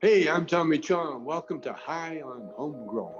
Hey, 0.00 0.28
I'm 0.28 0.46
Tommy 0.46 0.78
Chong. 0.78 1.24
Welcome 1.24 1.60
to 1.62 1.72
High 1.72 2.20
on 2.20 2.50
Homegrown. 2.54 3.10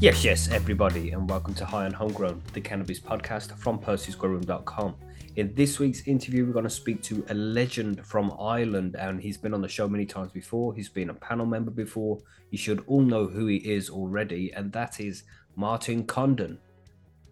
Yes, 0.00 0.24
yes, 0.24 0.50
everybody, 0.50 1.12
and 1.12 1.30
welcome 1.30 1.54
to 1.54 1.64
High 1.64 1.84
on 1.84 1.92
Homegrown, 1.92 2.42
the 2.52 2.60
cannabis 2.60 2.98
podcast 2.98 3.56
from 3.56 3.78
Percy'sGrowroom.com. 3.78 4.96
In 5.36 5.54
this 5.54 5.78
week's 5.78 6.06
interview, 6.08 6.44
we're 6.44 6.52
going 6.52 6.64
to 6.64 6.70
speak 6.70 7.00
to 7.04 7.24
a 7.28 7.34
legend 7.34 8.04
from 8.04 8.34
Ireland, 8.40 8.96
and 8.96 9.20
he's 9.20 9.38
been 9.38 9.54
on 9.54 9.62
the 9.62 9.68
show 9.68 9.88
many 9.88 10.04
times 10.04 10.32
before. 10.32 10.74
He's 10.74 10.88
been 10.88 11.10
a 11.10 11.14
panel 11.14 11.46
member 11.46 11.70
before. 11.70 12.18
You 12.50 12.58
should 12.58 12.82
all 12.88 13.00
know 13.00 13.28
who 13.28 13.46
he 13.46 13.56
is 13.56 13.88
already, 13.88 14.52
and 14.52 14.72
that 14.72 15.00
is 15.00 15.22
Martin 15.56 16.04
Condon. 16.04 16.58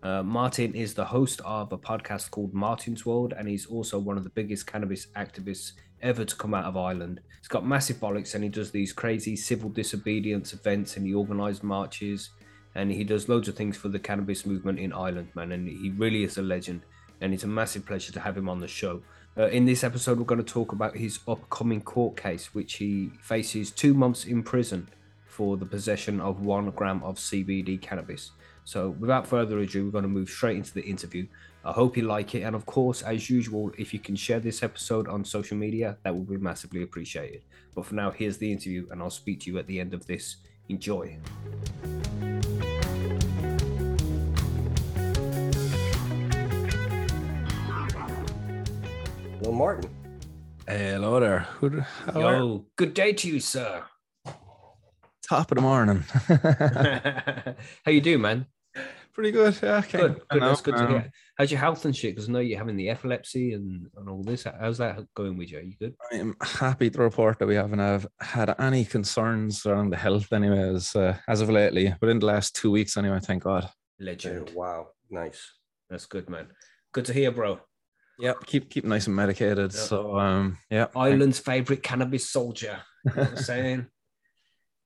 Uh, 0.02 0.23
Martin 0.23 0.74
is 0.74 0.95
the 0.95 1.05
host 1.05 1.41
of 1.45 1.73
a 1.73 1.79
podcast 1.79 2.30
called 2.30 2.55
Martin's 2.55 3.05
World, 3.05 3.34
and 3.37 3.48
he's 3.48 3.66
also 3.66 3.98
one 3.98 4.16
of 4.16 4.24
the 4.24 4.30
biggest 4.30 4.66
cannabis 4.66 5.06
activists 5.16 5.73
ever 6.02 6.24
to 6.24 6.37
come 6.37 6.55
out 6.55 6.65
of 6.65 6.77
Ireland. 6.77 7.20
He's 7.38 7.48
got 7.48 7.66
massive 7.66 7.96
bollocks, 7.96 8.34
and 8.34 8.43
he 8.43 8.51
does 8.51 8.70
these 8.70 8.93
crazy 8.93 9.37
civil 9.37 9.69
disobedience 9.69 10.52
events, 10.52 10.96
and 10.96 11.06
he 11.06 11.15
organised 11.15 11.62
marches 11.62 12.30
and 12.74 12.91
he 12.91 13.05
does 13.05 13.29
loads 13.29 13.48
of 13.48 13.56
things 13.56 13.77
for 13.77 13.88
the 13.88 13.98
cannabis 13.98 14.46
movement 14.46 14.79
in 14.79 14.93
Ireland, 14.93 15.29
man. 15.34 15.52
And 15.52 15.68
he 15.68 15.91
really 15.91 16.24
is 16.24 16.38
a 16.38 16.43
legend, 16.43 16.82
and 17.21 17.34
it's 17.34 17.45
a 17.45 17.48
massive 17.48 17.84
pleasure 17.87 18.12
to 18.12 18.21
have 18.21 18.37
him 18.37 18.48
on 18.48 18.60
the 18.60 18.68
show. 18.68 19.02
Uh, 19.37 19.48
in 19.48 19.65
this 19.65 19.84
episode, 19.84 20.18
we're 20.18 20.24
going 20.24 20.43
to 20.43 20.52
talk 20.52 20.73
about 20.73 20.96
his 20.96 21.21
upcoming 21.27 21.80
court 21.80 22.16
case, 22.16 22.55
which 22.55 22.74
he 22.74 23.10
faces 23.21 23.71
two 23.71 23.95
months 23.95 24.24
in 24.24 24.43
prison 24.43 24.88
for 25.30 25.57
the 25.57 25.65
possession 25.66 26.20
of 26.20 26.41
one 26.43 26.70
gram 26.70 27.02
of 27.02 27.16
CBD 27.16 27.80
cannabis. 27.80 28.33
So, 28.65 28.91
without 28.91 29.27
further 29.27 29.59
ado, 29.61 29.84
we're 29.84 29.91
going 29.91 30.02
to 30.02 30.09
move 30.09 30.29
straight 30.29 30.57
into 30.57 30.75
the 30.75 30.83
interview. 30.83 31.27
I 31.65 31.73
hope 31.73 31.97
you 31.97 32.05
like 32.05 32.34
it, 32.34 32.43
and 32.43 32.55
of 32.57 32.66
course, 32.66 33.02
as 33.02 33.29
usual, 33.30 33.71
if 33.79 33.93
you 33.93 33.99
can 34.01 34.16
share 34.16 34.41
this 34.41 34.63
episode 34.63 35.09
on 35.09 35.24
social 35.24 35.57
media, 35.57 35.96
that 36.04 36.15
would 36.15 36.29
be 36.29 36.37
massively 36.37 36.82
appreciated. 36.82 37.43
But 37.74 37.87
for 37.87 37.95
now, 37.95 38.10
here's 38.10 38.38
the 38.38 38.51
interview, 38.51 38.87
and 38.91 39.02
I'll 39.02 39.10
speak 39.10 39.41
to 39.41 39.51
you 39.51 39.59
at 39.59 39.66
the 39.66 39.79
end 39.80 39.95
of 39.95 40.07
this. 40.07 40.37
Enjoy. 40.69 41.19
Hello, 49.43 49.52
Martin. 49.52 49.91
Hello 50.69 51.19
there. 51.21 51.41
Who, 51.60 51.71
d- 51.71 51.79
how 52.07 52.21
are- 52.23 52.37
Yo, 52.37 52.65
good 52.76 52.95
day 52.95 53.13
to 53.13 53.29
you, 53.29 53.41
sir. 53.41 53.85
Top 55.30 55.52
of 55.52 55.54
the 55.54 55.62
morning. 55.62 56.02
How 57.84 57.92
you 57.92 58.00
doing, 58.00 58.20
man? 58.20 58.46
Pretty 59.14 59.30
good. 59.30 59.56
Yeah, 59.62 59.76
okay. 59.76 59.98
Good. 59.98 60.23
Good. 60.28 60.42
That's 60.42 60.60
good 60.60 60.76
to 60.76 60.82
um, 60.82 60.90
hear. 60.90 61.12
How's 61.38 61.52
your 61.52 61.60
health 61.60 61.84
and 61.84 61.95
shit? 61.95 62.16
Because 62.16 62.28
I 62.28 62.32
know 62.32 62.40
you're 62.40 62.59
having 62.59 62.74
the 62.74 62.90
epilepsy 62.90 63.52
and, 63.52 63.86
and 63.96 64.08
all 64.08 64.25
this. 64.25 64.42
How's 64.42 64.78
that 64.78 64.98
going 65.14 65.38
with 65.38 65.53
you? 65.53 65.58
Are 65.58 65.62
you 65.62 65.76
good? 65.78 65.94
I'm 66.10 66.34
happy 66.42 66.91
to 66.91 66.98
report 67.00 67.38
that 67.38 67.47
we 67.47 67.54
haven't 67.54 67.78
have 67.78 68.08
had 68.19 68.53
any 68.58 68.84
concerns 68.84 69.64
around 69.66 69.91
the 69.91 69.98
health, 69.98 70.32
anyways, 70.32 70.97
uh, 70.97 71.16
as 71.28 71.42
of 71.42 71.48
lately. 71.48 71.94
But 72.00 72.08
in 72.08 72.19
the 72.19 72.26
last 72.26 72.56
two 72.56 72.72
weeks, 72.72 72.97
anyway, 72.97 73.20
thank 73.22 73.44
God. 73.44 73.70
Legend. 74.00 74.50
Wow, 74.53 74.88
nice. 75.10 75.48
That's 75.91 76.06
good, 76.06 76.28
man. 76.28 76.48
Good 76.92 77.04
to 77.04 77.12
hear, 77.12 77.31
bro. 77.31 77.60
Yep, 78.19 78.47
keep 78.47 78.69
keep 78.69 78.84
nice 78.84 79.06
and 79.06 79.14
medicated. 79.14 79.72
Yeah. 79.72 79.81
So, 79.81 80.19
um, 80.19 80.58
yeah. 80.70 80.88
Ireland's 80.97 81.38
favorite 81.38 81.84
cannabis 81.84 82.28
soldier. 82.28 82.81
You 83.04 83.12
know 83.14 83.22
what 83.22 83.31
I'm 83.31 83.36
saying? 83.36 83.86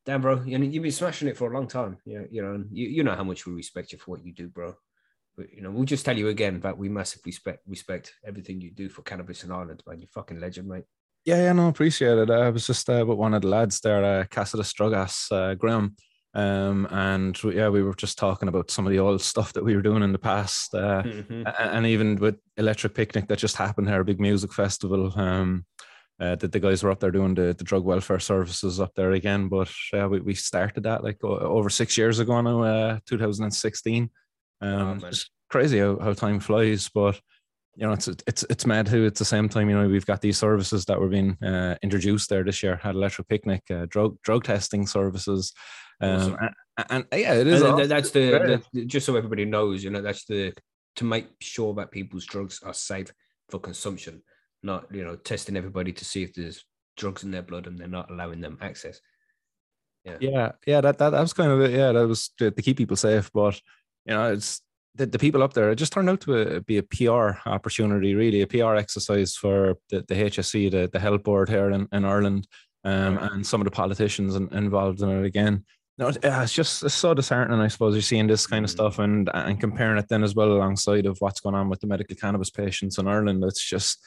Damn, 0.07 0.21
bro. 0.21 0.43
You 0.45 0.59
know, 0.59 0.67
you've 0.67 0.83
been 0.83 0.93
smashing 0.93 1.29
it 1.29 1.37
for 1.37 1.51
a 1.51 1.55
long 1.55 1.67
time. 1.67 1.97
You, 2.05 2.29
you 2.31 2.43
know, 2.43 2.55
and 2.55 2.67
you, 2.71 2.89
you 2.89 3.05
know 3.05 3.15
how 3.15 3.25
much 3.25 3.47
we 3.47 3.55
respect 3.55 3.93
you 3.93 3.99
for 3.99 4.13
what 4.13 4.25
you 4.25 4.33
do, 4.33 4.49
bro. 4.49 4.75
But, 5.37 5.53
you 5.53 5.63
know, 5.63 5.71
we'll 5.71 5.85
just 5.85 6.05
tell 6.05 6.17
you 6.17 6.29
again 6.29 6.61
that 6.61 6.77
we 6.77 6.89
massively 6.89 7.31
respect, 7.31 7.63
respect 7.67 8.15
everything 8.25 8.61
you 8.61 8.71
do 8.71 8.89
for 8.89 9.03
cannabis 9.03 9.45
in 9.45 9.51
Ireland, 9.51 9.83
man. 9.87 10.01
You're 10.01 10.09
fucking 10.09 10.39
legend, 10.39 10.69
mate. 10.69 10.85
Yeah, 11.25 11.37
yeah, 11.43 11.53
no, 11.55 11.69
appreciate 11.69 12.19
it. 12.19 12.31
I 12.31 12.51
was 12.51 12.67
just 12.67 12.89
uh, 12.91 13.05
with 13.07 13.17
one 13.17 13.33
of 13.35 13.43
the 13.43 13.49
lads 13.49 13.81
there, 13.81 14.05
uh, 14.05 14.25
Casa 14.31 14.59
de 14.59 14.63
Strugas, 14.63 15.33
uh, 15.33 15.55
Graham. 15.55 15.97
Um, 16.35 16.87
and 16.91 17.43
yeah, 17.45 17.69
we 17.69 17.83
were 17.83 17.95
just 17.95 18.19
talking 18.19 18.49
about 18.49 18.71
some 18.71 18.87
of 18.87 18.93
the 18.93 18.99
old 18.99 19.23
stuff 19.23 19.53
that 19.55 19.65
we 19.65 19.75
were 19.75 19.83
doing 19.83 20.03
in 20.03 20.13
the 20.13 20.19
past. 20.19 20.75
Uh, 20.75 21.03
Mhm. 21.03 21.55
And 21.59 21.87
even 21.87 22.17
with 22.17 22.37
Electric 22.57 22.95
Picnic 22.95 23.29
that 23.29 23.39
just 23.39 23.57
happened 23.57 23.89
here, 23.89 24.01
a 24.01 24.05
big 24.05 24.21
music 24.21 24.53
festival. 24.53 25.19
Um, 25.19 25.65
uh, 26.21 26.37
that 26.37 26.53
the 26.53 26.61
guys 26.61 26.83
were 26.83 26.91
up 26.91 27.01
there 27.01 27.11
doing 27.11 27.35
the, 27.35 27.55
the 27.57 27.65
drug 27.65 27.85
welfare 27.85 28.21
services 28.21 28.81
up 28.81 28.93
there 28.95 29.13
again. 29.13 29.49
But 29.49 29.71
uh, 29.93 30.09
we, 30.09 30.21
we 30.21 30.35
started 30.35 30.85
that 30.85 31.03
like 31.03 31.23
over 31.23 31.71
six 31.71 31.99
years 31.99 32.19
ago 32.19 32.41
now, 32.41 32.63
uh, 32.63 32.99
2016. 33.07 34.11
Um, 34.61 34.71
man. 34.71 35.03
it's 35.05 35.31
crazy 35.51 35.79
how, 35.79 35.99
how 35.99 36.13
time 36.13 36.41
flies, 36.41 36.89
but 36.89 37.21
you 37.77 37.87
know, 37.87 37.93
it's 37.93 38.09
it's 38.27 38.45
it's 38.49 38.67
mad 38.67 38.87
how 38.87 39.05
at 39.05 39.17
the 39.17 39.25
same 39.25 39.49
time, 39.49 39.69
you 39.69 39.77
know, 39.77 39.89
we've 39.89 40.07
got 40.07 40.21
these 40.21 40.39
services 40.39 40.85
that 40.85 41.01
were 41.01 41.09
being 41.09 41.37
uh, 41.43 41.75
introduced 41.83 42.31
there 42.31 42.45
this 42.45 42.63
year. 42.63 42.77
Had 42.77 42.95
Electric 42.95 43.29
Picnic, 43.29 43.63
uh, 43.71 43.87
drug 43.89 44.17
drug 44.23 44.45
testing 44.45 44.87
services, 44.87 45.53
um, 46.01 46.11
Awesome. 46.11 46.37
and, 46.79 46.87
and, 46.91 47.21
yeah, 47.21 47.35
it 47.35 47.47
is. 47.47 47.63
And 47.63 47.91
that's 47.91 48.11
the, 48.11 48.63
the 48.73 48.85
just 48.85 49.07
so 49.07 49.17
everybody 49.17 49.45
knows, 49.45 49.83
you 49.83 49.91
know, 49.91 50.03
that's 50.03 50.25
the 50.27 50.53
to 50.97 51.05
make 51.05 51.29
sure 51.41 51.75
that 51.75 51.91
people's 51.91 52.27
drugs 52.27 52.61
are 52.63 52.75
safe 52.75 53.13
for 53.49 53.59
consumption, 53.59 54.23
not 54.65 54.87
you 54.93 55.05
know 55.05 55.17
testing 55.17 55.57
everybody 55.57 55.93
to 55.93 56.05
see 56.05 56.23
if 56.23 56.35
there's 56.35 56.65
drugs 56.97 57.23
in 57.23 57.31
their 57.31 57.43
blood 57.43 57.67
and 57.67 57.79
they're 57.79 57.89
not 57.89 58.11
allowing 58.11 58.41
them 58.41 58.59
access. 58.61 59.01
yeah 60.05 60.17
yeah 60.21 60.53
yeah 60.67 60.81
that, 60.81 60.99
that 60.99 61.11
that 61.11 61.21
was 61.21 61.33
kind 61.33 61.51
of 61.51 61.61
it 61.61 61.71
yeah 61.73 61.93
that 61.93 62.07
was 62.07 62.31
to, 62.39 62.51
to 62.51 62.63
keep 62.63 62.77
people 62.77 62.97
safe 62.97 63.31
but 63.33 63.61
you 64.07 64.15
know 64.15 64.33
it's 64.33 64.61
the, 64.97 65.07
the 65.07 65.19
people 65.19 65.43
up 65.43 65.53
there 65.55 65.71
it 65.71 65.77
just 65.77 65.93
turned 65.93 66.11
out 66.11 66.21
to 66.21 66.61
be 66.63 66.79
a 66.79 66.83
pr 66.83 67.31
opportunity 67.47 68.15
really 68.15 68.43
a 68.43 68.47
pr 68.47 68.75
exercise 68.77 69.35
for 69.35 69.77
the, 69.91 70.05
the 70.09 70.15
HSE 70.15 70.71
the, 70.71 70.89
the 70.93 71.01
health 71.01 71.23
board 71.23 71.49
here 71.49 71.71
in, 71.71 71.89
in 71.93 72.05
ireland 72.05 72.47
um, 72.85 73.19
and 73.19 73.47
some 73.47 73.61
of 73.61 73.65
the 73.65 73.71
politicians 73.71 74.35
in, 74.37 74.49
involved 74.53 75.01
in 75.01 75.09
it 75.09 75.25
again 75.25 75.65
no, 75.97 76.09
it's, 76.09 76.53
just 76.53 76.83
it's 76.83 76.95
so 76.95 77.15
disheartening, 77.15 77.61
I 77.61 77.69
suppose. 77.69 77.95
You're 77.95 78.03
seeing 78.03 78.27
this 78.27 78.49
kind 78.49 78.65
of 78.65 78.71
Mm. 78.71 78.75
stuff 78.75 78.99
and 78.99 79.31
and 79.33 79.61
comparing 79.61 79.97
it 79.99 80.09
then 80.09 80.25
as 80.25 80.35
well 80.35 80.51
alongside 80.51 81.07
of 81.07 81.19
what's 81.21 81.41
going 81.41 81.55
on 81.55 81.69
with 81.69 81.81
the 81.81 81.87
medical 81.87 82.17
cannabis 82.17 82.51
patients 82.51 82.99
in 82.99 83.07
Ireland. 83.07 83.45
It's 83.45 83.65
just 83.65 84.01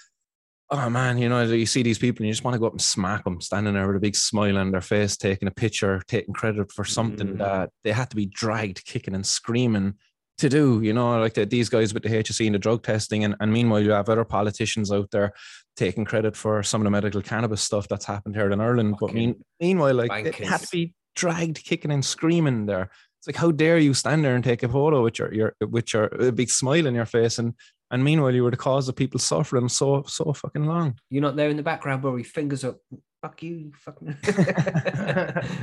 oh 0.70 0.90
man, 0.90 1.18
you 1.18 1.30
know, 1.30 1.44
you 1.44 1.66
see 1.66 1.82
these 1.84 1.98
people 1.98 2.24
and 2.24 2.28
you 2.28 2.34
just 2.34 2.44
want 2.44 2.54
to 2.56 2.60
go 2.60 2.66
up 2.68 2.74
and 2.74 2.82
smack 2.82 3.24
them, 3.24 3.40
standing 3.40 3.74
there 3.74 3.88
with 3.88 3.96
a 3.96 4.02
big 4.02 4.16
smile 4.16 4.58
on 4.58 4.72
their 4.72 4.82
face, 4.82 5.16
taking 5.16 5.48
a 5.48 5.52
picture, 5.52 6.02
taking 6.08 6.34
credit 6.34 6.72
for 6.72 6.84
something 6.84 7.36
Mhm. 7.36 7.38
that 7.38 7.70
they 7.84 7.92
had 7.92 8.10
to 8.10 8.16
be 8.16 8.26
dragged, 8.26 8.84
kicking 8.86 9.16
and 9.16 9.26
screaming 9.26 9.94
to 10.40 10.50
do. 10.50 10.82
You 10.82 10.94
know, 10.94 11.20
like 11.20 11.36
the, 11.36 11.46
these 11.46 11.70
guys 11.70 11.94
with 11.94 12.04
the 12.04 12.10
HSE 12.10 12.46
and 12.46 12.56
the 12.56 12.60
drug 12.60 12.84
testing, 12.84 13.24
and, 13.24 13.36
and 13.40 13.52
meanwhile 13.52 13.80
you 13.80 13.92
have 13.92 14.10
other 14.10 14.26
politicians 14.26 14.92
out 14.92 15.10
there 15.12 15.32
taking 15.78 16.06
credit 16.06 16.36
for 16.36 16.62
some 16.64 16.82
of 16.82 16.86
the 16.86 16.92
medical 16.92 17.22
cannabis 17.22 17.62
stuff 17.62 17.88
that's 17.88 18.06
happened 18.06 18.36
here 18.36 18.52
in 18.52 18.60
Ireland. 18.60 18.96
But 19.00 19.14
mean, 19.14 19.36
meanwhile, 19.60 19.96
like 19.96 20.12
they 20.38 20.46
had 20.46 20.62
to 20.62 20.68
be 20.72 20.94
dragged, 21.16 21.64
kicking 21.64 21.92
and 21.92 22.04
screaming 22.04 22.66
there. 22.66 22.90
It's 23.20 23.28
like, 23.28 23.36
how 23.38 23.52
dare 23.52 23.80
you 23.80 23.94
stand 23.96 24.24
there 24.24 24.36
and 24.36 24.44
take 24.44 24.62
a 24.64 24.70
photo 24.70 25.02
with 25.04 25.18
your, 25.18 25.34
your 25.34 25.56
with 25.62 25.94
your 25.94 26.10
big 26.34 26.50
smile 26.50 26.88
on 26.88 26.94
your 26.94 27.06
face, 27.06 27.40
and 27.40 27.54
and 27.92 28.04
meanwhile 28.04 28.34
you 28.34 28.44
were 28.44 28.52
the 28.52 28.58
cause 28.58 28.90
of 28.90 28.96
people 28.96 29.20
suffering 29.20 29.70
so 29.70 30.04
so 30.08 30.34
fucking 30.34 30.66
long. 30.66 30.98
You're 31.10 31.22
not 31.22 31.36
there 31.36 31.50
in 31.50 31.58
the 31.58 31.64
background. 31.64 32.04
Your 32.04 32.24
fingers 32.24 32.64
up. 32.64 32.78
Fuck 33.22 33.42
you, 33.44 33.56
you 33.56 33.72
fucking 33.76 34.16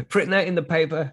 printing 0.09 0.33
that 0.33 0.47
in 0.47 0.55
the 0.55 0.63
paper. 0.63 1.13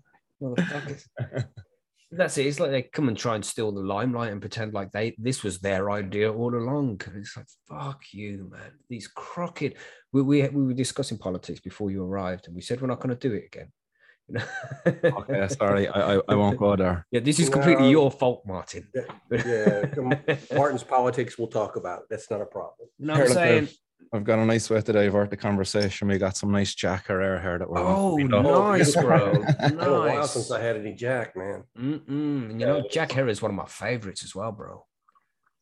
That's 2.13 2.37
it. 2.37 2.45
It's 2.45 2.59
like 2.59 2.71
they 2.71 2.81
come 2.81 3.07
and 3.07 3.17
try 3.17 3.35
and 3.35 3.45
steal 3.45 3.71
the 3.71 3.81
limelight 3.81 4.33
and 4.33 4.41
pretend 4.41 4.73
like 4.73 4.91
they 4.91 5.15
this 5.17 5.43
was 5.43 5.59
their 5.59 5.91
idea 5.91 6.31
all 6.31 6.53
along. 6.53 7.01
It's 7.15 7.37
like, 7.37 7.45
fuck 7.69 8.01
you, 8.11 8.49
man. 8.51 8.71
These 8.89 9.07
crooked. 9.07 9.75
We, 10.11 10.21
we 10.21 10.47
we 10.49 10.65
were 10.65 10.73
discussing 10.73 11.17
politics 11.17 11.61
before 11.61 11.89
you 11.89 12.03
arrived, 12.03 12.47
and 12.47 12.55
we 12.55 12.61
said 12.61 12.81
we're 12.81 12.87
not 12.87 12.99
going 12.99 13.15
to 13.15 13.29
do 13.29 13.33
it 13.33 13.45
again. 13.45 13.71
You 14.33 14.93
know? 15.03 15.17
Okay, 15.19 15.47
sorry, 15.59 15.87
I, 15.87 16.15
I 16.15 16.21
I 16.29 16.35
won't 16.35 16.57
go 16.57 16.75
there. 16.75 17.05
Yeah, 17.11 17.19
this 17.21 17.39
is 17.39 17.49
completely 17.49 17.83
No. 17.85 17.89
your 17.99 18.11
fault, 18.11 18.43
Martin. 18.45 18.87
Yeah, 18.95 19.05
yeah, 19.45 20.35
Martin's 20.53 20.83
politics 20.83 21.37
we'll 21.37 21.47
talk 21.47 21.75
about. 21.75 22.03
That's 22.09 22.29
not 22.31 22.41
a 22.41 22.45
problem. 22.45 22.87
You 22.97 23.07
know 23.07 23.13
what 23.13 23.21
I'm 23.21 23.27
Here, 23.27 23.35
look, 23.35 23.43
saying? 23.43 23.63
I've- 23.63 23.77
I've 24.13 24.25
got 24.25 24.39
a 24.39 24.45
nice 24.45 24.69
way 24.69 24.81
to 24.81 24.91
divert 24.91 25.29
the 25.29 25.37
conversation. 25.37 26.09
We 26.09 26.17
got 26.17 26.35
some 26.35 26.51
nice 26.51 26.75
Jack 26.75 27.07
Herer 27.07 27.39
here 27.41 27.57
that 27.59 27.69
we're. 27.69 27.79
Oh, 27.79 28.15
we 28.15 28.25
nice, 28.25 28.93
bro. 28.93 29.31
It's 29.47 29.71
been 29.71 29.79
a 29.79 29.89
while 29.99 30.27
since 30.27 30.51
I 30.51 30.59
had 30.59 30.75
any 30.75 30.93
Jack, 30.95 31.37
man. 31.37 31.63
Mm-mm. 31.79 32.49
And 32.49 32.59
you 32.59 32.67
know, 32.67 32.83
Jack 32.91 33.11
Herer 33.13 33.29
is 33.29 33.41
one 33.41 33.51
of 33.51 33.55
my 33.55 33.67
favorites 33.67 34.21
as 34.25 34.35
well, 34.35 34.51
bro. 34.51 34.85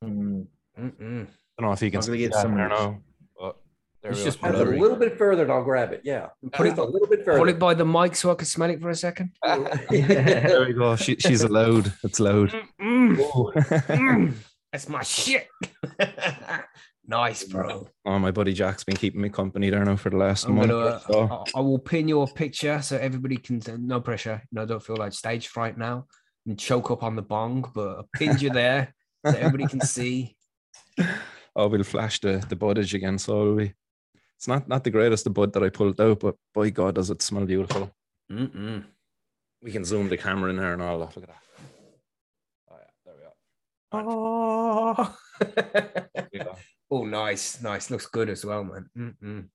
Mm, 0.03 0.47
Mm-mm. 0.79 1.27
I 1.27 1.61
don't 1.61 1.69
know 1.69 1.73
if 1.73 1.81
you 1.83 1.91
can 1.91 1.99
I'm 1.99 2.05
gonna 2.07 2.17
get 2.17 2.31
that 2.31 2.41
some 2.41 2.55
there 2.55 2.71
of 2.71 2.79
now. 2.79 3.01
But 4.01 4.03
there 4.03 4.11
It's 4.11 4.23
just 4.23 4.41
go. 4.41 4.51
Just 4.51 4.61
a 4.61 4.65
little 4.65 4.95
bit 4.97 5.17
further 5.17 5.43
and 5.43 5.51
I'll 5.51 5.63
grab 5.63 5.91
it. 5.91 6.01
Yeah. 6.05 6.27
Put 6.53 6.67
it, 6.67 6.77
a 6.77 6.83
little 6.83 7.07
bit 7.07 7.25
further. 7.25 7.39
Pull 7.39 7.49
it 7.49 7.59
by 7.59 7.73
the 7.73 7.85
mic 7.85 8.15
so 8.15 8.31
I 8.31 8.35
can 8.35 8.45
smell 8.45 8.69
it 8.69 8.79
for 8.81 8.89
a 8.89 8.95
second. 8.95 9.31
there 9.43 10.65
we 10.65 10.73
go. 10.73 10.95
She, 10.95 11.15
she's 11.17 11.41
a 11.43 11.49
load. 11.49 11.91
It's 12.03 12.19
loud. 12.19 12.51
Mm, 12.81 13.19
Oh. 13.19 13.51
mm, 13.55 14.33
that's 14.71 14.87
my 14.87 15.03
shit. 15.03 15.47
nice, 17.07 17.43
bro. 17.45 17.87
oh, 18.05 18.19
my 18.19 18.31
buddy 18.31 18.53
Jack's 18.53 18.83
been 18.83 18.95
keeping 18.95 19.21
me 19.21 19.29
company 19.29 19.69
there 19.69 19.83
now 19.83 19.95
for 19.95 20.09
the 20.09 20.17
last 20.17 20.45
I'm 20.45 20.55
month. 20.55 20.69
gonna, 20.69 20.85
uh, 20.85 20.99
so. 20.99 21.27
I, 21.55 21.59
I 21.59 21.61
will 21.61 21.79
pin 21.79 22.07
your 22.07 22.27
picture 22.27 22.81
so 22.81 22.97
everybody 22.97 23.37
can. 23.37 23.61
No 23.79 23.99
pressure. 23.99 24.41
No, 24.51 24.65
don't 24.65 24.81
feel 24.83 24.95
like 24.97 25.13
stage 25.13 25.47
fright 25.47 25.77
now. 25.77 26.05
and 26.45 26.57
choke 26.57 26.89
up 26.91 27.03
on 27.03 27.15
the 27.15 27.21
bong, 27.21 27.69
but 27.75 27.99
I 27.99 28.01
pinned 28.17 28.41
you 28.41 28.49
there 28.51 28.93
so 29.25 29.31
everybody 29.33 29.67
can 29.67 29.81
see. 29.81 30.35
Oh, 31.55 31.67
we'll 31.67 31.83
flash 31.83 32.21
the 32.21 32.45
the 32.47 32.55
buddage 32.55 32.93
again. 32.93 33.17
So 33.17 33.35
will 33.43 33.55
we. 33.55 33.73
It's 34.39 34.47
not 34.47 34.69
not 34.69 34.85
the 34.85 34.89
greatest 34.89 35.25
the 35.25 35.29
bud 35.31 35.51
that 35.51 35.63
I 35.63 35.69
pulled 35.69 35.99
out, 35.99 36.21
but 36.21 36.35
by 36.53 36.69
God, 36.69 36.95
does 36.95 37.09
it 37.09 37.21
smell 37.21 37.45
beautiful? 37.45 37.91
Mm-mm. 38.31 38.85
We 39.61 39.69
can 39.69 39.83
zoom 39.83 40.07
the 40.07 40.15
camera 40.15 40.49
in 40.49 40.55
there 40.55 40.71
and 40.71 40.81
all 40.81 40.99
that. 40.99 41.13
Look 41.13 41.25
at 41.25 41.29
that. 41.29 41.43
Oh 42.71 42.75
yeah, 42.79 42.87
there 43.05 43.15
we 43.17 44.01
Oh. 44.01 45.15
go. 46.45 46.55
oh, 46.89 47.03
nice, 47.03 47.61
nice. 47.61 47.91
Looks 47.91 48.05
good 48.05 48.29
as 48.29 48.45
well, 48.45 48.63
man. 48.63 48.89
Mm-mm. 48.97 49.49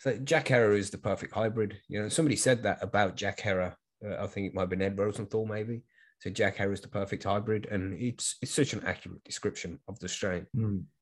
So 0.00 0.18
Jack 0.18 0.48
Herer 0.48 0.72
is 0.76 0.90
the 0.90 0.98
perfect 0.98 1.32
hybrid. 1.32 1.78
You 1.88 2.02
know, 2.02 2.08
somebody 2.10 2.36
said 2.36 2.62
that 2.64 2.82
about 2.82 3.16
Jack 3.16 3.40
Herer. 3.40 3.74
Uh, 4.04 4.16
I 4.22 4.26
think 4.26 4.48
it 4.48 4.54
might 4.54 4.62
have 4.62 4.70
been 4.70 4.82
Ed 4.82 4.98
Rosenthal, 4.98 5.46
maybe. 5.46 5.82
So 6.20 6.28
Jack 6.28 6.58
Herer 6.58 6.72
is 6.72 6.82
the 6.82 6.88
perfect 6.88 7.24
hybrid, 7.24 7.66
and 7.70 7.98
it's 7.98 8.36
it's 8.42 8.52
such 8.52 8.74
an 8.74 8.82
accurate 8.84 9.24
description 9.24 9.78
of 9.88 9.98
the 10.00 10.08
strain. 10.08 10.46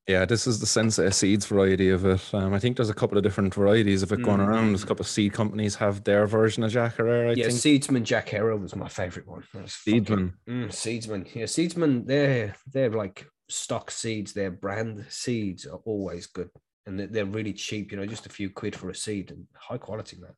Yeah, 0.07 0.23
this 0.23 0.47
is 0.47 0.61
the 0.61 0.65
Sensi 0.65 1.11
Seeds 1.11 1.45
variety 1.45 1.89
of 1.89 2.05
it. 2.05 2.33
Um, 2.33 2.53
I 2.53 2.59
think 2.59 2.77
there's 2.77 2.89
a 2.89 2.93
couple 2.93 3.17
of 3.17 3.23
different 3.23 3.53
varieties 3.53 4.01
of 4.01 4.13
it 4.13 4.23
going 4.23 4.39
around. 4.39 4.69
There's 4.69 4.83
a 4.83 4.87
couple 4.87 5.03
of 5.03 5.09
seed 5.09 5.33
companies 5.33 5.75
have 5.75 6.05
their 6.05 6.25
version 6.25 6.63
of 6.63 6.71
Jack 6.71 6.95
Herer. 6.95 7.27
I 7.27 7.33
yeah, 7.33 7.47
think 7.47 7.59
Seedsman 7.59 8.03
Jack 8.03 8.29
Herer 8.29 8.55
was 8.55 8.75
my 8.77 8.87
favorite 8.87 9.27
one. 9.27 9.43
That's 9.53 9.75
fucking- 9.75 10.05
Seedsman. 10.05 10.33
Mm, 10.47 10.67
Seedsman. 10.69 11.35
Yeah, 11.35 11.43
Seedsman, 11.43 12.07
they're 12.07 12.55
they're 12.71 12.89
like 12.89 13.27
stock 13.49 13.91
seeds, 13.91 14.31
their 14.31 14.51
brand 14.51 15.05
seeds 15.09 15.65
are 15.65 15.81
always 15.83 16.27
good. 16.27 16.49
And 16.85 16.97
they're, 16.97 17.07
they're 17.07 17.25
really 17.25 17.53
cheap, 17.53 17.91
you 17.91 17.97
know, 17.97 18.05
just 18.05 18.25
a 18.25 18.29
few 18.29 18.49
quid 18.49 18.75
for 18.75 18.89
a 18.89 18.95
seed 18.95 19.31
and 19.31 19.45
high 19.53 19.77
quality, 19.77 20.17
man. 20.17 20.31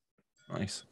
Nice. 0.59 0.85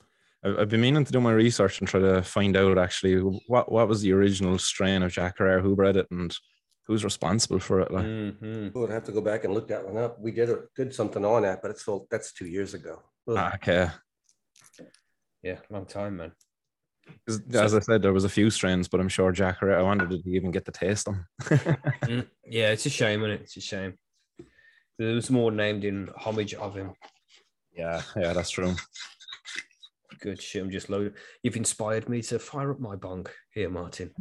I- 0.43 0.61
I've 0.61 0.69
been 0.69 0.81
meaning 0.81 1.03
to 1.03 1.11
do 1.11 1.19
my 1.21 1.33
research 1.33 1.79
and 1.79 1.87
try 1.87 1.99
to 1.99 2.21
find 2.23 2.55
out 2.55 2.77
actually 2.77 3.15
what 3.47 3.71
what 3.71 3.87
was 3.87 4.01
the 4.01 4.13
original 4.13 4.57
strain 4.57 5.03
of 5.03 5.11
Jack 5.11 5.37
Herer, 5.37 5.61
who 5.61 5.75
bred 5.75 5.97
it, 5.97 6.07
and 6.11 6.35
who's 6.87 7.03
responsible 7.03 7.59
for 7.59 7.81
it. 7.81 7.91
Like, 7.91 8.05
Mhm. 8.05 8.73
We'll 8.73 8.87
have 8.87 9.03
to 9.05 9.11
go 9.11 9.21
back 9.21 9.43
and 9.43 9.53
look 9.53 9.67
that 9.67 9.85
one 9.85 9.97
up. 9.97 10.19
We 10.19 10.31
did 10.31 10.49
a, 10.49 10.63
did 10.75 10.93
something 10.93 11.23
on 11.23 11.43
that, 11.43 11.61
but 11.61 11.71
it's 11.71 11.83
full, 11.83 12.07
that's 12.09 12.33
two 12.33 12.47
years 12.47 12.73
ago. 12.73 13.03
Ah, 13.27 13.53
okay. 13.55 13.89
Yeah, 15.43 15.59
long 15.69 15.85
time, 15.85 16.17
man. 16.17 16.31
As 17.53 17.73
I 17.73 17.79
said, 17.79 18.01
there 18.01 18.13
was 18.13 18.23
a 18.25 18.29
few 18.29 18.49
strains, 18.49 18.87
but 18.87 18.99
I'm 18.99 19.09
sure 19.09 19.31
Jack 19.31 19.59
Herer. 19.59 19.77
I 19.77 19.81
wanted 19.83 20.09
to 20.09 20.29
even 20.29 20.51
get 20.51 20.65
to 20.65 20.71
taste 20.71 21.05
them. 21.05 21.25
Mm, 22.09 22.27
Yeah, 22.45 22.71
it's 22.71 22.85
a 22.85 22.89
shame, 22.89 23.23
is 23.23 23.35
it? 23.35 23.41
It's 23.41 23.57
a 23.57 23.61
shame. 23.61 23.93
There 24.97 25.13
was 25.15 25.29
more 25.29 25.51
named 25.51 25.83
in 25.85 26.09
homage 26.15 26.53
of 26.55 26.75
him. 26.75 26.93
yeah, 27.71 28.01
yeah, 28.15 28.33
that's 28.33 28.49
true. 28.49 28.75
Good 30.21 30.41
shit. 30.41 30.61
I'm 30.63 30.69
just 30.71 30.89
loaded. 30.89 31.13
You've 31.43 31.55
inspired 31.57 32.09
me 32.09 32.21
to 32.23 32.39
fire 32.39 32.71
up 32.71 32.79
my 32.79 32.95
bong 32.95 33.27
here, 33.53 33.69
Martin. 33.69 34.11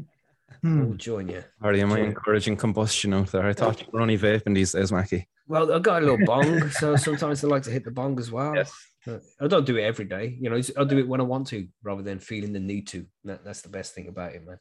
Hmm. 0.63 0.81
I'll 0.83 0.93
join 0.95 1.29
you. 1.29 1.45
Hardy, 1.61 1.81
am 1.83 1.93
I 1.93 1.97
Sure. 1.97 2.05
encouraging 2.07 2.57
combustion 2.57 3.13
out 3.15 3.33
there? 3.33 3.45
I 3.47 3.53
thought 3.53 3.81
you 3.81 3.87
were 3.93 4.01
only 4.01 4.17
vaping 4.19 4.55
these 4.55 4.73
days, 4.73 4.91
Mackie. 4.93 5.29
Well, 5.47 5.73
I've 5.73 5.83
got 5.83 6.03
a 6.03 6.07
little 6.07 6.25
bong, 6.27 6.69
so 6.71 6.97
sometimes 6.97 7.45
I 7.45 7.49
like 7.49 7.63
to 7.65 7.71
hit 7.71 7.85
the 7.85 7.91
bong 7.91 8.19
as 8.19 8.31
well. 8.31 8.57
Uh, 9.07 9.19
I 9.41 9.47
don't 9.47 9.67
do 9.67 9.77
it 9.77 9.83
every 9.83 10.05
day. 10.05 10.37
You 10.41 10.51
know, 10.51 10.61
I'll 10.77 10.85
do 10.85 10.99
it 10.99 11.09
when 11.09 11.21
I 11.21 11.25
want 11.25 11.47
to, 11.49 11.67
rather 11.83 12.03
than 12.03 12.19
feeling 12.19 12.53
the 12.53 12.61
need 12.61 12.87
to. 12.89 13.07
That, 13.25 13.45
that's 13.45 13.63
the 13.63 13.69
best 13.69 13.95
thing 13.95 14.09
about 14.09 14.33
it, 14.33 14.45
man. 14.47 14.59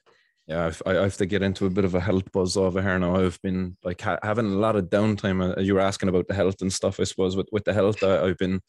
Yeah, 0.48 0.68
I've, 0.68 0.81
I 0.86 0.92
I 0.92 1.04
have 1.04 1.18
to 1.18 1.25
get 1.25 1.42
into 1.44 1.66
a 1.66 1.69
bit 1.69 1.84
of 1.84 1.94
a 1.95 2.00
health 2.00 2.31
buzz 2.31 2.56
over 2.56 2.81
here 2.81 2.98
now. 2.98 3.18
I've 3.18 3.42
been 3.42 3.75
like 3.84 4.00
ha- 4.00 4.19
having 4.24 4.45
a 4.45 4.56
lot 4.56 4.78
of 4.78 4.86
downtime. 4.86 5.57
Uh, 5.57 5.60
You 5.60 5.74
were 5.74 5.81
asking 5.81 6.07
about 6.07 6.28
the 6.30 6.34
health 6.36 6.62
and 6.62 6.72
stuff, 6.72 7.01
I 7.01 7.04
suppose. 7.04 7.36
With 7.36 7.50
with 7.51 7.66
the 7.66 7.74
health, 7.74 8.01
I, 8.01 8.24
I've 8.24 8.38
been 8.38 8.62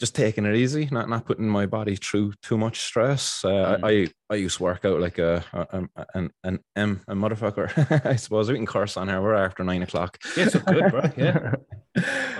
just 0.00 0.14
taking 0.14 0.46
it 0.46 0.56
easy, 0.56 0.88
not 0.90 1.10
not 1.10 1.26
putting 1.26 1.46
my 1.46 1.66
body 1.66 1.94
through 1.94 2.32
too 2.42 2.56
much 2.56 2.80
stress. 2.80 3.44
Uh, 3.44 3.78
I, 3.82 3.90
I 3.90 4.08
I 4.30 4.34
used 4.36 4.56
to 4.56 4.62
work 4.62 4.86
out 4.86 4.98
like 4.98 5.18
a, 5.18 5.44
a, 5.52 5.88
an 6.14 6.30
an 6.42 6.60
M 6.74 7.02
a 7.06 7.14
motherfucker. 7.14 8.06
I 8.06 8.16
suppose 8.16 8.48
we 8.48 8.56
can 8.56 8.64
curse 8.64 8.96
on 8.96 9.08
here. 9.08 9.20
We're 9.20 9.34
after 9.34 9.62
nine 9.62 9.82
o'clock. 9.82 10.18
Yeah, 10.36 10.44
it's 10.44 10.56
all 10.56 10.62
good, 10.62 10.90
bro. 10.90 11.02
Yeah. 11.16 11.54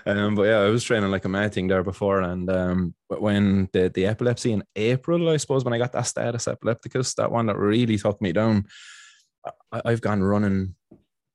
um, 0.06 0.36
but 0.36 0.44
yeah, 0.44 0.60
I 0.60 0.70
was 0.70 0.84
training 0.84 1.10
like 1.10 1.26
a 1.26 1.28
mad 1.28 1.52
thing 1.52 1.68
there 1.68 1.82
before, 1.82 2.22
and 2.22 2.50
um, 2.50 2.94
but 3.10 3.20
when 3.20 3.68
the 3.74 3.90
the 3.90 4.06
epilepsy 4.06 4.52
in 4.52 4.64
April, 4.74 5.28
I 5.28 5.36
suppose 5.36 5.62
when 5.62 5.74
I 5.74 5.78
got 5.78 5.92
that 5.92 6.06
status 6.06 6.48
epilepticus, 6.48 7.14
that 7.14 7.30
one 7.30 7.46
that 7.46 7.58
really 7.58 7.98
took 7.98 8.22
me 8.22 8.32
down, 8.32 8.64
I, 9.70 9.82
I've 9.84 10.00
gone 10.00 10.22
running 10.22 10.76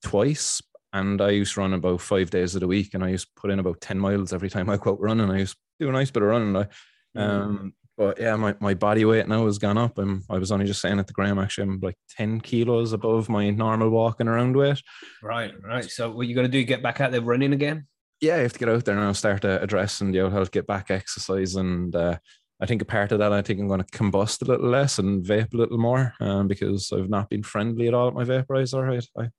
twice, 0.03 0.59
and 0.91 1.21
I 1.21 1.29
used 1.31 1.53
to 1.53 1.59
run 1.59 1.73
about 1.73 2.01
five 2.01 2.31
days 2.31 2.55
of 2.55 2.61
the 2.61 2.67
week, 2.67 2.95
and 2.95 3.03
I 3.03 3.09
used 3.09 3.27
to 3.27 3.39
put 3.39 3.51
in 3.51 3.59
about 3.59 3.79
ten 3.79 3.99
miles 3.99 4.33
every 4.33 4.49
time 4.49 4.71
I 4.71 4.77
go 4.77 4.93
out 4.93 5.01
running. 5.01 5.29
I 5.29 5.39
used 5.39 5.53
to 5.53 5.59
do 5.79 5.89
a 5.89 5.91
nice 5.91 6.11
bit 6.11 6.23
of 6.23 6.29
running. 6.29 6.53
Like, 6.53 6.71
um, 7.15 7.73
but 7.97 8.19
yeah, 8.19 8.35
my, 8.35 8.55
my 8.59 8.73
body 8.73 9.05
weight 9.05 9.27
now 9.27 9.45
has 9.45 9.57
gone 9.57 9.77
up. 9.77 9.97
I'm, 9.97 10.23
I 10.29 10.37
was 10.37 10.51
only 10.51 10.65
just 10.65 10.81
saying 10.81 10.99
at 10.99 11.07
the 11.07 11.13
gram, 11.13 11.39
actually, 11.39 11.69
I'm 11.69 11.79
like 11.79 11.95
10 12.17 12.41
kilos 12.41 12.91
above 12.91 13.29
my 13.29 13.49
normal 13.49 13.89
walking 13.89 14.27
around 14.27 14.57
weight. 14.57 14.81
Right, 15.23 15.53
right. 15.63 15.85
So, 15.85 16.11
what 16.11 16.27
you 16.27 16.35
going 16.35 16.47
to 16.47 16.51
do? 16.51 16.63
Get 16.63 16.83
back 16.83 16.99
out 16.99 17.11
there 17.11 17.21
running 17.21 17.53
again? 17.53 17.87
yeah, 18.21 18.35
I 18.35 18.39
have 18.39 18.53
to 18.53 18.59
get 18.59 18.69
out 18.69 18.85
there 18.85 18.95
now, 18.95 19.11
start 19.11 19.45
uh, 19.45 19.59
addressing 19.61 20.11
the 20.11 20.21
old 20.21 20.33
health, 20.33 20.51
get 20.51 20.67
back 20.67 20.89
exercise. 20.89 21.55
And 21.55 21.95
uh, 21.95 22.17
I 22.59 22.65
think 22.65 22.81
a 22.81 22.85
part 22.85 23.11
of 23.11 23.19
that, 23.19 23.33
I 23.33 23.41
think 23.41 23.59
I'm 23.59 23.67
going 23.67 23.83
to 23.83 23.97
combust 23.97 24.41
a 24.41 24.45
little 24.45 24.69
less 24.69 24.99
and 24.99 25.23
vape 25.23 25.53
a 25.53 25.57
little 25.57 25.77
more 25.77 26.13
um, 26.19 26.47
because 26.47 26.91
I've 26.93 27.09
not 27.09 27.29
been 27.29 27.43
friendly 27.43 27.87
at 27.87 27.93
all 27.93 28.07
at 28.07 28.13
my 28.13 28.23
vaporizer. 28.23 28.83
I 28.83 28.87
Right? 28.87 29.07
I 29.17 29.29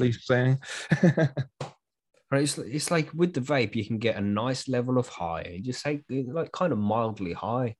least 0.00 0.26
saying. 0.26 0.58
Right. 2.32 2.44
It's, 2.44 2.56
it's 2.56 2.90
like 2.90 3.10
with 3.14 3.34
the 3.34 3.42
vape, 3.42 3.74
you 3.74 3.84
can 3.84 3.98
get 3.98 4.16
a 4.16 4.22
nice 4.22 4.66
level 4.66 4.96
of 4.96 5.06
high. 5.06 5.52
You 5.52 5.62
just 5.62 5.82
say 5.82 6.02
like 6.08 6.50
kind 6.50 6.72
of 6.72 6.78
mildly 6.78 7.34
high. 7.34 7.76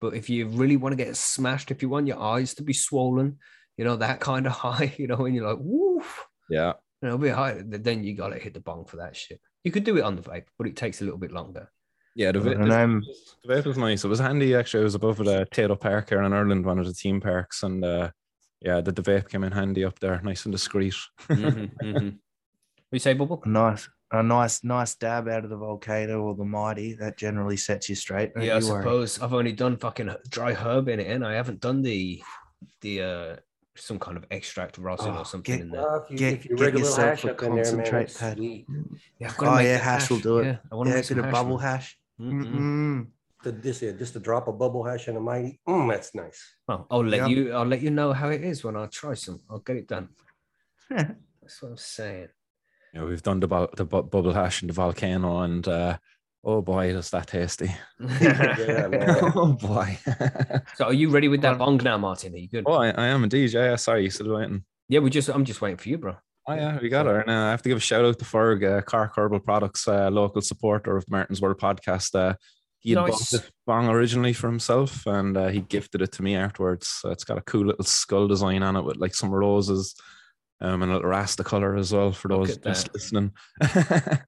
But 0.00 0.14
if 0.14 0.28
you 0.28 0.48
really 0.48 0.76
want 0.76 0.92
to 0.92 1.04
get 1.04 1.16
smashed, 1.16 1.70
if 1.70 1.82
you 1.82 1.88
want 1.88 2.08
your 2.08 2.20
eyes 2.20 2.54
to 2.54 2.64
be 2.64 2.72
swollen, 2.72 3.38
you 3.76 3.84
know, 3.84 3.94
that 3.94 4.18
kind 4.18 4.46
of 4.46 4.52
high, 4.66 4.92
you 4.98 5.06
know, 5.06 5.24
and 5.24 5.36
you're 5.36 5.48
like, 5.48 5.60
woof, 5.60 6.26
yeah. 6.50 6.72
you 7.00 7.08
know, 7.08 7.14
a 7.14 7.18
bit 7.18 7.34
high, 7.34 7.62
then 7.64 8.02
you 8.02 8.16
got 8.16 8.30
to 8.30 8.40
hit 8.40 8.54
the 8.54 8.60
bong 8.60 8.86
for 8.86 8.96
that 8.96 9.14
shit. 9.14 9.40
You 9.62 9.70
could 9.70 9.84
do 9.84 9.96
it 9.96 10.02
on 10.02 10.16
the 10.16 10.22
vape, 10.22 10.46
but 10.58 10.66
it 10.66 10.74
takes 10.74 11.00
a 11.00 11.04
little 11.04 11.20
bit 11.20 11.30
longer. 11.30 11.70
Yeah, 12.16 12.32
the, 12.32 12.40
vape, 12.40 12.60
And 12.60 12.72
I'm 12.72 13.04
the 13.44 13.54
vape 13.54 13.66
was 13.66 13.78
nice. 13.78 14.04
It 14.04 14.08
was 14.08 14.18
handy 14.18 14.56
actually. 14.56 14.80
I 14.80 14.84
was 14.84 14.96
above 14.96 15.20
at 15.20 15.28
uh, 15.28 15.44
Tayto 15.44 15.78
Park 15.78 16.08
here 16.08 16.20
in 16.20 16.32
Ireland, 16.32 16.66
one 16.66 16.80
of 16.80 16.86
the 16.86 16.92
theme 16.92 17.20
parks, 17.20 17.62
and 17.62 17.84
uh, 17.84 18.10
yeah, 18.60 18.80
the, 18.80 18.90
the 18.90 19.02
vape 19.02 19.28
came 19.28 19.44
in 19.44 19.52
handy 19.52 19.84
up 19.84 20.00
there, 20.00 20.20
nice 20.22 20.44
and 20.44 20.52
discreet. 20.52 20.96
Mhm, 21.28 21.70
mhm. 21.82 22.18
What 22.92 22.96
you 22.96 23.00
say, 23.00 23.14
Bubble? 23.14 23.40
a 23.42 23.48
nice, 23.48 23.88
a 24.10 24.22
nice, 24.22 24.62
nice 24.62 24.94
dab 24.96 25.26
out 25.26 25.44
of 25.44 25.48
the 25.48 25.56
volcano 25.56 26.20
or 26.20 26.34
the 26.34 26.44
mighty. 26.44 26.92
That 26.92 27.16
generally 27.16 27.56
sets 27.56 27.88
you 27.88 27.94
straight. 27.94 28.34
Don't 28.34 28.44
Yeah, 28.44 28.56
I 28.56 28.58
you 28.58 28.68
worry. 28.68 28.82
suppose 28.82 29.18
I've 29.18 29.32
only 29.32 29.52
done 29.52 29.78
fucking 29.78 30.10
dry 30.28 30.52
herb 30.52 30.90
in 30.90 31.00
it, 31.00 31.06
and 31.06 31.24
I 31.24 31.32
haven't 31.32 31.60
done 31.60 31.80
the 31.80 32.22
the 32.82 33.02
uh 33.02 33.36
some 33.76 33.98
kind 33.98 34.18
of 34.18 34.26
extract 34.30 34.76
rosin 34.76 35.14
Oh, 35.14 35.20
or 35.20 35.24
something 35.24 35.54
get- 35.54 35.62
in 35.62 35.70
there. 35.70 35.80
Well, 35.80 36.04
if 36.04 36.10
you, 36.10 36.18
Get- 36.18 36.34
if 36.34 36.44
you 36.44 36.50
get 36.56 36.64
rig 36.66 36.74
a 36.74 36.76
little 36.80 36.90
yourself 36.90 37.08
hash 37.08 37.24
a 37.24 37.30
up 37.32 37.42
in 37.42 37.54
there, 37.54 37.64
man, 37.64 37.64
concentrate 37.64 38.14
pad. 38.18 38.38
Yeah, 38.38 39.28
I've 39.28 39.36
Oh, 39.42 39.56
make 39.56 39.64
yeah, 39.64 39.78
the 39.78 39.84
hash 39.84 40.10
will 40.10 40.18
do 40.18 40.38
it. 40.40 40.44
Yeah, 40.44 40.56
I 40.70 40.74
want 40.74 40.86
to 40.88 40.90
Yeah, 40.90 40.96
make 40.96 41.08
get 41.08 41.16
some 41.16 41.18
a 41.24 41.32
bubble 41.32 41.56
man. 41.56 41.66
hash. 41.66 41.98
Mm-mm. 42.20 42.44
Mm-mm. 42.44 43.06
The, 43.42 43.52
this, 43.52 43.80
yeah, 43.80 43.92
just 43.92 44.14
a 44.16 44.20
drop 44.20 44.48
of 44.48 44.58
bubble 44.58 44.84
hash 44.84 45.08
and 45.08 45.16
a 45.16 45.20
mighty. 45.20 45.58
Mm, 45.66 45.88
that's 45.90 46.14
nice. 46.14 46.38
Well, 46.68 46.86
I'll 46.90 47.02
let 47.06 47.20
Yeah. 47.20 47.26
you. 47.28 47.52
I'll 47.54 47.64
let 47.64 47.80
you 47.80 47.90
know 47.90 48.12
how 48.12 48.28
it 48.28 48.44
is 48.44 48.62
when 48.62 48.76
I 48.76 48.84
try 48.88 49.14
some. 49.14 49.40
I'll 49.48 49.60
get 49.60 49.76
it 49.76 49.88
done. 49.88 50.10
That's 50.90 51.62
what 51.62 51.70
I'm 51.70 51.76
saying. 51.78 52.28
Yeah, 52.92 53.04
we've 53.04 53.22
done 53.22 53.40
the, 53.40 53.48
bu- 53.48 53.68
the 53.76 53.84
bu- 53.84 54.02
bubble 54.02 54.32
hash 54.34 54.60
and 54.62 54.68
the 54.68 54.74
volcano, 54.74 55.40
and 55.40 55.66
uh, 55.66 55.96
oh 56.44 56.60
boy, 56.60 56.88
is 56.94 57.10
that 57.10 57.28
tasty! 57.28 57.74
Yeah, 58.20 59.32
oh 59.34 59.56
boy. 59.60 59.98
so, 60.74 60.84
are 60.86 60.92
you 60.92 61.08
ready 61.10 61.28
with 61.28 61.40
that 61.42 61.58
bong 61.58 61.78
now, 61.82 61.96
Martin? 61.98 62.34
Are 62.34 62.38
you 62.38 62.48
good? 62.48 62.64
oh, 62.66 62.74
I, 62.74 62.90
I 62.90 63.06
am 63.06 63.22
indeed. 63.24 63.52
Yeah, 63.52 63.64
yeah, 63.70 63.76
sorry, 63.76 64.04
you 64.04 64.10
still 64.10 64.34
waiting. 64.36 64.64
Yeah, 64.88 65.00
we 65.00 65.10
just. 65.10 65.28
I'm 65.28 65.44
just 65.44 65.60
waiting 65.62 65.78
for 65.78 65.88
you, 65.88 65.98
bro. 65.98 66.16
Oh 66.48 66.54
yeah, 66.54 66.78
we 66.82 66.88
got 66.88 67.06
her. 67.06 67.20
And 67.20 67.30
uh, 67.30 67.34
I 67.46 67.50
have 67.52 67.62
to 67.62 67.68
give 67.68 67.78
a 67.78 67.80
shout 67.80 68.04
out 68.04 68.18
to 68.18 68.24
Ferg, 68.24 68.64
uh, 68.64 68.82
Cork 68.82 69.12
Herbal 69.16 69.40
Products, 69.40 69.86
uh, 69.88 70.10
local 70.10 70.42
supporter 70.42 70.96
of 70.96 71.08
Martin's 71.08 71.40
World 71.40 71.58
podcast. 71.60 72.14
Uh, 72.14 72.34
he 72.80 72.90
had 72.90 72.96
Nice. 73.06 73.30
bought 73.30 73.40
the 73.42 73.48
bong 73.64 73.88
originally 73.88 74.32
for 74.32 74.48
himself, 74.48 75.06
and 75.06 75.36
uh, 75.36 75.48
he 75.48 75.60
gifted 75.60 76.02
it 76.02 76.10
to 76.12 76.22
me 76.22 76.34
afterwards. 76.34 76.88
So 76.88 77.10
it's 77.10 77.22
got 77.24 77.38
a 77.38 77.42
cool 77.42 77.66
little 77.66 77.84
skull 77.84 78.26
design 78.26 78.62
on 78.64 78.76
it 78.76 78.82
with 78.82 78.96
like 78.96 79.14
some 79.14 79.30
roses, 79.30 79.94
um, 80.62 80.82
and 80.82 80.92
a 80.92 80.94
little 80.94 81.10
rasta 81.10 81.42
color 81.42 81.76
as 81.76 81.92
well 81.92 82.12
for 82.12 82.28
those 82.28 82.56
just 82.56 82.94
listening. 82.94 83.32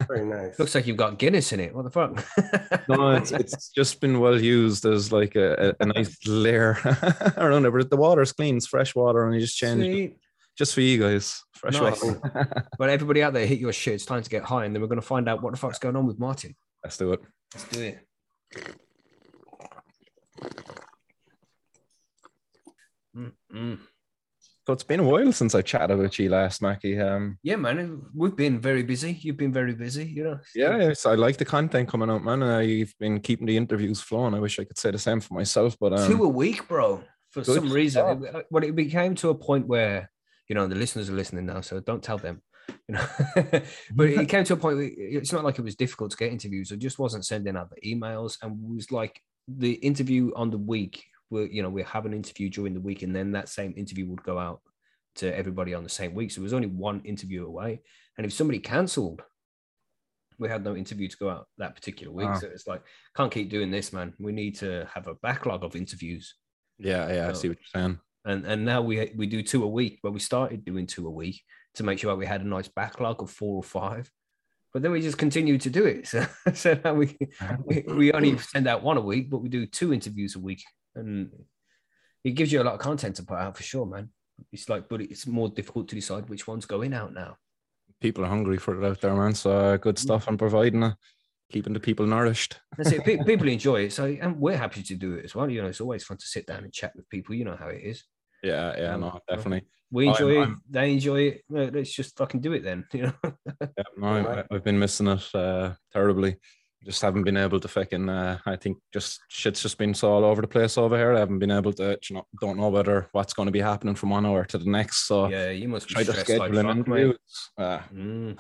Very 0.09 0.27
nice. 0.27 0.59
Looks 0.59 0.75
like 0.75 0.87
you've 0.87 0.97
got 0.97 1.17
Guinness 1.17 1.53
in 1.53 1.61
it. 1.61 1.73
What 1.73 1.85
the 1.85 1.91
fuck? 1.91 2.89
no, 2.89 3.13
it's, 3.13 3.31
it's 3.31 3.69
just 3.75 4.01
been 4.01 4.19
well 4.19 4.41
used 4.41 4.85
as 4.85 5.13
like 5.13 5.37
a, 5.37 5.75
a, 5.81 5.85
a 5.85 5.87
nice 5.87 6.17
layer 6.27 6.73
around 7.37 7.65
it. 7.67 7.73
But 7.73 7.89
the 7.89 7.97
water's 7.97 8.33
clean, 8.33 8.57
it's 8.57 8.67
fresh 8.67 8.97
water, 8.97 9.25
and 9.25 9.35
you 9.35 9.41
just 9.41 9.57
change 9.57 9.85
it 9.85 10.17
just 10.59 10.75
for 10.75 10.81
you 10.81 10.99
guys. 10.99 11.41
Fresh 11.55 11.81
Nice. 11.81 12.03
water. 12.03 12.67
But 12.79 12.91
everybody 12.91 13.23
out 13.23 13.33
there, 13.33 13.47
hit 13.47 13.61
your 13.61 13.73
shit. 13.73 13.95
It's 13.95 14.05
time 14.05 14.23
to 14.23 14.31
get 14.31 14.43
high, 14.43 14.65
and 14.65 14.75
then 14.75 14.83
we're 14.83 14.89
gonna 14.89 15.03
find 15.03 15.29
out 15.29 15.41
what 15.41 15.53
the 15.53 15.59
fuck's 15.59 15.79
going 15.79 15.95
on 15.95 16.07
with 16.07 16.19
Martin. 16.19 16.57
Let's 16.83 16.97
do 16.97 17.13
it. 17.13 17.21
Let's 17.55 17.69
do 17.69 17.81
it. 17.81 18.07
Mm-mm. 23.17 23.79
So 24.67 24.73
it's 24.73 24.83
been 24.83 25.01
a 25.01 25.05
while 25.05 25.31
since 25.31 25.55
I 25.55 25.61
chatted 25.61 25.99
with 25.99 26.19
you 26.19 26.31
last, 26.31 26.63
Mackie. 26.63 26.99
Um, 26.99 27.39
Yeah, 27.43 27.57
man, 27.57 28.01
we've 28.15 28.35
been 28.35 28.59
very 28.59 28.83
busy. 28.83 29.13
You've 29.13 29.37
been 29.37 29.53
very 29.53 29.75
busy, 29.75 30.07
you 30.07 30.25
know. 30.25 30.39
yeah, 30.55 30.79
yes, 30.79 31.05
I 31.05 31.17
like 31.17 31.37
the 31.37 31.45
content 31.45 31.87
coming 31.87 32.09
out, 32.09 32.25
man. 32.25 32.67
You've 32.67 32.95
been 32.99 33.21
keeping 33.21 33.47
the 33.47 33.59
interviews 33.59 34.01
flowing. 34.01 34.33
I 34.33 34.41
wish 34.41 34.59
I 34.59 34.65
could 34.65 34.79
say 34.79 34.91
the 34.91 34.99
same 34.99 35.21
for 35.21 35.35
myself, 35.35 35.77
but 35.79 35.93
um, 35.93 36.09
two 36.11 36.25
a 36.25 36.29
week, 36.29 36.67
bro. 36.67 37.03
for 37.31 37.43
Good 37.43 37.57
some 37.57 37.71
reason, 37.71 38.25
it, 38.25 38.47
well, 38.51 38.65
it 38.65 38.75
became 38.75 39.15
to 39.17 39.29
a 39.29 39.35
point 39.35 39.67
where 39.67 40.11
you 40.49 40.55
know 40.55 40.67
the 40.67 40.77
listeners 40.77 41.11
are 41.11 41.15
listening 41.15 41.45
now, 41.45 41.61
so 41.61 41.81
don't 41.81 42.03
tell 42.03 42.19
them. 42.19 42.41
You 42.89 42.95
know, 42.95 43.07
but 43.95 44.09
it 44.09 44.31
came 44.31 44.45
to 44.45 44.55
a 44.55 44.57
point. 44.57 44.79
Where 44.79 44.91
it's 44.97 45.33
not 45.33 45.45
like 45.45 45.59
it 45.59 45.65
was 45.65 45.77
difficult 45.77 46.13
to 46.13 46.17
get 46.17 46.33
interviews. 46.33 46.73
I 46.73 46.77
just 46.77 46.99
wasn't 46.99 47.27
sending 47.27 47.55
out 47.55 47.69
the 47.69 47.95
emails, 47.95 48.39
and 48.41 48.59
was 48.77 48.91
like 48.91 49.21
the 49.47 49.73
interview 49.73 50.33
on 50.35 50.51
the 50.51 50.57
week. 50.57 51.05
Where 51.35 51.47
you 51.47 51.63
know 51.63 51.71
we 51.71 51.83
have 51.83 52.07
an 52.07 52.15
interview 52.15 52.49
during 52.49 52.75
the 52.75 52.81
week, 52.89 53.03
and 53.03 53.15
then 53.15 53.33
that 53.33 53.49
same 53.49 53.75
interview 53.77 54.07
would 54.09 54.23
go 54.23 54.39
out 54.39 54.61
to 55.17 55.27
everybody 55.37 55.75
on 55.75 55.83
the 55.83 55.89
same 56.01 56.15
week. 56.15 56.31
So 56.31 56.41
it 56.41 56.43
was 56.49 56.53
only 56.53 56.69
one 56.69 57.01
interview 57.05 57.47
away, 57.47 57.83
and 58.17 58.25
if 58.27 58.33
somebody 58.33 58.59
cancelled, 58.61 59.23
we 60.39 60.49
had 60.49 60.65
no 60.65 60.75
interview 60.77 61.09
to 61.09 61.17
go 61.17 61.29
out 61.31 61.47
that 61.59 61.75
particular 61.75 62.13
week. 62.13 62.29
Wow. 62.29 62.39
So 62.39 62.47
it's 62.47 62.67
like 62.67 62.83
can't 63.17 63.33
keep 63.33 63.51
doing 63.51 63.71
this, 63.71 63.93
man. 63.93 64.15
We 64.19 64.33
need 64.33 64.55
to 64.57 64.87
have 64.95 65.07
a 65.09 65.15
backlog 65.15 65.65
of 65.65 65.77
interviews 65.77 66.35
Yeah, 66.79 67.13
yeah, 67.13 67.29
I 67.29 67.33
see 67.33 67.49
what 67.49 67.59
you're 67.59 67.81
saying. 67.83 67.99
and 68.25 68.45
and 68.47 68.65
now 68.65 68.81
we 68.83 69.13
we 69.17 69.27
do 69.27 69.43
two 69.43 69.63
a 69.65 69.69
week 69.69 70.01
but 70.03 70.13
we 70.13 70.21
started 70.21 70.65
doing 70.65 70.87
two 70.87 71.07
a 71.07 71.11
week 71.11 71.43
to 71.75 71.83
make 71.83 71.99
sure 71.99 72.15
we 72.17 72.27
had 72.27 72.41
a 72.43 72.49
nice 72.57 72.69
backlog 72.69 73.23
of 73.23 73.31
four 73.31 73.57
or 73.57 73.63
five 73.63 74.11
but 74.73 74.83
then 74.83 74.93
we 74.93 75.01
just 75.01 75.19
continue 75.19 75.59
to 75.59 75.71
do 75.71 75.85
it 75.85 76.07
so, 76.13 76.21
so 76.53 76.81
now 76.85 76.95
we, 76.95 77.17
we 77.69 77.85
we 78.01 78.13
only 78.13 78.37
send 78.39 78.67
out 78.67 78.83
one 78.83 78.97
a 78.97 79.01
week 79.13 79.31
but 79.31 79.43
we 79.43 79.49
do 79.49 79.67
two 79.67 79.93
interviews 79.93 80.35
a 80.37 80.41
week 80.41 80.63
and 80.97 81.31
it 82.25 82.33
gives 82.33 82.53
you 82.53 82.63
a 82.63 82.65
lot 82.65 82.75
of 82.75 82.81
content 82.81 83.17
to 83.17 83.23
put 83.25 83.39
out 83.39 83.57
for 83.57 83.63
sure 83.63 83.87
man. 83.87 84.11
It's 84.53 84.69
like 84.69 84.89
but 84.89 85.01
it's 85.01 85.27
more 85.27 85.49
difficult 85.49 85.89
to 85.89 85.95
decide 85.95 86.29
which 86.29 86.47
one's 86.47 86.67
going 86.67 86.93
out 86.95 87.13
now. 87.13 87.37
People 88.01 88.25
are 88.25 88.29
hungry 88.29 88.59
for 88.59 88.77
it 88.81 88.87
out 88.87 89.01
there, 89.01 89.15
man. 89.15 89.35
So 89.35 89.51
uh, 89.53 89.77
good 89.77 89.99
stuff 89.99 90.27
and 90.29 90.39
providing 90.39 90.83
it, 90.83 90.95
keeping 91.51 91.73
the 91.73 91.81
people 91.81 92.07
nourished. 92.07 92.59
that's 92.77 92.93
it. 92.93 93.05
Pe- 93.05 93.23
people 93.27 93.49
enjoy 93.49 93.83
it. 93.85 93.93
So 93.93 94.05
and 94.07 94.39
we're 94.39 94.57
happy 94.57 94.83
to 94.83 94.95
do 94.95 95.15
it 95.15 95.25
as 95.25 95.35
well. 95.35 95.49
You 95.51 95.63
know 95.63 95.69
it's 95.69 95.81
always 95.81 96.05
fun 96.05 96.17
to 96.19 96.27
sit 96.27 96.47
down 96.47 96.65
and 96.65 96.73
chat 96.73 96.93
with 96.97 97.09
people. 97.09 97.35
You 97.35 97.45
know 97.45 97.57
how 97.57 97.69
it 97.69 97.83
is. 97.83 98.05
Yeah, 98.43 98.75
yeah, 98.77 98.95
Um, 98.95 99.01
no, 99.01 99.21
definitely. 99.29 99.67
we 99.91 100.07
I'm- 100.09 100.13
enjoy 100.15 100.33
it. 100.37 100.41
I'm- 100.41 100.63
they 100.69 100.93
enjoy 100.93 101.21
it. 101.23 101.43
Let's 101.49 101.93
just 101.95 102.17
fucking 102.19 102.41
do 102.41 102.53
it 102.53 102.63
then 102.63 102.85
you 102.93 103.03
know? 103.05 103.15
Yeah, 103.23 103.85
no, 103.97 104.07
I, 104.09 104.45
I've 104.55 104.65
been 104.65 104.79
missing 104.79 105.07
it 105.07 105.35
uh, 105.35 105.73
terribly. 105.93 106.37
Just 106.85 107.01
haven't 107.01 107.25
been 107.25 107.37
able 107.39 107.59
to 107.61 107.69
fucking. 107.69 108.09
Uh, 108.09 108.39
I 108.45 108.57
think 108.57 108.77
just 108.93 109.21
shit's 109.29 109.63
just 109.63 109.79
been 109.79 109.95
so 109.95 110.13
all 110.13 110.25
over 110.25 110.43
the 110.43 110.49
place 110.49 110.77
over 110.77 110.97
here. 110.99 111.15
I 111.15 111.19
haven't 111.21 111.39
been 111.39 111.51
able 111.51 111.73
to. 111.75 111.99
You 112.11 112.17
know, 112.17 112.27
don't 112.41 112.59
know 112.59 112.69
whether 112.69 113.09
what's 113.13 113.33
going 113.33 113.47
to 113.47 113.53
be 113.53 113.61
happening 113.61 113.95
from 113.95 114.11
one 114.11 114.27
hour 114.27 114.45
to 114.45 114.59
the 114.59 114.69
next. 114.71 115.07
So 115.09 115.29
Yeah, 115.29 115.49
you 115.51 115.69
must 115.69 115.89
try 115.89 116.03
to 116.03 116.11
stressed 116.13 116.27
schedule 116.29 116.49
like 116.55 116.65
an 116.65 116.67
fuck, 116.67 116.77
interview. 116.89 117.15
Uh, 117.57 117.79
Mm. 117.95 118.39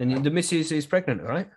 And 0.00 0.24
the 0.24 0.30
missus 0.30 0.72
is 0.72 0.86
pregnant, 0.86 1.22
right? 1.22 1.48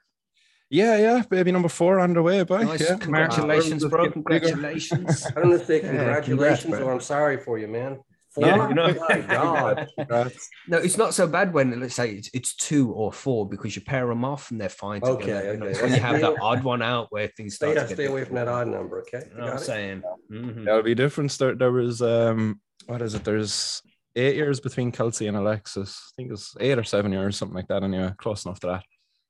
yeah, 0.69 0.97
yeah, 0.97 1.23
baby 1.29 1.51
number 1.51 1.69
four 1.69 1.99
underway, 1.99 2.43
boy. 2.43 2.63
Nice. 2.63 2.81
Yeah, 2.81 2.97
Congratulations, 2.97 3.83
Wow. 3.83 3.89
bro. 3.89 4.11
Congratulations. 4.11 5.25
I 5.27 5.31
don't 5.39 5.49
want 5.49 5.61
to 5.61 5.65
say 5.65 5.81
Yeah, 5.81 5.89
congratulations 5.89 6.61
congrats, 6.63 6.83
or. 6.83 6.91
I'm 6.91 6.99
sorry 7.01 7.37
for 7.37 7.57
you, 7.59 7.67
man. 7.67 7.99
Yeah, 8.37 8.67
you 8.67 8.73
know. 8.73 8.93
My 9.09 9.17
God. 9.27 9.87
Congrats. 9.97 10.49
no, 10.67 10.77
it's 10.77 10.97
not 10.97 11.13
so 11.13 11.27
bad 11.27 11.53
when 11.53 11.79
let's 11.79 11.95
say 11.95 12.11
it's, 12.11 12.29
it's 12.33 12.55
two 12.55 12.91
or 12.91 13.11
four 13.11 13.47
because 13.47 13.75
you 13.75 13.81
pair 13.81 14.07
them 14.07 14.25
off 14.25 14.51
and 14.51 14.59
they're 14.59 14.69
fine 14.69 15.01
together. 15.01 15.21
Okay, 15.21 15.45
you 15.45 15.51
okay. 15.63 15.67
it's 15.67 15.81
when 15.81 15.93
you 15.93 15.99
have 15.99 16.21
that 16.21 16.35
odd 16.41 16.63
one 16.63 16.81
out 16.81 17.07
where 17.11 17.27
things 17.27 17.55
Stay, 17.55 17.71
start 17.71 17.87
to 17.87 17.95
get 17.95 18.03
stay 18.03 18.05
away 18.11 18.25
from 18.25 18.35
that 18.35 18.47
odd 18.47 18.67
number, 18.67 19.01
okay? 19.01 19.27
You 19.31 19.37
know 19.37 19.43
I'm 19.43 19.49
Got 19.51 19.61
it? 19.61 19.65
saying? 19.65 20.03
Mhm. 20.31 20.65
There'll 20.65 20.83
be 20.83 20.95
difference. 20.95 21.37
There, 21.37 21.55
there 21.55 21.71
was 21.71 22.01
um, 22.01 22.59
what 22.87 23.01
is 23.01 23.15
it? 23.15 23.23
There's 23.23 23.81
eight 24.15 24.35
years 24.35 24.59
between 24.59 24.91
Kelsey 24.91 25.27
and 25.27 25.37
Alexis. 25.37 25.99
I 26.07 26.11
think 26.15 26.31
it's 26.31 26.55
eight 26.59 26.77
or 26.77 26.83
seven 26.83 27.11
years, 27.11 27.37
something 27.37 27.55
like 27.55 27.67
that. 27.67 27.83
Anyway, 27.83 28.13
close 28.17 28.45
enough 28.45 28.59
to 28.61 28.67
that. 28.67 28.83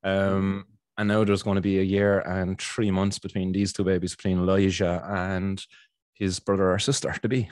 Um, 0.09 0.65
and 0.97 1.07
now 1.09 1.23
there's 1.23 1.43
going 1.43 1.55
to 1.55 1.61
be 1.61 1.79
a 1.79 1.83
year 1.83 2.19
and 2.19 2.59
three 2.59 2.91
months 2.91 3.19
between 3.19 3.51
these 3.51 3.73
two 3.73 3.83
babies, 3.83 4.15
between 4.15 4.37
Elijah 4.39 5.03
and 5.07 5.61
his 6.17 6.39
brother 6.39 6.71
or 6.71 6.79
sister 6.79 7.13
to 7.21 7.27
be. 7.27 7.49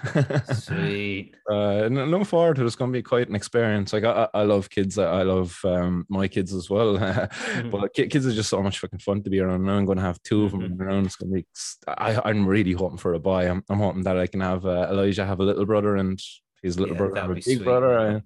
Sweet. 0.53 1.36
uh, 1.51 1.84
and 1.86 2.00
I 2.00 2.03
look 2.05 2.25
forward 2.25 2.55
to 2.55 2.63
it. 2.63 2.65
It's 2.65 2.75
going 2.75 2.91
to 2.91 2.98
be 2.98 3.03
quite 3.03 3.27
an 3.27 3.36
experience. 3.36 3.91
Like 3.93 4.05
I, 4.05 4.27
I 4.34 4.43
love 4.43 4.70
kids. 4.70 4.98
I 4.98 5.24
love 5.24 5.60
um, 5.65 6.05
my 6.10 6.27
kids 6.27 6.53
as 6.53 6.70
well. 6.70 6.98
but 7.72 7.93
kids 7.93 8.25
are 8.25 8.32
just 8.32 8.50
so 8.50 8.63
much 8.63 8.79
fucking 8.79 9.00
fun 9.00 9.22
to 9.24 9.29
be 9.29 9.39
around. 9.41 9.65
Now 9.65 9.74
I'm 9.75 9.86
going 9.86 9.98
to 9.98 10.03
have 10.03 10.22
two 10.24 10.46
of 10.46 10.51
them 10.51 10.62
Mhm. 10.77 10.79
around. 10.82 11.05
It's 11.05 11.15
going 11.17 11.32
to 11.32 11.36
be. 11.36 11.46
I, 11.88 12.22
I'm 12.24 12.46
really 12.48 12.72
hoping 12.72 12.98
for 12.98 13.13
a 13.13 13.20
boy. 13.20 13.50
I'm, 13.50 13.63
I'm 13.70 13.79
hoping 13.79 14.03
that 14.03 14.17
I 14.17 14.27
can 14.27 14.39
have 14.39 14.65
uh, 14.65 14.88
Elijah 14.89 15.25
have 15.25 15.39
a 15.39 15.43
little 15.43 15.65
brother 15.65 15.98
and 15.98 16.17
his 16.62 16.79
little 16.79 16.96
Yeah, 16.96 17.00
brother 17.00 17.22
have 17.22 17.32
a 17.32 17.36
big 17.36 17.43
sweet, 17.43 17.63
brother. 17.63 17.98
man. 17.98 18.15
And, 18.15 18.24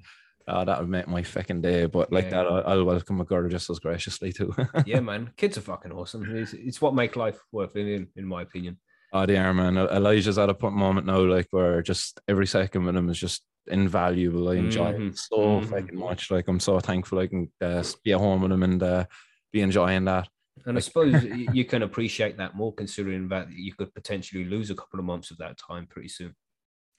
uh, 0.48 0.64
that 0.64 0.80
would 0.80 0.88
make 0.90 1.08
my 1.10 1.24
fucking 1.24 1.62
day. 1.62 1.88
But 1.88 2.12
like 2.14 2.26
Yeah. 2.26 2.30
that, 2.44 2.46
I'll, 2.46 2.64
I'll 2.68 2.84
welcome 2.86 3.18
my 3.18 3.26
girl 3.26 3.50
just 3.50 3.70
as 3.72 3.80
graciously 3.80 4.32
too. 4.32 4.54
yeah, 4.86 5.00
man. 5.00 5.32
Kids 5.36 5.58
are 5.58 5.62
fucking 5.62 5.92
awesome. 5.92 6.24
It's, 6.36 6.54
it's 6.54 6.80
what 6.82 6.94
make 6.94 7.16
life 7.16 7.40
worth 7.52 7.74
living, 7.76 8.08
in 8.16 8.26
my 8.26 8.44
opinion. 8.44 8.78
Oh, 9.14 9.20
are, 9.20 9.54
man. 9.54 9.78
Elijah's 9.78 10.38
at 10.38 10.50
a 10.50 10.54
point 10.54 10.76
moment 10.76 11.08
now, 11.08 11.20
like 11.22 11.48
where 11.52 11.82
just 11.82 12.20
every 12.28 12.46
second 12.48 12.86
with 12.86 12.96
him 12.96 13.10
is 13.10 13.18
just 13.20 13.44
invaluable. 13.68 14.50
I 14.50 14.56
enjoy 14.56 14.94
Mhm, 14.94 15.10
it 15.10 15.18
so 15.18 15.38
mhm. 15.38 15.70
fucking 15.70 15.98
much. 15.98 16.30
Like 16.32 16.48
I'm 16.48 16.60
so 16.60 16.80
thankful 16.80 17.20
I 17.20 17.28
can 17.28 17.52
uh, 17.62 17.84
be 18.04 18.12
at 18.14 18.20
home 18.20 18.42
with 18.42 18.52
him 18.52 18.64
and 18.64 18.84
uh, 18.84 19.06
be 19.54 19.62
enjoying 19.62 20.06
that. 20.06 20.28
And 20.66 20.78
I 20.78 20.82
suppose 20.82 21.24
you 21.24 21.64
can 21.66 21.84
appreciate 21.84 22.38
that 22.38 22.56
more 22.56 22.74
considering 22.74 23.30
that 23.30 23.50
you 23.52 23.74
could 23.74 23.94
potentially 23.94 24.44
lose 24.46 24.70
a 24.72 24.76
couple 24.76 25.00
of 25.00 25.06
months 25.06 25.32
of 25.32 25.38
that 25.38 25.58
time 25.58 25.88
pretty 25.88 26.10
soon. 26.10 26.36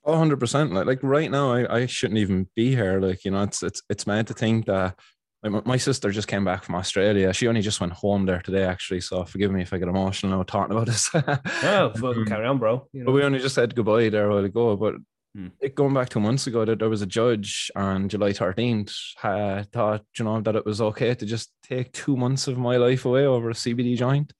Oh, 0.04 0.12
100 0.12 0.40
percent. 0.40 0.72
Like 0.72 0.86
like 0.86 1.02
right 1.02 1.30
now, 1.30 1.52
I, 1.52 1.80
I 1.80 1.86
shouldn't 1.86 2.18
even 2.18 2.48
be 2.56 2.74
here. 2.74 3.00
Like 3.00 3.24
you 3.24 3.32
know, 3.32 3.42
it's 3.42 3.62
it's 3.62 3.82
it's 3.90 4.06
mad 4.06 4.26
to 4.28 4.34
think 4.34 4.66
that. 4.66 4.98
Like 5.42 5.52
my- 5.52 5.62
my 5.64 5.76
sister 5.76 6.10
just 6.10 6.26
came 6.28 6.44
back 6.44 6.64
from 6.64 6.74
Australia. 6.74 7.32
She 7.32 7.46
only 7.48 7.60
just 7.60 7.80
went 7.80 7.92
home 7.92 8.26
there 8.26 8.40
today, 8.40 8.64
actually. 8.64 9.00
So 9.00 9.24
forgive 9.24 9.50
me 9.52 9.62
if 9.62 9.72
I 9.72 9.78
get 9.78 9.88
emotional 9.88 10.36
now 10.36 10.42
talking 10.42 10.72
about 10.76 10.86
this. 10.86 11.10
Oh, 11.62 11.92
Um, 12.02 12.24
carry 12.26 12.46
on, 12.46 12.58
bro. 12.58 12.88
You 12.92 13.04
But 13.04 13.12
we 13.12 13.22
only 13.22 13.38
just 13.38 13.54
said 13.54 13.74
goodbye 13.74 14.08
there 14.08 14.28
a 14.30 14.34
while 14.34 14.44
ago. 14.44 14.76
But 14.76 14.94
Hmm. 15.36 15.48
it 15.60 15.74
going 15.74 15.92
back 15.94 16.08
two 16.08 16.20
months 16.20 16.46
ago, 16.46 16.64
that 16.64 16.78
there 16.78 16.88
was 16.88 17.02
a 17.02 17.06
judge 17.06 17.70
on 17.76 18.08
July 18.08 18.32
13th 18.32 18.92
uh, 19.22 19.62
thought, 19.70 20.02
you 20.18 20.24
know, 20.24 20.40
that 20.40 20.56
it 20.56 20.64
was 20.64 20.80
okay 20.80 21.14
to 21.14 21.26
just 21.26 21.52
take 21.62 21.92
two 21.92 22.16
months 22.16 22.48
of 22.48 22.56
my 22.58 22.76
life 22.78 23.04
away 23.04 23.26
over 23.26 23.50
a 23.50 23.54
CBD 23.54 23.94
joint. 23.96 24.32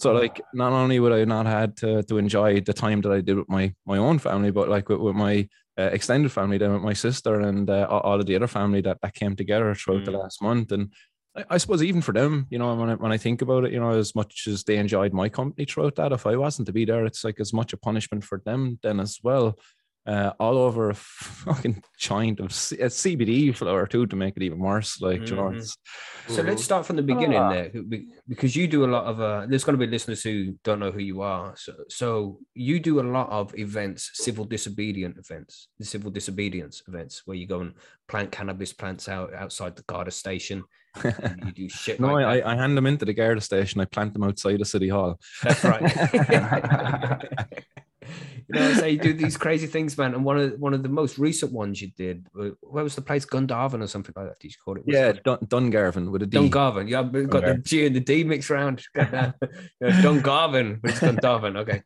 So, 0.00 0.12
like, 0.12 0.40
not 0.52 0.72
only 0.72 0.98
would 0.98 1.12
I 1.12 1.24
not 1.24 1.46
had 1.46 1.76
to, 1.78 2.02
to 2.02 2.18
enjoy 2.18 2.60
the 2.60 2.72
time 2.72 3.00
that 3.02 3.12
I 3.12 3.20
did 3.20 3.36
with 3.36 3.48
my 3.48 3.72
my 3.86 3.98
own 3.98 4.18
family, 4.18 4.50
but 4.50 4.68
like 4.68 4.88
with, 4.88 4.98
with 4.98 5.14
my 5.14 5.48
uh, 5.78 5.90
extended 5.92 6.30
family, 6.30 6.58
then 6.58 6.72
with 6.72 6.82
my 6.82 6.92
sister 6.92 7.40
and 7.40 7.68
uh, 7.70 7.86
all- 7.90 8.20
of 8.20 8.26
the 8.26 8.36
other 8.36 8.46
family 8.46 8.80
that, 8.82 8.98
that 9.02 9.14
came 9.14 9.34
together 9.36 9.74
throughout 9.74 10.04
the 10.04 10.12
Mm. 10.12 10.20
last 10.22 10.42
month. 10.42 10.72
And 10.72 10.92
I, 11.36 11.44
I 11.50 11.58
suppose 11.58 11.82
even 11.82 12.02
for 12.02 12.12
them, 12.12 12.46
you 12.50 12.58
know, 12.58 12.74
when 12.74 12.90
I, 12.90 12.94
when 12.96 13.12
I 13.12 13.16
think 13.18 13.42
about 13.42 13.64
it, 13.64 13.72
you 13.72 13.80
know, 13.80 13.90
as 13.90 14.14
much 14.14 14.46
as 14.46 14.64
they 14.64 14.76
enjoyed 14.76 15.12
my 15.12 15.28
company 15.28 15.64
throughout 15.64 15.94
that, 15.96 16.12
if 16.12 16.26
I 16.26 16.36
wasn't 16.36 16.66
to 16.66 16.72
be 16.72 16.84
there, 16.84 17.06
it's 17.06 17.24
like 17.24 17.40
as 17.40 17.52
much 17.52 17.72
a 17.72 17.78
punishment 17.78 18.24
for 18.24 18.42
them 18.44 18.78
then 18.82 19.00
as 19.00 19.18
well. 19.22 19.58
Uh, 20.04 20.32
all 20.40 20.58
over 20.58 20.90
a 20.90 20.94
fucking 21.46 21.80
joint 21.96 22.40
of 22.40 22.52
C- 22.52 22.80
a 22.80 22.86
CBD 22.86 23.54
flower 23.54 23.86
too 23.86 24.04
to 24.08 24.16
make 24.16 24.36
it 24.36 24.42
even 24.42 24.58
worse. 24.58 25.00
Like, 25.00 25.28
you 25.28 25.36
know, 25.36 25.50
Mhm. 25.52 25.76
So 26.28 26.42
let's 26.42 26.64
start 26.64 26.86
from 26.86 26.96
the 26.96 27.02
beginning 27.02 27.38
Ah. 27.38 27.52
there, 27.52 27.70
because 28.28 28.56
you 28.56 28.66
do 28.66 28.84
a 28.84 28.90
lot 28.90 29.04
of. 29.04 29.20
Uh, 29.20 29.46
there's 29.48 29.62
going 29.64 29.78
to 29.78 29.86
be 29.86 29.90
listeners 29.90 30.22
who 30.24 30.54
don't 30.64 30.80
know 30.80 30.90
who 30.90 30.98
you 31.00 31.20
are. 31.22 31.54
So, 31.56 31.72
so 31.88 32.38
you 32.54 32.80
do 32.80 32.98
a 33.00 33.06
lot 33.16 33.30
of 33.30 33.54
events, 33.56 34.10
civil 34.14 34.44
disobedient 34.44 35.18
events, 35.18 35.68
civil 35.82 36.10
disobedience 36.10 36.82
events, 36.88 37.22
where 37.24 37.36
you 37.36 37.46
go 37.46 37.60
and 37.60 37.74
plant 38.08 38.32
cannabis 38.32 38.72
plants 38.72 39.08
out 39.08 39.32
outside 39.34 39.76
the 39.76 39.82
Garda 39.86 40.10
station. 40.10 40.64
you 41.04 41.52
do 41.54 41.68
shit. 41.68 41.98
no, 42.00 42.14
like 42.14 42.44
I. 42.44 42.52
I 42.52 42.56
hand 42.56 42.76
them 42.76 42.86
into 42.86 43.04
the 43.04 43.14
Garda 43.14 43.40
station. 43.40 43.80
I 43.80 43.84
plant 43.86 44.12
them 44.14 44.24
outside 44.24 44.58
the 44.58 44.64
city 44.64 44.88
hall. 44.88 45.18
That's 45.44 45.62
right. 45.64 45.82
you 48.48 48.60
know, 48.60 48.72
so 48.74 48.86
you 48.86 48.98
do 48.98 49.12
these 49.24 49.36
crazy 49.36 49.66
things, 49.66 49.96
man. 49.96 50.14
And 50.14 50.24
one 50.24 50.38
of 50.38 50.58
one 50.58 50.74
of 50.74 50.82
the 50.82 50.88
most 50.88 51.18
recent 51.18 51.52
ones 51.52 51.80
you 51.80 51.90
did, 51.96 52.26
where 52.32 52.84
was 52.84 52.94
the 52.94 53.02
place? 53.02 53.24
Gundarvin 53.24 53.82
or 53.82 53.86
something 53.86 54.12
like 54.16 54.26
that? 54.28 54.40
Did 54.40 54.52
you 54.52 54.58
call 54.64 54.76
it? 54.76 54.84
Yeah, 54.86 55.08
it 55.08 55.22
Dun- 55.24 55.38
Dungarvan 55.38 56.10
with 56.10 56.22
a 56.22 56.26
D. 56.26 56.38
Dungarvan. 56.38 56.88
Yeah, 56.88 57.02
we've 57.02 57.28
got 57.28 57.44
the 57.44 57.54
Dungarvan. 57.54 57.64
G 57.64 57.86
and 57.86 57.96
the 57.96 58.00
D 58.00 58.24
mixed 58.24 58.50
around. 58.50 58.82
Dungarvan, 59.82 60.80
it's. 60.84 61.02
Okay. 61.02 61.82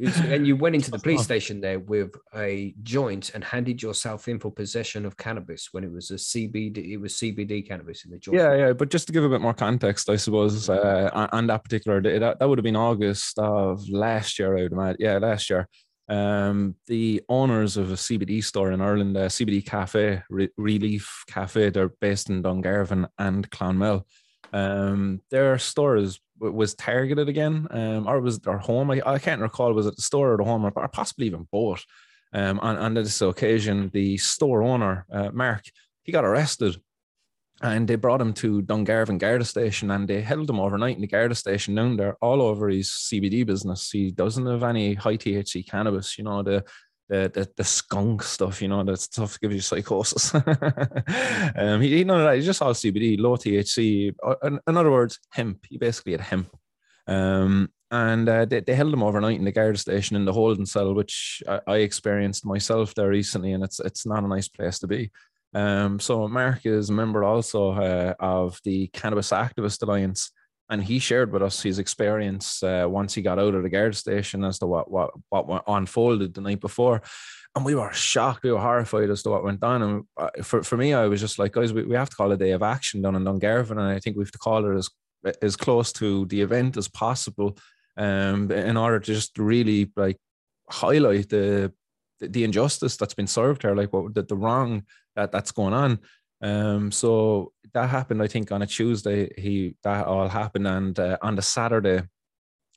And 0.00 0.46
you 0.46 0.56
went 0.56 0.74
into 0.74 0.90
the 0.90 0.98
police 0.98 1.22
station 1.22 1.60
there 1.60 1.78
with 1.78 2.14
a 2.34 2.74
joint 2.82 3.30
and 3.34 3.44
handed 3.44 3.82
yourself 3.82 4.28
in 4.28 4.38
for 4.38 4.50
possession 4.50 5.04
of 5.04 5.16
cannabis 5.16 5.68
when 5.72 5.84
it 5.84 5.92
was 5.92 6.10
a 6.10 6.14
CBD. 6.14 6.92
It 6.92 6.96
was 6.96 7.14
CBD 7.14 7.66
cannabis 7.66 8.04
in 8.04 8.10
the 8.10 8.18
joint. 8.18 8.38
Yeah, 8.38 8.54
yeah, 8.54 8.72
but 8.72 8.90
just 8.90 9.06
to 9.08 9.12
give 9.12 9.24
a 9.24 9.28
bit 9.28 9.40
more 9.40 9.54
context, 9.54 10.08
I 10.08 10.16
suppose, 10.16 10.68
uh, 10.70 11.10
on- 11.12 11.28
on 11.32 11.46
that 11.48 11.64
particular 11.64 12.00
day, 12.00 12.18
that, 12.18 12.38
that 12.38 12.48
would 12.48 12.58
have 12.58 12.64
been 12.64 12.76
August 12.76 13.38
of 13.38 13.86
last 13.88 14.38
year, 14.38 14.56
I 14.56 14.62
would 14.62 14.72
imagine. 14.72 14.96
Yeah, 15.00 15.18
last 15.18 15.50
year. 15.50 15.68
Um, 16.08 16.74
the 16.86 17.22
owners 17.28 17.76
of 17.76 17.90
a 17.92 17.96
CBD 17.96 18.42
store 18.42 18.72
in 18.72 18.80
Ireland, 18.80 19.16
uh, 19.16 19.28
CBD 19.28 19.64
Cafe, 19.64 20.22
Re- 20.28 20.48
Relief 20.56 21.22
Cafe, 21.28 21.70
they're 21.70 21.92
based 22.00 22.30
in 22.30 22.42
Dungarvan 22.42 23.06
and 23.18 23.48
Clonmel. 23.50 24.04
Um, 24.52 25.20
their 25.30 25.56
store 25.58 25.96
is, 25.96 26.18
was 26.40 26.74
targeted 26.74 27.28
again, 27.28 27.66
um, 27.70 28.08
or 28.08 28.20
was 28.20 28.38
their 28.40 28.58
home? 28.58 28.90
I, 28.90 29.02
I 29.04 29.18
can't 29.18 29.40
recall. 29.40 29.72
Was 29.72 29.86
it 29.86 29.96
the 29.96 30.02
store 30.02 30.34
or 30.34 30.36
the 30.36 30.44
home, 30.44 30.64
or, 30.64 30.72
or 30.74 30.88
possibly 30.88 31.26
even 31.26 31.46
both? 31.52 31.84
Um, 32.32 32.60
on, 32.60 32.76
on 32.76 32.94
this 32.94 33.20
occasion, 33.20 33.90
the 33.92 34.16
store 34.16 34.62
owner, 34.62 35.04
uh, 35.12 35.30
Mark, 35.32 35.64
he 36.02 36.12
got 36.12 36.24
arrested 36.24 36.76
and 37.62 37.86
they 37.86 37.96
brought 37.96 38.20
him 38.20 38.32
to 38.32 38.62
Dungarvan 38.62 39.18
Garda 39.18 39.44
station 39.44 39.90
and 39.90 40.08
they 40.08 40.22
held 40.22 40.48
him 40.48 40.60
overnight 40.60 40.94
in 40.94 41.02
the 41.02 41.06
Garda 41.06 41.34
station 41.34 41.74
down 41.74 41.96
there 41.96 42.16
all 42.22 42.40
over 42.40 42.68
his 42.68 42.88
CBD 42.88 43.44
business. 43.44 43.90
He 43.90 44.10
doesn't 44.10 44.46
have 44.46 44.62
any 44.62 44.94
high 44.94 45.16
THC 45.16 45.68
cannabis, 45.68 46.16
you 46.16 46.24
know, 46.24 46.42
the 46.42 46.64
the 47.10 47.30
the, 47.34 47.48
the 47.56 47.64
skunk 47.64 48.22
stuff, 48.22 48.62
you 48.62 48.68
know, 48.68 48.82
that 48.84 49.00
stuff 49.00 49.38
gives 49.40 49.54
you 49.54 49.60
psychosis. 49.60 50.34
um, 51.56 51.80
he, 51.80 51.98
he 51.98 52.04
none 52.04 52.20
of 52.20 52.26
that. 52.26 52.36
He's 52.36 52.46
just 52.46 52.62
all 52.62 52.72
CBD, 52.72 53.18
low 53.20 53.36
THC. 53.36 54.14
Uh, 54.24 54.36
In, 54.44 54.60
in 54.66 54.76
other 54.76 54.90
words, 54.90 55.18
hemp. 55.30 55.66
He 55.68 55.76
basically 55.76 56.12
had 56.12 56.20
hemp. 56.22 56.56
Um, 57.06 57.70
and 57.90 58.28
uh, 58.28 58.44
they, 58.44 58.60
they 58.60 58.74
held 58.74 58.94
him 58.94 59.02
overnight 59.02 59.38
in 59.38 59.44
the 59.44 59.50
guard 59.50 59.78
station 59.78 60.14
in 60.16 60.24
the 60.24 60.32
holding 60.32 60.66
cell, 60.66 60.94
which 60.94 61.42
I, 61.48 61.60
I 61.66 61.76
experienced 61.78 62.46
myself 62.46 62.94
there 62.94 63.08
recently, 63.08 63.52
and 63.52 63.64
it's 63.64 63.80
it's 63.80 64.06
not 64.06 64.22
a 64.22 64.28
nice 64.28 64.48
place 64.48 64.78
to 64.78 64.86
be. 64.86 65.10
Um, 65.52 65.98
so 65.98 66.28
Mark 66.28 66.64
is 66.64 66.90
a 66.90 66.92
member 66.92 67.24
also 67.24 67.72
uh, 67.72 68.14
of 68.20 68.60
the 68.64 68.86
Cannabis 68.92 69.30
Activist 69.30 69.82
Alliance, 69.82 70.30
and 70.70 70.82
he 70.82 71.00
shared 71.00 71.32
with 71.32 71.42
us 71.42 71.60
his 71.60 71.78
experience 71.78 72.62
uh, 72.62 72.86
once 72.88 73.12
he 73.12 73.22
got 73.22 73.40
out 73.40 73.54
of 73.54 73.62
the 73.62 73.68
guard 73.68 73.94
station 73.96 74.44
as 74.44 74.58
to 74.60 74.66
what 74.66 74.90
what 74.90 75.10
what 75.30 75.64
unfolded 75.66 76.32
the 76.32 76.40
night 76.40 76.60
before. 76.60 77.02
And 77.56 77.64
we 77.64 77.74
were 77.74 77.92
shocked, 77.92 78.44
we 78.44 78.52
were 78.52 78.60
horrified 78.60 79.10
as 79.10 79.24
to 79.24 79.30
what 79.30 79.42
went 79.42 79.58
down 79.58 79.82
And 79.82 80.04
uh, 80.16 80.30
for, 80.40 80.62
for 80.62 80.76
me, 80.76 80.94
I 80.94 81.08
was 81.08 81.20
just 81.20 81.36
like, 81.36 81.50
guys, 81.50 81.72
we, 81.72 81.82
we 81.82 81.96
have 81.96 82.08
to 82.08 82.14
call 82.14 82.30
a 82.30 82.36
day 82.36 82.52
of 82.52 82.62
action 82.62 83.02
down 83.02 83.16
in 83.16 83.24
Dungarvan, 83.24 83.72
and 83.72 83.80
I 83.80 83.98
think 83.98 84.16
we 84.16 84.22
have 84.22 84.30
to 84.30 84.38
call 84.38 84.64
it 84.64 84.76
as 84.76 84.88
as 85.42 85.56
close 85.56 85.92
to 85.92 86.24
the 86.26 86.40
event 86.40 86.78
as 86.78 86.88
possible, 86.88 87.58
um, 87.96 88.50
in 88.50 88.76
order 88.76 89.00
to 89.00 89.14
just 89.14 89.36
really 89.36 89.90
like 89.96 90.16
highlight 90.70 91.28
the 91.28 91.72
the 92.20 92.44
injustice 92.44 92.96
that's 92.96 93.14
been 93.14 93.26
served 93.26 93.62
here, 93.62 93.74
like 93.74 93.92
what 93.92 94.14
the, 94.14 94.22
the 94.22 94.36
wrong 94.36 94.84
that 95.16 95.32
that's 95.32 95.52
going 95.52 95.74
on. 95.74 95.98
Um, 96.42 96.90
so 96.90 97.52
that 97.74 97.90
happened, 97.90 98.22
I 98.22 98.26
think, 98.26 98.52
on 98.52 98.62
a 98.62 98.66
Tuesday. 98.66 99.30
He 99.36 99.76
that 99.82 100.06
all 100.06 100.28
happened, 100.28 100.66
and 100.66 100.98
uh, 100.98 101.18
on 101.22 101.36
the 101.36 101.42
Saturday, 101.42 102.02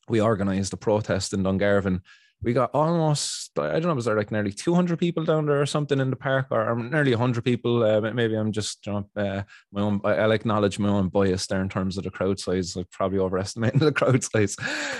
we 0.08 0.22
organised 0.22 0.74
a 0.74 0.78
protest 0.78 1.34
in 1.34 1.44
Dungarvan. 1.44 2.02
We 2.42 2.52
got 2.52 2.72
almost, 2.74 3.58
I 3.58 3.80
don't 3.80 3.84
know, 3.84 3.94
was 3.94 4.04
there 4.04 4.18
like 4.18 4.30
nearly 4.30 4.52
200 4.52 5.00
people 5.00 5.24
down 5.24 5.46
there 5.46 5.62
or 5.62 5.66
something 5.66 6.02
in 6.02 6.10
the 6.10 6.18
park, 6.18 6.48
or, 6.52 6.70
or 6.70 6.76
nearly 6.76 7.12
100 7.12 7.42
people? 7.42 7.84
Uh, 7.84 8.02
maybe 8.02 8.36
I'm 8.36 8.52
just, 8.52 8.86
you 8.86 8.92
know, 8.92 9.10
uh, 9.16 9.44
my 9.72 9.82
own, 9.82 10.02
I'll 10.04 10.34
acknowledge 10.34 10.78
my 10.78 10.90
own 10.90 11.08
bias 11.08 11.48
there 11.48 11.62
in 11.62 11.70
terms 11.70 11.98
of 11.98 12.04
the 12.04 12.12
crowd 12.12 12.42
size. 12.42 12.76
I 12.76 12.84
probably 12.92 13.20
overestimating 13.20 13.80
the 13.80 13.94
crowd 13.94 14.26
size. 14.26 14.58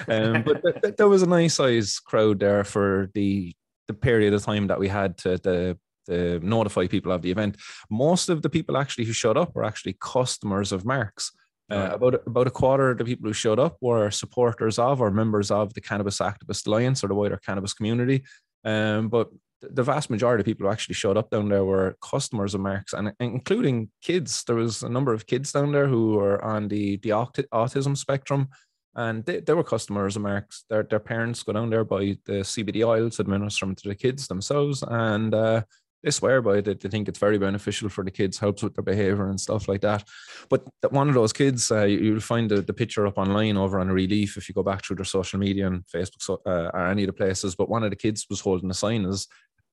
Um, 0.08 0.44
but 0.44 0.64
th- 0.64 0.82
th- 0.82 0.96
there 0.96 1.10
was 1.10 1.22
a 1.22 1.28
nice 1.28 1.56
size 1.56 2.00
crowd 2.00 2.40
there 2.40 2.64
for 2.64 3.10
the 3.14 3.54
the 3.90 3.94
period 3.94 4.34
of 4.34 4.42
time 4.42 4.68
that 4.68 4.80
we 4.80 4.88
had 4.88 5.18
to 5.18 5.38
the 5.38 5.78
to 6.08 6.40
notify 6.40 6.88
people 6.88 7.12
of 7.12 7.22
the 7.22 7.32
event. 7.32 7.58
Most 7.90 8.30
of 8.30 8.42
the 8.42 8.50
people 8.50 8.78
actually 8.78 9.06
who 9.06 9.14
showed 9.14 9.38
up 9.38 9.56
were 9.56 9.66
actually 9.66 9.98
customers 10.00 10.72
of 10.72 10.86
Mark's. 10.86 11.32
Uh, 11.72 11.92
about 11.94 12.22
about 12.28 12.46
a 12.46 12.52
quarter 12.52 12.92
of 12.92 12.98
the 12.98 13.06
people 13.06 13.28
who 13.28 13.34
showed 13.34 13.58
up 13.58 13.78
were 13.82 14.12
supporters 14.12 14.78
of 14.78 15.02
or 15.02 15.10
members 15.10 15.50
of 15.50 15.74
the 15.74 15.82
Cannabis 15.82 16.20
Activist 16.20 16.68
Alliance 16.68 17.04
or 17.04 17.08
the 17.08 17.16
wider 17.16 17.38
cannabis 17.38 17.74
community. 17.74 18.24
Um, 18.64 19.10
but 19.10 19.30
the 19.72 19.84
vast 19.84 20.10
majority 20.10 20.42
of 20.42 20.46
people 20.46 20.66
who 20.66 20.72
actually 20.72 20.96
showed 20.96 21.18
up 21.18 21.30
down 21.30 21.50
there 21.50 21.66
were 21.66 21.98
customers 22.02 22.54
of 22.54 22.62
Mark's, 22.62 22.94
and 22.94 23.14
including 23.20 23.90
kids. 24.02 24.44
There 24.44 24.58
was 24.58 24.84
a 24.84 24.90
number 24.90 25.14
of 25.14 25.26
kids 25.26 25.52
down 25.52 25.72
there 25.72 25.88
who 25.88 26.16
were 26.16 26.44
on 26.44 26.68
the 26.68 26.98
the 26.98 27.10
autism 27.10 27.98
spectrum, 27.98 28.50
and 28.96 29.26
they, 29.26 29.40
they 29.40 29.54
were 29.54 29.64
customers 29.64 30.16
of 30.16 30.22
Mark's. 30.22 30.66
Their 30.70 30.84
their 30.84 31.00
parents 31.00 31.44
go 31.44 31.54
down 31.54 31.70
there 31.70 31.86
by 31.86 32.18
the 32.26 32.44
CBD 32.44 32.86
oils, 32.86 33.20
administer 33.20 33.66
them 33.66 33.76
to 33.76 33.90
the 33.90 33.96
kids 33.96 34.28
themselves, 34.28 34.84
and 34.88 35.34
uh, 35.34 35.64
they 36.04 36.12
swear 36.12 36.42
by 36.42 36.58
it. 36.58 36.82
They 36.82 36.90
think 36.90 37.08
it's 37.08 37.20
very 37.20 37.38
beneficial 37.38 37.90
for 37.90 38.04
the 38.04 38.12
kids, 38.12 38.38
helps 38.38 38.62
with 38.62 38.76
their 38.76 38.84
behavior 38.84 39.30
and 39.30 39.40
stuff 39.40 39.68
like 39.68 39.82
that. 39.82 40.04
But 40.50 40.68
one 40.90 41.08
of 41.08 41.16
those 41.16 41.34
kids, 41.34 41.72
uh, 41.72 41.84
you'll 41.84 42.20
find 42.20 42.52
the, 42.52 42.62
the 42.62 42.74
picture 42.74 43.08
up 43.08 43.18
online 43.18 43.58
over 43.58 43.80
on 43.80 43.90
Relief 43.90 44.38
if 44.38 44.50
you 44.50 44.54
go 44.54 44.64
back 44.64 44.84
through 44.84 44.98
their 44.98 45.06
social 45.06 45.40
media 45.40 45.68
and 45.68 45.84
Facebook 45.86 46.38
uh, 46.46 46.70
or 46.74 46.88
any 46.88 47.04
of 47.04 47.08
the 47.08 47.14
places. 47.14 47.56
But 47.56 47.70
one 47.70 47.84
of 47.84 47.90
the 47.90 47.96
kids 47.96 48.26
was 48.30 48.42
holding 48.42 48.70
a 48.70 48.74
sign 48.74 49.06
as, 49.06 49.28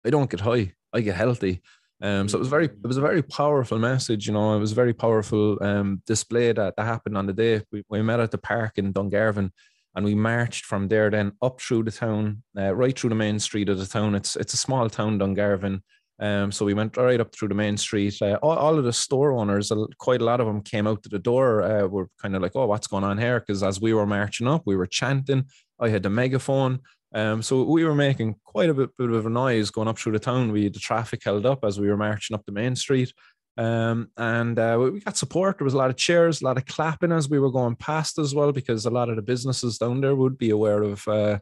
"I 0.07 0.11
don't 0.11 0.31
get 0.31 0.41
high, 0.41 0.73
I 0.93 1.01
get 1.01 1.17
healthy." 1.17 1.63
Um, 2.03 2.29
so 2.29 2.39
it 2.39 2.41
was 2.41 2.49
very, 2.49 2.67
it 2.67 2.87
was 2.87 2.97
a 2.97 3.03
very 3.03 3.23
powerful 3.23 3.79
message. 3.79 4.27
You 4.27 4.33
know, 4.33 4.57
it 4.57 4.61
was 4.61 4.73
a 4.73 4.77
very 4.77 4.95
powerful 4.95 5.59
um, 5.63 6.03
display 6.07 6.53
that, 6.53 6.77
that 6.77 6.87
happened 6.87 7.19
on 7.19 7.27
the 7.27 7.35
day. 7.35 7.63
We, 7.71 7.85
we 7.91 8.01
met 8.01 8.21
at 8.21 8.31
the 8.31 8.39
park 8.39 8.79
in 8.79 8.93
Dungarvan 8.95 9.51
and 9.95 10.05
we 10.05 10.15
marched 10.15 10.65
from 10.65 10.89
there 10.89 11.11
then 11.11 11.33
up 11.43 11.61
through 11.61 11.85
the 11.85 11.91
town, 11.91 12.43
uh, 12.57 12.75
right 12.75 12.99
through 12.99 13.11
the 13.11 13.17
main 13.17 13.39
street 13.39 13.69
of 13.69 13.79
the 13.79 13.87
town. 13.87 14.15
It's 14.15 14.37
it's 14.37 14.55
a 14.55 14.59
small 14.59 14.89
town, 14.89 15.19
Dungarvan. 15.19 15.83
Um, 16.21 16.53
so 16.53 16.67
we 16.67 16.75
went 16.75 16.99
right 16.99 17.21
up 17.21 17.35
through 17.35 17.49
the 17.49 17.55
main 17.55 17.79
street. 17.79 18.21
Uh, 18.21 18.39
all, 18.43 18.57
all, 18.57 18.79
of 18.79 18.85
the 18.85 18.93
store 18.93 19.33
owners, 19.33 19.73
quite 19.99 20.21
a 20.21 20.25
lot 20.25 20.41
of 20.41 20.47
them 20.47 20.63
came 20.63 20.87
out 20.87 21.03
to 21.03 21.09
the 21.09 21.19
door. 21.19 21.63
Uh, 21.63 21.87
were 21.87 22.09
kind 22.21 22.37
of 22.37 22.43
like, 22.43 22.53
"Oh, 22.55 22.67
what's 22.67 22.87
going 22.87 23.05
on 23.05 23.17
here?" 23.17 23.41
Because 23.41 23.63
as 23.63 23.81
we 23.81 23.95
were 23.95 24.07
marching 24.07 24.47
up, 24.47 24.63
we 24.67 24.77
were 24.77 24.87
chanting. 24.87 25.47
I 25.81 25.89
had 25.89 26.03
the 26.03 26.11
megaphone. 26.11 26.81
Um, 27.13 27.43
so 27.43 27.65
we 27.65 27.85
were 27.85 27.95
making 27.95 28.37
quite 28.45 28.69
a 28.69 28.75
bit, 28.75 28.97
bit, 28.97 29.11
of 29.11 29.27
a 29.27 29.31
noise 29.31 29.71
going 29.71 29.89
up 29.89 29.99
through 29.99 30.13
the 30.13 30.19
town. 30.19 30.53
We 30.53 30.69
the 30.69 30.79
traffic 30.79 31.23
held 31.25 31.47
up 31.47 31.65
as 31.65 31.81
we 31.81 31.89
were 31.89 31.97
marching 31.97 32.35
up 32.35 32.45
the 32.45 32.53
main 32.53 32.77
street. 32.77 33.13
Um, 33.57 34.11
and 34.17 34.59
uh, 34.59 34.91
we 34.93 35.01
got 35.01 35.17
support. 35.17 35.59
There 35.59 35.65
was 35.65 35.75
a 35.75 35.79
lot 35.79 35.91
of 35.91 35.97
cheers, 35.97 36.41
a 36.41 36.45
lot 36.45 36.57
of 36.57 36.67
clapping 36.67 37.13
as 37.13 37.29
we 37.29 37.39
were 37.39 37.51
going 37.51 37.77
past 37.77 38.19
as 38.19 38.35
well, 38.35 38.53
because 38.53 38.87
a 38.87 38.91
lot 38.91 39.09
of 39.09 39.17
the 39.17 39.23
businesses 39.23 39.79
down 39.79 40.01
there 40.01 40.15
would 40.15 40.39
be 40.39 40.51
aware 40.51 40.83
of 40.83 41.07
uh, 41.09 41.39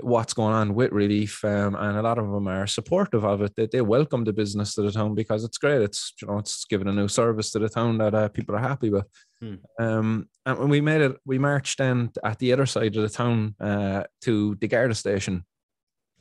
what's 0.00 0.34
going 0.34 0.54
on 0.54 0.74
with 0.74 0.92
relief 0.92 1.44
um, 1.44 1.74
and 1.74 1.98
a 1.98 2.02
lot 2.02 2.18
of 2.18 2.30
them 2.30 2.48
are 2.48 2.66
supportive 2.66 3.24
of 3.24 3.42
it. 3.42 3.54
They, 3.56 3.66
they 3.66 3.80
welcome 3.80 4.24
the 4.24 4.32
business 4.32 4.74
to 4.74 4.82
the 4.82 4.90
town 4.90 5.14
because 5.14 5.44
it's 5.44 5.58
great. 5.58 5.82
It's 5.82 6.14
you 6.20 6.28
know 6.28 6.38
it's 6.38 6.64
giving 6.64 6.88
a 6.88 6.92
new 6.92 7.08
service 7.08 7.50
to 7.52 7.58
the 7.58 7.68
town 7.68 7.98
that 7.98 8.14
uh, 8.14 8.28
people 8.28 8.54
are 8.54 8.60
happy 8.60 8.90
with. 8.90 9.06
Hmm. 9.40 9.54
um, 9.78 10.28
and 10.46 10.58
when 10.58 10.68
we 10.68 10.80
made 10.80 11.02
it 11.02 11.16
we 11.26 11.38
marched 11.38 11.78
then 11.78 12.10
at 12.22 12.38
the 12.38 12.52
other 12.52 12.66
side 12.66 12.96
of 12.96 13.02
the 13.02 13.08
town 13.08 13.54
uh, 13.60 14.04
to 14.22 14.56
the 14.60 14.68
Garda 14.68 14.94
station. 14.94 15.44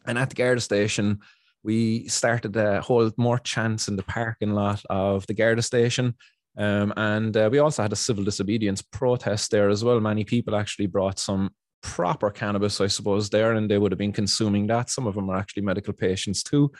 And 0.05 0.17
at 0.17 0.29
the 0.29 0.35
Garda 0.35 0.61
station 0.61 1.19
we 1.63 2.07
started 2.09 2.53
to 2.53 2.81
hold 2.81 3.13
more 3.17 3.39
chants 3.39 3.87
in 3.87 3.95
the 3.95 4.03
parking 4.03 4.51
lot 4.51 4.83
of 4.89 5.25
the 5.27 5.33
Garda 5.33 5.61
station. 5.61 6.15
Um, 6.57 6.93
and 6.97 7.35
uh, 7.35 7.49
we 7.51 7.59
also 7.59 7.81
had 7.81 7.93
a 7.93 7.95
civil 7.95 8.23
disobedience 8.23 8.81
protest 8.81 9.49
there 9.49 9.69
as 9.69 9.83
well. 9.83 9.99
Many 9.99 10.23
people 10.23 10.55
actually 10.55 10.87
brought 10.87 11.17
some 11.17 11.51
proper 11.83 12.31
cannabis, 12.31 12.81
I 12.81 12.87
suppose, 12.87 13.29
there, 13.29 13.53
and 13.53 13.69
they 13.69 13.77
would 13.77 13.91
have 13.91 13.99
been 13.99 14.13
consuming 14.13 14.65
that. 14.67 14.89
Some 14.89 15.05
of 15.05 15.15
them 15.15 15.29
are 15.29 15.37
actually 15.37 15.63
medical 15.63 15.93
patients 15.93 16.41
too. 16.41 16.71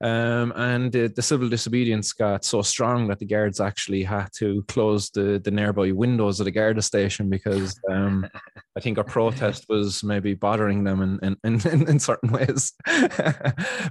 Um, 0.00 0.52
and 0.56 0.90
the, 0.90 1.08
the, 1.08 1.22
civil 1.22 1.48
disobedience 1.48 2.12
got 2.12 2.44
so 2.44 2.62
strong 2.62 3.08
that 3.08 3.18
the 3.18 3.26
guards 3.26 3.60
actually 3.60 4.02
had 4.02 4.28
to 4.36 4.64
close 4.68 5.10
the, 5.10 5.40
the 5.42 5.50
nearby 5.50 5.90
windows 5.90 6.40
of 6.40 6.44
the 6.44 6.50
Garda 6.50 6.82
station 6.82 7.28
because 7.28 7.78
um, 7.90 8.26
I 8.76 8.80
think 8.80 8.96
our 8.96 9.04
protest 9.04 9.66
was 9.68 10.02
maybe 10.02 10.34
bothering 10.34 10.84
them 10.84 11.02
in, 11.02 11.36
in, 11.44 11.60
in, 11.68 11.88
in 11.88 11.98
certain 11.98 12.30
ways. 12.32 12.72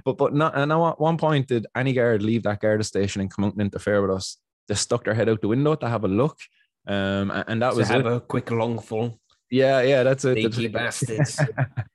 but 0.04 0.18
but 0.18 0.34
not, 0.34 0.56
and 0.56 0.72
at 0.72 1.00
one 1.00 1.18
point, 1.18 1.48
did 1.48 1.66
any 1.76 1.92
guard 1.92 2.22
leave 2.22 2.42
that 2.42 2.60
Garda 2.60 2.84
station 2.84 3.20
and 3.20 3.30
come 3.30 3.44
out 3.44 3.52
and 3.52 3.62
interfere 3.62 4.02
with 4.02 4.10
us? 4.10 4.38
They 4.66 4.74
stuck 4.74 5.04
their 5.04 5.14
head 5.14 5.28
out 5.28 5.40
the 5.40 5.48
window 5.48 5.76
to 5.76 5.88
have 5.88 6.04
a 6.04 6.08
look. 6.08 6.38
Um, 6.86 7.30
and 7.46 7.62
that 7.62 7.72
to 7.72 7.76
was 7.76 7.88
have 7.88 8.06
it. 8.06 8.12
a 8.12 8.20
quick 8.20 8.50
long 8.50 8.76
longful. 8.76 9.20
Yeah, 9.50 9.80
yeah, 9.82 10.02
that's 10.02 10.24
it. 10.24 10.34
Sneaky 10.34 10.68
bastards. 10.68 11.40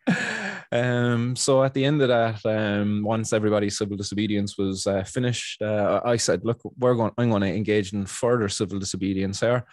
um, 0.71 1.35
so 1.35 1.63
at 1.63 1.73
the 1.73 1.85
end 1.85 2.01
of 2.01 2.07
that, 2.07 2.45
um, 2.45 3.03
once 3.03 3.31
everybody's 3.31 3.77
civil 3.77 3.95
disobedience 3.95 4.57
was 4.57 4.87
uh, 4.87 5.03
finished, 5.03 5.61
uh, 5.61 6.01
I 6.03 6.17
said, 6.17 6.43
"Look, 6.43 6.61
we're 6.77 6.95
going. 6.95 7.11
I'm 7.17 7.29
going 7.29 7.43
to 7.43 7.53
engage 7.53 7.93
in 7.93 8.05
further 8.05 8.49
civil 8.49 8.79
disobedience 8.79 9.39
here." 9.39 9.65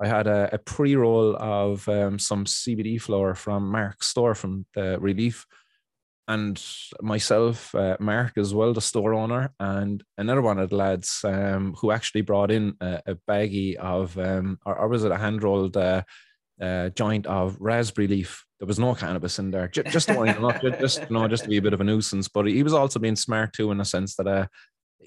I 0.00 0.08
had 0.08 0.26
a, 0.26 0.50
a 0.52 0.58
pre-roll 0.58 1.36
of 1.36 1.88
um, 1.88 2.18
some 2.18 2.44
CBD 2.44 3.00
flower 3.00 3.34
from 3.34 3.70
Mark's 3.70 4.08
store 4.08 4.34
from 4.34 4.66
the 4.74 4.98
Relief, 4.98 5.46
and 6.28 6.62
myself, 7.00 7.74
uh, 7.74 7.96
Mark 7.98 8.36
as 8.36 8.54
well, 8.54 8.72
the 8.72 8.80
store 8.80 9.14
owner, 9.14 9.52
and 9.58 10.02
another 10.18 10.42
one 10.42 10.58
of 10.58 10.70
the 10.70 10.76
lads 10.76 11.20
um, 11.24 11.74
who 11.78 11.90
actually 11.92 12.22
brought 12.22 12.50
in 12.50 12.74
a, 12.80 13.00
a 13.06 13.14
baggie 13.28 13.76
of, 13.76 14.18
um, 14.18 14.58
or, 14.66 14.76
or 14.76 14.88
was 14.88 15.04
it 15.04 15.12
a 15.12 15.16
hand 15.16 15.42
rolled 15.42 15.76
uh, 15.76 16.02
uh, 16.62 16.88
joint 16.90 17.26
of 17.26 17.56
raspberry 17.60 18.08
leaf. 18.08 18.44
There 18.60 18.66
was 18.66 18.78
no 18.78 18.94
cannabis 18.94 19.40
in 19.40 19.50
there, 19.50 19.66
just, 19.66 19.88
just 19.88 20.08
to 20.08 20.16
wind 20.16 20.36
him 20.36 20.44
up, 20.44 20.62
just 20.62 21.00
you 21.00 21.06
know, 21.10 21.26
just 21.26 21.42
to 21.42 21.48
be 21.48 21.56
a 21.56 21.62
bit 21.62 21.72
of 21.72 21.80
a 21.80 21.84
nuisance. 21.84 22.28
But 22.28 22.46
he 22.46 22.62
was 22.62 22.72
also 22.72 23.00
being 23.00 23.16
smart 23.16 23.52
too, 23.52 23.72
in 23.72 23.80
a 23.80 23.84
sense 23.84 24.14
that 24.14 24.28
uh, 24.28 24.46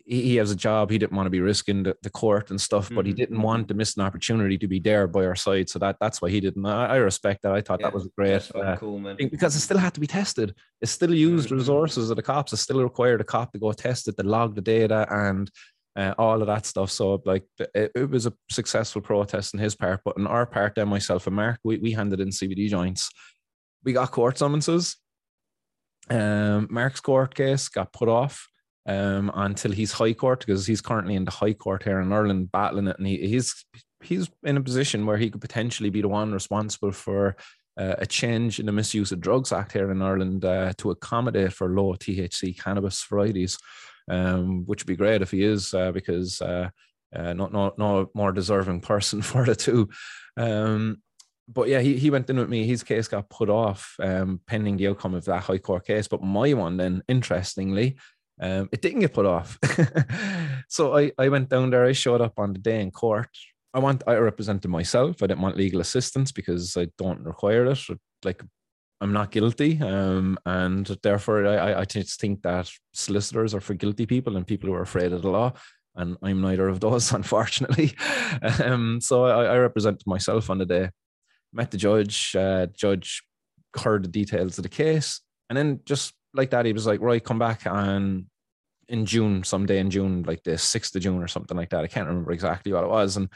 he, 0.06 0.22
he 0.24 0.36
has 0.36 0.52
a 0.52 0.56
job. 0.56 0.91
He 0.91 0.98
didn't 0.98 1.15
want 1.15 1.28
to 1.28 1.32
be 1.32 1.39
risking 1.39 1.84
the, 1.84 1.96
the 2.04 2.10
court 2.10 2.50
and 2.50 2.60
stuff, 2.60 2.86
mm-hmm. 2.86 2.96
but 2.96 3.06
he 3.06 3.13
mm-hmm. 3.13 3.18
didn't 3.18 3.41
want 3.41 3.70
to 3.70 3.74
miss 3.74 3.96
an 3.96 4.04
opportunity 4.04 4.58
to 4.58 4.68
be 4.68 4.80
there 4.80 5.08
by 5.08 5.26
our 5.26 5.36
side. 5.36 5.70
So 5.70 5.80
that 5.80 5.96
that's 6.02 6.22
why 6.22 6.30
he 6.30 6.41
didn't. 6.41 6.65
I, 6.65 6.88
I 6.88 6.96
respect 6.98 7.44
that. 7.44 7.54
I 7.54 7.62
thought 7.62 7.80
yeah, 7.80 7.88
that 7.88 7.94
was 7.94 8.10
great. 8.18 8.52
Uh, 8.54 8.76
cool, 8.76 9.00
man. 9.00 9.15
Because 9.15 9.56
it 9.56 9.62
still 9.62 9.78
had 9.78 9.94
to 9.94 10.02
be 10.02 10.08
tested. 10.08 10.54
It 10.82 10.88
still 10.88 11.13
used 11.13 11.48
mm-hmm. 11.48 11.58
resources 11.58 12.10
of 12.10 12.18
the 12.18 12.24
cops. 12.24 12.52
It 12.52 12.58
still 12.58 12.84
required 12.84 13.22
a 13.22 13.24
cop 13.24 13.54
to 13.54 13.60
go 13.60 13.72
test 13.72 14.10
it, 14.10 14.18
to 14.18 14.24
log 14.24 14.56
the 14.56 14.62
data, 14.62 15.08
and 15.10 15.50
uh, 15.95 16.13
all 16.17 16.41
of 16.41 16.47
that 16.47 16.65
stuff. 16.65 16.91
So 16.91 17.21
like 17.25 17.45
it, 17.60 17.91
it, 17.95 18.10
was 18.10 18.25
a 18.25 18.34
successful 18.49 19.01
protest 19.01 19.53
in 19.53 19.60
his 19.60 19.75
part, 19.75 20.01
but 20.03 20.17
in 20.17 20.27
our 20.27 20.45
part, 20.45 20.75
then 20.75 20.89
myself 20.89 21.27
and 21.27 21.36
Mark, 21.36 21.60
we, 21.63 21.77
we 21.77 21.91
handed 21.91 22.19
in 22.19 22.29
CBD 22.29 22.69
joints. 22.69 23.10
We 23.84 23.93
got 23.93 24.12
court 24.12 24.38
summonses. 24.38 24.97
Um, 26.10 26.67
Mark's 26.69 26.99
court 26.99 27.34
case 27.34 27.69
got 27.69 27.93
put 27.93 28.10
off. 28.10 28.47
um, 28.88 29.31
until 29.34 29.71
he's 29.71 29.91
high 29.91 30.13
court 30.13 30.39
because 30.39 30.67
he's 30.67 30.81
currently 30.81 31.15
in 31.15 31.25
the 31.25 31.31
high 31.31 31.53
court 31.53 31.84
here 31.84 31.99
in 31.99 32.12
Ireland 32.12 32.51
battling 32.51 32.88
it, 32.88 32.97
and 32.97 33.08
he, 33.08 33.27
he's 33.27 33.65
he's 34.03 34.29
in 34.43 34.58
a 34.58 34.62
position 34.62 35.05
where 35.05 35.17
he 35.17 35.29
could 35.29 35.41
potentially 35.41 35.89
be 35.89 36.01
the 36.01 36.08
one 36.08 36.31
responsible 36.31 36.91
for 36.91 37.36
uh, 37.77 37.95
a 37.97 38.05
change 38.05 38.60
in 38.60 38.67
the 38.67 38.71
Misuse 38.71 39.12
of 39.12 39.19
Drugs 39.19 39.51
Act 39.51 39.71
here 39.71 39.91
in 39.91 40.01
Ireland 40.01 40.45
uh, 40.45 40.73
to 40.77 40.91
accommodate 40.91 41.53
for 41.53 41.69
low 41.69 41.93
THC 41.93 42.58
cannabis 42.58 43.03
varieties, 43.03 43.58
um, 44.10 44.65
which 44.65 44.84
would 44.84 44.88
be 44.88 44.96
great 44.96 45.22
if 45.22 45.32
he 45.32 45.44
is, 45.44 45.74
uh, 45.74 45.91
because 45.91 46.41
uh, 46.41 46.70
uh, 47.15 47.34
not 47.34 47.54
not 47.54 47.78
no 47.78 48.10
more 48.13 48.32
deserving 48.32 48.82
person 48.94 49.22
for 49.22 49.46
the 49.46 49.56
two. 49.56 49.89
Um, 50.38 51.02
but 51.48 51.68
yeah, 51.68 51.80
he, 51.80 51.96
he 51.98 52.10
went 52.10 52.30
in 52.30 52.39
with 52.39 52.50
me. 52.50 52.65
His 52.65 52.84
case 52.84 53.08
got 53.08 53.30
put 53.30 53.50
off 53.50 53.96
um, 54.00 54.41
pending 54.48 54.78
the 54.78 54.88
outcome 54.88 55.13
of 55.13 55.26
that 55.26 55.44
High 55.44 55.60
Court 55.60 55.86
case. 55.86 56.08
But 56.08 56.24
my 56.24 56.54
one, 56.54 56.78
then, 56.78 57.04
interestingly, 57.08 57.98
um, 58.41 58.68
it 58.72 58.82
didn't 58.82 59.02
get 59.02 59.13
put 59.13 59.26
off. 59.26 59.60
so 60.70 60.98
I, 60.98 61.12
I 61.18 61.30
went 61.30 61.50
down 61.50 61.70
there. 61.70 61.86
I 61.86 61.91
showed 61.91 62.22
up 62.22 62.39
on 62.39 62.54
the 62.54 62.60
day 62.60 62.82
in 62.82 62.91
court. 62.91 63.30
I 63.74 63.80
want 63.80 64.04
I 64.08 64.15
represented 64.15 64.72
myself. 64.72 65.22
I 65.22 65.28
didn't 65.28 65.41
want 65.41 65.58
legal 65.58 65.82
assistance 65.82 66.32
because 66.32 66.76
I 66.78 66.88
don't 66.98 67.24
require 67.24 67.65
it. 67.65 67.80
Like 68.24 68.41
I'm 69.01 69.13
not 69.13 69.31
guilty, 69.31 69.81
um, 69.81 70.38
and 70.45 70.86
therefore 71.03 71.45
I, 71.45 71.81
I 71.81 71.86
just 71.86 72.19
think 72.19 72.41
that 72.43 72.71
solicitors 72.93 73.53
are 73.53 73.62
for 73.62 73.73
guilty 73.73 74.05
people 74.05 74.38
and 74.38 74.47
people 74.47 74.69
who 74.69 74.75
are 74.75 74.81
afraid 74.81 75.12
of 75.12 75.21
the 75.21 75.29
law. 75.29 75.53
And 75.95 76.17
I'm 76.21 76.41
neither 76.41 76.67
of 76.67 76.79
those, 76.79 77.12
unfortunately. 77.19 77.93
um, 78.63 78.99
so 79.01 79.25
I, 79.25 79.65
I 79.65 79.69
myself 80.05 80.49
on 80.49 80.58
the 80.58 80.65
day. 80.65 80.89
Met 81.53 81.71
the 81.71 81.77
judge. 81.77 82.36
Uh, 82.36 82.67
judge 82.67 83.23
heard 83.77 84.03
the 84.03 84.10
details 84.10 84.58
of 84.58 84.63
the 84.63 84.69
case, 84.69 85.21
and 85.49 85.58
then 85.58 85.81
just 85.86 86.13
like 86.34 86.49
that, 86.51 86.65
he 86.65 86.73
was 86.73 86.86
like, 86.86 87.01
"Right, 87.01 87.23
come 87.23 87.39
back 87.39 87.65
and 87.65 88.25
in 88.88 89.05
June, 89.05 89.43
someday 89.43 89.79
in 89.79 89.89
June, 89.89 90.23
like 90.27 90.43
the 90.43 90.51
6th 90.51 90.95
of 90.95 91.01
June 91.01 91.21
or 91.21 91.27
something 91.27 91.58
like 91.58 91.69
that. 91.69 91.84
I 91.84 91.88
can't 91.88 92.08
remember 92.08 92.31
exactly 92.31 92.71
what 92.71 92.84
it 92.84 92.89
was. 92.89 93.17
And 93.17 93.29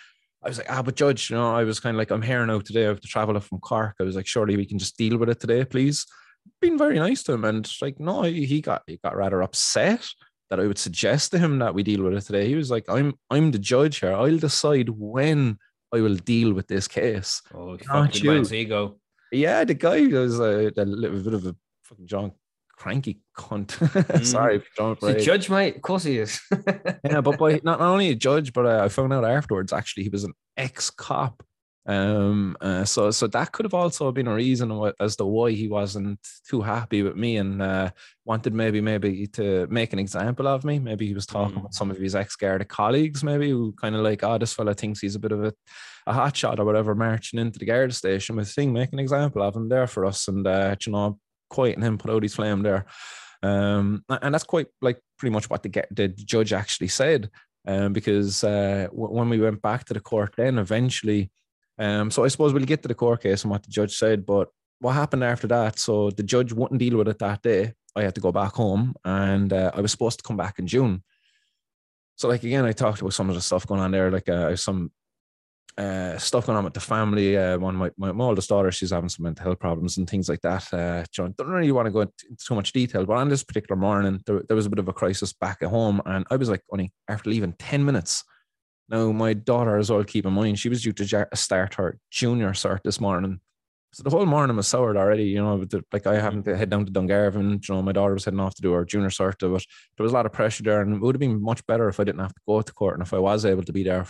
I 0.43 0.47
was 0.47 0.57
like, 0.57 0.71
ah, 0.71 0.81
but 0.81 0.95
Judge, 0.95 1.29
you 1.29 1.35
know, 1.35 1.53
I 1.53 1.63
was 1.65 1.79
kind 1.79 1.95
of 1.95 1.97
like, 1.97 2.11
I'm 2.11 2.21
here 2.21 2.45
now 2.45 2.59
today. 2.59 2.85
I 2.85 2.89
have 2.89 3.01
to 3.01 3.07
travel 3.07 3.35
up 3.35 3.43
from 3.43 3.59
Cork. 3.59 3.95
I 3.99 4.03
was 4.03 4.15
like, 4.15 4.27
surely 4.27 4.55
we 4.55 4.65
can 4.65 4.79
just 4.79 4.97
deal 4.97 5.17
with 5.17 5.29
it 5.29 5.39
today, 5.39 5.65
please. 5.65 6.05
Being 6.61 6.77
very 6.77 6.97
nice 6.97 7.23
to 7.23 7.33
him. 7.33 7.43
And 7.43 7.69
like, 7.81 7.99
no, 7.99 8.23
he 8.23 8.61
got 8.61 8.83
he 8.87 8.97
got 9.03 9.17
rather 9.17 9.41
upset 9.41 10.07
that 10.49 10.59
I 10.59 10.65
would 10.65 10.77
suggest 10.77 11.31
to 11.31 11.39
him 11.39 11.59
that 11.59 11.75
we 11.75 11.83
deal 11.83 12.03
with 12.03 12.13
it 12.13 12.21
today. 12.21 12.47
He 12.47 12.55
was 12.55 12.71
like, 12.71 12.85
I'm 12.87 13.15
I'm 13.29 13.51
the 13.51 13.59
judge 13.59 13.99
here. 13.99 14.13
I'll 14.13 14.37
decide 14.37 14.89
when 14.89 15.57
I 15.93 15.99
will 16.01 16.15
deal 16.15 16.53
with 16.53 16.67
this 16.67 16.87
case. 16.87 17.41
Oh, 17.53 17.77
fucking 17.77 18.25
man's 18.25 18.53
ego. 18.53 18.97
Yeah, 19.31 19.63
the 19.63 19.73
guy 19.73 20.07
was 20.07 20.39
a, 20.39 20.71
a 20.75 20.85
little 20.85 21.19
bit 21.19 21.33
of 21.33 21.45
a 21.45 21.55
fucking 21.83 22.07
John 22.07 22.31
cranky 22.79 23.19
cunt. 23.37 23.67
Mm. 24.09 24.25
Sorry, 24.25 24.63
John. 24.75 24.97
He's 25.01 25.09
a 25.09 25.19
judge, 25.19 25.49
mate. 25.49 25.75
Of 25.75 25.81
course 25.81 26.03
he 26.03 26.17
is. 26.17 26.41
yeah, 27.03 27.21
but 27.21 27.37
by, 27.37 27.51
not, 27.63 27.79
not 27.79 27.81
only 27.81 28.09
a 28.09 28.15
judge, 28.15 28.53
but 28.53 28.65
uh, 28.65 28.83
I 28.83 28.89
found 28.89 29.13
out 29.13 29.23
afterwards 29.23 29.71
actually 29.71 30.03
he 30.03 30.09
was 30.09 30.23
an 30.23 30.33
ex 30.57 30.89
cop. 30.89 31.43
Um, 31.85 32.57
uh, 32.61 32.85
so 32.85 33.11
so 33.11 33.27
that 33.27 33.51
could 33.51 33.65
have 33.65 33.73
also 33.73 34.11
been 34.11 34.27
a 34.27 34.33
reason 34.33 34.91
as 34.99 35.15
to 35.17 35.25
why 35.25 35.51
he 35.51 35.67
wasn't 35.67 36.19
too 36.47 36.61
happy 36.61 37.01
with 37.01 37.15
me 37.15 37.37
and 37.37 37.61
uh, 37.61 37.91
wanted 38.25 38.53
maybe 38.53 38.81
maybe 38.81 39.27
to 39.27 39.67
make 39.69 39.93
an 39.93 39.99
example 39.99 40.47
of 40.47 40.63
me. 40.63 40.79
Maybe 40.79 41.07
he 41.07 41.13
was 41.13 41.25
talking 41.25 41.59
mm. 41.59 41.63
with 41.63 41.73
some 41.73 41.91
of 41.91 41.97
his 41.97 42.15
ex 42.15 42.35
Garda 42.35 42.65
colleagues, 42.65 43.23
maybe 43.23 43.49
who 43.49 43.73
kind 43.73 43.95
of 43.95 44.01
like, 44.01 44.23
oh, 44.23 44.37
this 44.37 44.53
fella 44.53 44.73
thinks 44.73 44.99
he's 44.99 45.15
a 45.15 45.19
bit 45.19 45.31
of 45.31 45.43
a, 45.43 45.53
a 46.07 46.13
hot 46.13 46.35
shot 46.35 46.59
or 46.59 46.65
whatever, 46.65 46.95
marching 46.95 47.39
into 47.39 47.59
the 47.59 47.65
Garda 47.65 47.93
station 47.93 48.35
with 48.35 48.51
thing, 48.51 48.73
make 48.73 48.93
an 48.93 48.99
example 48.99 49.41
of 49.41 49.55
him 49.55 49.69
there 49.69 49.87
for 49.87 50.05
us, 50.05 50.27
and 50.27 50.45
uh, 50.45 50.75
you 50.85 50.91
know, 50.91 51.19
quieting 51.49 51.83
him, 51.83 51.97
put 51.97 52.11
out 52.11 52.23
his 52.23 52.35
flame 52.35 52.61
there. 52.61 52.85
Um, 53.41 54.03
and 54.09 54.33
that's 54.33 54.43
quite 54.43 54.67
like 54.81 54.99
pretty 55.17 55.33
much 55.33 55.49
what 55.49 55.63
the, 55.63 55.69
get, 55.69 55.87
the 55.95 56.07
judge 56.07 56.53
actually 56.53 56.89
said. 56.89 57.29
Um, 57.67 57.93
because 57.93 58.43
uh, 58.43 58.87
w- 58.89 59.13
when 59.13 59.29
we 59.29 59.39
went 59.39 59.61
back 59.61 59.85
to 59.85 59.93
the 59.93 59.99
court, 59.99 60.33
then 60.37 60.57
eventually, 60.57 61.29
um, 61.77 62.09
so 62.09 62.23
I 62.23 62.29
suppose 62.29 62.53
we'll 62.53 62.63
get 62.63 62.81
to 62.81 62.87
the 62.87 62.95
court 62.95 63.21
case 63.21 63.43
and 63.43 63.51
what 63.51 63.63
the 63.63 63.69
judge 63.69 63.95
said. 63.97 64.25
But 64.25 64.49
what 64.79 64.93
happened 64.93 65.23
after 65.23 65.47
that? 65.47 65.77
So 65.77 66.09
the 66.09 66.23
judge 66.23 66.53
wouldn't 66.53 66.79
deal 66.79 66.97
with 66.97 67.09
it 67.09 67.19
that 67.19 67.41
day. 67.41 67.73
I 67.95 68.03
had 68.03 68.15
to 68.15 68.21
go 68.21 68.31
back 68.31 68.53
home, 68.53 68.95
and 69.03 69.51
uh, 69.51 69.71
I 69.73 69.81
was 69.81 69.91
supposed 69.91 70.19
to 70.19 70.23
come 70.23 70.37
back 70.37 70.59
in 70.59 70.67
June. 70.67 71.03
So, 72.15 72.27
like 72.27 72.43
again, 72.43 72.65
I 72.65 72.71
talked 72.71 73.01
about 73.01 73.13
some 73.13 73.29
of 73.29 73.35
the 73.35 73.41
stuff 73.41 73.67
going 73.67 73.81
on 73.81 73.91
there, 73.91 74.11
like 74.11 74.29
uh, 74.29 74.55
some 74.55 74.91
uh, 75.77 76.17
stuff 76.17 76.45
going 76.45 76.57
on 76.57 76.63
with 76.63 76.73
the 76.73 76.79
family. 76.79 77.37
Uh, 77.37 77.57
one 77.57 77.75
of 77.75 77.79
my, 77.79 77.91
my, 77.97 78.11
my, 78.11 78.25
oldest 78.25 78.49
daughter, 78.49 78.71
she's 78.71 78.91
having 78.91 79.09
some 79.09 79.23
mental 79.23 79.45
health 79.45 79.59
problems 79.59 79.97
and 79.97 80.09
things 80.09 80.27
like 80.27 80.41
that. 80.41 80.73
Uh, 80.73 81.05
John, 81.11 81.33
don't 81.37 81.47
really 81.47 81.71
want 81.71 81.85
to 81.85 81.91
go 81.91 82.01
into 82.01 82.13
too 82.37 82.55
much 82.55 82.73
detail, 82.73 83.05
but 83.05 83.17
on 83.17 83.29
this 83.29 83.43
particular 83.43 83.79
morning, 83.79 84.21
there, 84.25 84.43
there 84.47 84.55
was 84.55 84.65
a 84.65 84.69
bit 84.69 84.79
of 84.79 84.87
a 84.87 84.93
crisis 84.93 85.33
back 85.33 85.59
at 85.61 85.69
home, 85.69 86.01
and 86.05 86.25
I 86.29 86.35
was 86.35 86.49
like, 86.49 86.63
only 86.71 86.91
after 87.07 87.29
leaving 87.29 87.53
ten 87.53 87.85
minutes. 87.85 88.23
Now, 88.89 89.11
my 89.11 89.33
daughter, 89.33 89.77
as 89.77 89.91
well, 89.91 90.03
keep 90.03 90.25
in 90.25 90.33
mind, 90.33 90.59
she 90.59 90.69
was 90.69 90.81
due 90.81 90.93
to 90.93 91.27
start 91.35 91.75
her 91.75 91.99
junior 92.09 92.49
cert 92.51 92.79
this 92.83 92.99
morning. 92.99 93.39
So 93.93 94.03
the 94.03 94.09
whole 94.09 94.25
morning 94.25 94.55
was 94.55 94.67
soured 94.67 94.97
already, 94.97 95.25
you 95.25 95.41
know. 95.41 95.65
Like 95.91 96.05
I 96.05 96.19
having 96.19 96.43
to 96.43 96.55
head 96.57 96.69
down 96.69 96.85
to 96.85 96.91
Dungarvan, 96.91 97.67
you 97.67 97.75
know, 97.75 97.81
my 97.81 97.91
daughter 97.91 98.13
was 98.13 98.25
heading 98.25 98.39
off 98.39 98.55
to 98.55 98.61
do 98.61 98.71
her 98.73 98.85
junior 98.85 99.09
cert, 99.09 99.35
but 99.39 99.63
there 99.97 100.03
was 100.03 100.11
a 100.11 100.15
lot 100.15 100.25
of 100.25 100.33
pressure 100.33 100.63
there, 100.63 100.81
and 100.81 100.95
it 100.95 101.01
would 101.01 101.15
have 101.15 101.19
been 101.19 101.41
much 101.41 101.65
better 101.67 101.87
if 101.87 101.99
I 101.99 102.03
didn't 102.03 102.21
have 102.21 102.33
to 102.33 102.41
go 102.47 102.61
to 102.61 102.73
court 102.73 102.95
and 102.95 103.03
if 103.03 103.13
I 103.13 103.19
was 103.19 103.45
able 103.45 103.63
to 103.63 103.73
be 103.73 103.83
there 103.83 104.05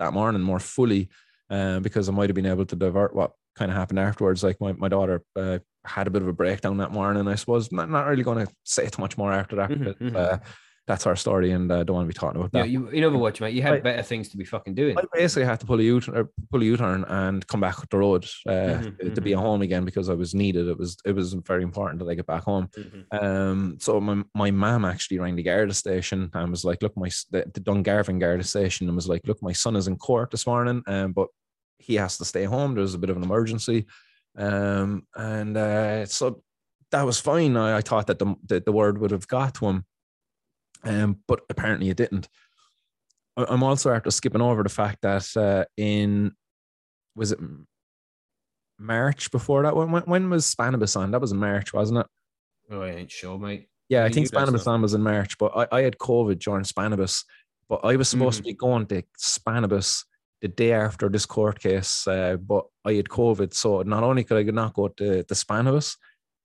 that 0.00 0.12
morning 0.12 0.42
more 0.42 0.58
fully 0.58 1.08
uh, 1.48 1.78
because 1.78 2.08
I 2.08 2.12
might 2.12 2.28
have 2.28 2.34
been 2.34 2.46
able 2.46 2.66
to 2.66 2.76
divert 2.76 3.14
what 3.14 3.32
kind 3.54 3.70
of 3.70 3.76
happened 3.76 4.00
afterwards. 4.00 4.42
Like 4.42 4.60
my, 4.60 4.72
my 4.72 4.88
daughter 4.88 5.22
uh, 5.36 5.60
had 5.84 6.06
a 6.06 6.10
bit 6.10 6.22
of 6.22 6.28
a 6.28 6.32
breakdown 6.32 6.78
that 6.78 6.90
morning. 6.90 7.28
I 7.28 7.36
suppose 7.36 7.70
not, 7.70 7.88
not 7.88 8.06
really 8.06 8.24
going 8.24 8.44
to 8.44 8.52
say 8.64 8.86
too 8.86 9.00
much 9.00 9.16
more 9.16 9.32
after 9.32 9.56
that. 9.56 9.70
Mm-hmm, 9.70 9.84
but, 9.84 9.98
mm-hmm. 10.00 10.16
uh, 10.16 10.38
that's 10.90 11.06
our 11.06 11.14
story, 11.14 11.52
and 11.52 11.72
I 11.72 11.78
uh, 11.78 11.84
don't 11.84 11.94
want 11.94 12.06
to 12.06 12.14
be 12.14 12.18
talking 12.18 12.40
about 12.40 12.50
that. 12.50 12.58
Yeah, 12.58 12.64
you, 12.64 12.90
you 12.90 13.00
never 13.00 13.16
watch, 13.16 13.40
mate. 13.40 13.54
You 13.54 13.62
had 13.62 13.74
I, 13.74 13.80
better 13.80 14.02
things 14.02 14.28
to 14.30 14.36
be 14.36 14.44
fucking 14.44 14.74
doing. 14.74 14.98
I 14.98 15.04
basically 15.12 15.44
had 15.44 15.60
to 15.60 15.66
pull 15.66 15.78
a 15.78 15.82
U-turn, 15.84 16.28
pull 16.50 16.62
a 16.62 16.64
U-turn 16.64 17.04
and 17.04 17.46
come 17.46 17.60
back 17.60 17.78
up 17.78 17.88
the 17.90 17.98
road 17.98 18.24
uh, 18.48 18.50
mm-hmm, 18.50 19.14
to 19.14 19.20
be 19.20 19.30
mm-hmm. 19.30 19.40
home 19.40 19.62
again 19.62 19.84
because 19.84 20.08
I 20.08 20.14
was 20.14 20.34
needed. 20.34 20.66
It 20.66 20.76
was 20.76 20.96
it 21.04 21.12
was 21.12 21.34
very 21.46 21.62
important 21.62 22.00
that 22.00 22.10
I 22.10 22.14
get 22.14 22.26
back 22.26 22.42
home. 22.42 22.68
Mm-hmm. 22.76 23.24
Um, 23.24 23.76
so 23.78 24.00
my 24.00 24.24
my 24.34 24.50
mom 24.50 24.84
actually 24.84 25.20
rang 25.20 25.36
the 25.36 25.44
Garda 25.44 25.74
station 25.74 26.28
and 26.34 26.50
was 26.50 26.64
like, 26.64 26.82
"Look, 26.82 26.96
my 26.96 27.08
the, 27.30 27.48
the 27.54 27.60
Dungarvan 27.60 28.18
Garda 28.18 28.42
station," 28.42 28.88
and 28.88 28.96
was 28.96 29.08
like, 29.08 29.22
"Look, 29.28 29.40
my 29.42 29.52
son 29.52 29.76
is 29.76 29.86
in 29.86 29.96
court 29.96 30.32
this 30.32 30.46
morning, 30.46 30.82
um, 30.88 31.12
but 31.12 31.28
he 31.78 31.94
has 31.94 32.18
to 32.18 32.24
stay 32.24 32.44
home. 32.44 32.74
There's 32.74 32.94
a 32.94 32.98
bit 32.98 33.10
of 33.10 33.16
an 33.16 33.22
emergency." 33.22 33.86
Um, 34.36 35.06
and 35.14 35.56
uh, 35.56 36.06
so 36.06 36.42
that 36.90 37.06
was 37.06 37.20
fine. 37.20 37.56
I, 37.56 37.76
I 37.76 37.80
thought 37.80 38.08
that 38.08 38.18
the, 38.18 38.34
the 38.44 38.58
the 38.58 38.72
word 38.72 38.98
would 38.98 39.12
have 39.12 39.28
got 39.28 39.54
to 39.54 39.66
him 39.66 39.84
um, 40.84 41.18
but 41.26 41.40
apparently 41.48 41.90
it 41.90 41.96
didn't. 41.96 42.28
I'm 43.36 43.62
also 43.62 43.90
after 43.92 44.10
skipping 44.10 44.40
over 44.40 44.62
the 44.62 44.68
fact 44.68 45.02
that 45.02 45.36
uh, 45.36 45.64
in 45.76 46.32
was 47.14 47.32
it 47.32 47.38
March 48.78 49.30
before 49.30 49.62
that 49.62 49.76
when 49.76 49.88
when 49.90 50.30
was 50.30 50.52
Spannabis 50.52 50.96
on? 50.96 51.10
That 51.10 51.20
was 51.20 51.32
in 51.32 51.38
March, 51.38 51.72
wasn't 51.72 52.00
it? 52.00 52.06
Oh, 52.70 52.82
I 52.82 52.90
ain't 52.90 53.10
sure, 53.10 53.38
mate. 53.38 53.68
Yeah, 53.88 54.04
I 54.04 54.08
think 54.08 54.28
Spannabis 54.28 54.66
on 54.66 54.82
was 54.82 54.94
in 54.94 55.02
March, 55.02 55.36
but 55.38 55.52
I, 55.56 55.66
I 55.78 55.82
had 55.82 55.98
COVID 55.98 56.38
during 56.38 56.64
Spannabis, 56.64 57.24
but 57.68 57.80
I 57.82 57.96
was 57.96 58.08
supposed 58.08 58.36
mm. 58.36 58.44
to 58.44 58.50
be 58.50 58.54
going 58.54 58.86
to 58.86 59.02
Spannabis 59.18 60.04
the 60.40 60.48
day 60.48 60.72
after 60.72 61.08
this 61.08 61.26
court 61.26 61.60
case, 61.60 62.06
uh, 62.06 62.36
but 62.36 62.66
I 62.84 62.94
had 62.94 63.08
COVID, 63.08 63.52
so 63.52 63.82
not 63.82 64.02
only 64.02 64.24
could 64.24 64.38
I 64.38 64.50
not 64.50 64.74
go 64.74 64.88
to 64.88 65.24
the 65.24 65.34
Spannabis, 65.34 65.96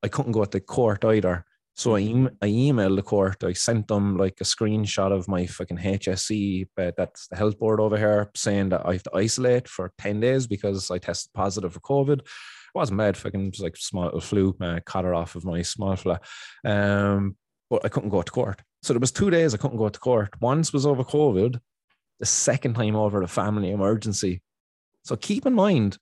I 0.03 0.07
couldn't 0.07 0.33
go 0.33 0.43
to 0.43 0.59
court 0.59 1.05
either. 1.05 1.45
So 1.75 1.95
I, 1.95 2.03
mm-hmm. 2.03 2.27
I 2.41 2.47
emailed 2.47 2.95
the 2.95 3.01
court. 3.01 3.43
I 3.43 3.53
sent 3.53 3.89
them 3.89 4.17
like 4.17 4.39
a 4.39 4.45
screenshot 4.45 5.11
of 5.11 5.27
my 5.27 5.45
fucking 5.45 5.77
HSE, 5.77 6.67
but 6.75 6.95
that's 6.95 7.27
the 7.27 7.35
health 7.35 7.59
board 7.59 7.81
over 7.81 7.97
here, 7.97 8.31
saying 8.33 8.69
that 8.69 8.85
I 8.85 8.93
have 8.93 9.03
to 9.03 9.15
isolate 9.15 9.67
for 9.67 9.91
10 9.97 10.21
days 10.21 10.47
because 10.47 10.89
I 10.89 10.99
tested 10.99 11.33
positive 11.33 11.73
for 11.73 11.81
COVID. 11.81 12.19
It 12.19 12.25
wasn't 12.73 12.99
bad, 12.99 13.17
fucking 13.17 13.51
was 13.51 13.59
like 13.59 13.75
small 13.75 14.05
little 14.05 14.21
flu, 14.21 14.55
uh, 14.61 14.79
caught 14.85 15.03
her 15.03 15.13
off 15.13 15.35
of 15.35 15.43
my 15.43 15.61
small 15.61 15.97
flu. 15.97 16.15
Um, 16.63 17.35
but 17.69 17.83
I 17.83 17.89
couldn't 17.89 18.09
go 18.09 18.21
to 18.21 18.31
court. 18.31 18.61
So 18.81 18.93
there 18.93 18.99
was 19.01 19.11
two 19.11 19.29
days 19.29 19.53
I 19.53 19.57
couldn't 19.57 19.77
go 19.77 19.89
to 19.89 19.99
court. 19.99 20.33
Once 20.39 20.71
was 20.71 20.85
over 20.85 21.03
COVID, 21.03 21.59
the 22.19 22.25
second 22.25 22.75
time 22.75 22.95
over 22.95 23.21
a 23.21 23.27
family 23.27 23.71
emergency. 23.71 24.41
So 25.03 25.17
keep 25.17 25.45
in 25.45 25.53
mind, 25.53 25.97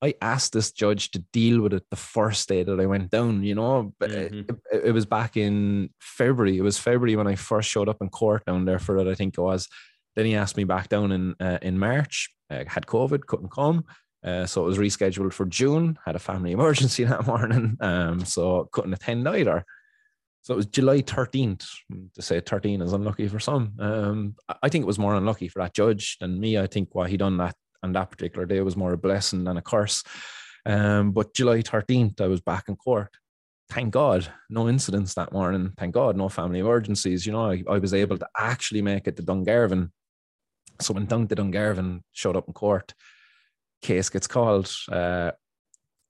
I 0.00 0.14
asked 0.22 0.52
this 0.52 0.70
judge 0.70 1.10
to 1.12 1.18
deal 1.32 1.60
with 1.60 1.72
it 1.72 1.84
the 1.90 1.96
first 1.96 2.48
day 2.48 2.62
that 2.62 2.80
I 2.80 2.86
went 2.86 3.10
down, 3.10 3.42
you 3.42 3.54
know, 3.54 3.92
mm-hmm. 4.00 4.40
it, 4.72 4.84
it, 4.84 4.92
was 4.92 5.06
back 5.06 5.36
in 5.36 5.90
February. 5.98 6.56
It 6.56 6.62
was 6.62 6.78
February 6.78 7.16
when 7.16 7.26
I 7.26 7.34
first 7.34 7.68
showed 7.68 7.88
up 7.88 7.98
in 8.00 8.08
court 8.08 8.44
down 8.46 8.64
there 8.64 8.78
for 8.78 8.98
it, 8.98 9.08
I 9.08 9.14
think 9.14 9.36
it 9.36 9.40
was. 9.40 9.68
Then 10.14 10.26
he 10.26 10.36
asked 10.36 10.56
me 10.56 10.64
back 10.64 10.88
down 10.88 11.12
in 11.12 11.34
uh, 11.40 11.58
in 11.62 11.78
March. 11.78 12.30
I 12.50 12.64
had 12.66 12.86
COVID, 12.86 13.26
couldn't 13.26 13.50
come. 13.50 13.84
Uh, 14.24 14.46
so 14.46 14.62
it 14.62 14.66
was 14.66 14.78
rescheduled 14.78 15.32
for 15.32 15.46
June. 15.46 15.98
Had 16.04 16.16
a 16.16 16.20
family 16.20 16.52
emergency 16.58 17.04
that 17.04 17.26
morning, 17.26 17.76
um, 17.80 18.24
so 18.24 18.68
couldn't 18.72 18.94
attend 18.94 19.28
either. 19.28 19.64
So 20.42 20.54
it 20.54 20.56
was 20.56 20.66
July 20.66 21.02
13th. 21.02 21.66
To 22.14 22.22
say 22.22 22.40
13 22.40 22.82
is 22.82 22.92
unlucky 22.92 23.28
for 23.28 23.38
some. 23.38 23.74
Um, 23.78 24.34
I 24.62 24.68
think 24.68 24.82
it 24.82 24.86
was 24.86 24.98
more 24.98 25.14
unlucky 25.14 25.48
for 25.48 25.60
that 25.60 25.74
judge 25.74 26.16
than 26.20 26.40
me. 26.40 26.58
I 26.58 26.66
think 26.66 26.94
why 26.94 27.08
he 27.08 27.16
done 27.16 27.36
that 27.38 27.54
on 27.82 27.92
that 27.92 28.10
particular 28.10 28.46
day 28.46 28.60
was 28.60 28.76
more 28.76 28.92
a 28.92 28.98
blessing 28.98 29.44
than 29.44 29.56
a 29.56 29.62
curse. 29.62 30.02
Um, 30.66 31.12
but 31.12 31.34
July 31.34 31.62
13th, 31.62 32.20
I 32.20 32.26
was 32.26 32.40
back 32.40 32.68
in 32.68 32.76
court. 32.76 33.16
thank 33.70 33.92
God, 33.92 34.26
no 34.48 34.68
incidents 34.68 35.14
that 35.14 35.32
morning. 35.32 35.72
Thank 35.76 35.94
God, 35.94 36.16
no 36.16 36.28
family 36.28 36.60
emergencies. 36.60 37.26
You 37.26 37.32
know, 37.32 37.50
I, 37.50 37.62
I 37.68 37.78
was 37.78 37.92
able 37.92 38.16
to 38.18 38.26
actually 38.38 38.82
make 38.82 39.06
it 39.06 39.16
to 39.16 39.22
Dungarvan. 39.22 39.90
So 40.80 40.94
when 40.94 41.06
down 41.06 41.28
to 41.28 41.36
Dungarvan, 41.36 42.00
showed 42.12 42.36
up 42.36 42.48
in 42.48 42.54
court, 42.54 42.94
case 43.82 44.08
gets 44.08 44.26
called. 44.26 44.70
Uh, 44.90 45.32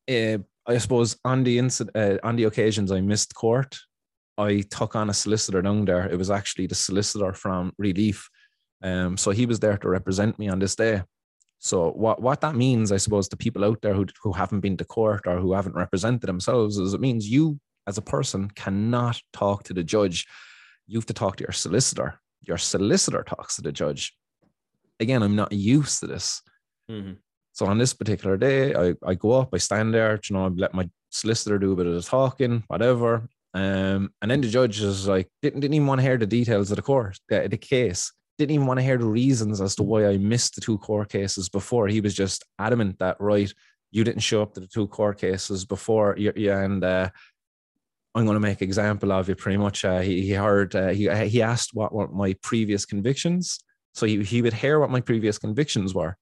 eh, 0.06 0.38
I 0.66 0.78
suppose 0.78 1.16
on 1.24 1.44
the 1.44 1.58
incident, 1.58 1.96
uh, 1.96 2.18
on 2.26 2.36
the 2.36 2.44
occasions 2.44 2.92
I 2.92 3.00
missed 3.00 3.34
court, 3.34 3.76
I 4.36 4.62
took 4.70 4.94
on 4.94 5.10
a 5.10 5.14
solicitor 5.14 5.62
down 5.62 5.84
there. 5.84 6.06
It 6.08 6.16
was 6.16 6.30
actually 6.30 6.66
the 6.66 6.74
solicitor 6.74 7.32
from 7.32 7.72
Relief. 7.78 8.28
Um, 8.82 9.16
so 9.16 9.32
he 9.32 9.46
was 9.46 9.58
there 9.58 9.78
to 9.78 9.88
represent 9.88 10.38
me 10.38 10.48
on 10.48 10.58
this 10.58 10.76
day. 10.76 11.02
So 11.58 11.90
what, 11.90 12.22
what 12.22 12.40
that 12.42 12.54
means, 12.54 12.92
I 12.92 12.98
suppose, 12.98 13.28
to 13.28 13.36
people 13.36 13.64
out 13.64 13.82
there 13.82 13.94
who, 13.94 14.06
who 14.22 14.32
haven't 14.32 14.60
been 14.60 14.76
to 14.76 14.84
court 14.84 15.22
or 15.26 15.38
who 15.38 15.52
haven't 15.52 15.74
represented 15.74 16.28
themselves 16.28 16.78
is 16.78 16.94
it 16.94 17.00
means 17.00 17.28
you 17.28 17.58
as 17.86 17.98
a 17.98 18.02
person 18.02 18.48
cannot 18.50 19.20
talk 19.32 19.64
to 19.64 19.74
the 19.74 19.82
judge. 19.82 20.26
You 20.86 20.98
have 20.98 21.06
to 21.06 21.14
talk 21.14 21.36
to 21.36 21.44
your 21.44 21.52
solicitor. 21.52 22.20
Your 22.42 22.58
solicitor 22.58 23.24
talks 23.24 23.56
to 23.56 23.62
the 23.62 23.72
judge. 23.72 24.14
Again, 25.00 25.22
I'm 25.22 25.36
not 25.36 25.52
used 25.52 26.00
to 26.00 26.06
this. 26.06 26.42
Mhm. 26.90 27.16
So 27.52 27.66
on 27.66 27.78
this 27.78 27.92
particular 27.92 28.36
day, 28.36 28.72
I, 28.74 28.94
I 29.04 29.14
go 29.14 29.32
up, 29.32 29.48
I 29.52 29.58
stand 29.58 29.92
there, 29.92 30.20
you 30.28 30.36
know, 30.36 30.44
I 30.44 30.48
let 30.48 30.74
my 30.74 30.88
solicitor 31.10 31.58
do 31.58 31.72
a 31.72 31.76
bit 31.76 31.86
of 31.86 31.94
the 31.94 32.02
talking, 32.02 32.62
whatever. 32.68 33.28
Um, 33.52 34.12
and 34.22 34.30
then 34.30 34.40
the 34.42 34.48
judge 34.48 34.80
is 34.80 35.08
like, 35.08 35.28
didn't, 35.42 35.60
didn't 35.60 35.74
even 35.74 35.88
want 35.88 35.98
to 35.98 36.06
hear 36.06 36.18
the 36.18 36.26
details 36.26 36.70
of 36.70 36.76
the 36.76 36.82
court, 36.82 37.18
the, 37.28 37.48
the 37.48 37.56
case. 37.56 38.12
Didn't 38.38 38.52
even 38.52 38.66
want 38.66 38.78
to 38.78 38.84
hear 38.84 38.98
the 38.98 39.06
reasons 39.06 39.60
as 39.60 39.74
to 39.76 39.82
why 39.82 40.06
I 40.06 40.16
missed 40.16 40.54
the 40.54 40.60
two 40.60 40.78
court 40.78 41.08
cases 41.08 41.48
before. 41.48 41.88
He 41.88 42.00
was 42.00 42.14
just 42.14 42.44
adamant 42.58 42.98
that, 43.00 43.16
right, 43.20 43.52
you 43.90 44.04
didn't 44.04 44.20
show 44.20 44.42
up 44.42 44.54
to 44.54 44.60
the 44.60 44.66
two 44.68 44.86
court 44.86 45.18
cases 45.18 45.64
before. 45.64 46.16
Yeah, 46.16 46.60
and 46.60 46.84
uh, 46.84 47.10
I'm 48.14 48.24
going 48.26 48.36
to 48.36 48.40
make 48.40 48.62
example 48.62 49.12
of 49.12 49.28
you 49.28 49.34
pretty 49.34 49.58
much. 49.58 49.84
Uh, 49.84 50.00
he, 50.00 50.22
he 50.22 50.32
heard, 50.32 50.76
uh, 50.76 50.88
he, 50.88 51.08
he 51.26 51.42
asked 51.42 51.70
what 51.74 51.92
were 51.92 52.08
my 52.08 52.34
previous 52.42 52.86
convictions. 52.86 53.58
So 53.94 54.06
he, 54.06 54.22
he 54.22 54.40
would 54.42 54.52
hear 54.52 54.78
what 54.78 54.90
my 54.90 55.00
previous 55.00 55.38
convictions 55.38 55.94
were 55.94 56.16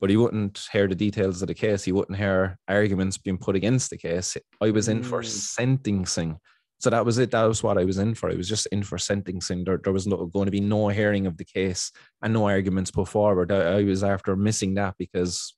but 0.00 0.10
he 0.10 0.16
wouldn't 0.18 0.68
hear 0.70 0.86
the 0.86 0.94
details 0.94 1.40
of 1.40 1.48
the 1.48 1.54
case. 1.54 1.82
He 1.82 1.92
wouldn't 1.92 2.18
hear 2.18 2.58
arguments 2.68 3.16
being 3.16 3.38
put 3.38 3.56
against 3.56 3.88
the 3.88 3.96
case. 3.96 4.36
I 4.60 4.70
was 4.70 4.88
in 4.88 5.02
for 5.02 5.22
Mm. 5.22 5.26
sentencing. 5.26 6.36
So 6.84 6.90
that 6.90 7.06
was 7.06 7.16
it. 7.16 7.30
That 7.30 7.44
was 7.44 7.62
what 7.62 7.78
I 7.78 7.84
was 7.84 7.96
in 7.96 8.14
for. 8.14 8.30
I 8.30 8.34
was 8.34 8.46
just 8.46 8.66
in 8.66 8.82
for 8.82 8.98
sentencing. 8.98 9.64
There, 9.64 9.80
there 9.82 9.92
was 9.94 10.06
no, 10.06 10.26
going 10.26 10.44
to 10.44 10.50
be 10.50 10.60
no 10.60 10.88
hearing 10.88 11.26
of 11.26 11.38
the 11.38 11.44
case 11.46 11.90
and 12.20 12.34
no 12.34 12.44
arguments 12.44 12.90
put 12.90 13.08
forward. 13.08 13.50
I, 13.50 13.78
I 13.78 13.84
was 13.84 14.04
after 14.04 14.36
missing 14.36 14.74
that 14.74 14.96
because 14.98 15.54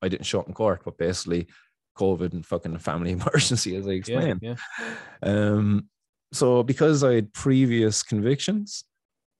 I 0.00 0.08
didn't 0.08 0.26
show 0.26 0.38
up 0.38 0.46
in 0.46 0.54
court, 0.54 0.82
but 0.84 0.96
basically 0.96 1.48
COVID 1.98 2.34
and 2.34 2.46
fucking 2.46 2.78
family 2.78 3.10
emergency, 3.20 3.74
as 3.74 3.88
I 3.88 3.90
Yeah, 3.90 3.96
explained. 3.96 4.38
yeah. 4.42 4.54
Um, 5.24 5.88
so 6.32 6.62
because 6.62 7.02
I 7.02 7.14
had 7.14 7.32
previous 7.34 8.04
convictions, 8.04 8.84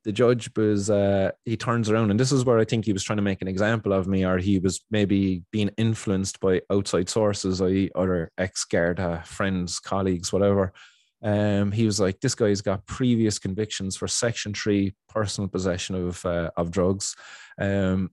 the 0.02 0.10
judge 0.10 0.50
was 0.56 0.90
uh, 0.90 1.30
he 1.44 1.56
turns 1.56 1.90
around, 1.90 2.10
and 2.10 2.18
this 2.18 2.32
is 2.32 2.44
where 2.44 2.58
I 2.58 2.64
think 2.64 2.86
he 2.86 2.92
was 2.92 3.04
trying 3.04 3.18
to 3.18 3.22
make 3.22 3.40
an 3.40 3.46
example 3.46 3.92
of 3.92 4.08
me, 4.08 4.26
or 4.26 4.38
he 4.38 4.58
was 4.58 4.80
maybe 4.90 5.44
being 5.52 5.70
influenced 5.76 6.40
by 6.40 6.62
outside 6.72 7.08
sources, 7.08 7.62
i.e., 7.62 7.88
other 7.94 8.32
ex 8.36 8.64
Garda 8.64 9.22
friends, 9.24 9.78
colleagues, 9.78 10.32
whatever. 10.32 10.72
Um, 11.22 11.70
he 11.72 11.84
was 11.84 12.00
like, 12.00 12.20
this 12.20 12.34
guy's 12.34 12.62
got 12.62 12.86
previous 12.86 13.38
convictions 13.38 13.96
for 13.96 14.08
Section 14.08 14.54
Three 14.54 14.94
personal 15.08 15.48
possession 15.48 15.94
of 15.96 16.24
uh, 16.24 16.50
of 16.56 16.70
drugs. 16.70 17.14
Um, 17.58 18.10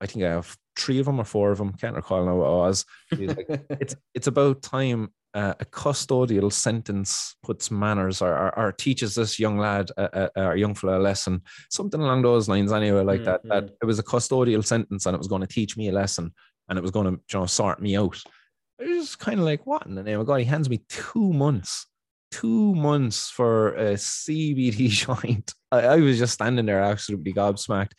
I 0.00 0.06
think 0.06 0.24
I 0.24 0.30
have 0.30 0.56
three 0.76 0.98
of 0.98 1.06
them 1.06 1.18
or 1.20 1.24
four 1.24 1.50
of 1.50 1.58
them. 1.58 1.72
Can't 1.72 1.96
recall 1.96 2.24
now 2.24 2.36
what 2.36 2.46
it 2.46 2.50
was. 2.50 2.84
Like, 3.18 3.46
it's 3.80 3.96
it's 4.14 4.26
about 4.26 4.62
time 4.62 5.10
uh, 5.34 5.54
a 5.60 5.64
custodial 5.66 6.50
sentence 6.50 7.36
puts 7.42 7.70
manners 7.70 8.22
or, 8.22 8.32
or, 8.32 8.58
or 8.58 8.72
teaches 8.72 9.14
this 9.14 9.38
young 9.38 9.58
lad 9.58 9.90
uh, 9.98 10.08
uh, 10.14 10.28
or 10.36 10.56
young 10.56 10.74
fella 10.74 10.98
a 10.98 11.00
lesson, 11.00 11.42
something 11.70 12.00
along 12.00 12.22
those 12.22 12.48
lines. 12.48 12.72
Anyway, 12.72 13.02
like 13.02 13.24
that. 13.24 13.42
That 13.44 13.64
Mhm. 13.64 13.70
it 13.82 13.84
was 13.84 13.98
a 13.98 14.02
custodial 14.02 14.64
sentence 14.64 15.04
and 15.04 15.14
it 15.14 15.18
was 15.18 15.28
going 15.28 15.42
to 15.42 15.46
teach 15.46 15.76
me 15.76 15.88
a 15.88 15.92
lesson 15.92 16.32
and 16.68 16.78
it 16.78 16.82
was 16.82 16.90
going 16.90 17.06
to 17.06 17.12
you 17.12 17.38
know 17.40 17.46
sort 17.46 17.82
me 17.82 17.96
out. 17.96 18.18
I 18.80 18.84
was 18.84 19.14
kind 19.16 19.38
of 19.40 19.44
like, 19.46 19.66
what 19.66 19.84
in 19.86 19.94
the 19.94 20.02
name 20.02 20.20
of 20.20 20.26
God? 20.26 20.36
He 20.36 20.44
hands 20.44 20.70
me 20.70 20.84
two 20.88 21.32
months, 21.32 21.86
two 22.30 22.74
months 22.74 23.30
for 23.30 23.74
a 23.74 23.94
CBD 23.94 24.88
joint. 24.88 25.52
I, 25.72 25.80
I 25.80 25.96
was 25.96 26.18
just 26.18 26.34
standing 26.34 26.66
there 26.66 26.80
absolutely 26.80 27.32
gobsmacked. 27.32 27.92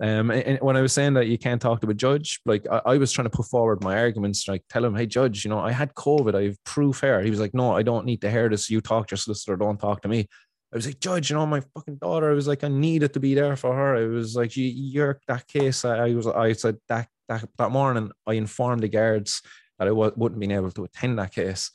Um, 0.00 0.30
and 0.30 0.58
when 0.60 0.76
I 0.76 0.80
was 0.80 0.92
saying 0.92 1.14
that 1.14 1.28
you 1.28 1.38
can't 1.38 1.62
talk 1.62 1.80
to 1.80 1.88
a 1.88 1.94
judge, 1.94 2.40
like 2.44 2.66
I, 2.70 2.80
I 2.86 2.96
was 2.98 3.12
trying 3.12 3.26
to 3.26 3.36
put 3.36 3.46
forward 3.46 3.84
my 3.84 3.98
arguments, 3.98 4.48
like 4.48 4.64
tell 4.68 4.84
him, 4.84 4.96
hey, 4.96 5.06
judge, 5.06 5.44
you 5.44 5.50
know, 5.50 5.60
I 5.60 5.70
had 5.70 5.94
COVID, 5.94 6.34
I 6.34 6.44
have 6.44 6.64
proof 6.64 7.00
here. 7.00 7.20
He 7.22 7.30
was 7.30 7.38
like, 7.38 7.54
no, 7.54 7.76
I 7.76 7.82
don't 7.82 8.06
need 8.06 8.20
to 8.22 8.30
hear 8.30 8.48
this. 8.48 8.68
You 8.68 8.80
talk 8.80 9.06
to 9.08 9.12
your 9.12 9.18
solicitor, 9.18 9.56
don't 9.56 9.78
talk 9.78 10.02
to 10.02 10.08
me. 10.08 10.28
I 10.72 10.76
was 10.76 10.86
like, 10.86 11.00
Judge, 11.00 11.28
you 11.28 11.36
know, 11.36 11.44
my 11.44 11.60
fucking 11.74 11.96
daughter. 11.96 12.30
I 12.30 12.34
was 12.34 12.48
like, 12.48 12.64
I 12.64 12.68
needed 12.68 13.12
to 13.12 13.20
be 13.20 13.34
there 13.34 13.56
for 13.56 13.74
her. 13.74 13.94
I 13.94 14.06
was 14.06 14.34
like, 14.34 14.56
you, 14.56 14.64
you're 14.64 15.20
that 15.28 15.46
case. 15.46 15.84
I, 15.84 16.08
I 16.08 16.14
was, 16.14 16.26
I 16.26 16.54
said 16.54 16.78
that 16.88 17.08
that 17.28 17.46
that 17.58 17.70
morning, 17.70 18.10
I 18.26 18.34
informed 18.34 18.82
the 18.82 18.88
guards 18.88 19.42
that 19.78 19.86
I 19.86 19.90
w- 19.90 20.12
wouldn't 20.16 20.40
be 20.40 20.52
able 20.52 20.70
to 20.70 20.84
attend 20.84 21.18
that 21.18 21.34
case. 21.34 21.70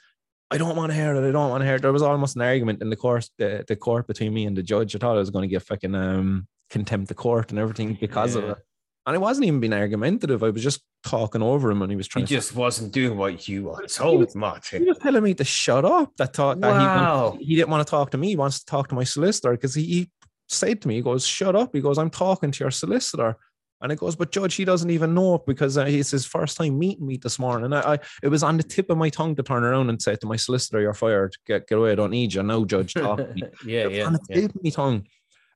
I 0.49 0.57
don't 0.57 0.75
want 0.77 0.91
to 0.91 0.95
hear 0.95 1.13
it. 1.15 1.27
I 1.27 1.31
don't 1.31 1.49
want 1.49 1.61
to 1.61 1.65
hear 1.65 1.75
it. 1.75 1.81
There 1.81 1.91
was 1.91 2.01
almost 2.01 2.35
an 2.35 2.41
argument 2.41 2.81
in 2.81 2.89
the 2.89 2.95
court, 2.95 3.29
the, 3.37 3.65
the 3.67 3.75
court 3.75 4.07
between 4.07 4.33
me 4.33 4.45
and 4.45 4.55
the 4.55 4.63
judge. 4.63 4.95
I 4.95 4.99
thought 4.99 5.15
I 5.15 5.19
was 5.19 5.29
going 5.29 5.43
to 5.43 5.47
get 5.53 5.63
fucking 5.63 5.93
um 5.95 6.47
contempt 6.69 7.11
of 7.11 7.17
court 7.17 7.51
and 7.51 7.59
everything 7.59 7.97
because 7.99 8.35
of 8.35 8.43
it. 8.45 8.57
And 9.05 9.15
I 9.15 9.19
wasn't 9.19 9.45
even 9.47 9.61
being 9.61 9.73
argumentative. 9.73 10.43
I 10.43 10.49
was 10.49 10.61
just 10.63 10.81
talking 11.03 11.41
over 11.41 11.71
him, 11.71 11.81
and 11.81 11.89
he 11.89 11.95
was 11.95 12.07
He 12.07 12.09
trying 12.09 12.25
to. 12.25 12.29
just 12.33 12.55
wasn't 12.55 12.91
doing 12.91 13.17
what 13.17 13.47
you 13.47 13.63
were 13.65 13.85
told, 13.87 14.29
He 14.31 14.37
Martin. 14.37 14.81
He 14.83 14.87
was 14.89 14.97
telling 14.97 15.23
me 15.23 15.33
to 15.35 15.45
shut 15.45 15.85
up. 15.85 16.11
That 16.17 16.33
thought 16.33 16.59
that 16.59 16.79
he 16.81 16.85
Wow. 16.85 17.37
he, 17.39 17.55
didn't 17.55 17.69
want 17.69 17.87
to 17.87 17.89
talk 17.89 18.11
to 18.11 18.17
me. 18.17 18.29
He 18.29 18.35
wants 18.35 18.59
to 18.59 18.65
talk 18.65 18.89
to 18.89 18.95
my 18.95 19.05
solicitor 19.05 19.51
because 19.51 19.75
he, 19.75 19.83
he 19.83 20.09
said 20.49 20.81
to 20.81 20.87
me, 20.89 20.95
he 20.95 21.01
goes, 21.01 21.25
"Shut 21.25 21.55
up." 21.55 21.69
He 21.73 21.79
goes, 21.81 21.97
"I'm 21.97 22.09
talking 22.09 22.51
to 22.51 22.63
your 22.63 22.71
solicitor." 22.71 23.37
And 23.81 23.91
it 23.91 23.99
goes, 23.99 24.15
but 24.15 24.31
Judge, 24.31 24.55
he 24.55 24.65
doesn't 24.65 24.89
even 24.89 25.13
know 25.13 25.35
it 25.35 25.45
because 25.45 25.77
uh, 25.77 25.85
it's 25.87 26.09
his 26.11 26.25
first 26.25 26.57
time 26.57 26.79
meeting 26.79 27.05
me 27.05 27.17
this 27.17 27.37
morning. 27.37 27.73
I, 27.73 27.93
I, 27.93 27.99
it 28.23 28.29
was 28.29 28.41
on 28.41 28.57
the 28.57 28.63
tip 28.63 28.89
of 28.89 28.97
my 28.97 29.09
tongue 29.09 29.35
to 29.35 29.43
turn 29.43 29.63
around 29.63 29.89
and 29.89 30.01
say 30.01 30.15
to 30.15 30.27
my 30.27 30.35
solicitor, 30.35 30.81
"You're 30.81 30.95
fired. 30.95 31.35
Get, 31.45 31.67
get 31.67 31.77
away. 31.77 31.91
I 31.91 31.95
don't 31.95 32.09
need 32.11 32.33
you." 32.33 32.41
No, 32.41 32.65
Judge, 32.65 32.93
talk 32.95 33.17
to 33.17 33.33
me. 33.33 33.43
yeah, 33.65 33.81
It 33.85 33.91
yeah, 33.93 34.05
on 34.05 34.13
the 34.13 34.19
yeah. 34.29 34.41
tip 34.41 34.55
of 34.55 34.63
my 34.63 34.69
tongue. 34.71 35.05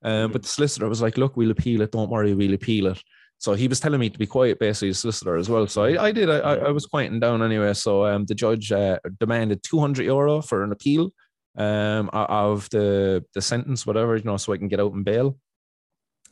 Um, 0.03 0.31
But 0.31 0.43
the 0.43 0.47
solicitor 0.47 0.88
was 0.88 1.01
like, 1.01 1.17
"Look, 1.17 1.36
we'll 1.36 1.51
appeal 1.51 1.81
it. 1.81 1.91
Don't 1.91 2.12
worry, 2.12 2.34
we'll 2.34 2.53
appeal 2.53 2.88
it." 2.88 3.01
So 3.39 3.53
he 3.53 3.67
was 3.67 3.79
telling 3.79 3.99
me 3.99 4.12
to 4.12 4.19
be 4.19 4.27
quiet, 4.27 4.60
basically, 4.60 4.89
his 4.89 4.99
solicitor 4.99 5.36
as 5.36 5.49
well. 5.49 5.65
So 5.65 5.84
I, 5.84 6.03
I 6.05 6.12
did. 6.12 6.29
I, 6.29 6.38
I 6.38 6.69
was 6.69 6.86
quieting 6.86 7.19
down 7.19 7.41
anyway. 7.41 7.73
So 7.73 8.05
um, 8.05 8.25
the 8.25 8.36
judge 8.36 8.71
uh, 8.71 8.99
demanded 9.19 9.63
200 9.63 10.05
euro 10.05 10.43
for 10.43 10.63
an 10.63 10.71
appeal 10.71 11.12
um, 11.57 12.10
of 12.13 12.69
the 12.69 13.25
the 13.34 13.41
sentence, 13.41 13.88
whatever, 13.88 14.15
you 14.15 14.23
know, 14.23 14.38
so 14.38 14.53
I 14.53 14.57
can 14.57 14.67
get 14.67 14.79
out 14.79 14.93
and 14.93 15.03
bail. 15.03 15.38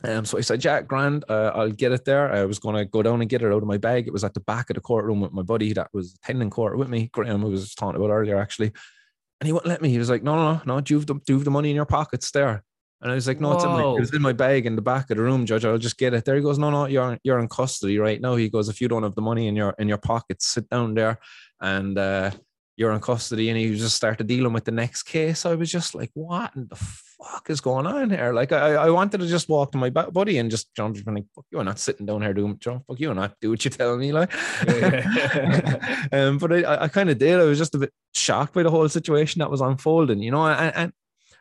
Um, 0.02 0.24
so 0.24 0.38
I 0.38 0.40
said, 0.40 0.60
Jack, 0.60 0.86
grand, 0.86 1.24
uh, 1.28 1.52
I'll 1.54 1.70
get 1.70 1.92
it 1.92 2.04
there. 2.04 2.32
I 2.32 2.44
was 2.44 2.58
going 2.58 2.76
to 2.76 2.84
go 2.86 3.02
down 3.02 3.20
and 3.20 3.28
get 3.28 3.42
it 3.42 3.52
out 3.52 3.62
of 3.62 3.68
my 3.68 3.76
bag. 3.76 4.06
It 4.06 4.12
was 4.12 4.24
at 4.24 4.34
the 4.34 4.40
back 4.40 4.70
of 4.70 4.74
the 4.74 4.80
courtroom 4.80 5.20
with 5.20 5.32
my 5.32 5.42
buddy 5.42 5.72
that 5.74 5.88
was 5.92 6.14
attending 6.14 6.50
court 6.50 6.78
with 6.78 6.88
me, 6.88 7.10
Graham, 7.12 7.42
who 7.42 7.50
was 7.50 7.74
talking 7.74 7.96
about 7.96 8.10
earlier, 8.12 8.38
actually. 8.38 8.72
And 9.40 9.46
he 9.46 9.52
wouldn't 9.52 9.68
let 9.68 9.82
me. 9.82 9.90
He 9.90 9.98
was 9.98 10.10
like, 10.10 10.22
no, 10.22 10.36
no, 10.36 10.52
no, 10.52 10.62
no, 10.64 10.80
do 10.80 10.94
you 10.94 10.98
have 10.98 11.06
the, 11.06 11.14
do 11.14 11.22
you 11.28 11.34
have 11.34 11.44
the 11.44 11.50
money 11.50 11.70
in 11.70 11.76
your 11.76 11.86
pockets 11.86 12.30
there? 12.30 12.62
And 13.02 13.10
I 13.10 13.14
was 13.14 13.26
like, 13.26 13.40
no, 13.40 13.52
it's 13.52 13.64
in 13.64 13.70
my, 13.70 13.82
Whoa. 13.82 13.96
it 13.96 14.00
was 14.00 14.12
in 14.12 14.20
my 14.20 14.34
bag 14.34 14.66
in 14.66 14.76
the 14.76 14.82
back 14.82 15.10
of 15.10 15.16
the 15.16 15.22
room, 15.22 15.46
Judge. 15.46 15.64
I'll 15.64 15.78
just 15.78 15.96
get 15.96 16.12
it 16.12 16.26
there. 16.26 16.36
He 16.36 16.42
goes, 16.42 16.58
no, 16.58 16.70
no, 16.70 16.86
you're 16.86 17.18
you're 17.22 17.38
in 17.38 17.48
custody 17.48 17.98
right 17.98 18.20
now. 18.20 18.36
He 18.36 18.50
goes, 18.50 18.68
if 18.68 18.80
you 18.80 18.88
don't 18.88 19.04
have 19.04 19.14
the 19.14 19.22
money 19.22 19.48
in 19.48 19.56
your 19.56 19.74
in 19.78 19.88
your 19.88 19.96
pockets, 19.96 20.46
sit 20.46 20.68
down 20.68 20.92
there, 20.94 21.18
and 21.60 21.96
uh, 21.96 22.30
you're 22.80 22.92
in 22.92 23.00
custody. 23.00 23.50
And 23.50 23.60
you 23.60 23.76
just 23.76 23.94
started 23.94 24.26
dealing 24.26 24.54
with 24.54 24.64
the 24.64 24.72
next 24.72 25.02
case. 25.02 25.44
I 25.44 25.54
was 25.54 25.70
just 25.70 25.94
like, 25.94 26.10
what 26.14 26.50
in 26.56 26.66
the 26.66 26.76
fuck 26.76 27.50
is 27.50 27.60
going 27.60 27.86
on 27.86 28.08
here? 28.08 28.32
Like, 28.32 28.52
I 28.52 28.72
I 28.86 28.90
wanted 28.90 29.20
to 29.20 29.26
just 29.26 29.50
walk 29.50 29.72
to 29.72 29.78
my 29.78 29.90
buddy 29.90 30.38
and 30.38 30.50
just 30.50 30.74
jump 30.74 30.96
and 30.96 31.16
like, 31.16 31.26
fuck 31.34 31.44
you, 31.50 31.58
I'm 31.58 31.66
not 31.66 31.78
sitting 31.78 32.06
down 32.06 32.22
here 32.22 32.32
doing, 32.32 32.56
John, 32.58 32.82
fuck 32.88 32.98
you, 32.98 33.10
I'm 33.10 33.16
not 33.16 33.34
do 33.42 33.50
what 33.50 33.62
you 33.64 33.70
tell 33.70 33.98
me, 33.98 34.12
like. 34.12 34.32
Yeah. 34.66 36.06
um, 36.12 36.38
but 36.38 36.52
I, 36.52 36.84
I 36.84 36.88
kind 36.88 37.10
of 37.10 37.18
did. 37.18 37.38
I 37.38 37.44
was 37.44 37.58
just 37.58 37.74
a 37.74 37.78
bit 37.78 37.92
shocked 38.14 38.54
by 38.54 38.62
the 38.62 38.70
whole 38.70 38.88
situation 38.88 39.40
that 39.40 39.50
was 39.50 39.60
unfolding, 39.60 40.20
you 40.20 40.30
know. 40.30 40.46
And, 40.46 40.74
and 40.74 40.92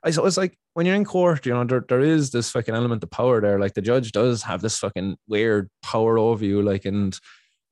I 0.03 0.11
so 0.11 0.25
it's 0.25 0.37
like 0.37 0.57
when 0.73 0.85
you're 0.85 0.95
in 0.95 1.05
court, 1.05 1.45
you 1.45 1.53
know, 1.53 1.63
there, 1.63 1.85
there 1.87 2.01
is 2.01 2.31
this 2.31 2.51
fucking 2.51 2.75
element 2.75 3.03
of 3.03 3.11
power 3.11 3.39
there. 3.39 3.59
Like 3.59 3.75
the 3.75 3.81
judge 3.81 4.11
does 4.11 4.43
have 4.43 4.61
this 4.61 4.77
fucking 4.79 5.15
weird 5.27 5.69
power 5.83 6.17
over 6.17 6.43
you, 6.43 6.61
like, 6.61 6.83
and 6.83 7.17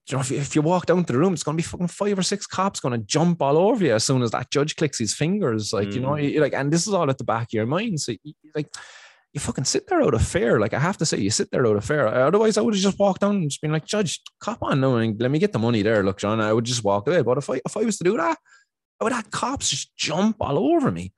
you 0.10 0.16
know, 0.16 0.22
if 0.22 0.32
you, 0.32 0.38
if 0.38 0.56
you 0.56 0.62
walk 0.62 0.86
down 0.86 1.04
to 1.04 1.14
the 1.14 1.20
room, 1.20 1.34
it's 1.34 1.44
gonna 1.44 1.56
be 1.58 1.64
fucking 1.64 1.88
five 1.88 2.18
or 2.18 2.24
six 2.24 2.46
cops 2.48 2.80
gonna 2.80 2.98
jump 3.00 3.42
all 3.42 3.58
over 3.58 3.84
you 3.84 3.94
as 3.94 4.06
soon 4.06 4.22
as 4.22 4.32
that 4.32 4.50
judge 4.52 4.76
clicks 4.76 5.00
his 5.00 5.14
fingers, 5.14 5.74
like 5.74 5.94
you 5.94 6.00
know, 6.00 6.12
Mm. 6.12 6.32
you 6.34 6.42
like, 6.42 6.54
and 6.54 6.72
this 6.72 6.88
is 6.88 6.94
all 6.94 7.10
at 7.10 7.18
the 7.18 7.24
back 7.24 7.44
of 7.50 7.54
your 7.54 7.66
mind. 7.66 8.00
So 8.00 8.14
you, 8.24 8.34
like. 8.56 8.70
You 9.34 9.42
fucking 9.42 9.66
sit 9.66 9.86
there 9.88 10.02
out 10.02 10.14
of 10.16 10.26
fear. 10.26 10.60
Like 10.60 10.74
I 10.74 10.80
have 10.80 10.98
to 10.98 11.06
say, 11.06 11.18
you 11.20 11.30
sit 11.30 11.52
there 11.52 11.68
out 11.68 11.76
of 11.76 11.86
fear. 11.86 12.08
Otherwise, 12.08 12.58
I 12.58 12.62
would 12.62 12.74
have 12.74 12.82
just 12.82 12.98
walked 12.98 13.22
down 13.22 13.36
and 13.36 13.50
just 13.50 13.62
been 13.62 13.74
like, 13.74 13.86
"Judge, 13.86 14.22
cop 14.40 14.64
on 14.64 14.80
now 14.80 14.96
and 14.96 15.20
let 15.22 15.30
me 15.30 15.38
get 15.38 15.52
the 15.52 15.60
money 15.60 15.84
there." 15.84 16.02
Look, 16.02 16.18
John, 16.18 16.40
I 16.42 16.54
would 16.54 16.64
just 16.64 16.84
walk 16.84 17.08
away. 17.08 17.22
But 17.22 17.38
if 17.38 17.48
I 17.50 17.60
if 17.64 17.76
I 17.78 17.84
was 17.84 17.98
to 17.98 18.04
do 18.06 18.18
that, 18.18 18.38
I 19.00 19.04
would 19.04 19.14
have 19.14 19.30
cops 19.30 19.70
just 19.70 19.96
jump 19.96 20.38
all 20.40 20.58
over 20.74 20.90
me. 20.92 21.14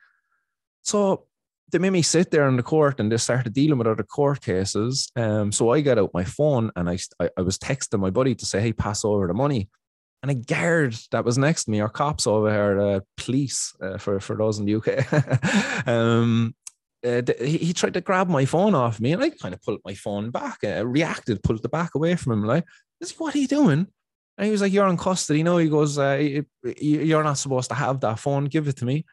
So 0.81 1.27
they 1.71 1.79
made 1.79 1.91
me 1.91 2.01
sit 2.01 2.31
there 2.31 2.47
in 2.47 2.55
the 2.55 2.63
court 2.63 2.99
and 2.99 3.11
they 3.11 3.17
started 3.17 3.53
dealing 3.53 3.77
with 3.77 3.87
other 3.87 4.03
court 4.03 4.41
cases. 4.41 5.11
Um, 5.15 5.51
so 5.51 5.71
I 5.71 5.81
got 5.81 5.97
out 5.97 6.13
my 6.13 6.23
phone 6.23 6.71
and 6.75 6.89
I, 6.89 6.97
I, 7.19 7.29
I 7.37 7.41
was 7.41 7.57
texting 7.57 7.99
my 7.99 8.09
buddy 8.09 8.35
to 8.35 8.45
say, 8.45 8.61
hey, 8.61 8.73
pass 8.73 9.05
over 9.05 9.27
the 9.27 9.33
money. 9.33 9.69
and 10.21 10.31
a 10.31 10.35
guard 10.35 10.95
that 11.11 11.23
was 11.23 11.37
next 11.37 11.65
to 11.65 11.71
me, 11.71 11.81
or 11.81 11.89
cops 11.89 12.27
over 12.27 12.51
here, 12.51 12.79
uh, 12.79 12.99
police 13.17 13.73
uh, 13.81 13.97
for 13.97 14.19
for 14.19 14.35
those 14.35 14.59
in 14.59 14.65
the 14.65 14.75
UK. 14.75 15.87
um, 15.87 16.53
uh, 17.05 17.21
he, 17.39 17.57
he 17.57 17.73
tried 17.73 17.93
to 17.93 18.01
grab 18.01 18.27
my 18.27 18.45
phone 18.45 18.75
off 18.75 18.99
me, 18.99 19.13
and 19.13 19.23
I 19.23 19.29
kind 19.29 19.53
of 19.53 19.61
pulled 19.61 19.79
my 19.85 19.93
phone 19.93 20.31
back, 20.31 20.57
uh, 20.63 20.85
reacted, 20.85 21.41
pulled 21.43 21.63
the 21.63 21.69
back 21.69 21.95
away 21.95 22.15
from 22.15 22.33
him. 22.33 22.43
Like, 22.43 22.65
what 23.17 23.33
are 23.35 23.39
you 23.39 23.47
doing? 23.47 23.87
And 24.37 24.45
he 24.45 24.51
was 24.51 24.61
like, 24.61 24.73
"You're 24.73 24.87
in 24.87 24.97
custody." 24.97 25.43
No, 25.43 25.57
he 25.57 25.69
goes, 25.69 25.97
uh, 25.97 26.41
"You're 26.81 27.23
not 27.23 27.37
supposed 27.37 27.69
to 27.69 27.75
have 27.75 27.99
that 28.01 28.19
phone. 28.19 28.45
Give 28.45 28.67
it 28.67 28.77
to 28.77 28.85
me." 28.85 29.05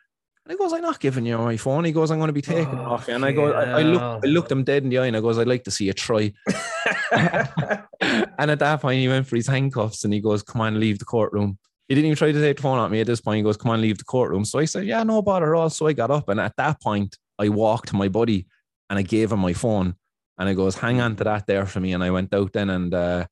And 0.47 0.53
he 0.53 0.59
goes, 0.59 0.73
"I'm 0.73 0.83
not 0.83 1.01
giving 1.01 1.27
you 1.27 1.37
my 1.39 1.57
phone." 1.57 1.85
He 1.85 1.91
goes, 1.91 2.13
"I'm 2.13 2.19
going 2.19 2.29
to 2.29 2.33
be 2.33 2.41
taking 2.41 2.79
it 2.79 2.87
off 2.87 3.09
you." 3.09 3.15
And 3.15 3.25
I 3.25 3.33
go, 3.33 3.53
I, 3.53 3.81
I 3.81 3.83
look, 3.83 4.25
I 4.25 4.29
looked 4.29 4.53
him 4.53 4.63
dead 4.63 4.85
in 4.85 4.91
the 4.91 4.99
eye, 4.99 5.07
and 5.07 5.17
I 5.17 5.21
goes, 5.21 5.41
"I'd 5.41 5.49
like 5.49 5.65
to 5.65 5.73
see 5.73 5.87
you 5.87 5.93
try." 5.93 6.33
and 7.11 8.51
at 8.53 8.61
that 8.61 8.81
point, 8.81 9.01
he 9.01 9.09
went 9.09 9.27
for 9.27 9.35
his 9.35 9.49
handcuffs, 9.49 10.05
and 10.05 10.15
he 10.15 10.21
goes, 10.21 10.45
"Come 10.45 10.61
on, 10.61 10.79
leave 10.79 11.01
the 11.01 11.05
courtroom." 11.05 11.59
He 11.89 11.97
didn't 11.97 12.07
even 12.07 12.17
try 12.17 12.31
to 12.31 12.41
take 12.41 12.59
the 12.59 12.63
phone 12.63 12.79
at 12.79 12.93
me 12.93 13.01
at 13.01 13.09
this 13.09 13.21
point. 13.21 13.39
He 13.39 13.43
goes, 13.43 13.57
"Come 13.57 13.73
on, 13.73 13.81
leave 13.81 13.99
the 13.99 14.05
courtroom." 14.05 14.45
So 14.45 14.61
I 14.61 14.67
said, 14.67 14.87
"Yeah, 14.87 15.03
no 15.03 15.21
bother 15.21 15.53
at 15.53 15.59
all." 15.59 15.69
So 15.69 15.89
I 15.89 15.93
got 15.95 16.13
up, 16.13 16.29
and 16.29 16.39
at 16.39 16.55
that 16.59 16.81
point, 16.81 17.17
I 17.41 17.49
walked 17.49 17.89
to 17.89 17.97
my 17.97 18.07
buddy, 18.07 18.47
and 18.89 19.01
I 19.01 19.03
gave 19.03 19.33
him 19.33 19.41
my 19.41 19.53
phone, 19.53 19.97
and 20.39 20.49
I 20.49 20.55
goes, 20.55 20.77
"Hang 20.77 21.01
on 21.01 21.17
to 21.17 21.25
that 21.25 21.49
there 21.49 21.67
for 21.67 21.81
me." 21.81 21.93
And 21.93 22.05
I 22.05 22.13
went 22.13 22.33
out 22.33 22.53
then, 22.53 22.71
and 22.71 22.95
uh, 22.95 23.27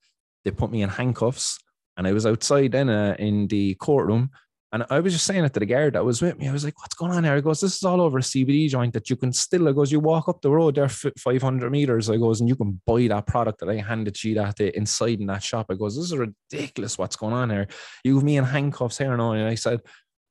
they 0.44 0.50
put 0.50 0.72
me 0.72 0.83
in 0.83 0.88
handcuffs, 0.88 1.61
and 1.96 2.09
I 2.09 2.12
was 2.12 2.27
outside 2.27 2.72
then 2.72 2.88
uh, 2.88 3.14
in 3.20 3.46
the 3.46 3.74
courtroom. 3.74 4.31
And 4.75 4.85
I 4.91 4.99
was 4.99 5.13
just 5.13 5.25
saying 5.25 5.45
it 5.45 5.55
to 5.55 5.61
the 5.61 5.67
guard 5.67 5.93
that 5.93 6.05
was 6.05 6.21
with 6.21 6.37
me. 6.37 6.49
I 6.49 6.53
was 6.53 6.65
like, 6.65 6.81
what's 6.81 6.97
going 6.97 7.13
on 7.13 7.23
here? 7.23 7.37
He 7.37 7.43
goes, 7.43 7.61
this 7.61 7.77
is 7.77 7.85
all 7.85 8.01
over 8.01 8.19
a 8.19 8.23
CBD 8.23 8.69
joint 8.69 8.93
that 8.95 9.09
you 9.09 9.15
can 9.15 9.33
still, 9.33 9.69
I 9.69 9.73
goes, 9.73 9.93
you 9.93 10.01
walk 10.01 10.29
up 10.29 10.43
the 10.43 10.51
road 10.51 10.75
there 10.75 10.89
fi- 10.89 11.13
500 11.17 11.71
meters. 11.71 12.11
I 12.11 12.17
goes, 12.17 12.41
and 12.41 12.49
you 12.49 12.57
can 12.57 12.81
buy 12.85 13.07
that 13.07 13.29
product 13.29 13.61
that 13.61 13.69
I 13.69 13.77
handed 13.77 14.17
to 14.17 14.29
you 14.29 14.35
that 14.35 14.57
day 14.57 14.73
inside 14.75 15.21
in 15.21 15.27
that 15.27 15.45
shop. 15.45 15.67
I 15.71 15.75
goes, 15.75 15.95
this 15.95 16.07
is 16.07 16.17
ridiculous. 16.17 16.99
What's 16.99 17.15
going 17.15 17.35
on 17.35 17.51
here? 17.51 17.69
You 18.03 18.17
have 18.17 18.25
me 18.25 18.37
in 18.37 18.43
handcuffs 18.43 18.99
here 18.99 19.17
now. 19.17 19.31
And 19.31 19.47
I 19.47 19.55
said, 19.55 19.81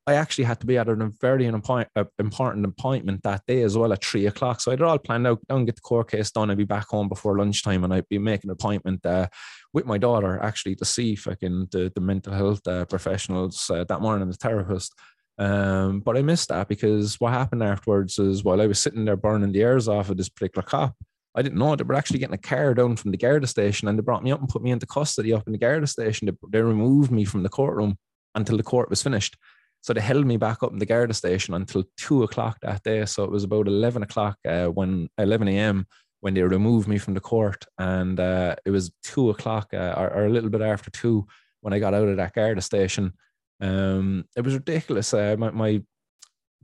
I 0.06 0.16
actually 0.16 0.44
had 0.44 0.60
to 0.60 0.66
be 0.66 0.78
at 0.78 0.90
a 0.90 1.12
very 1.22 1.46
important 1.46 1.90
important 2.20 2.66
appointment 2.66 3.24
that 3.24 3.44
day 3.48 3.62
as 3.62 3.78
well 3.78 3.94
at 3.94 4.04
three 4.04 4.26
o'clock. 4.26 4.60
So 4.60 4.74
I'd 4.74 4.82
all 4.82 4.98
planned 4.98 5.26
out, 5.26 5.40
don't 5.48 5.64
get 5.64 5.76
the 5.76 5.82
court 5.82 6.12
case 6.12 6.32
done. 6.32 6.52
I'd 6.52 6.58
be 6.58 6.66
back 6.66 6.90
home 6.90 7.08
before 7.08 7.38
lunchtime 7.38 7.86
and 7.86 7.94
I'd 7.94 8.10
be 8.10 8.18
making 8.18 8.50
an 8.50 8.58
appointment 8.60 9.06
uh, 9.06 9.28
with 9.74 9.86
my 9.86 9.98
daughter 9.98 10.40
actually 10.42 10.76
to 10.76 10.86
see 10.86 11.16
fucking 11.16 11.68
the, 11.72 11.92
the 11.94 12.02
mental 12.02 12.34
health 12.34 12.66
uh, 12.68 12.86
professionals 12.86 13.70
uh, 13.70 13.84
that 13.86 14.02
morning, 14.02 14.30
the 14.30 14.36
therapist. 14.36 14.94
Um, 15.40 16.00
but 16.02 16.16
I 16.16 16.22
missed 16.22 16.50
that 16.50 16.68
because 16.68 17.20
what 17.20 17.34
happened 17.34 17.64
afterwards 17.64 18.20
is 18.20 18.44
while 18.44 18.62
I 18.62 18.68
was 18.68 18.80
sitting 18.80 19.06
there 19.06 19.18
burning 19.18 19.52
the 19.52 19.60
ears 19.60 19.88
off 19.88 20.10
of 20.10 20.18
this 20.18 20.30
particular 20.30 20.64
cop, 20.64 20.96
I 21.36 21.42
didn't 21.42 21.58
know 21.58 21.76
they 21.76 21.84
were 21.84 21.96
actually 21.96 22.20
getting 22.20 22.36
a 22.36 22.38
car 22.38 22.76
down 22.76 22.96
from 22.96 23.10
the 23.10 23.18
Garda 23.18 23.48
station 23.48 23.88
and 23.88 23.98
they 23.98 24.04
brought 24.04 24.24
me 24.24 24.32
up 24.32 24.40
and 24.40 24.48
put 24.48 24.62
me 24.62 24.70
into 24.70 24.86
custody 24.86 25.34
up 25.34 25.48
in 25.48 25.54
the 25.54 25.58
Garda 25.58 25.88
station. 25.88 26.28
They, 26.28 26.34
they 26.52 26.62
removed 26.62 27.12
me 27.12 27.26
from 27.26 27.42
the 27.42 27.50
courtroom 27.50 27.98
until 28.36 28.58
the 28.58 28.64
court 28.64 28.92
was 28.92 29.02
finished. 29.02 29.36
So 29.82 29.94
they 29.94 30.02
held 30.02 30.26
me 30.26 30.38
back 30.38 30.62
up 30.62 30.72
in 30.72 30.80
the 30.80 30.86
Garda 30.86 31.14
station 31.14 31.56
until 31.56 31.84
two 31.98 32.24
o'clock 32.24 32.60
that 32.62 32.84
day. 32.84 33.04
So 33.06 33.24
it 33.24 33.32
was 33.32 33.44
about 33.44 33.68
11 33.68 34.04
o'clock 34.04 34.38
uh, 34.48 34.68
when 34.68 35.10
11 35.18 35.48
a.m. 35.50 35.88
when 36.24 36.34
they 36.34 36.42
removed 36.42 36.88
me 36.88 36.98
from 36.98 37.14
the 37.14 37.20
court. 37.20 37.66
And 37.78 38.18
uh, 38.18 38.56
it 38.64 38.72
was 38.72 38.94
two 39.04 39.30
o'clock 39.30 39.74
uh, 39.74 39.94
or, 39.98 40.10
or 40.10 40.26
a 40.26 40.30
little 40.30 40.50
bit 40.50 40.62
after 40.62 40.90
two 40.90 41.28
when 41.60 41.74
I 41.74 41.80
got 41.80 41.94
out 41.94 42.08
of 42.08 42.16
that 42.16 42.34
Garda 42.34 42.62
station. 42.62 43.12
Um, 43.60 44.24
it 44.38 44.46
was 44.46 44.54
ridiculous. 44.54 45.14
Uh, 45.14 45.36
my, 45.38 45.52
my 45.52 45.84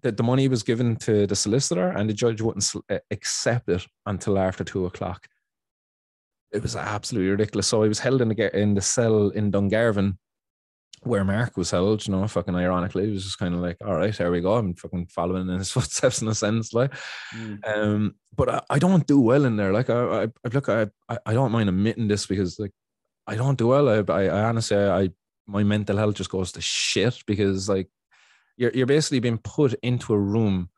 the, 0.01 0.13
the 0.13 0.23
money 0.23 0.47
was 0.47 0.63
given 0.63 0.95
to 1.07 1.27
the 1.27 1.35
solicitor 1.35 1.89
and 1.89 2.09
the 2.09 2.13
judge 2.13 2.39
wouldn't 2.39 2.71
uh, 2.89 2.99
accept 3.11 3.67
it 3.67 3.85
until 4.05 4.39
after 4.39 4.63
two 4.63 4.85
o'clock. 4.85 5.27
It 6.53 6.61
was 6.61 6.77
absolutely 6.77 7.31
ridiculous. 7.31 7.67
So 7.67 7.83
I 7.83 7.89
was 7.89 7.99
held 7.99 8.21
in 8.21 8.29
the, 8.29 8.57
in 8.57 8.75
the 8.75 8.81
cell 8.81 9.27
in 9.27 9.51
Dungarvan 9.51 10.17
where 11.01 11.23
Mark 11.23 11.57
was 11.57 11.71
held, 11.71 12.05
you 12.05 12.13
know, 12.13 12.27
fucking 12.27 12.55
ironically, 12.55 13.07
it 13.07 13.13
was 13.13 13.23
just 13.23 13.39
kind 13.39 13.53
of 13.53 13.61
like, 13.61 13.77
all 13.85 13.95
right, 13.95 14.15
here 14.15 14.31
we 14.31 14.41
go. 14.41 14.55
I'm 14.55 14.73
fucking 14.73 15.07
following 15.07 15.49
in 15.49 15.57
his 15.57 15.71
footsteps 15.75 16.21
in 16.21 16.27
a 16.27 16.35
sense, 16.35 16.73
like. 16.73 16.93
Mm. 17.35 17.59
Um, 17.67 18.15
but 18.35 18.49
I, 18.49 18.61
I 18.69 18.79
don't 18.79 19.05
do 19.07 19.19
well 19.19 19.45
in 19.45 19.55
there. 19.57 19.71
Like, 19.73 19.89
I, 19.89 19.93
I 19.93 20.23
I- 20.23 20.49
look, 20.53 20.69
I, 20.69 20.87
I 21.07 21.17
I 21.25 21.33
don't 21.33 21.51
mind 21.51 21.69
admitting 21.69 22.07
this 22.07 22.25
because, 22.25 22.59
like, 22.59 22.71
I 23.27 23.35
don't 23.35 23.57
do 23.57 23.67
well. 23.67 23.89
I, 23.89 24.03
I, 24.13 24.23
I 24.25 24.43
honestly, 24.45 24.77
I, 24.77 25.09
my 25.47 25.63
mental 25.63 25.97
health 25.97 26.15
just 26.15 26.29
goes 26.29 26.51
to 26.53 26.61
shit 26.61 27.23
because, 27.25 27.69
like, 27.69 27.89
you're 28.57 28.71
you're 28.73 28.85
basically 28.85 29.19
being 29.19 29.39
put 29.39 29.73
into 29.83 30.13
a 30.13 30.19
room 30.19 30.69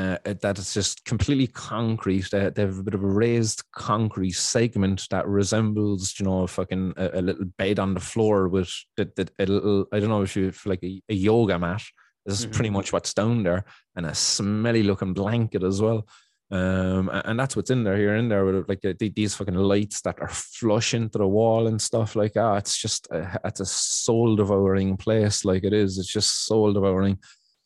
uh, 0.00 0.34
that 0.42 0.58
is 0.58 0.72
just 0.74 1.04
completely 1.04 1.46
concrete. 1.46 2.28
They, 2.30 2.50
they 2.50 2.62
have 2.62 2.78
a 2.78 2.82
bit 2.82 2.94
of 2.94 3.02
a 3.02 3.06
raised 3.24 3.62
concrete 3.72 4.32
segment 4.32 5.06
that 5.10 5.26
resembles, 5.26 6.14
you 6.18 6.24
know, 6.26 6.46
fucking 6.46 6.94
a, 6.96 7.18
a 7.18 7.22
little 7.22 7.46
bed 7.58 7.78
on 7.78 7.94
the 7.94 8.00
floor 8.00 8.48
with 8.48 8.72
that, 8.96 9.14
that 9.16 9.30
a 9.38 9.46
little. 9.46 9.86
I 9.92 10.00
don't 10.00 10.08
know 10.08 10.22
if 10.22 10.36
you 10.36 10.52
like 10.64 10.82
a, 10.82 11.02
a 11.08 11.14
yoga 11.14 11.58
mat. 11.58 11.82
This 12.26 12.40
is 12.40 12.46
Mhm. 12.46 12.52
pretty 12.52 12.70
much 12.70 12.92
what's 12.92 13.14
down 13.14 13.42
there, 13.42 13.64
and 13.96 14.06
a 14.06 14.14
smelly 14.14 14.82
looking 14.82 15.14
blanket 15.14 15.62
as 15.62 15.80
well. 15.80 16.06
Um, 16.52 17.08
and 17.12 17.38
that's 17.38 17.54
what's 17.54 17.70
in 17.70 17.84
there. 17.84 17.96
Here 17.96 18.16
in 18.16 18.28
there 18.28 18.44
with 18.44 18.68
like 18.68 18.84
uh, 18.84 18.94
these 18.98 19.34
fucking 19.36 19.54
lights 19.54 20.00
that 20.02 20.20
are 20.20 20.28
flush 20.28 20.94
into 20.94 21.18
the 21.18 21.26
wall 21.26 21.68
and 21.68 21.80
stuff 21.80 22.16
like 22.16 22.32
that. 22.34 22.58
It's 22.58 22.76
just 22.76 23.06
a, 23.10 23.40
it's 23.44 23.60
a 23.60 23.66
soul 23.66 24.36
devouring 24.36 24.96
place. 24.96 25.44
Like 25.44 25.64
it 25.64 25.72
is. 25.72 25.98
It's 25.98 26.12
just 26.12 26.46
soul 26.46 26.72
devouring. 26.72 27.18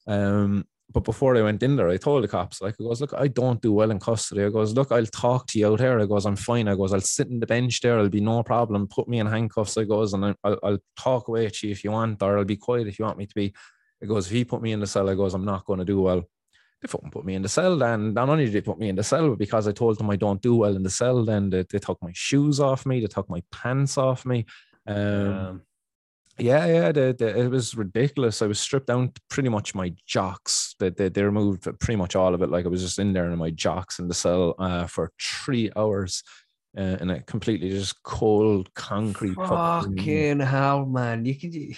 Um, 0.07 0.67
but 0.93 1.05
before 1.05 1.37
I 1.37 1.43
went 1.43 1.63
in 1.63 1.77
there, 1.77 1.89
I 1.89 1.97
told 1.97 2.23
the 2.23 2.29
cops, 2.29 2.61
like, 2.61 2.75
I 2.79 2.85
goes, 2.85 3.01
look, 3.01 3.15
I 3.15 3.29
don't 3.29 3.61
do 3.61 3.73
well 3.73 3.91
in 3.91 3.99
custody. 3.99 4.45
I 4.45 4.51
goes, 4.51 4.75
look, 4.75 4.93
I'll 4.93 5.07
talk 5.07 5.47
to 5.49 5.59
you 5.59 5.73
out 5.73 5.81
here. 5.81 5.99
I 5.99 6.07
goes, 6.07 6.27
I'm 6.27 6.37
fine. 6.37 6.69
I 6.69 6.75
goes, 6.75 6.93
I'll 6.93 7.01
sit 7.01 7.29
in 7.29 7.41
the 7.41 7.47
bench 7.47 7.81
there. 7.81 7.99
I'll 7.99 8.09
be 8.09 8.21
no 8.21 8.43
problem. 8.43 8.87
Put 8.87 9.09
me 9.09 9.19
in 9.19 9.27
handcuffs. 9.27 9.79
I 9.79 9.85
goes, 9.85 10.13
and 10.13 10.37
I'll, 10.45 10.59
I'll 10.63 10.79
talk 10.97 11.29
away 11.29 11.47
at 11.47 11.63
you 11.63 11.71
if 11.71 11.85
you 11.85 11.91
want, 11.91 12.23
or 12.23 12.39
I'll 12.39 12.45
be 12.45 12.57
quiet 12.57 12.87
if 12.87 12.99
you 12.99 13.07
want 13.07 13.19
me 13.19 13.27
to 13.27 13.35
be. 13.35 13.55
It 14.01 14.07
goes, 14.07 14.27
if 14.27 14.33
he 14.33 14.45
put 14.45 14.63
me 14.63 14.73
in 14.73 14.81
the 14.81 14.87
cell, 14.87 15.09
I 15.09 15.15
goes, 15.15 15.35
I'm 15.35 15.45
not 15.45 15.65
going 15.65 15.79
to 15.79 15.85
do 15.85 16.03
well. 16.03 16.23
They 16.81 16.89
fucking 16.89 17.11
put 17.11 17.25
me 17.25 17.35
in 17.35 17.43
the 17.43 17.49
cell. 17.49 17.79
Then 17.79 18.13
not 18.13 18.29
only 18.29 18.45
did 18.45 18.53
they 18.53 18.61
put 18.61 18.79
me 18.79 18.91
in 18.91 18.97
the 18.97 19.03
cell, 19.03 19.31
but 19.31 19.39
because 19.39 19.67
I 19.67 19.73
told 19.73 19.99
them 19.99 20.11
I 20.11 20.17
don't 20.17 20.43
do 20.43 20.57
well 20.57 20.77
in 20.77 20.83
the 20.83 20.91
cell, 20.91 21.25
then 21.25 21.49
they, 21.49 21.63
they 21.63 21.79
took 21.79 22.01
my 22.03 22.13
shoes 22.13 22.61
off 22.61 22.85
me. 22.85 23.01
They 23.01 23.07
took 23.07 23.31
my 23.31 23.43
pants 23.51 23.97
off 23.97 24.27
me. 24.27 24.45
Um, 24.87 25.63
yeah, 26.39 26.67
yeah, 26.67 26.93
the, 26.93 27.15
the, 27.17 27.39
it 27.39 27.49
was 27.49 27.77
ridiculous. 27.77 28.43
I 28.43 28.47
was 28.47 28.59
stripped 28.59 28.89
down 28.89 29.13
to 29.13 29.21
pretty 29.31 29.49
much 29.49 29.75
my 29.75 29.95
jocks. 30.07 30.75
They, 30.79 30.91
they, 30.91 31.09
they 31.09 31.23
removed 31.23 31.63
pretty 31.79 31.97
much 31.97 32.17
all 32.17 32.35
of 32.35 32.43
it. 32.43 32.51
Like 32.51 32.65
I 32.65 32.69
was 32.69 32.83
just 32.83 32.99
in 32.99 33.13
there 33.13 33.31
in 33.31 33.39
my 33.39 33.51
jocks 33.51 33.99
in 33.99 34.09
the 34.09 34.15
cell 34.15 34.55
uh, 34.59 34.87
for 34.87 35.13
three 35.21 35.71
hours 35.77 36.23
uh, 36.77 36.97
in 37.01 37.11
a 37.11 37.21
completely 37.23 37.71
just 37.71 38.03
cold 38.03 38.73
concrete. 38.75 39.35
fucking 39.35 39.97
fucking 39.97 40.41
hell, 40.41 40.87
man! 40.87 41.25
You 41.25 41.35
can. 41.35 41.77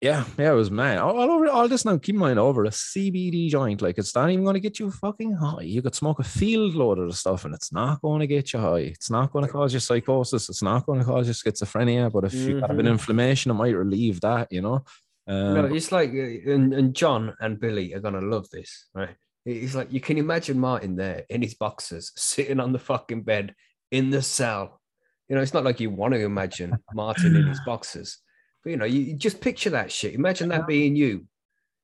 Yeah, 0.00 0.24
yeah, 0.38 0.52
it 0.52 0.54
was 0.54 0.70
mad. 0.70 0.98
All, 0.98 1.18
all 1.18 1.30
over 1.30 1.48
all 1.48 1.66
this 1.66 1.84
now, 1.84 1.98
keep 1.98 2.14
in 2.14 2.20
mind 2.20 2.38
over 2.38 2.64
a 2.64 2.70
CBD 2.70 3.48
joint, 3.48 3.82
like 3.82 3.98
it's 3.98 4.14
not 4.14 4.30
even 4.30 4.44
going 4.44 4.54
to 4.54 4.60
get 4.60 4.78
you 4.78 4.92
fucking 4.92 5.32
high. 5.32 5.62
You 5.62 5.82
could 5.82 5.96
smoke 5.96 6.20
a 6.20 6.24
field 6.24 6.76
load 6.76 7.00
of 7.00 7.08
the 7.08 7.16
stuff 7.16 7.44
and 7.44 7.52
it's 7.52 7.72
not 7.72 8.00
going 8.00 8.20
to 8.20 8.28
get 8.28 8.52
you 8.52 8.60
high. 8.60 8.78
It's 8.78 9.10
not 9.10 9.32
going 9.32 9.44
to 9.44 9.50
cause 9.50 9.74
you 9.74 9.80
psychosis. 9.80 10.48
It's 10.48 10.62
not 10.62 10.86
going 10.86 11.00
to 11.00 11.04
cause 11.04 11.26
you 11.26 11.34
schizophrenia. 11.34 12.12
But 12.12 12.24
if 12.24 12.34
you 12.34 12.58
have 12.60 12.78
an 12.78 12.86
inflammation, 12.86 13.50
it 13.50 13.54
might 13.54 13.74
relieve 13.74 14.20
that, 14.20 14.52
you 14.52 14.62
know. 14.62 14.84
Um, 15.28 15.54
no, 15.54 15.64
it's 15.66 15.92
like, 15.92 16.10
uh, 16.10 16.50
and, 16.52 16.72
and 16.72 16.94
John 16.94 17.34
and 17.40 17.60
Billy 17.60 17.92
are 17.92 18.00
gonna 18.00 18.22
love 18.22 18.48
this, 18.50 18.88
right? 18.94 19.14
It's 19.44 19.74
like 19.74 19.92
you 19.92 20.00
can 20.00 20.16
imagine 20.16 20.58
Martin 20.58 20.96
there 20.96 21.24
in 21.28 21.42
his 21.42 21.54
boxers, 21.54 22.12
sitting 22.16 22.60
on 22.60 22.72
the 22.72 22.78
fucking 22.78 23.22
bed 23.22 23.54
in 23.90 24.10
the 24.10 24.22
cell. 24.22 24.80
You 25.28 25.36
know, 25.36 25.42
it's 25.42 25.52
not 25.52 25.64
like 25.64 25.80
you 25.80 25.90
want 25.90 26.14
to 26.14 26.20
imagine 26.20 26.78
Martin 26.94 27.36
in 27.36 27.46
his 27.46 27.60
boxers, 27.66 28.18
but 28.64 28.70
you 28.70 28.76
know, 28.76 28.84
you, 28.84 29.00
you 29.00 29.14
just 29.14 29.40
picture 29.40 29.70
that 29.70 29.90
shit. 29.92 30.14
Imagine 30.14 30.48
that 30.50 30.66
being 30.66 30.96
you. 30.96 31.26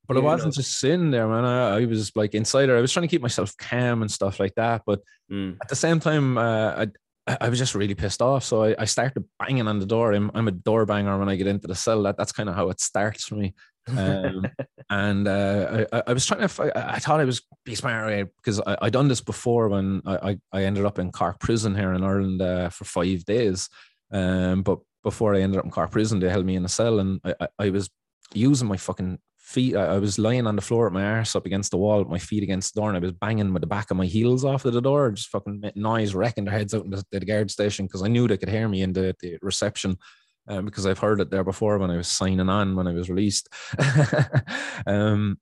But 0.06 0.14
Yeah, 0.16 0.22
I 0.22 0.24
wasn't 0.24 0.54
just 0.54 0.78
sitting 0.80 1.10
there, 1.10 1.26
man. 1.26 1.44
I, 1.44 1.78
I 1.78 1.84
was 1.86 2.14
like 2.14 2.34
inside 2.34 2.66
there. 2.66 2.76
I 2.76 2.80
was 2.82 2.92
trying 2.92 3.02
to 3.08 3.08
keep 3.08 3.22
myself 3.22 3.56
calm 3.56 4.02
and 4.02 4.10
stuff 4.10 4.38
like 4.38 4.54
that. 4.56 4.82
But 4.86 5.00
at 5.62 5.68
the 5.68 5.76
same 5.76 5.98
time, 6.00 6.36
uh, 6.38 6.86
I 7.26 7.36
I 7.40 7.48
was 7.48 7.58
just 7.58 7.74
really 7.74 7.94
pissed 7.94 8.20
off. 8.20 8.44
So 8.44 8.64
I, 8.64 8.74
I 8.78 8.84
started 8.84 9.24
banging 9.38 9.66
on 9.66 9.78
the 9.78 9.86
door. 9.86 10.12
I'm, 10.12 10.30
I'm 10.34 10.46
a 10.46 10.50
door 10.50 10.84
banger 10.84 11.18
when 11.18 11.30
I 11.30 11.36
get 11.36 11.46
into 11.46 11.66
the 11.66 11.74
cell. 11.74 12.02
That 12.02 12.18
that's 12.18 12.32
kind 12.32 12.50
of 12.50 12.54
how 12.54 12.68
it 12.68 12.80
starts 12.80 13.24
for 13.24 13.36
me. 13.36 13.54
Um, 13.96 14.46
and 14.90 15.26
uh, 15.26 15.86
I, 15.90 16.02
I- 16.08 16.12
was 16.12 16.26
trying 16.26 16.46
to. 16.46 16.76
I 16.76 16.96
I 16.96 16.98
thought 16.98 17.20
I 17.20 17.24
was 17.24 17.40
be 17.64 17.74
smart 17.74 18.28
because 18.36 18.60
I 18.60 18.76
I 18.82 18.90
done 18.90 19.08
this 19.08 19.22
before 19.22 19.70
when 19.70 20.02
I, 20.04 20.16
I 20.30 20.38
I 20.52 20.64
ended 20.64 20.84
up 20.84 20.98
in 20.98 21.12
Cork 21.12 21.40
prison 21.40 21.74
here 21.74 21.94
in 21.94 22.04
Ireland 22.04 22.42
uh, 22.42 22.68
for 22.68 22.84
five 22.84 23.24
days. 23.24 23.70
Um, 24.12 24.62
but 24.62 24.80
before 25.04 25.34
I 25.34 25.40
ended 25.40 25.58
up 25.58 25.64
in 25.64 25.70
Cork 25.70 25.92
prison, 25.92 26.18
they 26.18 26.28
held 26.28 26.46
me 26.46 26.56
in 26.56 26.64
a 26.64 26.68
cell, 26.68 26.98
and 26.98 27.20
I 27.24 27.34
I, 27.40 27.48
I 27.60 27.70
was 27.70 27.88
using 28.32 28.66
my 28.66 28.76
fucking 28.76 29.18
feet. 29.38 29.76
I, 29.76 29.94
I 29.94 29.98
was 29.98 30.18
lying 30.18 30.46
on 30.46 30.56
the 30.56 30.62
floor 30.62 30.84
with 30.84 30.94
my 30.94 31.04
arse 31.04 31.36
up 31.36 31.46
against 31.46 31.70
the 31.70 31.76
wall, 31.76 32.00
with 32.00 32.08
my 32.08 32.18
feet 32.18 32.42
against 32.42 32.74
the 32.74 32.80
door, 32.80 32.88
and 32.88 32.96
I 32.96 33.00
was 33.00 33.12
banging 33.12 33.52
with 33.52 33.60
the 33.60 33.68
back 33.68 33.90
of 33.90 33.96
my 33.96 34.06
heels 34.06 34.44
off 34.44 34.64
of 34.64 34.72
the 34.72 34.82
door, 34.82 35.12
just 35.12 35.28
fucking 35.28 35.70
noise, 35.76 36.14
wrecking 36.14 36.44
their 36.44 36.58
heads 36.58 36.74
out 36.74 36.84
in 36.84 36.90
the, 36.90 37.04
the 37.12 37.20
guard 37.20 37.50
station 37.50 37.86
because 37.86 38.02
I 38.02 38.08
knew 38.08 38.26
they 38.26 38.38
could 38.38 38.48
hear 38.48 38.68
me 38.68 38.82
in 38.82 38.92
the, 38.92 39.14
the 39.20 39.38
reception. 39.40 39.96
Um, 40.46 40.66
because 40.66 40.84
I've 40.84 40.98
heard 40.98 41.22
it 41.22 41.30
there 41.30 41.42
before 41.42 41.78
when 41.78 41.90
I 41.90 41.96
was 41.96 42.06
signing 42.06 42.50
on 42.50 42.76
when 42.76 42.86
I 42.86 42.92
was 42.92 43.08
released. 43.08 43.48
um, 44.86 45.38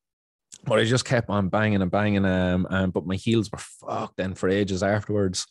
but 0.64 0.78
I 0.78 0.84
just 0.84 1.04
kept 1.04 1.28
on 1.28 1.48
banging 1.48 1.82
and 1.82 1.90
banging. 1.90 2.24
Um, 2.24 2.68
um, 2.70 2.90
but 2.90 3.04
my 3.04 3.16
heels 3.16 3.50
were 3.50 3.58
fucked 3.58 4.16
then 4.16 4.34
for 4.34 4.48
ages 4.48 4.82
afterwards. 4.82 5.44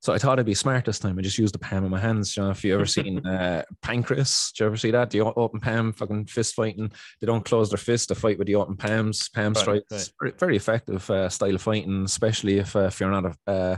So 0.00 0.12
I 0.12 0.18
thought 0.18 0.38
I'd 0.38 0.46
be 0.46 0.54
smart 0.54 0.84
this 0.84 1.00
time. 1.00 1.18
I 1.18 1.22
just 1.22 1.38
used 1.38 1.54
the 1.54 1.58
palm 1.58 1.84
in 1.84 1.90
my 1.90 1.98
hands. 1.98 2.36
You 2.36 2.44
know, 2.44 2.50
if 2.50 2.64
you 2.64 2.72
ever 2.72 2.86
seen 2.86 3.18
uh, 3.26 3.64
Pancrase, 3.84 4.52
do 4.52 4.62
you 4.62 4.66
ever 4.66 4.76
see 4.76 4.92
that? 4.92 5.10
The 5.10 5.22
open 5.22 5.58
palm, 5.60 5.92
fucking 5.92 6.26
fist 6.26 6.54
fighting. 6.54 6.92
They 7.20 7.26
don't 7.26 7.44
close 7.44 7.70
their 7.70 7.78
fist. 7.78 8.08
They 8.08 8.14
fight 8.14 8.38
with 8.38 8.46
the 8.46 8.54
open 8.54 8.76
palms, 8.76 9.28
palm 9.28 9.54
Right, 9.54 9.56
strikes. 9.56 9.90
right. 9.90 10.10
Very, 10.20 10.32
very 10.38 10.56
effective 10.56 11.10
uh, 11.10 11.28
style 11.28 11.54
of 11.54 11.62
fighting, 11.62 12.04
especially 12.04 12.58
if 12.58 12.76
uh, 12.76 12.80
if 12.80 13.00
you're 13.00 13.10
not 13.10 13.26
a 13.46 13.50
uh, 13.50 13.76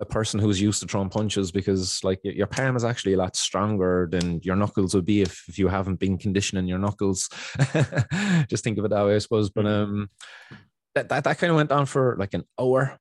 a 0.00 0.04
person 0.04 0.40
who's 0.40 0.60
used 0.60 0.80
to 0.80 0.88
throwing 0.88 1.08
punches, 1.08 1.52
because 1.52 2.02
like 2.02 2.18
your 2.24 2.48
palm 2.48 2.76
is 2.76 2.84
actually 2.84 3.12
a 3.12 3.16
lot 3.16 3.36
stronger 3.36 4.08
than 4.10 4.40
your 4.42 4.56
knuckles 4.56 4.94
would 4.94 5.04
be 5.04 5.22
if 5.22 5.44
if 5.48 5.58
you 5.58 5.68
haven't 5.68 6.00
been 6.00 6.18
conditioning 6.18 6.66
your 6.66 6.78
knuckles. 6.78 7.28
just 8.48 8.64
think 8.64 8.78
of 8.78 8.84
it 8.84 8.88
that 8.88 9.06
way, 9.06 9.14
I 9.14 9.18
suppose. 9.18 9.48
But 9.48 9.66
um, 9.66 10.10
that 10.94 11.08
that, 11.08 11.24
that 11.24 11.38
kind 11.38 11.50
of 11.50 11.56
went 11.56 11.72
on 11.72 11.86
for 11.86 12.16
like 12.18 12.34
an 12.34 12.44
hour. 12.60 12.98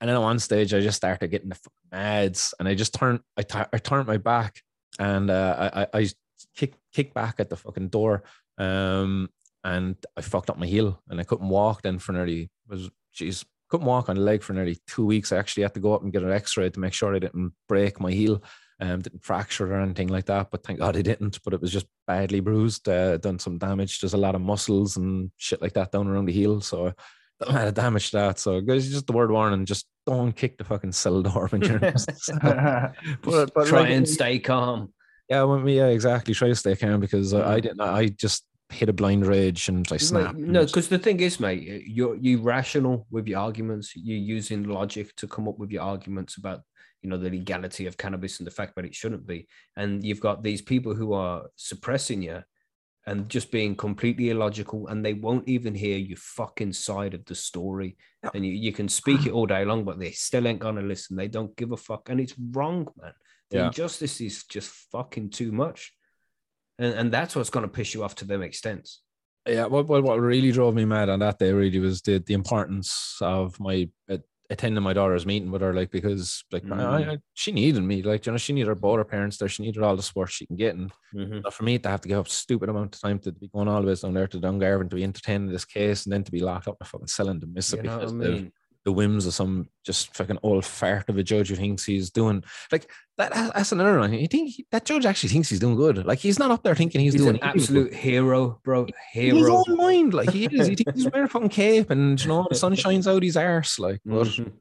And 0.00 0.08
then 0.08 0.16
at 0.16 0.22
one 0.22 0.38
stage, 0.38 0.74
I 0.74 0.80
just 0.80 0.96
started 0.96 1.28
getting 1.28 1.48
the 1.48 1.58
mads, 1.90 2.52
and 2.58 2.68
I 2.68 2.74
just 2.74 2.94
turned, 2.94 3.20
I, 3.36 3.66
I 3.72 3.78
turned 3.78 4.06
my 4.06 4.18
back, 4.18 4.60
and 4.98 5.30
uh, 5.30 5.70
I, 5.72 5.82
I, 5.82 5.86
I 6.00 6.08
kicked, 6.56 6.78
kicked 6.92 7.14
back 7.14 7.36
at 7.38 7.48
the 7.48 7.56
fucking 7.56 7.88
door, 7.88 8.24
um, 8.58 9.30
and 9.62 9.96
I 10.16 10.20
fucked 10.20 10.50
up 10.50 10.58
my 10.58 10.66
heel, 10.66 11.00
and 11.08 11.20
I 11.20 11.24
couldn't 11.24 11.48
walk 11.48 11.82
then 11.82 11.98
for 11.98 12.12
nearly 12.12 12.50
was, 12.68 12.90
jeez, 13.14 13.44
couldn't 13.70 13.86
walk 13.86 14.08
on 14.08 14.16
a 14.16 14.20
leg 14.20 14.42
for 14.42 14.52
nearly 14.52 14.78
two 14.86 15.06
weeks. 15.06 15.32
I 15.32 15.38
actually 15.38 15.62
had 15.62 15.74
to 15.74 15.80
go 15.80 15.94
up 15.94 16.02
and 16.02 16.12
get 16.12 16.22
an 16.22 16.32
X-ray 16.32 16.70
to 16.70 16.80
make 16.80 16.92
sure 16.92 17.14
I 17.14 17.18
didn't 17.18 17.54
break 17.66 17.98
my 17.98 18.12
heel, 18.12 18.42
um, 18.80 19.00
didn't 19.00 19.24
fracture 19.24 19.72
or 19.72 19.80
anything 19.80 20.08
like 20.08 20.26
that. 20.26 20.50
But 20.50 20.64
thank 20.64 20.80
God 20.80 20.96
I 20.96 21.02
didn't. 21.02 21.40
But 21.42 21.54
it 21.54 21.60
was 21.60 21.72
just 21.72 21.86
badly 22.06 22.40
bruised, 22.40 22.88
uh, 22.88 23.16
done 23.16 23.38
some 23.38 23.58
damage. 23.58 24.00
There's 24.00 24.14
a 24.14 24.18
lot 24.18 24.34
of 24.34 24.42
muscles 24.42 24.96
and 24.96 25.30
shit 25.38 25.62
like 25.62 25.72
that 25.72 25.92
down 25.92 26.08
around 26.08 26.26
the 26.26 26.32
heel, 26.32 26.60
so 26.60 26.92
lot 27.40 27.68
of 27.68 27.74
damage 27.74 28.10
to 28.10 28.18
that. 28.18 28.38
So 28.38 28.60
guys, 28.60 28.90
just 28.90 29.06
the 29.06 29.12
word 29.12 29.30
warning, 29.30 29.66
just 29.66 29.86
don't 30.06 30.32
kick 30.32 30.58
the 30.58 30.64
fucking 30.64 30.92
cell 30.92 31.22
door 31.22 31.48
when 31.48 31.62
you're 31.62 31.78
but, 31.78 32.92
but 33.54 33.66
Try 33.66 33.80
like, 33.80 33.90
and 33.90 34.08
stay 34.08 34.38
calm. 34.38 34.92
yeah, 35.28 35.42
well, 35.42 35.68
yeah, 35.68 35.86
exactly. 35.86 36.34
Try 36.34 36.48
to 36.48 36.54
stay 36.54 36.76
calm 36.76 37.00
because 37.00 37.34
I, 37.34 37.54
I 37.54 37.60
didn't. 37.60 37.80
I 37.80 38.08
just 38.08 38.44
hit 38.70 38.88
a 38.88 38.92
blind 38.92 39.26
rage 39.26 39.68
and 39.68 39.86
I 39.90 39.96
snapped. 39.96 40.38
No, 40.38 40.64
because 40.64 40.88
the 40.88 40.98
thing 40.98 41.20
is, 41.20 41.38
mate, 41.40 41.84
you're 41.86 42.16
you 42.16 42.40
rational 42.40 43.06
with 43.10 43.26
your 43.26 43.40
arguments. 43.40 43.92
You're 43.96 44.18
using 44.18 44.64
logic 44.64 45.14
to 45.16 45.26
come 45.26 45.48
up 45.48 45.58
with 45.58 45.70
your 45.70 45.82
arguments 45.82 46.36
about 46.36 46.60
you 47.02 47.10
know 47.10 47.18
the 47.18 47.30
legality 47.30 47.86
of 47.86 47.96
cannabis 47.96 48.38
and 48.38 48.46
the 48.46 48.50
fact 48.50 48.74
that 48.76 48.84
it 48.84 48.94
shouldn't 48.94 49.26
be. 49.26 49.46
And 49.76 50.04
you've 50.04 50.20
got 50.20 50.42
these 50.42 50.62
people 50.62 50.94
who 50.94 51.12
are 51.12 51.44
suppressing 51.56 52.22
you 52.22 52.42
and 53.06 53.28
just 53.28 53.50
being 53.50 53.76
completely 53.76 54.30
illogical, 54.30 54.88
and 54.88 55.04
they 55.04 55.14
won't 55.14 55.48
even 55.48 55.74
hear 55.74 55.98
your 55.98 56.16
fucking 56.16 56.72
side 56.72 57.14
of 57.14 57.24
the 57.26 57.34
story. 57.34 57.96
And 58.32 58.44
you, 58.46 58.52
you 58.52 58.72
can 58.72 58.88
speak 58.88 59.26
it 59.26 59.32
all 59.32 59.46
day 59.46 59.64
long, 59.64 59.84
but 59.84 59.98
they 59.98 60.12
still 60.12 60.46
ain't 60.46 60.60
gonna 60.60 60.82
listen. 60.82 61.16
They 61.16 61.28
don't 61.28 61.54
give 61.56 61.72
a 61.72 61.76
fuck, 61.76 62.08
and 62.08 62.20
it's 62.20 62.34
wrong, 62.52 62.88
man. 63.00 63.12
The 63.50 63.58
Yeah. 63.58 63.66
injustice 63.66 64.20
is 64.20 64.44
just 64.44 64.70
fucking 64.90 65.30
too 65.30 65.52
much. 65.52 65.92
And, 66.78 66.94
and 66.94 67.12
that's 67.12 67.36
what's 67.36 67.50
to 67.50 67.68
piss 67.68 67.94
you 67.94 68.02
off 68.02 68.14
to 68.16 68.24
them 68.24 68.42
extents. 68.42 69.02
yeah, 69.46 69.66
what, 69.66 69.86
what 69.86 70.02
what 70.02 70.20
really 70.20 70.50
drove 70.50 70.74
me 70.74 70.84
mad 70.84 71.08
on 71.08 71.18
that 71.20 71.38
day 71.38 71.52
really 71.52 71.78
was 71.78 72.00
the 72.00 72.18
the 72.18 72.34
importance 72.34 73.18
of 73.20 73.60
my 73.60 73.88
uh, 74.10 74.18
attending 74.50 74.82
my 74.82 74.92
daughter's 74.92 75.24
meeting 75.26 75.50
with 75.50 75.62
her, 75.62 75.72
like 75.72 75.90
because 75.90 76.44
like 76.52 76.64
I, 76.64 76.66
Mm. 76.68 77.10
I, 77.12 77.18
she 77.34 77.50
needed 77.52 77.82
me, 77.82 78.02
like 78.02 78.26
you 78.26 78.32
know, 78.32 78.38
she 78.38 78.52
needed 78.52 78.68
her 78.68 78.74
both 78.74 78.98
her 78.98 79.04
parents 79.04 79.38
there, 79.38 79.48
she 79.48 79.62
needed 79.62 79.82
all 79.82 79.96
the 79.96 80.02
support 80.02 80.30
she 80.30 80.46
can 80.46 80.56
get, 80.56 80.74
and 80.76 80.92
Mhm. 81.14 81.52
For 81.52 81.62
me 81.62 81.78
to 81.78 81.88
have 81.88 82.00
to 82.02 82.08
give 82.08 82.18
up 82.18 82.28
stupid 82.28 82.68
amount 82.68 82.94
of 82.96 83.00
time 83.00 83.18
to 83.20 83.30
be 83.32 83.48
going 83.48 83.68
all 83.68 83.80
the 83.80 83.86
way 83.86 83.94
down 83.94 84.14
there 84.14 84.26
to 84.26 84.40
Dungarvan 84.40 84.90
to 84.90 84.96
be 84.96 85.04
entertaining 85.04 85.48
this 85.48 85.64
case 85.64 86.04
and 86.04 86.12
then 86.12 86.24
to 86.24 86.32
be 86.32 86.40
locked 86.40 86.66
up 86.68 86.76
in 86.80 86.84
a 86.84 86.88
fucking 86.88 87.06
cell 87.06 87.28
and 87.28 87.40
to 87.40 87.46
miss 87.46 87.72
You 87.72 87.82
know 87.82 87.98
what 87.98 88.02
I 88.02 88.04
because 88.06 88.12
mean? 88.14 88.52
The 88.84 88.92
whims 88.92 89.24
of 89.26 89.32
some 89.34 89.68
just 89.84 90.14
fucking 90.14 90.38
old 90.42 90.64
fart 90.64 91.08
of 91.08 91.16
a 91.16 91.22
judge 91.22 91.48
who 91.48 91.56
thinks 91.56 91.84
he's 91.84 92.10
doing 92.10 92.44
like 92.70 92.90
that. 93.16 93.32
That's 93.32 93.72
another 93.72 93.98
one. 93.98 94.12
You 94.12 94.28
think 94.28 94.50
he- 94.50 94.66
that 94.72 94.84
judge 94.84 95.06
actually 95.06 95.30
thinks 95.30 95.48
he's 95.48 95.58
doing 95.60 95.76
good? 95.76 96.04
Like 96.04 96.18
he's 96.18 96.38
not 96.38 96.50
up 96.50 96.62
there 96.62 96.74
thinking 96.74 97.00
he's, 97.00 97.14
He's, 97.14 97.22
doing 97.22 97.36
an 97.36 97.42
absolute 97.44 97.94
hero, 97.94 98.60
bro. 98.62 98.86
In 99.14 99.36
his 99.36 99.48
own 99.48 99.64
mind, 99.68 100.12
like 100.14 100.30
he 100.30 100.44
is. 100.46 100.66
He 100.68 100.74
thinks 100.74 100.94
he's 101.02 101.10
wearing 101.10 101.26
a 101.26 101.28
fucking 101.30 101.48
cape, 101.48 101.90
and 101.90 102.20
you 102.22 102.28
know 102.28 102.46
the 102.50 102.56
sun 102.56 102.74
shines 102.74 103.08
out 103.08 103.22
his 103.22 103.36
arse. 103.36 103.78
Like, 103.78 104.00
but 104.04 104.26
Mhm. 104.26 104.52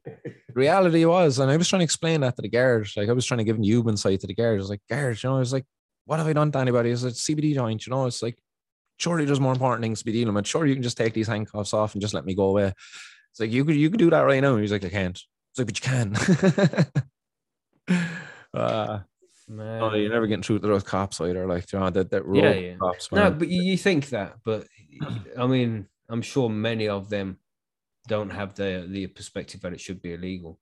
reality 0.54 1.04
was, 1.06 1.40
and 1.40 1.52
I 1.52 1.58
was 1.58 1.68
trying 1.68 1.82
to 1.82 1.86
explain 1.86 2.22
that 2.22 2.36
to 2.38 2.42
the 2.42 2.50
guard. 2.50 2.88
Like 2.96 3.10
I 3.10 3.14
was 3.14 3.26
trying 3.26 3.40
to 3.40 3.44
give 3.44 3.58
you 3.62 3.88
insight 3.90 4.20
to 4.22 4.28
the 4.28 4.36
guard. 4.36 4.56
I 4.56 4.62
was 4.62 4.70
like, 4.70 4.82
guard, 4.90 5.22
you 5.22 5.30
know, 5.30 5.36
I 5.36 5.40
was 5.40 5.52
like, 5.54 5.66
what 6.06 6.20
have 6.20 6.28
I 6.28 6.34
done 6.34 6.52
to 6.52 6.60
anybody? 6.60 6.92
It's 6.92 7.04
a 7.04 7.12
CBD 7.12 7.54
joint, 7.56 7.86
you 7.86 7.92
know. 7.92 8.06
It's 8.06 8.22
like, 8.22 8.38
surely 9.00 9.26
there's 9.26 9.40
more 9.40 9.54
important 9.54 9.82
things 9.82 10.00
to 10.00 10.06
be 10.06 10.12
dealing 10.12 10.34
with. 10.36 10.48
Sure, 10.48 10.66
you 10.66 10.76
can 10.76 10.84
just 10.84 10.98
take 10.98 11.14
these 11.14 11.28
handcuffs 11.28 11.74
off 11.74 11.94
and 11.94 12.02
just 12.02 12.14
let 12.14 12.26
me 12.26 12.36
go 12.36 12.46
away. 12.46 12.74
It's 13.34 13.40
like 13.40 13.52
you 13.52 13.66
could 13.66 13.76
you 13.76 13.90
could 13.90 14.00
do 14.00 14.12
that 14.12 14.22
right 14.22 14.42
now. 14.42 14.52
And 14.54 14.62
he's 14.62 14.72
like, 14.72 14.86
I 14.86 14.90
can't. 14.90 15.20
It's 15.50 15.58
like, 15.58 15.66
but 15.66 15.80
you 15.80 15.90
can. 17.90 17.98
uh, 18.54 19.00
Man. 19.50 19.80
no, 19.80 19.96
you're 19.96 20.12
never 20.12 20.28
getting 20.28 20.44
through 20.44 20.60
to 20.60 20.68
those 20.68 20.84
cops 20.84 21.20
either. 21.20 21.48
Like, 21.48 21.72
you 21.74 21.80
know, 21.80 21.90
that 21.90 22.12
that 22.12 22.26
rogue 22.26 22.44
Yeah, 22.44 22.54
yeah. 22.54 22.76
cops. 22.76 23.12
No, 23.12 23.32
but 23.32 23.48
you, 23.48 23.64
you 23.64 23.76
think 23.76 24.10
that, 24.10 24.36
but 24.46 24.68
I 25.38 25.48
mean, 25.48 25.88
I'm 26.10 26.22
sure 26.22 26.48
many 26.48 26.88
of 26.88 27.10
them 27.10 27.40
don't 28.08 28.30
have 28.30 28.54
the 28.54 28.86
the 28.88 29.08
perspective 29.08 29.62
that 29.62 29.74
it 29.74 29.82
should 29.82 30.02
be 30.02 30.14
illegal. 30.14 30.60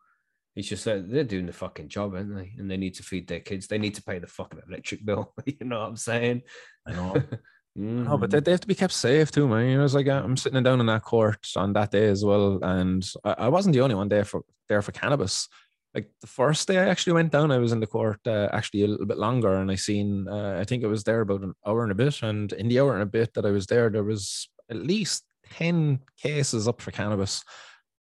It's 0.55 0.69
just 0.69 0.85
that 0.85 1.11
they're 1.11 1.25
doing 1.25 1.47
the 1.47 1.53
fucking 1.53 1.89
job, 1.89 2.13
aren't 2.13 2.33
they? 2.33 2.53
And 2.57 2.71
they 2.71 2.77
need 2.77 2.93
to 2.95 3.03
feed 3.03 3.27
their 3.27 3.41
kids. 3.41 3.67
They 3.67 3.77
need 3.77 3.95
to 3.95 4.03
pay 4.03 4.19
the 4.19 4.27
fucking 4.27 4.61
electric 4.65 5.03
bill. 5.05 5.33
you 5.45 5.55
know 5.65 5.79
what 5.79 5.89
I'm 5.89 5.97
saying? 5.97 6.43
I 6.87 6.93
know. 6.93 7.15
No, 7.75 8.17
but 8.17 8.31
they, 8.31 8.39
they 8.41 8.51
have 8.51 8.59
to 8.61 8.67
be 8.67 8.75
kept 8.75 8.93
safe 8.93 9.31
too, 9.31 9.47
man. 9.47 9.69
You 9.69 9.77
know, 9.77 9.85
it's 9.85 9.93
like 9.93 10.07
uh, 10.07 10.21
I'm 10.23 10.35
sitting 10.35 10.61
down 10.61 10.81
in 10.81 10.87
that 10.87 11.03
court 11.03 11.47
on 11.55 11.73
that 11.73 11.91
day 11.91 12.07
as 12.07 12.23
well, 12.25 12.59
and 12.63 13.07
I, 13.23 13.31
I 13.31 13.47
wasn't 13.47 13.73
the 13.73 13.81
only 13.81 13.95
one 13.95 14.09
there 14.09 14.25
for 14.25 14.43
there 14.67 14.81
for 14.81 14.91
cannabis. 14.91 15.47
Like 15.93 16.09
the 16.21 16.27
first 16.27 16.67
day 16.67 16.79
I 16.79 16.87
actually 16.89 17.13
went 17.13 17.31
down, 17.31 17.51
I 17.51 17.57
was 17.59 17.71
in 17.71 17.79
the 17.79 17.87
court 17.87 18.19
uh, 18.27 18.49
actually 18.51 18.83
a 18.83 18.87
little 18.87 19.05
bit 19.05 19.17
longer, 19.17 19.55
and 19.55 19.71
I 19.71 19.75
seen 19.75 20.27
uh, 20.27 20.57
I 20.59 20.65
think 20.65 20.83
it 20.83 20.87
was 20.87 21.03
there 21.05 21.21
about 21.21 21.41
an 21.43 21.53
hour 21.65 21.83
and 21.83 21.91
a 21.91 21.95
bit, 21.95 22.21
and 22.21 22.51
in 22.53 22.67
the 22.67 22.79
hour 22.81 22.93
and 22.93 23.03
a 23.03 23.05
bit 23.05 23.33
that 23.35 23.45
I 23.45 23.51
was 23.51 23.67
there, 23.67 23.89
there 23.89 24.03
was 24.03 24.49
at 24.69 24.77
least 24.77 25.23
ten 25.49 25.99
cases 26.17 26.67
up 26.67 26.81
for 26.81 26.91
cannabis 26.91 27.43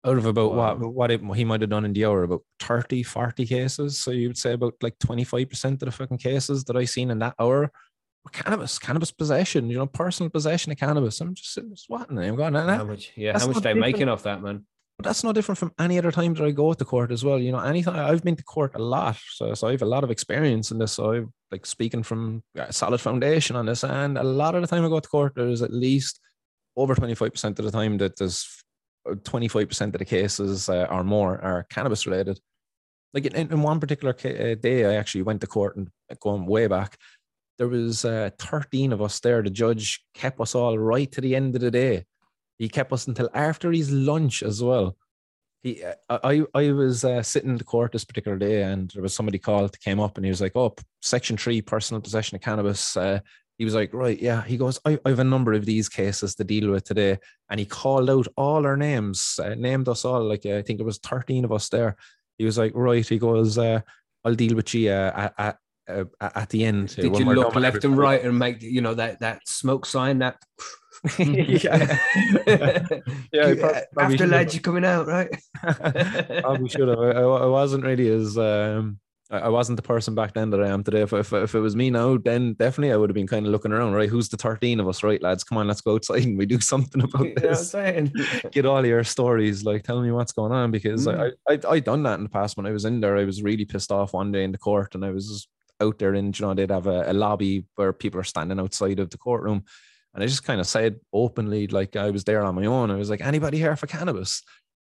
out 0.05 0.19
of 0.19 0.27
about 0.27 0.53
Wow. 0.53 0.75
what 0.77 0.93
what 0.95 1.11
it, 1.11 1.23
he 1.35 1.45
might 1.45 1.63
have 1.63 1.71
done 1.71 1.87
in 1.87 1.95
the 1.95 2.05
hour 2.05 2.23
about 2.23 2.43
30 2.61 3.03
40 3.03 3.47
cases 3.47 3.99
so 3.99 4.11
you 4.11 4.29
would 4.29 4.37
say 4.37 4.53
about 4.53 4.75
like 4.83 4.99
25% 4.99 5.73
of 5.73 5.79
the 5.81 5.91
fucking 5.91 6.19
cases 6.19 6.65
that 6.65 6.77
i 6.77 6.85
seen 6.85 7.11
in 7.11 7.19
that 7.21 7.35
hour 7.39 7.73
cannabis 8.33 8.79
cannabis 8.79 9.11
possession 9.11 9.69
you 9.69 9.77
know 9.77 9.87
personal 9.87 10.31
possession 10.31 10.73
of 10.73 10.79
cannabis 10.79 11.21
i'm 11.21 11.35
just 11.35 11.53
sitting 11.53 11.75
what 11.89 12.09
I'm 12.11 12.37
going 12.37 12.57
and 12.57 12.71
how 12.71 12.85
much? 12.85 13.13
Yeah, 13.17 13.33
that's 13.33 13.45
how 13.45 13.53
much 13.53 13.63
they 13.63 13.75
making 13.75 14.09
off 14.09 14.23
that, 14.25 14.43
man? 14.43 14.65
but 14.99 15.05
that's 15.05 15.25
no 15.25 15.33
different 15.33 15.59
from 15.59 15.73
any 15.79 15.99
other 15.99 16.11
time 16.11 16.35
that 16.35 16.45
i 16.45 16.51
go 16.51 16.73
to 16.73 16.85
court 16.85 17.11
as 17.11 17.25
well 17.25 17.39
you 17.39 17.53
know 17.53 17.59
anytime 17.59 17.97
i've 17.97 18.25
been 18.25 18.37
to 18.37 18.45
court 18.45 18.73
a 18.75 18.79
lot 18.79 19.19
so, 19.31 19.53
so 19.55 19.69
i 19.69 19.73
have 19.73 19.83
a 19.83 19.87
lot 19.87 20.05
of 20.05 20.11
experience 20.11 20.71
in 20.71 20.79
this 20.79 20.93
so 20.93 21.13
i'm 21.13 21.33
like 21.51 21.67
speaking 21.67 22.03
from 22.03 22.43
a 22.57 22.73
solid 22.73 23.01
foundation 23.01 23.57
on 23.57 23.67
this 23.67 23.85
and 23.85 24.17
a 24.17 24.23
lot 24.23 24.55
of 24.55 24.63
the 24.63 24.69
time 24.69 24.85
i 24.85 24.89
go 24.89 25.01
to 25.01 25.09
court 25.09 25.33
there's 25.37 25.63
at 25.63 25.73
least 25.73 26.21
over 26.77 26.95
25% 26.95 27.59
of 27.59 27.65
the 27.65 27.71
time 27.71 27.99
that 27.99 28.17
there's 28.17 28.65
25% 29.07 29.81
of 29.81 29.93
the 29.93 30.05
cases 30.05 30.69
uh, 30.69 30.87
or 30.91 31.05
more 31.05 31.41
are 31.41 31.65
cannabis 31.65 32.07
related. 32.07 32.41
Like 33.13 33.27
in, 33.27 33.53
in 33.53 33.63
one 33.63 33.81
particular 33.81 34.13
ca- 34.13 34.53
uh, 34.53 34.55
day, 34.57 34.85
I 34.85 34.95
actually 34.97 35.23
went 35.23 35.41
to 35.43 35.47
court 35.47 35.77
and 35.77 35.89
uh, 36.11 36.17
going 36.21 36.47
way 36.47 36.67
back. 36.67 36.99
There 37.59 37.69
was 37.69 38.05
uh, 38.05 38.31
13 38.39 38.93
of 38.93 39.01
us 39.01 39.21
there. 39.21 39.43
The 39.43 39.51
judge 39.51 40.05
kept 40.15 40.41
us 40.41 40.55
all 40.55 40.79
right 40.79 41.11
to 41.13 41.21
the 41.21 41.37
end 41.37 41.55
of 41.55 41.61
the 41.61 41.71
day. 41.71 42.05
He 42.59 42.69
kept 42.69 42.93
us 42.93 43.07
until 43.07 43.31
after 43.35 43.73
his 43.73 43.91
lunch 43.91 44.43
as 44.43 44.63
well. 44.63 44.97
He, 45.63 45.83
uh, 45.83 46.19
I, 46.23 46.43
I 46.55 46.73
was 46.73 47.05
uh, 47.05 47.23
sitting 47.23 47.51
in 47.51 47.57
the 47.57 47.65
court 47.65 47.93
this 47.93 48.05
particular 48.05 48.37
day, 48.37 48.63
and 48.63 48.91
there 48.91 49.03
was 49.03 49.15
somebody 49.15 49.39
called, 49.39 49.79
came 49.81 49.99
up, 49.99 50.17
and 50.17 50.25
he 50.25 50.31
was 50.31 50.41
like, 50.41 50.55
"Oh, 50.55 50.75
Section 51.01 51.37
Three, 51.37 51.63
personal 51.63 52.03
possession 52.03 52.37
of 52.37 52.43
cannabis." 52.43 52.97
Uh, 52.97 53.21
he 53.59 53.65
was 53.65 53.75
like, 53.75 53.95
right, 53.95 54.21
yeah. 54.21 54.43
He 54.43 54.57
goes, 54.57 54.81
I, 54.85 54.99
I 55.05 55.11
have 55.11 55.21
a 55.21 55.25
number 55.25 55.53
of 55.53 55.65
these 55.65 55.89
cases 55.89 56.35
to 56.35 56.45
deal 56.45 56.73
with 56.73 56.85
today. 56.85 57.19
And 57.49 57.61
he 57.61 57.67
called 57.67 58.11
out 58.11 58.27
all 58.37 58.67
our 58.67 58.77
names, 58.77 59.39
uh, 59.43 59.55
named 59.55 59.89
us 59.89 60.05
all. 60.05 60.25
Like, 60.25 60.45
uh, 60.45 60.57
I 60.57 60.63
think 60.63 60.81
it 60.81 60.85
was 60.85 60.99
13 60.99 61.45
of 61.45 61.53
us 61.53 61.69
there. 61.69 61.97
He 62.37 62.45
was 62.45 62.59
like, 62.59 62.73
right. 62.75 63.07
He 63.07 63.19
goes, 63.19 63.57
I'll 63.57 64.35
deal 64.35 64.57
with 64.57 64.75
you 64.75 64.91
at, 64.91 65.35
at, 65.39 65.59
uh, 65.89 66.05
at 66.21 66.49
the 66.51 66.65
end. 66.65 66.95
Did 66.97 67.13
when 67.13 67.27
you 67.27 67.35
look 67.35 67.53
done 67.53 67.55
with 67.55 67.63
left 67.75 67.85
and 67.85 67.97
right 67.97 68.23
and 68.23 68.39
make 68.39 68.63
you 68.63 68.81
know 68.81 68.95
that 68.95 69.21
that 69.21 69.47
smoke 69.47 69.87
sign 69.87 70.19
that? 70.19 70.37
yeah. 71.19 71.99
Yeah, 72.47 73.49
I 73.49 73.55
prob- 73.55 73.77
probably 73.93 74.15
After 74.15 74.27
lads, 74.27 74.55
you're 74.55 74.63
coming 74.63 74.85
out, 74.85 75.07
right? 75.07 75.29
Probably 76.43 76.69
should 76.69 76.89
have. 76.89 76.99
I, 76.99 77.11
I 77.13 77.23
I 77.23 77.47
wasn't 77.47 77.85
really 77.85 78.09
as 78.09 78.39
um 78.39 78.99
I 79.31 79.41
I 79.41 79.49
wasn't 79.49 79.77
the 79.77 79.83
person 79.83 80.15
back 80.15 80.33
then 80.33 80.49
that 80.51 80.63
I 80.63 80.69
am 80.69 80.83
today. 80.83 81.03
If, 81.03 81.13
if, 81.13 81.33
if 81.33 81.55
it 81.55 81.61
was 81.61 81.77
me 81.77 81.91
now, 81.91 82.17
then 82.17 82.55
definitely 82.55 82.93
I 82.93 82.97
would 82.97 83.11
have 83.11 83.15
been 83.15 83.27
kind 83.27 83.45
of 83.45 83.53
looking 83.53 83.73
around, 83.73 83.93
right? 83.93 84.09
Who's 84.09 84.29
the 84.31 84.37
13 84.39 84.81
of 84.81 84.89
us, 84.89 85.03
right, 85.03 85.21
lads? 85.23 85.45
Come 85.45 85.59
on, 85.59 85.67
let's 85.67 85.81
go 85.83 85.95
outside 85.97 86.25
and 86.25 86.39
we 86.39 86.47
do 86.47 86.61
something 86.61 87.03
about 87.03 87.21
you 87.27 87.35
know 87.35 87.35
what 87.35 87.45
I'm 87.45 87.51
this. 87.51 87.71
saying? 87.71 88.13
Get 88.53 88.65
all 88.67 88.85
your 88.87 89.05
stories, 89.05 89.63
like 89.65 89.83
tell 89.83 90.01
me 90.01 90.11
what's 90.11 90.33
going 90.33 90.53
on 90.53 90.71
because 90.71 91.07
Mm. 91.07 91.33
I, 91.49 91.53
I 91.53 91.59
I 91.69 91.81
done 91.81 92.03
that 92.05 92.19
in 92.19 92.23
the 92.25 92.31
past 92.31 92.57
when 92.57 92.67
I 92.67 92.71
was 92.71 92.85
in 92.87 93.01
there. 93.01 93.19
I 93.19 93.25
was 93.25 93.43
really 93.43 93.65
pissed 93.67 93.93
off 93.93 94.15
one 94.15 94.33
day 94.33 94.45
in 94.45 94.53
the 94.53 94.59
court 94.59 94.95
and 94.95 95.05
I 95.05 95.11
was 95.11 95.49
out 95.85 95.99
there 95.99 96.15
and 96.15 96.39
you 96.39 96.47
know 96.47 96.55
they'd 96.55 96.71
have 96.71 96.87
a, 96.87 97.11
a 97.11 97.13
lobby 97.13 97.67
where 97.77 97.93
people 97.93 98.21
are 98.21 98.25
standing 98.25 98.61
outside 98.61 98.99
of 98.99 99.11
the 99.11 99.19
courtroom. 99.19 99.65
And 100.15 100.23
I 100.23 100.27
just 100.27 100.45
kind 100.45 100.61
of 100.61 100.67
said 100.67 101.01
openly, 101.13 101.67
like 101.67 101.97
I 101.97 102.11
was 102.11 102.25
there 102.25 102.43
on 102.43 102.55
my 102.55 102.67
own. 102.67 102.91
I 102.91 102.97
was 102.97 103.11
like, 103.11 103.21
anybody 103.21 103.59
here 103.59 103.75
for 103.77 103.89
cannabis? 103.89 104.43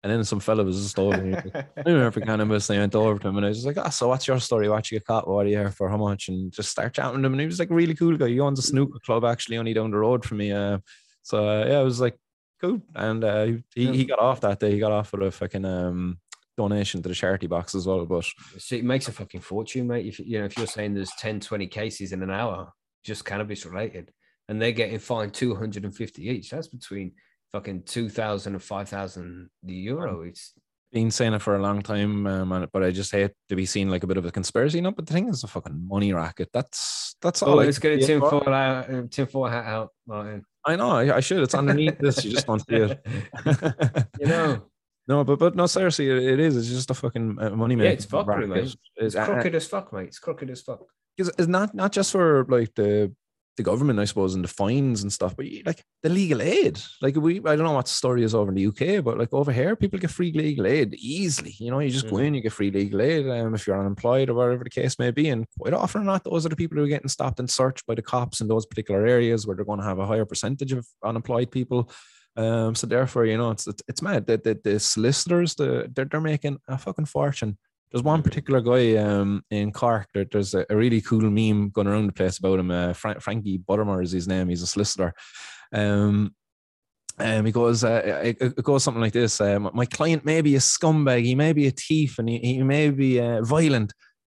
And 0.03 0.11
then 0.11 0.23
some 0.23 0.39
fella 0.39 0.63
was 0.63 0.79
just 0.79 0.99
over. 0.99 1.15
and 1.15 1.25
he 1.25 1.31
was 1.31 1.45
like, 1.51 1.67
I'm 1.77 1.95
here 1.95 2.11
for 2.11 2.21
cannabis. 2.21 2.69
And 2.69 2.77
I 2.77 2.81
went 2.83 2.93
over 2.93 3.17
to 3.17 3.27
him 3.27 3.37
and 3.37 3.45
I 3.45 3.49
was 3.49 3.57
just 3.57 3.65
like, 3.65 3.83
ah, 3.83 3.89
so 3.89 4.07
what's 4.07 4.27
your 4.27 4.39
story? 4.39 4.69
What 4.69 4.91
you 4.91 4.99
get 4.99 5.07
caught? 5.07 5.27
What 5.27 5.47
are 5.47 5.49
you 5.49 5.57
here 5.57 5.71
for? 5.71 5.89
How 5.89 5.97
much? 5.97 6.27
And 6.27 6.51
just 6.51 6.69
start 6.69 6.93
chatting 6.93 7.15
with 7.15 7.25
him. 7.25 7.33
And 7.33 7.41
he 7.41 7.47
was 7.47 7.57
like 7.57 7.71
really 7.71 7.95
cool 7.95 8.15
guy. 8.15 8.27
He 8.27 8.39
owns 8.39 8.59
a 8.59 8.61
snooker 8.61 8.99
club 9.03 9.25
actually 9.25 9.57
only 9.57 9.73
down 9.73 9.89
the 9.89 9.97
road 9.97 10.23
from 10.23 10.37
me. 10.37 10.51
Uh, 10.51 10.77
so 11.23 11.49
uh, 11.49 11.65
yeah, 11.65 11.81
it 11.81 11.83
was 11.83 11.99
like 11.99 12.19
cool. 12.61 12.83
And 12.93 13.23
uh, 13.23 13.45
he, 13.73 13.91
he 13.97 14.05
got 14.05 14.19
off 14.19 14.41
that 14.41 14.59
day. 14.59 14.71
He 14.71 14.79
got 14.79 14.91
off 14.91 15.11
with 15.11 15.23
a 15.23 15.31
fucking 15.31 15.65
um, 15.65 16.19
donation 16.57 17.01
to 17.01 17.09
the 17.09 17.15
charity 17.15 17.47
box 17.47 17.75
as 17.75 17.87
well. 17.87 18.05
But 18.05 18.25
So 18.57 18.75
it 18.75 18.83
makes 18.83 19.07
a 19.07 19.11
fucking 19.11 19.41
fortune, 19.41 19.87
mate. 19.87 20.05
If 20.05 20.19
you 20.19 20.39
know, 20.39 20.45
if 20.45 20.57
you're 20.57 20.67
saying 20.67 20.93
there's 20.93 21.11
10, 21.19 21.39
20 21.39 21.67
cases 21.67 22.11
in 22.11 22.23
an 22.23 22.31
hour, 22.31 22.71
just 23.03 23.25
cannabis 23.25 23.65
related, 23.65 24.11
and 24.47 24.61
they're 24.61 24.71
getting 24.71 24.99
fined 24.99 25.33
250 25.33 26.27
each, 26.27 26.49
that's 26.49 26.67
between 26.67 27.13
fucking 27.51 27.83
2,000 27.83 28.53
and 28.53 28.63
5,000 28.63 29.49
euro. 29.63 30.21
It's 30.23 30.53
been 30.91 31.11
saying 31.11 31.33
it 31.33 31.41
for 31.41 31.55
a 31.55 31.61
long 31.61 31.81
time, 31.81 32.25
um, 32.25 32.69
but 32.71 32.83
I 32.83 32.91
just 32.91 33.11
hate 33.11 33.31
to 33.49 33.55
be 33.55 33.65
seen 33.65 33.89
like 33.89 34.03
a 34.03 34.07
bit 34.07 34.17
of 34.17 34.25
a 34.25 34.31
conspiracy. 34.31 34.81
No, 34.81 34.91
but 34.91 35.05
the 35.05 35.13
thing 35.13 35.27
is 35.27 35.43
a 35.43 35.47
fucking 35.47 35.87
money 35.87 36.13
racket. 36.13 36.49
That's 36.53 37.15
that's 37.21 37.43
all. 37.43 37.53
oh, 37.53 37.55
let's 37.55 37.79
get 37.79 37.99
a 37.99 38.01
for. 38.01 38.07
tinfoil 38.07 38.53
out, 38.53 38.89
uh, 38.89 39.03
tinfoil 39.09 39.49
hat 39.49 39.65
out, 39.65 39.89
Martin. 40.07 40.43
I 40.65 40.75
know. 40.75 40.91
I, 40.91 41.17
I 41.17 41.19
should. 41.19 41.43
It's 41.43 41.53
underneath 41.53 41.99
this. 41.99 42.23
You 42.23 42.31
just 42.31 42.47
don't 42.47 42.59
see 42.59 42.75
it. 42.75 43.05
you 44.19 44.27
know, 44.27 44.63
no, 45.07 45.23
but 45.23 45.39
but 45.39 45.55
no, 45.55 45.65
seriously, 45.67 46.09
it, 46.09 46.17
it 46.33 46.39
is. 46.39 46.55
It's 46.57 46.67
just 46.69 46.91
a 46.91 46.93
fucking 46.93 47.37
uh, 47.39 47.49
money 47.51 47.75
yeah, 47.75 47.91
it's 47.91 48.05
fuckery, 48.05 48.47
mate. 48.47 48.63
It's 48.63 48.77
It's, 48.97 49.15
uh, 49.15 49.25
crooked 49.25 49.55
as 49.55 49.67
fuck, 49.67 49.93
mate. 49.93 50.07
It's 50.07 50.19
crooked 50.19 50.49
as 50.49 50.61
fuck. 50.61 50.81
because 51.15 51.31
it's 51.37 51.47
not 51.47 51.73
not 51.75 51.91
just 51.91 52.11
for 52.11 52.45
like 52.49 52.73
the 52.75 53.13
the 53.57 53.63
government, 53.63 53.99
I 53.99 54.03
suppose, 54.03 54.35
and 54.35 54.43
the 54.43 54.49
fines 54.49 55.01
and 55.01 55.13
stuff, 55.13 55.33
but 55.37 55.45
like 55.65 55.81
the 56.03 56.09
legal 56.09 56.41
aid. 56.41 56.77
Like 57.01 57.15
we, 57.15 57.37
I 57.39 57.55
don't 57.55 57.63
know 57.63 57.71
what 57.71 57.85
the 57.85 57.91
story 57.91 58.21
is 58.21 58.35
over 58.35 58.49
in 58.51 58.55
the 58.55 58.65
UK, 58.67 59.01
but 59.01 59.17
like 59.17 59.31
over 59.33 59.49
here, 59.49 59.77
people 59.77 59.97
get 59.97 60.11
free 60.11 60.33
legal 60.33 60.67
aid 60.67 60.93
easily. 60.95 61.55
You 61.57 61.71
know, 61.71 61.79
you 61.79 61.89
just 61.89 62.09
go 62.09 62.17
Mhm. 62.17 62.25
in, 62.25 62.33
you 62.33 62.41
get 62.41 62.51
free 62.51 62.69
legal 62.69 63.01
aid, 63.01 63.29
um, 63.29 63.55
if 63.55 63.65
you're 63.65 63.79
unemployed 63.79 64.29
or 64.29 64.33
whatever 64.33 64.65
the 64.65 64.69
case 64.69 64.99
may 64.99 65.09
be. 65.11 65.29
And 65.29 65.45
quite 65.57 65.73
often 65.73 66.01
or 66.01 66.03
not, 66.03 66.25
those 66.25 66.45
are 66.45 66.49
the 66.49 66.57
people 66.57 66.77
who 66.77 66.83
are 66.83 66.89
getting 66.95 67.07
stopped 67.07 67.39
and 67.39 67.49
searched 67.49 67.85
by 67.85 67.95
the 67.95 68.01
cops 68.01 68.41
in 68.41 68.49
those 68.49 68.65
particular 68.65 69.05
areas 69.07 69.47
where 69.47 69.55
they're 69.55 69.63
going 69.63 69.79
to 69.79 69.85
have 69.85 69.99
a 69.99 70.05
higher 70.05 70.25
percentage 70.25 70.73
of 70.73 70.85
unemployed 71.01 71.49
people. 71.49 71.89
Um, 72.37 72.75
so 72.75 72.87
therefore, 72.87 73.25
you 73.25 73.37
know, 73.37 73.51
it's 73.51 73.67
it's, 73.67 73.81
it's 73.87 74.01
mad 74.01 74.27
that 74.27 74.43
the, 74.43 74.59
the 74.63 74.79
solicitors, 74.79 75.55
the 75.55 75.89
they're, 75.93 76.05
they're 76.05 76.21
making 76.21 76.59
a 76.67 76.77
fucking 76.77 77.05
fortune. 77.05 77.57
There's 77.91 78.03
one 78.03 78.23
particular 78.23 78.59
guy 78.61 78.95
um, 78.97 79.43
in 79.49 79.71
Cork. 79.71 80.07
There, 80.13 80.25
there's 80.29 80.53
a, 80.53 80.65
a 80.69 80.75
really 80.75 81.01
cool 81.01 81.21
meme 81.21 81.69
going 81.69 81.87
around 81.87 82.07
the 82.07 82.13
place 82.13 82.37
about 82.37 82.59
him. 82.59 82.71
Uh, 82.71 82.93
Frank, 82.93 83.21
Frankie 83.21 83.59
Buttimer 83.59 84.03
is 84.03 84.11
his 84.11 84.27
name. 84.27 84.49
He's 84.49 84.63
a 84.63 84.67
solicitor. 84.67 85.13
Um, 85.71 86.35
um, 87.17 87.45
he 87.45 87.51
goes, 87.53 87.85
uh, 87.85 88.21
it, 88.23 88.37
it 88.41 88.63
goes 88.63 88.83
something 88.83 89.01
like 89.01 89.13
this: 89.13 89.39
um, 89.39 89.69
My 89.73 89.85
client 89.85 90.25
may 90.25 90.41
be 90.41 90.55
a 90.55 90.59
scumbag, 90.59 91.23
he 91.23 91.35
may 91.35 91.53
be 91.53 91.67
a 91.67 91.71
thief, 91.71 92.19
and 92.19 92.27
he, 92.27 92.39
he 92.39 92.63
may 92.63 92.89
be 92.89 93.21
uh, 93.21 93.41
violent, 93.41 93.93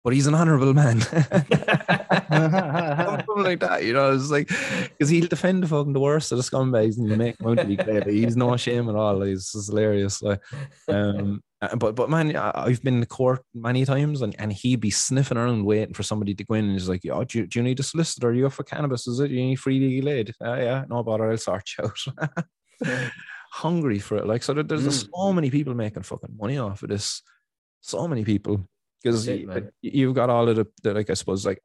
but 0.04 0.12
he's 0.12 0.28
an 0.28 0.36
honourable 0.36 0.74
man. 0.74 1.00
like 3.46 3.60
that, 3.62 3.84
you 3.84 3.94
know. 3.94 4.14
It's 4.14 4.30
like 4.30 4.48
because 4.48 5.10
he'll 5.10 5.28
defend 5.28 5.64
the 5.64 5.68
fucking 5.68 5.94
the 5.94 6.00
worst 6.00 6.32
of 6.32 6.38
the 6.38 6.44
scumbags 6.44 6.98
and 6.98 7.18
make 7.18 7.40
him 7.40 7.48
out 7.48 7.58
to 7.58 7.66
be. 8.06 8.22
He's 8.22 8.36
no 8.36 8.56
shame 8.58 8.90
at 8.90 8.96
all. 8.96 9.22
He's 9.22 9.52
just 9.52 9.70
hilarious. 9.70 10.22
Like, 10.22 10.42
um, 10.88 11.42
uh, 11.62 11.76
but 11.76 11.96
but 11.96 12.10
man, 12.10 12.36
I've 12.36 12.84
been 12.84 13.00
to 13.00 13.06
court 13.06 13.42
many 13.54 13.86
times, 13.86 14.22
and, 14.22 14.36
and 14.40 14.52
he'd 14.52 14.82
be 14.82 14.92
sniffing 14.92 15.38
around 15.38 15.66
waiting 15.66 15.94
for 15.94 16.04
somebody 16.04 16.34
to 16.36 16.44
go 16.44 16.56
in, 16.56 16.66
and 16.66 16.74
he's 16.74 16.90
like, 16.90 17.02
"Oh, 17.10 17.24
do 17.24 17.40
you, 17.40 17.48
do 17.48 17.60
you 17.60 17.64
need 17.64 17.80
a 17.80 17.84
solicitor? 17.84 18.30
Are 18.30 18.34
you 18.34 18.48
up 18.48 18.54
for 18.54 18.64
cannabis? 18.64 19.08
Is 19.08 19.20
it? 19.20 19.32
You 19.32 19.42
need 19.42 19.56
free 19.56 19.80
legal 19.80 20.10
aid? 20.10 20.34
Uh, 20.44 20.56
yeah, 20.56 20.86
no 20.90 21.04
bother. 21.04 21.32
I'll 21.32 21.38
sort 21.38 21.70
you 21.78 21.86
out." 21.86 23.12
Hungry 23.52 24.00
for 24.00 24.18
it, 24.18 24.28
like 24.28 24.44
so. 24.44 24.54
There's 24.54 24.84
just 24.84 25.10
so 25.16 25.32
many 25.32 25.50
people 25.50 25.74
making 25.74 26.04
fucking 26.04 26.36
money 26.38 26.58
off 26.58 26.84
of 26.84 26.90
this. 26.90 27.22
So 27.80 28.08
many 28.08 28.26
people 28.26 28.68
because 29.06 29.28
man. 29.28 29.70
you've 29.82 30.16
got 30.16 30.30
all 30.32 30.50
of 30.50 30.56
the, 30.56 30.66
the 30.82 30.94
like 30.94 31.10
I 31.10 31.14
suppose 31.14 31.46
like 31.46 31.62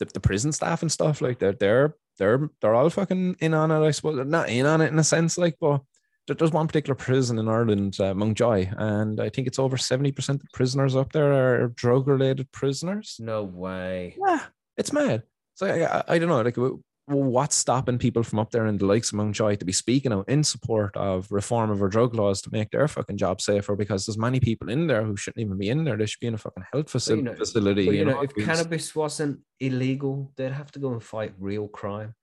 the, 0.00 0.06
the 0.06 0.18
prison 0.20 0.50
staff 0.50 0.82
and 0.82 0.90
stuff 0.90 1.20
like 1.20 1.38
that. 1.38 1.60
They're 1.60 1.94
they're 2.18 2.50
they're 2.60 2.74
all 2.74 2.90
fucking 2.90 3.36
in 3.40 3.54
on 3.54 3.70
it. 3.70 3.86
I 3.86 3.92
suppose 3.92 4.16
They're 4.16 4.24
not 4.24 4.48
in 4.48 4.66
on 4.66 4.80
it 4.80 4.92
in 4.92 4.98
a 4.98 5.04
sense, 5.04 5.38
like 5.38 5.56
but 5.60 5.82
there- 6.26 6.34
there's 6.36 6.52
one 6.52 6.66
particular 6.66 6.94
prison 6.96 7.38
in 7.38 7.48
Ireland, 7.48 7.98
uh, 8.00 8.12
Mountjoy, 8.14 8.68
and 8.76 9.20
I 9.20 9.28
think 9.30 9.46
it's 9.46 9.58
over 9.58 9.76
seventy 9.78 10.10
percent 10.12 10.42
of 10.42 10.48
prisoners 10.52 10.96
up 10.96 11.12
there 11.12 11.32
are 11.32 11.68
drug 11.68 12.08
related 12.08 12.50
prisoners. 12.52 13.16
No 13.20 13.44
way. 13.44 14.16
Yeah, 14.26 14.40
it's 14.76 14.92
mad. 14.92 15.22
So 15.54 15.66
I, 15.66 15.84
I, 15.98 16.04
I 16.08 16.18
don't 16.18 16.28
know, 16.28 16.40
like 16.42 16.56
what's 17.16 17.56
stopping 17.56 17.98
people 17.98 18.22
from 18.22 18.38
up 18.38 18.50
there 18.50 18.66
in 18.66 18.78
the 18.78 18.86
likes 18.86 19.10
of 19.10 19.14
Mountjoy 19.16 19.56
to 19.56 19.64
be 19.64 19.72
speaking 19.72 20.12
out 20.12 20.28
in 20.28 20.44
support 20.44 20.96
of 20.96 21.30
reform 21.30 21.70
of 21.70 21.82
our 21.82 21.88
drug 21.88 22.14
laws 22.14 22.40
to 22.42 22.50
make 22.52 22.70
their 22.70 22.86
fucking 22.88 23.16
job 23.16 23.40
safer? 23.40 23.76
Because 23.76 24.06
there's 24.06 24.18
many 24.18 24.40
people 24.40 24.68
in 24.70 24.86
there 24.86 25.02
who 25.04 25.16
shouldn't 25.16 25.40
even 25.44 25.58
be 25.58 25.68
in 25.68 25.84
there. 25.84 25.96
They 25.96 26.06
should 26.06 26.20
be 26.20 26.26
in 26.28 26.34
a 26.34 26.38
fucking 26.38 26.64
health 26.72 26.84
But, 26.86 26.90
facility. 26.90 27.22
you 27.22 27.30
know, 27.30 27.36
facility 27.36 27.86
but, 27.86 27.94
you 27.94 28.04
know, 28.04 28.20
if 28.22 28.34
because- 28.34 28.58
cannabis 28.58 28.94
wasn't 28.94 29.40
illegal, 29.58 30.32
they'd 30.36 30.52
have 30.52 30.70
to 30.72 30.78
go 30.78 30.92
and 30.92 31.02
fight 31.02 31.34
real 31.38 31.68
crime. 31.68 32.14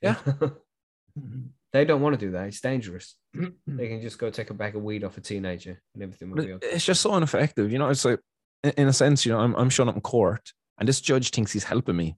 Yeah. 0.00 0.16
they 1.72 1.84
don't 1.84 2.00
want 2.00 2.18
to 2.18 2.26
do 2.26 2.32
that. 2.32 2.46
It's 2.48 2.60
dangerous. 2.60 3.16
they 3.66 3.88
can 3.88 4.00
just 4.02 4.18
go 4.18 4.30
take 4.30 4.50
a 4.50 4.54
bag 4.54 4.76
of 4.76 4.82
weed 4.82 5.04
off 5.04 5.18
a 5.18 5.20
teenager 5.20 5.80
and 5.94 6.02
everything 6.02 6.30
will 6.30 6.44
be 6.44 6.52
okay. 6.54 6.68
it's 6.68 6.84
just 6.84 7.00
so 7.00 7.14
ineffective. 7.16 7.70
You 7.72 7.78
know, 7.78 7.88
it's 7.88 8.04
like, 8.04 8.20
in- 8.64 8.72
in 8.76 8.88
a 8.88 8.92
sense, 8.92 9.24
you 9.26 9.32
know, 9.32 9.38
I'm, 9.40 9.54
I'm 9.56 9.70
showing 9.70 9.88
up 9.88 9.94
in 9.94 10.00
court 10.00 10.52
and 10.78 10.88
this 10.88 11.00
judge 11.00 11.30
thinks 11.30 11.52
he's 11.52 11.64
helping 11.64 11.96
me. 11.96 12.16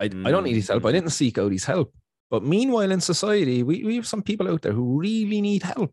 I, 0.00 0.04
I 0.04 0.30
don't 0.30 0.44
need 0.44 0.56
his 0.56 0.68
help. 0.68 0.84
I 0.84 0.90
Mm. 0.90 0.94
didn't 0.94 1.10
seek 1.10 1.38
out 1.38 1.52
his 1.52 1.64
help. 1.64 1.92
But 2.30 2.42
meanwhile, 2.44 2.90
in 2.90 3.00
society, 3.00 3.62
we, 3.62 3.84
we 3.84 3.96
have 3.96 4.06
some 4.06 4.22
people 4.22 4.48
out 4.48 4.62
there 4.62 4.72
who 4.72 4.98
really 4.98 5.40
need 5.40 5.62
help. 5.62 5.92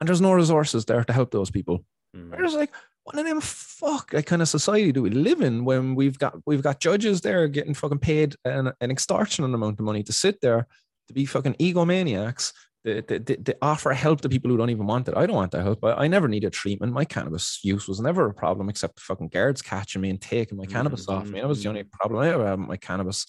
And 0.00 0.08
there's 0.08 0.20
no 0.20 0.32
resources 0.32 0.84
there 0.84 1.02
to 1.04 1.12
help 1.12 1.30
those 1.30 1.50
people. 1.50 1.84
Mm. 2.16 2.30
We're 2.30 2.42
just 2.44 2.56
like, 2.56 2.72
what 3.04 3.18
in 3.18 3.24
them 3.26 3.40
fuck 3.40 4.12
like 4.12 4.26
kind 4.26 4.42
of 4.42 4.48
society 4.48 4.92
do 4.92 5.02
we 5.02 5.10
live 5.10 5.40
in 5.40 5.64
when 5.64 5.96
we've 5.96 6.16
got 6.18 6.36
we've 6.46 6.62
got 6.62 6.78
judges 6.78 7.20
there 7.20 7.48
getting 7.48 7.74
fucking 7.74 7.98
paid 7.98 8.36
an, 8.44 8.70
an 8.80 8.90
extortionate 8.92 9.52
amount 9.52 9.80
of 9.80 9.84
money 9.84 10.04
to 10.04 10.12
sit 10.12 10.40
there 10.40 10.68
to 11.08 11.14
be 11.14 11.26
fucking 11.26 11.54
egomaniacs 11.54 12.52
to, 12.84 13.02
to, 13.02 13.18
to 13.20 13.56
offer 13.62 13.92
help 13.92 14.20
to 14.22 14.28
people 14.28 14.50
who 14.50 14.56
don't 14.56 14.70
even 14.70 14.86
want 14.86 15.08
it. 15.08 15.16
I 15.16 15.26
don't 15.26 15.36
want 15.36 15.52
that 15.52 15.62
help. 15.62 15.84
I, 15.84 15.92
I 15.92 16.08
never 16.08 16.26
needed 16.28 16.52
treatment. 16.52 16.92
My 16.92 17.04
cannabis 17.04 17.60
use 17.62 17.86
was 17.86 18.00
never 18.00 18.26
a 18.26 18.34
problem 18.34 18.68
except 18.68 18.96
the 18.96 19.02
fucking 19.02 19.28
guards 19.28 19.62
catching 19.62 20.02
me 20.02 20.10
and 20.10 20.20
taking 20.20 20.58
my 20.58 20.66
cannabis 20.66 21.08
off 21.08 21.28
me. 21.28 21.40
That 21.40 21.48
was 21.48 21.62
the 21.62 21.68
only 21.68 21.84
problem 21.84 22.20
I 22.20 22.28
ever 22.30 22.46
had 22.46 22.58
with 22.58 22.68
my 22.68 22.76
cannabis. 22.76 23.26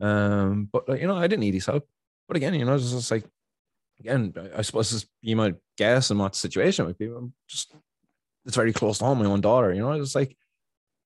Um, 0.00 0.68
but 0.72 1.00
you 1.00 1.06
know, 1.06 1.16
I 1.16 1.26
didn't 1.26 1.40
need 1.40 1.54
his 1.54 1.66
help. 1.66 1.86
But 2.26 2.36
again, 2.36 2.54
you 2.54 2.64
know, 2.64 2.74
it's 2.74 2.90
just 2.90 3.10
like 3.10 3.24
again, 4.00 4.32
I- 4.56 4.62
suppose 4.62 5.06
you 5.20 5.36
might 5.36 5.54
guess 5.76 6.10
in 6.10 6.18
what 6.18 6.34
situation 6.34 6.84
it 6.84 6.88
would 6.88 6.98
be. 6.98 7.06
I'm 7.06 7.32
just 7.48 7.74
it's 8.46 8.56
very 8.56 8.72
close 8.72 8.98
to 8.98 9.04
home. 9.04 9.18
My 9.18 9.26
own 9.26 9.40
daughter, 9.40 9.72
you 9.72 9.80
know, 9.80 9.92
it's 9.92 10.14
like 10.14 10.36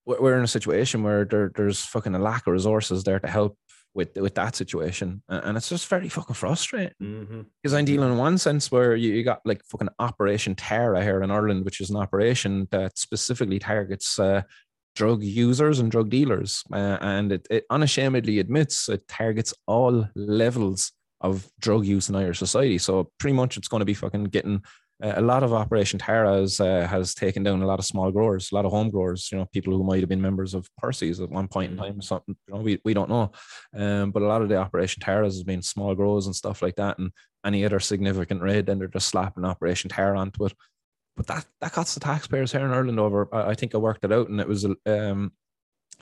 we're 0.06 0.20
we're 0.20 0.38
in 0.38 0.44
a 0.44 0.48
situation 0.48 1.02
where 1.02 1.24
there, 1.24 1.50
there's 1.54 1.80
fucking 1.84 2.14
a 2.14 2.18
lack 2.18 2.46
of 2.46 2.52
resources 2.52 3.04
there 3.04 3.18
to 3.18 3.28
help 3.28 3.58
with 3.94 4.16
with 4.16 4.34
that 4.34 4.56
situation, 4.56 5.22
and 5.28 5.56
it's 5.56 5.68
just 5.68 5.86
very 5.88 6.08
fucking 6.08 6.34
frustrating 6.34 6.94
Mhm. 7.00 7.46
because 7.62 7.74
I'm 7.74 7.84
dealing 7.84 8.12
in 8.12 8.18
one 8.18 8.38
sense 8.38 8.70
where 8.72 8.96
you, 8.96 9.12
you 9.12 9.22
got 9.24 9.40
like 9.44 9.62
fucking 9.64 9.88
Operation 9.98 10.54
Tara 10.54 11.02
here 11.02 11.22
in 11.22 11.30
Ireland, 11.30 11.64
which 11.64 11.80
is 11.80 11.90
an 11.90 11.96
operation 11.96 12.66
that 12.70 12.98
specifically 12.98 13.58
targets 13.58 14.18
uh, 14.18 14.42
drug 14.96 15.22
users 15.22 15.78
and 15.80 15.90
drug 15.90 16.10
dealers, 16.10 16.62
uh, 16.72 16.98
and 17.00 17.32
it, 17.32 17.46
it 17.50 17.64
unashamedly 17.70 18.38
admits 18.38 18.88
it 18.88 19.06
targets 19.08 19.54
all 19.66 20.08
levels 20.14 20.92
of 21.20 21.48
drug 21.60 21.86
use 21.86 22.08
in 22.08 22.16
Irish 22.16 22.38
society. 22.38 22.78
So 22.78 23.10
pretty 23.18 23.34
much 23.34 23.56
it's 23.56 23.68
going 23.68 23.80
to 23.80 23.84
be 23.86 23.94
fucking 23.94 24.24
getting 24.24 24.62
a 25.16 25.20
lot 25.20 25.42
of 25.42 25.52
Operation 25.52 25.98
Tara 25.98 26.40
has, 26.40 26.60
uh, 26.60 26.86
has 26.86 27.14
taken 27.14 27.42
down 27.42 27.62
a 27.62 27.66
lot 27.66 27.78
of 27.78 27.84
small 27.84 28.10
growers, 28.10 28.50
a 28.50 28.54
lot 28.54 28.64
of 28.64 28.70
home 28.70 28.90
growers, 28.90 29.28
you 29.30 29.38
know, 29.38 29.46
people 29.52 29.76
who 29.76 29.84
might 29.84 30.00
have 30.00 30.08
been 30.08 30.20
members 30.22 30.54
of 30.54 30.68
Percy's 30.78 31.20
at 31.20 31.30
one 31.30 31.48
point 31.48 31.72
in 31.72 31.76
Mm. 31.76 31.80
time 31.80 31.98
or 31.98 32.02
something, 32.02 32.36
you 32.46 32.54
know, 32.54 32.60
we, 32.60 32.80
we 32.84 32.94
don't 32.94 33.10
know. 33.10 33.30
Um, 33.76 34.10
but 34.10 34.22
a 34.22 34.26
lot 34.26 34.42
of 34.42 34.48
the 34.48 34.56
Operation 34.56 35.00
Taras 35.02 35.34
has 35.34 35.42
been 35.42 35.62
small 35.62 35.94
growers 35.94 36.26
and 36.26 36.34
stuff 36.34 36.62
like 36.62 36.76
that. 36.76 36.98
And 36.98 37.10
any 37.44 37.64
other 37.64 37.80
significant 37.80 38.40
raid, 38.40 38.66
then 38.66 38.78
they're 38.78 38.88
just 38.88 39.08
slapping 39.08 39.44
Operation 39.44 39.90
Tara 39.90 40.18
onto 40.18 40.46
it. 40.46 40.54
But 41.16 41.26
that, 41.26 41.46
that 41.60 41.72
costs 41.72 41.94
the 41.94 42.00
taxpayers 42.00 42.52
here 42.52 42.64
in 42.64 42.72
Ireland 42.72 42.98
over, 42.98 43.28
I, 43.32 43.50
I 43.50 43.54
think 43.54 43.74
I 43.74 43.78
worked 43.78 44.04
it 44.04 44.12
out 44.12 44.28
and 44.28 44.40
it 44.40 44.48
was 44.48 44.64
a, 44.64 44.74
um, 44.86 45.32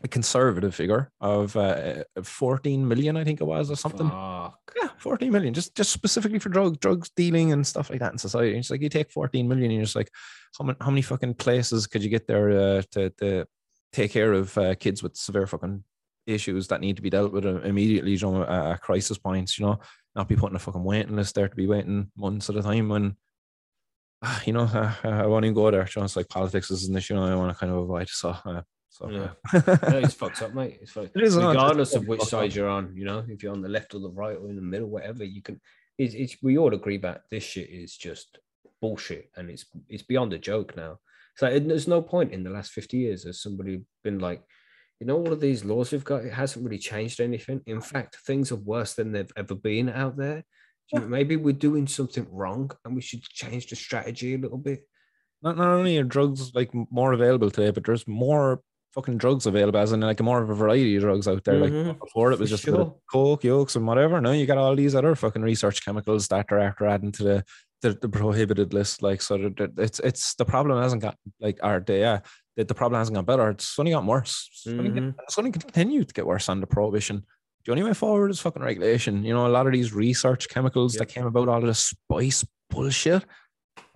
a 0.03 0.09
conservative 0.09 0.74
figure 0.74 1.11
of 1.20 1.57
uh, 1.57 2.05
14 2.22 2.86
million, 2.86 3.16
I 3.16 3.24
think 3.24 3.40
it 3.40 3.45
was, 3.45 3.70
or 3.70 3.76
something. 3.76 4.09
Fuck. 4.09 4.72
Yeah, 4.80 4.88
14 4.99 5.30
million, 5.30 5.55
just 5.55 5.74
just 5.74 5.90
specifically 5.90 6.38
for 6.38 6.49
drug 6.49 6.80
drugs 6.80 7.11
dealing 7.16 7.53
and 7.53 7.66
stuff 7.66 7.90
like 7.90 8.01
that 8.01 8.12
in 8.12 8.18
society. 8.18 8.59
It's 8.59 8.70
like 8.70 8.82
you 8.82 8.88
take 8.88 9.11
14 9.11 9.49
million, 9.49 9.66
and 9.66 9.74
you're 9.74 9.84
just 9.84 9.97
like, 9.97 10.11
how 10.59 10.64
many 10.64 10.76
how 10.80 10.90
many 10.90 11.03
fucking 11.03 11.34
places 11.34 11.86
could 11.86 12.03
you 12.03 12.11
get 12.11 12.26
there 12.26 12.51
uh, 12.51 12.82
to 12.93 13.11
to 13.11 13.47
take 13.93 14.11
care 14.11 14.32
of 14.32 14.57
uh, 14.59 14.74
kids 14.74 15.03
with 15.03 15.16
severe 15.16 15.47
fucking 15.47 15.84
issues 16.26 16.68
that 16.68 16.80
need 16.80 16.97
to 16.97 17.03
be 17.03 17.11
dealt 17.11 17.32
with 17.32 17.45
uh, 17.45 17.61
immediately, 17.61 18.12
you 18.12 18.18
know, 18.18 18.43
uh, 18.43 18.76
crisis 18.76 19.18
points, 19.18 19.59
you 19.59 19.66
know, 19.66 19.78
not 20.14 20.28
be 20.28 20.36
putting 20.36 20.57
a 20.57 20.59
fucking 20.59 20.84
waiting 20.84 21.16
list 21.16 21.34
there 21.34 21.49
to 21.49 21.57
be 21.57 21.66
waiting 21.66 22.11
months 22.16 22.49
at 22.51 22.57
a 22.57 22.62
time 22.62 22.88
when. 22.88 23.16
You 24.47 24.53
know, 24.53 24.62
uh, 24.62 24.95
I 25.05 25.26
won't 25.26 25.45
even 25.45 25.55
go 25.55 25.68
there. 25.70 25.80
You 25.80 26.01
know, 26.01 26.05
it's 26.05 26.14
like 26.14 26.28
politics 26.28 26.70
is 26.70 26.88
an 26.88 26.97
issue 26.97 27.18
I 27.18 27.34
want 27.34 27.53
to 27.53 27.59
kind 27.59 27.72
of 27.72 27.78
avoid. 27.78 28.09
So, 28.09 28.30
uh, 28.45 28.62
so 28.93 29.09
Yeah. 29.09 29.30
No, 29.55 29.99
it's 29.99 30.12
fucked 30.12 30.43
up, 30.43 30.55
mate. 30.55 30.78
It's 30.82 30.93
fucked. 30.93 31.12
It 31.16 31.22
is, 31.22 31.34
regardless 31.36 31.95
of 31.95 32.07
which 32.07 32.20
side 32.20 32.51
up. 32.51 32.57
you're 32.57 32.68
on. 32.68 32.95
You 32.95 33.07
know, 33.07 33.24
if 33.26 33.43
you're 33.43 33.53
on 33.53 33.62
the 33.62 33.68
left 33.68 33.95
or 33.95 34.01
the 34.01 34.11
right 34.11 34.36
or 34.36 34.51
in 34.51 34.57
the 34.57 34.62
middle, 34.62 34.88
whatever, 34.88 35.24
you 35.24 35.40
can. 35.40 35.61
It's, 35.97 36.14
it's 36.14 36.36
we 36.43 36.59
all 36.59 36.74
agree 36.74 36.99
that 36.99 37.22
this 37.30 37.43
shit 37.43 37.70
is 37.70 37.97
just 37.97 38.38
bullshit, 38.82 39.30
and 39.36 39.49
it's 39.49 39.64
it's 39.88 40.03
beyond 40.03 40.34
a 40.34 40.38
joke 40.38 40.76
now. 40.76 40.99
So 41.36 41.47
it, 41.47 41.66
there's 41.66 41.88
no 41.88 42.03
point 42.03 42.32
in 42.32 42.43
the 42.43 42.51
last 42.51 42.72
fifty 42.72 42.99
years 42.99 43.24
has 43.24 43.40
somebody 43.40 43.82
been 44.05 44.18
like, 44.18 44.43
you 45.01 45.07
know, 45.07 45.16
all 45.16 45.32
of 45.32 45.40
these 45.40 45.64
laws 45.64 45.90
we've 45.90 46.05
got, 46.05 46.26
it 46.26 46.32
hasn't 46.34 46.62
really 46.62 46.78
changed 46.78 47.18
anything. 47.20 47.62
In 47.64 47.80
fact, 47.80 48.18
things 48.26 48.53
are 48.53 48.57
worse 48.57 48.93
than 48.93 49.11
they've 49.11 49.32
ever 49.38 49.55
been 49.55 49.88
out 49.88 50.18
there. 50.18 50.45
Yeah. 50.93 51.01
Maybe 51.01 51.36
we're 51.36 51.55
doing 51.55 51.86
something 51.86 52.26
wrong, 52.30 52.70
and 52.84 52.95
we 52.95 53.01
should 53.01 53.22
change 53.22 53.68
the 53.68 53.76
strategy 53.76 54.34
a 54.34 54.38
little 54.38 54.59
bit. 54.59 54.82
not, 55.43 55.57
not 55.57 55.68
only 55.68 55.97
are 55.97 56.05
drugs 56.05 56.55
like 56.55 56.70
more 56.90 57.14
available 57.14 57.51
today, 57.51 57.70
but 57.70 57.84
there's 57.84 58.07
more 58.07 58.61
fucking 58.95 59.18
drugs 59.18 59.47
available, 59.47 59.78
as 59.80 59.93
in 59.93 60.01
like 60.01 60.20
more 60.20 60.43
of 60.43 60.51
a 60.51 60.55
variety 60.55 60.97
of 60.97 61.03
drugs 61.03 61.26
out 61.28 61.45
there. 61.45 61.55
Mhm, 61.61 61.86
Like 61.88 61.99
before, 62.01 62.32
it 62.32 62.38
was 62.38 62.51
just 62.51 62.64
a 62.68 62.72
bit 62.72 62.80
of 62.80 62.86
sure. 62.88 62.97
coke, 63.11 63.45
yolks, 63.45 63.76
and 63.76 63.86
whatever. 63.86 64.20
Now 64.20 64.32
you 64.32 64.47
got 64.47 64.59
all 64.59 64.74
these 64.76 64.95
other 64.95 65.14
fucking 65.14 65.43
research 65.43 65.84
chemicals 65.84 66.28
that 66.28 66.51
are 66.53 66.59
after 66.59 66.86
adding 66.86 67.12
to 67.12 67.22
the 67.24 67.45
the, 67.82 67.95
the 68.01 68.09
prohibited 68.09 68.72
list. 68.72 69.03
Like 69.03 69.20
so, 69.22 69.36
that- 69.38 69.72
it's 69.78 69.99
it's 70.01 70.34
the 70.34 70.45
problem 70.45 70.80
hasn't 70.80 71.03
got 71.03 71.16
like 71.40 71.59
our 71.62 71.80
day. 71.80 72.01
Yeah, 72.01 72.20
the, 72.57 72.64
the 72.64 72.74
problem 72.74 72.99
hasn't 73.01 73.16
got 73.16 73.26
better. 73.26 73.51
It's 73.51 73.78
only 73.78 73.93
got 73.93 74.05
worse. 74.05 74.49
It's, 74.53 74.66
only 74.68 74.90
get- 74.90 75.14
it's 75.24 75.34
going 75.36 75.51
to 75.53 75.59
continue 75.59 76.05
to 76.05 76.14
get 76.14 76.26
worse 76.26 76.49
under 76.49 76.66
prohibition. 76.66 77.24
The 77.64 77.72
only 77.72 77.84
way 77.84 77.95
forward 77.95 78.30
is 78.30 78.40
fucking 78.40 78.62
regulation. 78.62 79.24
You 79.24 79.34
know, 79.34 79.47
a 79.47 79.49
lot 79.57 79.66
of 79.66 79.72
these 79.72 79.93
research 79.93 80.49
chemicals 80.49 80.95
that 80.95 81.07
came 81.07 81.26
about, 81.26 81.49
all 81.49 81.59
of 81.59 81.66
this 81.66 81.78
spice 81.84 82.45
bullshit, 82.70 83.24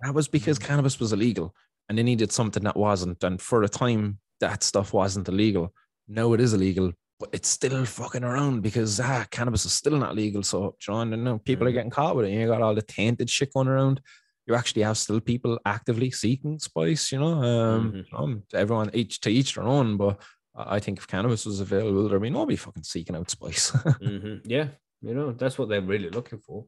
that 0.01 0.13
was 0.13 0.27
because 0.27 0.57
Mm-hmm. 0.57 0.67
cannabis 0.67 0.99
was 0.99 1.11
illegal 1.13 1.53
and 1.89 1.97
they 1.97 2.03
needed 2.03 2.31
something 2.31 2.63
that 2.63 2.75
wasn't. 2.77 3.23
And 3.23 3.41
for 3.41 3.63
a 3.63 3.69
time, 3.69 4.19
that 4.39 4.63
stuff 4.63 4.93
wasn't 4.93 5.27
illegal. 5.29 5.73
No, 6.07 6.33
it 6.33 6.41
is 6.41 6.53
illegal, 6.53 6.91
but 7.19 7.29
it's 7.33 7.47
still 7.49 7.83
fucking 7.85 8.23
around 8.23 8.61
because 8.61 8.99
ah, 8.99 9.25
cannabis 9.31 9.65
is 9.65 9.73
still 9.73 9.97
not 9.97 10.15
legal. 10.15 10.43
So, 10.43 10.75
John, 10.79 11.13
and 11.13 11.23
now 11.23 11.39
people 11.43 11.67
are 11.67 11.71
Mhm. 11.71 11.73
getting 11.73 11.89
caught 11.91 12.15
with 12.15 12.25
it. 12.25 12.31
You 12.31 12.47
got 12.47 12.61
all 12.61 12.75
the 12.75 12.81
tainted 12.81 13.29
shit 13.29 13.53
going 13.53 13.67
around. 13.67 14.01
You 14.45 14.55
actually 14.55 14.83
have 14.83 14.97
still 14.97 15.19
people 15.19 15.59
actively 15.65 16.09
seeking 16.11 16.59
spice, 16.59 17.11
you 17.11 17.19
know. 17.19 17.33
Um, 17.43 17.91
Mhm. 17.91 18.05
um, 18.13 18.43
everyone 18.53 18.89
each 18.93 19.19
to 19.21 19.29
each 19.29 19.55
their 19.55 19.65
own, 19.65 19.97
but 19.97 20.21
I 20.55 20.79
think 20.79 20.97
if 20.99 21.07
cannabis 21.07 21.45
was 21.45 21.59
available, 21.59 22.07
there'd 22.07 22.21
be 22.21 22.29
nobody 22.29 22.55
fucking 22.55 22.83
seeking 22.83 23.15
out 23.15 23.29
spice. 23.29 23.71
Mhm. 24.01 24.41
Yeah, 24.45 24.69
you 25.01 25.13
know, 25.13 25.31
that's 25.33 25.57
what 25.57 25.67
they're 25.69 25.81
really 25.81 26.09
looking 26.09 26.39
for. 26.39 26.65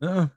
yeah. 0.00 0.28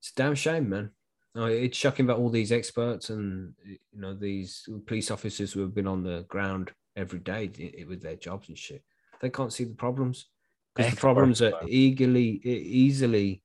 It's 0.00 0.10
a 0.10 0.14
damn 0.14 0.34
shame, 0.36 0.68
man. 0.68 0.90
It's 1.34 1.76
shocking 1.76 2.06
that 2.06 2.16
all 2.16 2.30
these 2.30 2.52
experts 2.52 3.10
and 3.10 3.54
you 3.64 3.78
know 3.94 4.14
these 4.14 4.68
police 4.86 5.10
officers 5.10 5.52
who 5.52 5.60
have 5.60 5.74
been 5.74 5.86
on 5.86 6.02
the 6.02 6.24
ground 6.28 6.72
every 6.96 7.20
day 7.20 7.50
with 7.86 8.02
their 8.02 8.16
jobs 8.16 8.48
and 8.48 8.58
shit, 8.58 8.82
they 9.20 9.30
can't 9.30 9.52
see 9.52 9.64
the 9.64 9.74
problems 9.74 10.26
because 10.74 10.92
the 10.92 10.96
problems 10.96 11.42
are 11.42 11.52
eagerly, 11.66 12.40
easily 12.44 13.42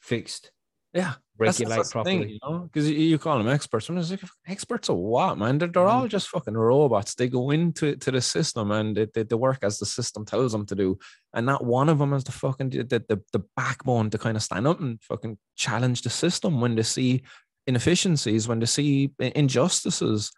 fixed. 0.00 0.50
Yeah. 0.92 1.14
That's- 1.38 1.58
Regulate 1.58 1.76
that's 1.76 1.92
thing, 1.92 2.02
properly. 2.18 2.32
you 2.32 2.38
know, 2.42 2.58
because 2.70 2.90
you, 2.90 3.18
call 3.18 3.38
them 3.38 3.48
experts. 3.48 3.88
And 3.88 3.98
it's 3.98 4.10
like, 4.10 4.20
experts 4.46 4.90
are 4.90 4.94
what, 4.96 5.38
man? 5.38 5.56
They're, 5.56 5.68
they're 5.68 5.86
all 5.86 6.04
Mhm. 6.04 6.10
just 6.10 6.28
fucking 6.28 6.52
robots. 6.54 7.14
They 7.14 7.28
go 7.28 7.50
into 7.50 7.96
to 7.96 8.10
the 8.10 8.20
system 8.20 8.70
and 8.72 8.94
they, 8.94 9.06
they, 9.14 9.22
they 9.22 9.34
work 9.36 9.60
as 9.62 9.78
the 9.78 9.86
system 9.86 10.26
tells 10.26 10.52
them 10.52 10.66
to 10.66 10.74
do. 10.74 10.98
And 11.32 11.46
not 11.46 11.64
one 11.64 11.88
of 11.88 11.98
them 11.98 12.12
has 12.12 12.24
the 12.24 12.32
fucking 12.32 12.68
the, 12.70 12.82
the, 13.08 13.22
the 13.32 13.42
backbone 13.56 14.10
to 14.10 14.18
kind 14.18 14.36
of 14.36 14.42
stand 14.42 14.66
up 14.66 14.80
and 14.80 15.02
fucking 15.02 15.38
challenge 15.56 16.02
the 16.02 16.10
system 16.10 16.60
when 16.60 16.74
they 16.74 16.82
see 16.82 17.22
inefficiencies, 17.66 18.46
when 18.46 18.58
they 18.60 18.66
see 18.66 19.10
injustices. 19.18 20.32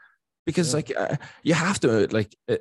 Because 0.46 0.68
Yeah. 0.70 0.76
like 0.76 0.92
uh, 0.96 1.16
you 1.42 1.54
have 1.54 1.80
to 1.80 2.06
like 2.12 2.36
uh, 2.48 2.58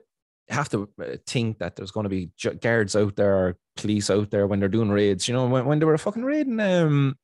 have 0.49 0.69
to 0.69 0.89
uh, 0.99 1.17
think 1.27 1.59
that 1.59 1.75
there's 1.75 1.91
going 1.91 2.05
to 2.05 2.09
be 2.09 2.31
guards 2.61 2.95
out 2.95 3.15
there 3.15 3.35
or 3.37 3.57
police 3.77 4.09
out 4.09 4.31
there 4.31 4.47
when 4.47 4.59
they're 4.59 4.69
doing 4.69 4.89
raids. 4.89 5.27
You 5.27 5.33
know, 5.35 5.47
when, 5.47 5.65
when 5.65 5.79
they 5.79 5.85
were 5.85 5.97
fucking 5.99 6.23
raiding 6.23 6.59
um 6.59 7.15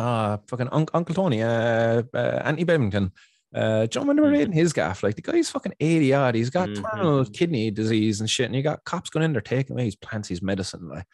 uh 0.00 0.38
fucking 0.48 0.68
Unc 0.72 0.90
Uncle 0.94 1.14
Tony, 1.14 1.42
uh, 1.42 2.02
uh 2.14 2.42
Anthony 2.44 2.64
Bevington. 2.64 3.12
Uh, 3.52 3.84
John 3.88 4.06
when 4.06 4.14
they 4.16 4.22
were 4.22 4.30
raiding 4.30 4.52
his 4.52 4.72
gaff? 4.72 5.02
Like 5.02 5.16
the 5.16 5.22
guy's 5.22 5.50
fucking 5.50 5.72
80 5.80 6.14
odd. 6.14 6.34
He's 6.36 6.50
got 6.50 6.68
Mhm. 6.68 6.82
terminal 6.88 7.24
kidney 7.24 7.70
disease 7.72 8.20
and 8.20 8.30
shit, 8.30 8.46
and 8.46 8.54
you 8.54 8.62
got 8.62 8.84
cops 8.84 9.10
going 9.10 9.24
in 9.24 9.32
there 9.32 9.40
taking 9.42 9.74
away 9.74 9.86
his 9.86 9.96
plants, 9.96 10.28
his 10.28 10.40
medicine. 10.40 10.88
Like 10.88 11.04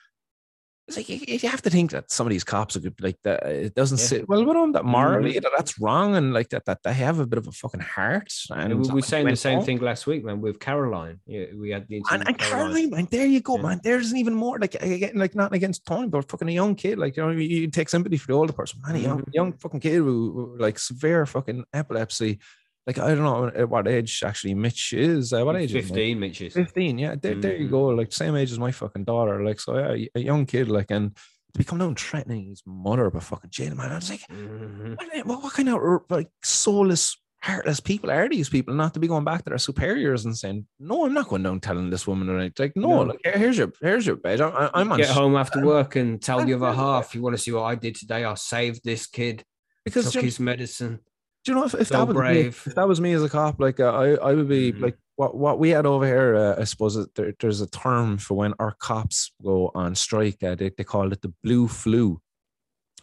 it's 0.89 0.97
like 0.97 1.09
you, 1.09 1.19
you 1.27 1.49
have 1.49 1.63
to 1.63 1.71
think 1.71 1.91
that 1.91 2.11
some 2.13 2.27
of 2.27 2.31
these 2.31 2.45
cops 2.45 2.77
are 2.77 2.81
good, 2.81 2.95
like 3.01 3.19
that. 3.25 3.45
It 3.45 3.75
doesn't 3.75 3.99
Yeah. 3.99 4.05
sit 4.07 4.29
well 4.29 4.45
with 4.45 4.57
them 4.57 4.73
that 4.73 4.85
morally 4.85 5.33
Mhm. 5.35 5.43
that 5.43 5.53
that's 5.57 5.81
wrong, 5.81 6.15
and 6.15 6.33
like 6.33 6.49
that 6.51 6.65
that 6.67 6.83
they 6.85 6.93
have 6.95 7.19
a 7.19 7.27
bit 7.27 7.39
of 7.39 7.47
a 7.49 7.53
fucking 7.53 7.81
heart. 7.81 8.33
And 8.51 8.73
And 8.73 8.83
we 8.87 8.95
were 8.95 9.03
saying 9.03 9.27
the 9.27 9.37
same 9.37 9.63
thing 9.63 9.79
last 9.79 10.07
week, 10.07 10.25
man, 10.25 10.41
with 10.41 10.61
Caroline. 10.61 11.19
Yeah, 11.27 11.47
we 11.57 11.71
had 11.71 11.89
the 11.89 12.03
And, 12.11 12.27
and 12.29 12.39
Caroline, 12.39 12.91
man, 12.91 13.09
there 13.11 13.27
you 13.27 13.41
go, 13.41 13.57
Yeah. 13.57 13.63
man. 13.63 13.81
There's 13.83 14.15
even 14.15 14.35
more 14.35 14.59
like 14.61 14.75
again, 14.77 15.17
like 15.17 15.35
not 15.35 15.53
against 15.53 15.85
Tony, 15.87 16.09
but 16.09 16.29
fucking 16.31 16.49
a 16.49 16.53
young 16.53 16.75
kid. 16.77 16.99
Like 16.99 17.17
you 17.17 17.23
know, 17.25 17.31
you, 17.31 17.69
take 17.69 17.89
sympathy 17.89 18.17
for 18.17 18.29
the 18.29 18.35
older 18.35 18.53
person, 18.53 18.81
man. 18.87 18.95
A 18.97 18.99
young, 18.99 19.21
Mhm. 19.23 19.35
young 19.35 19.53
fucking 19.55 19.81
kid 19.81 19.97
who, 19.97 20.33
who, 20.33 20.57
like 20.59 20.79
severe 20.79 21.27
fucking 21.27 21.65
epilepsy. 21.73 22.39
Like 22.87 22.99
I 22.99 23.09
don't 23.15 23.25
know 23.25 23.47
at 23.49 23.69
what 23.69 23.89
age 23.89 24.23
actually 24.25 24.55
Mitch 24.55 24.93
is. 24.93 25.33
Uh, 25.33 25.45
what 25.45 25.57
age? 25.57 25.71
is 25.71 25.75
Mitch? 25.75 25.85
Fifteen, 25.87 26.21
Mitch 26.21 26.41
is. 26.41 26.55
15 26.55 26.99
yeah 26.99 27.15
there, 27.21 27.35
there 27.35 27.57
you 27.57 27.67
Mhm. 27.67 27.71
go 27.71 27.87
like 27.89 28.13
same 28.13 28.37
age 28.37 28.53
as 28.53 28.59
my 28.59 28.71
fucking 28.71 29.05
daughter 29.05 29.43
like 29.45 29.59
so 29.61 29.77
yeah 29.77 30.07
a 30.15 30.21
young 30.21 30.47
kid 30.47 30.69
like 30.69 30.91
and 30.91 31.15
to 31.17 31.59
become 31.59 31.79
known 31.79 31.95
threatening 31.97 32.45
his 32.51 32.63
mother 32.65 33.11
by 33.11 33.19
fucking 33.21 33.51
jail 33.51 33.75
man 33.75 33.91
I 33.91 33.97
was 33.97 34.09
like 34.11 34.21
Mhm. 34.29 35.27
what, 35.27 35.43
what, 35.43 35.53
kind 35.55 35.69
of 35.69 35.81
like 36.11 36.29
soulless 36.45 37.17
heartless 37.43 37.81
people 37.81 38.11
are 38.11 38.29
these 38.29 38.49
people 38.49 38.75
not 38.75 38.95
to 38.95 39.01
be 39.01 39.07
going 39.09 39.25
back 39.25 39.43
to 39.45 39.51
their 39.51 39.59
superiors 39.59 40.25
and 40.25 40.37
saying 40.37 40.67
no 40.79 41.05
I'm 41.07 41.15
not 41.15 41.29
going 41.29 41.43
down 41.43 41.59
telling 41.61 41.91
this 41.91 42.07
woman 42.07 42.29
or 42.29 42.39
anything 42.39 42.65
like 42.67 42.77
no, 42.77 42.89
No. 42.89 43.03
like 43.11 43.21
here's 43.25 43.59
your 43.59 43.73
here's 43.83 44.07
your 44.07 44.17
bed 44.17 44.41
I'm, 44.41 44.71
I'm 44.75 44.93
on 44.93 44.99
Get 44.99 45.11
home 45.11 45.35
after 45.37 45.65
work 45.65 45.97
and 45.97 46.23
tell 46.23 46.45
the 46.45 46.55
other 46.55 46.73
half 46.85 47.15
you 47.17 47.21
want 47.23 47.35
to 47.37 47.43
see 47.43 47.51
what 47.51 47.63
I 47.65 47.75
did 47.75 47.97
today. 47.97 48.25
I 48.25 48.35
saved 48.35 48.81
this 48.85 49.07
kid, 49.07 49.45
because 49.85 50.05
took 50.13 50.23
you- 50.23 50.27
his 50.27 50.39
medicine. 50.41 51.01
Do 51.47 51.53
you 51.53 51.59
know 51.59 51.65
if, 51.65 51.75
if 51.75 51.89
so 51.89 51.95
that 52.05 52.09
was 52.09 52.17
me, 52.17 52.41
if 52.41 52.65
that 52.75 52.89
was 52.89 53.01
me 53.01 53.13
as 53.13 53.23
a 53.23 53.29
cop 53.29 53.59
like 53.61 53.79
uh, 53.81 53.93
I 53.93 54.07
I 54.31 54.35
would 54.35 54.49
be 54.49 54.73
Mhm. 54.73 54.83
like 54.83 54.97
what 55.15 55.35
what 55.37 55.59
we 55.59 55.71
had 55.71 55.87
over 55.87 56.05
here 56.05 56.35
uh, 56.37 56.61
I 56.61 56.65
suppose 56.65 56.95
there, 57.15 57.33
there's 57.41 57.61
a 57.63 57.71
term 57.71 58.19
for 58.19 58.35
when 58.35 58.53
our 58.59 58.75
cops 58.89 59.33
go 59.43 59.71
on 59.75 59.95
strike 59.95 60.43
uh, 60.43 60.55
they, 60.57 60.71
they 60.77 60.85
call 60.85 61.13
it 61.13 61.23
the 61.23 61.33
blue 61.45 61.69
flu 61.69 62.21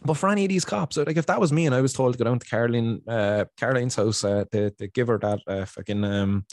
but 0.04 0.14
for 0.14 0.28
any 0.28 0.44
of 0.44 0.50
these 0.50 0.64
cops 0.66 0.96
like 0.98 1.16
if 1.16 1.26
that 1.26 1.40
was 1.40 1.52
me 1.52 1.64
and 1.66 1.74
I 1.74 1.80
was 1.80 1.92
told 1.94 2.12
to 2.12 2.18
go 2.18 2.24
down 2.28 2.38
to 2.38 2.46
Caroline 2.46 3.00
uh, 3.08 3.46
Caroline's 3.58 3.96
house 3.96 4.22
uh, 4.24 4.44
to, 4.52 4.70
to 4.78 4.86
give 4.88 5.08
her 5.08 5.18
that 5.18 5.40
uh, 5.46 5.64
fucking 5.64 6.04
um 6.04 6.44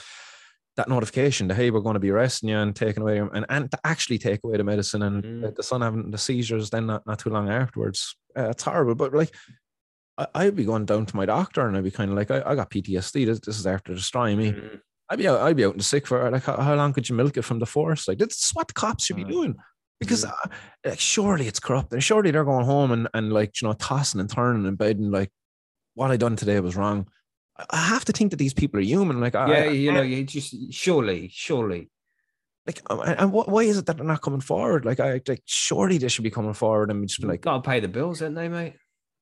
that 0.78 0.88
notification 0.88 1.48
that 1.50 1.56
hey 1.56 1.70
we're 1.70 1.82
going 1.88 1.96
to 2.00 2.00
be 2.08 2.12
arresting 2.12 2.50
you 2.50 2.58
and 2.58 2.74
taking 2.76 3.04
away 3.04 3.18
and, 3.18 3.46
and 3.50 3.70
to 3.70 3.78
actually 3.84 4.18
take 4.18 4.40
away 4.46 4.56
the 4.58 4.64
medicine 4.64 5.02
and 5.04 5.24
Mm. 5.24 5.56
the 5.56 5.64
son 5.64 5.82
having 5.82 6.12
the 6.12 6.18
seizures 6.18 6.70
then 6.70 6.86
not, 6.88 7.06
not 7.06 7.20
too 7.20 7.30
long 7.30 7.50
afterwards 7.50 8.16
uh, 8.38 8.50
it's 8.54 8.64
horrible 8.64 8.96
but 8.96 9.14
like 9.14 9.32
I, 10.34 10.46
I'd 10.46 10.56
be 10.56 10.64
going 10.66 10.86
down 10.86 11.06
to 11.06 11.16
my 11.16 11.26
doctor 11.26 11.68
and 11.68 11.76
I'd 11.76 11.84
be 11.84 11.92
kind 11.92 12.12
of 12.12 12.18
like, 12.18 12.32
I, 12.32 12.42
I 12.46 12.56
got 12.56 12.70
PTSD. 12.70 13.26
This, 13.26 13.40
this 13.40 13.60
is 13.60 13.68
after 13.68 13.94
destroying 13.94 14.38
me. 14.38 14.52
Mhm. 14.52 14.80
I'd 15.10 15.20
be 15.20 15.28
out, 15.28 15.42
I'd 15.42 15.58
be 15.58 15.66
out 15.66 15.74
in 15.74 15.78
the 15.78 15.84
sick 15.84 16.08
for 16.08 16.30
like, 16.32 16.44
how, 16.44 16.58
how 16.58 16.76
long 16.76 16.94
could 16.94 17.10
you 17.10 17.16
milk 17.16 17.36
it 17.38 17.42
from 17.42 17.60
the 17.60 17.66
force? 17.66 18.08
Like, 18.08 18.18
this 18.20 18.42
is 18.44 18.52
what 18.54 18.68
the 18.68 18.74
cops 18.74 19.06
should 19.06 19.18
be 19.18 19.26
Uh, 19.26 19.28
doing. 19.28 19.56
Because 20.00 20.24
uh, 20.26 20.32
like, 20.86 21.00
surely 21.00 21.48
it's 21.48 21.60
corrupt. 21.60 21.92
And 21.94 22.04
surely 22.04 22.32
they're 22.32 22.46
going 22.46 22.66
home 22.66 22.92
and, 22.92 23.08
and 23.14 23.32
like, 23.34 23.62
you 23.62 23.68
know, 23.68 23.74
tossing 23.74 24.20
and 24.22 24.30
turning 24.30 24.66
in 24.66 24.76
bed 24.76 24.98
and 24.98 25.12
like, 25.12 25.30
what 25.96 26.12
I 26.12 26.18
done 26.18 26.36
today 26.38 26.60
was 26.60 26.76
wrong. 26.78 27.08
I- 27.70 27.78
have 27.78 28.06
to 28.06 28.12
think 28.14 28.32
that 28.32 28.38
these 28.38 28.54
people 28.54 28.80
are 28.80 28.84
human. 28.84 29.20
Like, 29.20 29.34
Yeah, 29.34 29.42
I- 29.46 29.66
you 29.70 29.92
know, 29.92 30.02
you 30.02 30.24
just 30.24 30.74
surely, 30.74 31.30
surely. 31.34 31.92
like, 32.66 32.82
uh, 32.90 33.02
and 33.18 33.32
what, 33.34 33.50
why 33.50 33.64
is 33.64 33.78
it 33.78 33.86
that 33.88 33.98
they're 33.98 34.06
not 34.06 34.22
coming 34.22 34.40
forward? 34.42 34.86
Like, 34.86 35.00
I 35.00 35.20
like, 35.28 35.44
surely 35.46 35.98
they 35.98 36.08
should 36.08 36.24
be 36.24 36.32
coming 36.32 36.54
forward 36.54 36.90
and 36.90 37.08
just 37.08 37.20
be 37.22 37.28
like, 37.28 37.42
gotta 37.42 37.62
pay 37.62 37.80
the 37.82 37.88
bills, 37.90 38.22
ain't 38.22 38.36
they, 38.36 38.48
mate? 38.48 38.76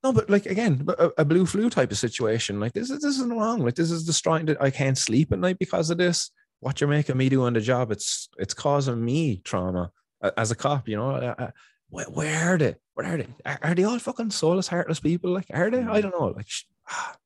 No, 0.04 0.14
but 0.14 0.30
like 0.30 0.46
again, 0.46 0.86
a, 0.98 1.10
a 1.20 1.26
blue 1.26 1.46
flu 1.46 1.70
type 1.70 1.92
of 1.92 1.98
situation. 1.98 2.60
Like 2.60 2.74
this 2.74 2.90
is 2.90 3.02
this 3.02 3.16
isn't 3.16 3.38
wrong. 3.38 3.60
Like 3.60 3.76
this 3.76 3.92
is 3.92 4.06
destroying 4.06 4.46
that 4.46 4.62
I 4.62 4.70
can't 4.70 4.98
sleep 4.98 5.32
at 5.34 5.40
night 5.40 5.60
because 5.60 5.90
of 5.90 5.98
this. 5.98 6.32
What 6.62 6.80
you're 6.80 6.90
making 6.90 7.18
me 7.18 7.30
do 7.30 7.44
on 7.44 7.54
the 7.54 7.62
job, 7.62 7.92
it's 7.92 8.30
it's 8.38 8.54
causing 8.54 9.04
me 9.04 9.42
trauma 9.44 9.92
as 10.38 10.52
a 10.52 10.56
cop. 10.56 10.88
You 10.88 10.98
know, 10.98 11.12
Uh, 11.12 11.36
uh, 11.38 11.52
where, 11.90 12.06
where 12.06 12.54
are 12.54 12.58
they? 12.58 12.76
Where 12.94 13.08
are 13.14 13.18
they? 13.18 13.28
Are, 13.46 13.60
are 13.62 13.76
they 13.76 13.84
all 13.84 14.00
fucking 14.00 14.32
soulless, 14.32 14.68
heartless 14.68 15.00
people? 15.02 15.32
Like 15.32 15.48
are 15.54 15.70
they? 15.70 15.82
I 15.84 16.02
don't 16.02 16.12
know. 16.18 16.28
Like. 16.36 16.48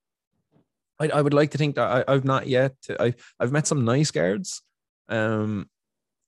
I, 1.00 1.10
I 1.10 1.22
would 1.22 1.34
like 1.34 1.52
to 1.52 1.58
think 1.58 1.76
that 1.76 2.06
I, 2.08 2.14
I've 2.14 2.24
not 2.26 2.48
yet. 2.48 2.76
I 3.00 3.14
I've 3.40 3.52
met 3.52 3.68
some 3.68 3.84
nice 3.84 4.12
guards, 4.12 4.62
um, 5.10 5.70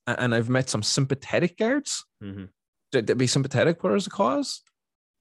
and 0.07 0.33
I've 0.33 0.49
met 0.49 0.69
some 0.69 0.83
sympathetic 0.83 1.57
guards 1.57 2.03
Mhm. 2.23 2.49
that 2.91 3.07
would 3.07 3.17
be 3.17 3.27
sympathetic 3.27 3.79
towards 3.79 4.05
the 4.05 4.11
cause. 4.11 4.61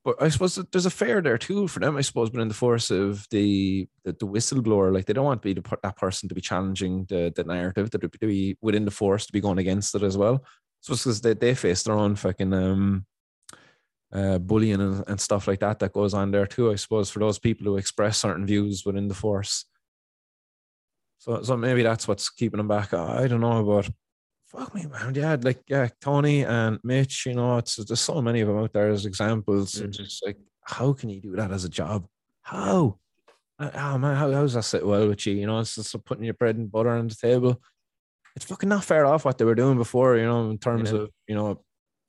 But 0.04 0.20
I 0.20 0.28
suppose 0.28 0.56
there's 0.56 0.84
a 0.84 0.90
fair 0.90 1.22
there 1.22 1.38
too 1.38 1.66
for 1.66 1.80
them, 1.80 1.96
I 1.96 2.02
suppose. 2.02 2.28
But 2.28 2.42
in 2.42 2.48
the 2.48 2.54
force 2.54 2.90
of 2.90 3.26
the 3.30 3.88
the, 4.04 4.12
the 4.12 4.26
whistleblower, 4.26 4.92
like 4.92 5.06
they 5.06 5.14
don't 5.14 5.24
want 5.24 5.40
to 5.42 5.54
be 5.54 5.60
the, 5.60 5.78
that 5.82 5.96
person 5.96 6.28
to 6.28 6.34
be 6.34 6.42
challenging 6.42 7.06
the, 7.08 7.32
the 7.34 7.44
narrative, 7.44 7.90
that 7.90 8.02
to 8.02 8.08
be 8.18 8.58
within 8.60 8.84
the 8.84 8.90
force 8.90 9.24
to 9.26 9.32
be 9.32 9.40
going 9.40 9.58
against 9.58 9.94
it 9.94 10.02
as 10.02 10.18
well. 10.18 10.44
So 10.82 10.92
it's 10.92 11.04
because 11.04 11.22
they, 11.22 11.32
they 11.32 11.54
face 11.54 11.82
their 11.82 11.94
own 11.94 12.16
fucking 12.16 12.52
um, 12.52 13.06
uh, 14.12 14.38
bullying 14.38 14.82
and, 14.82 15.02
and 15.08 15.18
stuff 15.18 15.48
like 15.48 15.60
that 15.60 15.78
that 15.78 15.94
goes 15.94 16.12
on 16.12 16.30
there 16.30 16.46
too. 16.46 16.70
I 16.70 16.74
suppose 16.74 17.08
for 17.08 17.20
those 17.20 17.38
people 17.38 17.64
who 17.64 17.78
express 17.78 18.18
certain 18.18 18.44
views 18.46 18.84
within 18.84 19.08
the 19.08 19.14
force. 19.14 19.64
So 21.18 21.42
so 21.42 21.56
maybe 21.56 21.82
that's 21.82 22.06
what's 22.06 22.28
keeping 22.28 22.58
them 22.58 22.68
back. 22.68 22.92
I 22.92 23.26
don't 23.26 23.40
know, 23.40 23.64
but 23.64 23.90
fuck 24.56 24.74
me, 24.74 24.86
man. 24.86 25.14
Yeah, 25.14 25.36
like 25.40 25.62
yeah, 25.68 25.88
Tony 26.00 26.42
and 26.44 26.78
Mitch. 26.84 27.26
You 27.26 27.34
know, 27.34 27.58
it's 27.58 27.76
there's 27.76 28.00
so 28.00 28.20
many 28.22 28.40
of 28.40 28.48
them 28.48 28.58
out 28.58 28.72
there 28.72 28.90
as 28.90 29.06
examples. 29.06 29.80
It's 29.80 29.98
Mhm. 29.98 30.04
just 30.04 30.24
like, 30.24 30.38
how 30.62 30.92
can 30.92 31.10
you 31.10 31.20
do 31.20 31.36
that 31.36 31.50
as 31.50 31.64
a 31.64 31.68
job? 31.68 32.06
How? 32.42 32.98
Uh, 33.58 33.70
Oh 33.74 33.98
man, 33.98 34.16
how, 34.16 34.30
how 34.32 34.42
does 34.42 34.54
that 34.54 34.62
sit 34.64 34.86
well 34.86 35.08
with 35.08 35.26
you? 35.26 35.34
You 35.34 35.46
know, 35.46 35.58
it's 35.60 35.74
just 35.74 36.04
putting 36.04 36.24
your 36.24 36.34
bread 36.34 36.56
and 36.56 36.70
butter 36.70 36.90
on 36.90 37.08
the 37.08 37.14
table. 37.14 37.60
It's 38.36 38.44
fucking 38.46 38.68
not 38.68 38.84
fair 38.84 39.06
off 39.06 39.24
what 39.24 39.38
they 39.38 39.44
were 39.44 39.54
doing 39.54 39.78
before, 39.78 40.16
you 40.16 40.24
know, 40.24 40.50
in 40.50 40.58
terms 40.58 40.90
Yeah. 40.90 40.98
of, 41.02 41.10
you 41.28 41.34
know, 41.36 41.62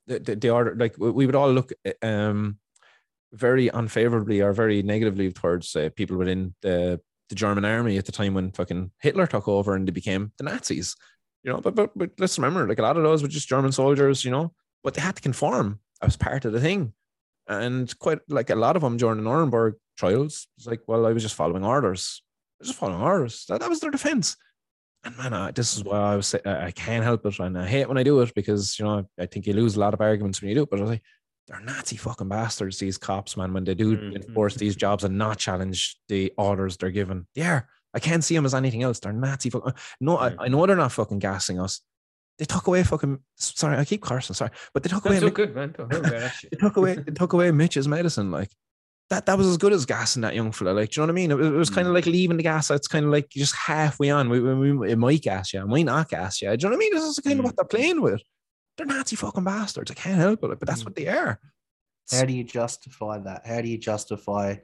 the, 0.07 0.19
the, 0.19 0.35
the 0.35 0.49
order, 0.49 0.75
like 0.75 0.95
we 0.97 1.11
we 1.11 1.25
would 1.25 1.35
all 1.35 1.51
look 1.51 1.71
um 2.01 2.59
very 3.33 3.67
unfavorably 3.69 4.41
or 4.41 4.53
very 4.53 4.81
negatively 4.81 5.31
towards 5.31 5.75
uh, 5.75 5.89
people 5.95 6.15
within 6.17 6.55
the, 6.61 7.01
the 7.29 7.35
German 7.35 7.65
army 7.65 7.97
at 7.97 8.05
the 8.05 8.11
time 8.11 8.33
when 8.33 8.51
fucking 8.51 8.91
Hitler 8.99 9.27
took 9.27 9.47
over 9.47 9.75
and 9.75 9.87
they 9.87 9.91
became 9.91 10.31
the 10.37 10.43
Nazis, 10.45 10.95
you 11.45 11.51
know, 11.53 11.61
but, 11.61 11.75
but, 11.75 11.91
but 11.95 12.09
let's 12.19 12.37
remember, 12.37 12.67
like 12.67 12.79
a 12.79 12.81
lot 12.81 12.97
of 12.97 13.03
those 13.03 13.21
were 13.21 13.27
just 13.37 13.47
German 13.47 13.71
soldiers, 13.71 14.25
you 14.25 14.31
know, 14.31 14.51
but 14.83 14.93
they 14.95 15.01
had 15.01 15.15
to 15.15 15.21
conform 15.21 15.79
as 16.01 16.17
part 16.17 16.43
of 16.45 16.51
the 16.53 16.59
thing 16.59 16.93
and 17.47 17.97
quite 17.99 18.19
like 18.27 18.49
a 18.49 18.55
lot 18.55 18.75
of 18.75 18.81
them 18.81 18.97
during 18.97 19.17
the 19.17 19.23
Nuremberg 19.23 19.75
trials, 19.97 20.47
it's 20.57 20.65
like, 20.67 20.81
well, 20.87 21.05
I 21.05 21.11
was 21.13 21.23
just 21.23 21.35
following 21.35 21.63
orders. 21.63 22.21
I 22.23 22.61
was 22.61 22.67
just 22.69 22.79
following 22.79 23.01
orders. 23.01 23.45
That, 23.47 23.59
that 23.61 23.69
was 23.69 23.79
their 23.79 23.91
defense. 23.91 24.35
And 25.03 25.15
man, 25.17 25.33
I, 25.33 25.51
this 25.51 25.77
is 25.77 25.83
why 25.83 25.99
I 26.13 26.15
was 26.15 26.25
say, 26.27 26.39
I 26.45 26.65
I 26.67 26.71
can't 26.71 27.03
help 27.03 27.23
it, 27.27 27.37
and 27.39 27.55
I 27.59 27.67
hate 27.67 27.87
when 27.87 27.99
I 27.99 28.03
do 28.03 28.19
it 28.21 28.33
because 28.33 28.79
you 28.79 28.85
know 28.85 29.07
I 29.19 29.27
think 29.27 29.45
you 29.45 29.53
lose 29.53 29.75
a 29.75 29.79
lot 29.79 29.93
of 29.93 30.01
arguments 30.01 30.41
when 30.41 30.49
you 30.49 30.55
do 30.55 30.63
it. 30.63 30.69
But 30.71 30.79
I 30.79 30.81
was 30.81 30.89
like, 30.89 31.03
they're 31.47 31.59
Nazi 31.61 31.95
fucking 31.97 32.27
bastards. 32.27 32.79
These 32.79 32.97
cops, 32.97 33.37
man, 33.37 33.53
when 33.53 33.65
they 33.65 33.75
do 33.75 33.95
Mhm. 33.95 34.15
enforce 34.15 34.55
these 34.55 34.75
jobs 34.75 35.03
and 35.03 35.15
not 35.15 35.37
challenge 35.37 35.95
the 36.09 36.33
orders 36.39 36.77
they're 36.77 36.89
given, 36.89 37.27
yeah, 37.35 37.61
I 37.95 37.99
can't 37.99 38.23
see 38.23 38.35
them 38.35 38.45
as 38.45 38.53
anything 38.53 38.83
else. 38.83 38.99
They're 38.99 39.13
Nazi 39.13 39.49
fucking. 39.49 39.69
Uh, 39.69 39.75
no, 40.01 40.17
I. 40.17 40.35
I 40.37 40.47
know 40.49 40.65
they're 40.65 40.75
not 40.75 40.91
fucking 40.91 41.19
gassing 41.19 41.59
us. 41.59 41.81
They 42.37 42.45
took 42.45 42.67
away 42.67 42.83
fucking. 42.83 43.19
Sorry, 43.37 43.77
I 43.77 43.85
keep 43.85 44.03
cursing. 44.03 44.33
Sorry, 44.33 44.51
but 44.73 44.83
they 44.83 44.89
took 44.89 45.05
away. 45.05 45.15
That's 45.15 45.23
all 45.23 45.29
Mi- 45.29 45.35
good, 45.35 45.55
man. 45.55 45.73
Don't 45.75 45.89
worry 45.89 45.99
about 45.99 46.11
that 46.11 46.29
shit. 46.39 46.51
they 46.51 46.57
took 46.57 46.75
away 46.75 46.95
they 46.95 47.13
took 47.13 47.33
away 47.33 47.51
Mitch's 47.51 47.87
medicine. 47.87 48.31
Like 48.31 48.51
that 49.09 49.25
that 49.27 49.37
was 49.37 49.47
as 49.47 49.57
good 49.57 49.71
as 49.71 49.85
gassing 49.85 50.23
that 50.23 50.35
young 50.35 50.51
fella. 50.51 50.71
Like, 50.71 50.89
do 50.89 50.99
you 50.99 51.07
know 51.07 51.13
what 51.13 51.19
I 51.19 51.21
mean? 51.21 51.31
It 51.31 51.37
was, 51.37 51.47
it 51.47 51.51
was 51.51 51.69
kind 51.69 51.87
of 51.87 51.91
mm. 51.91 51.95
like 51.95 52.05
leaving 52.05 52.37
the 52.37 52.43
gas. 52.43 52.69
It's 52.69 52.87
kind 52.87 53.05
of 53.05 53.11
like 53.11 53.29
just 53.29 53.55
halfway 53.55 54.09
on. 54.09 54.29
We, 54.29 54.41
we, 54.41 54.73
we, 54.73 54.91
it 54.91 54.97
might 54.97 55.21
gas 55.21 55.53
you, 55.53 55.61
it 55.61 55.67
might 55.67 55.85
not 55.85 56.09
gas 56.09 56.41
you. 56.41 56.49
Do 56.49 56.65
you 56.65 56.69
know 56.69 56.75
what 56.75 56.75
I 56.75 56.79
mean? 56.79 56.93
This 56.93 57.03
is 57.03 57.19
kind 57.19 57.39
of 57.39 57.43
mm. 57.43 57.47
what 57.47 57.55
they're 57.55 57.65
playing 57.65 58.01
with. 58.01 58.21
They're 58.77 58.85
Nazi 58.85 59.15
fucking 59.15 59.45
bastards. 59.45 59.91
I 59.91 59.93
can't 59.93 60.19
help 60.19 60.43
it, 60.43 60.59
but 60.59 60.67
that's 60.67 60.81
mm. 60.81 60.85
what 60.85 60.95
they 60.95 61.07
are. 61.07 61.39
How 62.11 62.25
do 62.25 62.33
you 62.33 62.43
justify 62.43 63.19
that? 63.19 63.47
How 63.47 63.61
do 63.61 63.69
you 63.69 63.77
justify 63.77 64.57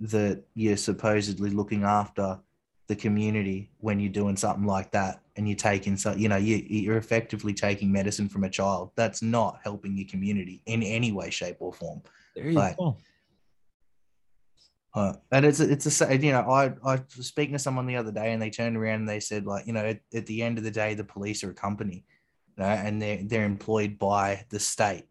that 0.00 0.44
you're 0.54 0.76
supposedly 0.76 1.50
looking 1.50 1.84
after 1.84 2.40
the 2.86 2.96
community 2.96 3.70
when 3.78 3.98
you're 3.98 4.12
doing 4.12 4.36
something 4.36 4.66
like 4.66 4.90
that 4.92 5.20
and 5.36 5.48
you're 5.48 5.56
taking 5.56 5.96
so 5.96 6.12
you 6.14 6.28
know 6.28 6.36
you 6.36 6.56
you're 6.68 6.98
effectively 6.98 7.54
taking 7.54 7.90
medicine 7.90 8.28
from 8.28 8.44
a 8.44 8.50
child 8.50 8.90
that's 8.94 9.22
not 9.22 9.58
helping 9.62 9.96
your 9.96 10.06
community 10.08 10.62
in 10.66 10.82
any 10.82 11.10
way 11.10 11.30
shape 11.30 11.56
or 11.60 11.72
form 11.72 12.02
There 12.36 12.48
you 12.48 12.58
Right. 12.58 12.76
go. 12.76 12.96
Uh, 14.94 15.12
and 15.32 15.44
it's 15.44 15.58
it's 15.58 16.00
a 16.02 16.16
you 16.16 16.30
know 16.30 16.42
I 16.42 16.66
I 16.84 17.00
was 17.16 17.26
speaking 17.26 17.54
to 17.54 17.58
someone 17.58 17.86
the 17.86 17.96
other 17.96 18.12
day 18.12 18.32
and 18.32 18.40
they 18.40 18.50
turned 18.50 18.76
around 18.76 19.00
and 19.00 19.08
they 19.08 19.18
said 19.18 19.44
like 19.44 19.66
you 19.66 19.72
know 19.72 19.84
at, 19.84 20.00
at 20.14 20.26
the 20.26 20.40
end 20.42 20.56
of 20.56 20.62
the 20.62 20.70
day 20.70 20.94
the 20.94 21.02
police 21.02 21.42
are 21.42 21.50
a 21.50 21.54
company, 21.54 22.04
you 22.56 22.62
know, 22.62 22.68
and 22.68 23.02
they're 23.02 23.20
they're 23.24 23.44
employed 23.44 23.98
by 23.98 24.44
the 24.50 24.60
state 24.60 25.06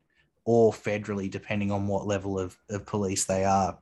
or 0.46 0.72
federally 0.72 1.30
depending 1.30 1.70
on 1.70 1.88
what 1.88 2.08
level 2.08 2.40
of, 2.40 2.58
of 2.70 2.86
police 2.86 3.26
they 3.26 3.44
are. 3.44 3.78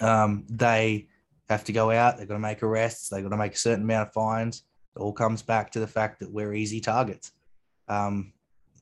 Um, 0.00 0.44
they 0.48 1.08
have 1.48 1.64
to 1.64 1.72
go 1.72 1.90
out. 1.90 2.18
They've 2.18 2.28
got 2.28 2.34
to 2.34 2.40
make 2.40 2.62
arrests. 2.62 3.08
They've 3.08 3.22
got 3.22 3.30
to 3.30 3.36
make 3.36 3.54
a 3.54 3.58
certain 3.58 3.84
amount 3.84 4.08
of 4.08 4.14
fines. 4.14 4.64
It 4.96 5.00
all 5.00 5.12
comes 5.12 5.42
back 5.42 5.70
to 5.72 5.80
the 5.80 5.86
fact 5.86 6.20
that 6.20 6.30
we're 6.30 6.54
easy 6.54 6.80
targets. 6.80 7.32
Um, 7.88 8.32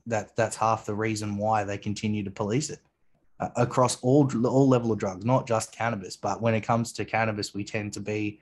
that 0.06 0.36
that's 0.36 0.56
half 0.56 0.86
the 0.86 0.94
reason 0.94 1.36
why 1.36 1.64
they 1.64 1.78
continue 1.78 2.22
to 2.24 2.30
police 2.30 2.70
it 2.70 2.78
uh, 3.40 3.48
across 3.56 4.00
all 4.02 4.30
all 4.46 4.68
level 4.68 4.92
of 4.92 4.98
drugs, 4.98 5.24
not 5.24 5.46
just 5.46 5.72
cannabis. 5.72 6.16
But 6.16 6.40
when 6.40 6.54
it 6.54 6.62
comes 6.62 6.92
to 6.94 7.04
cannabis, 7.04 7.54
we 7.54 7.64
tend 7.64 7.92
to 7.94 8.00
be 8.00 8.40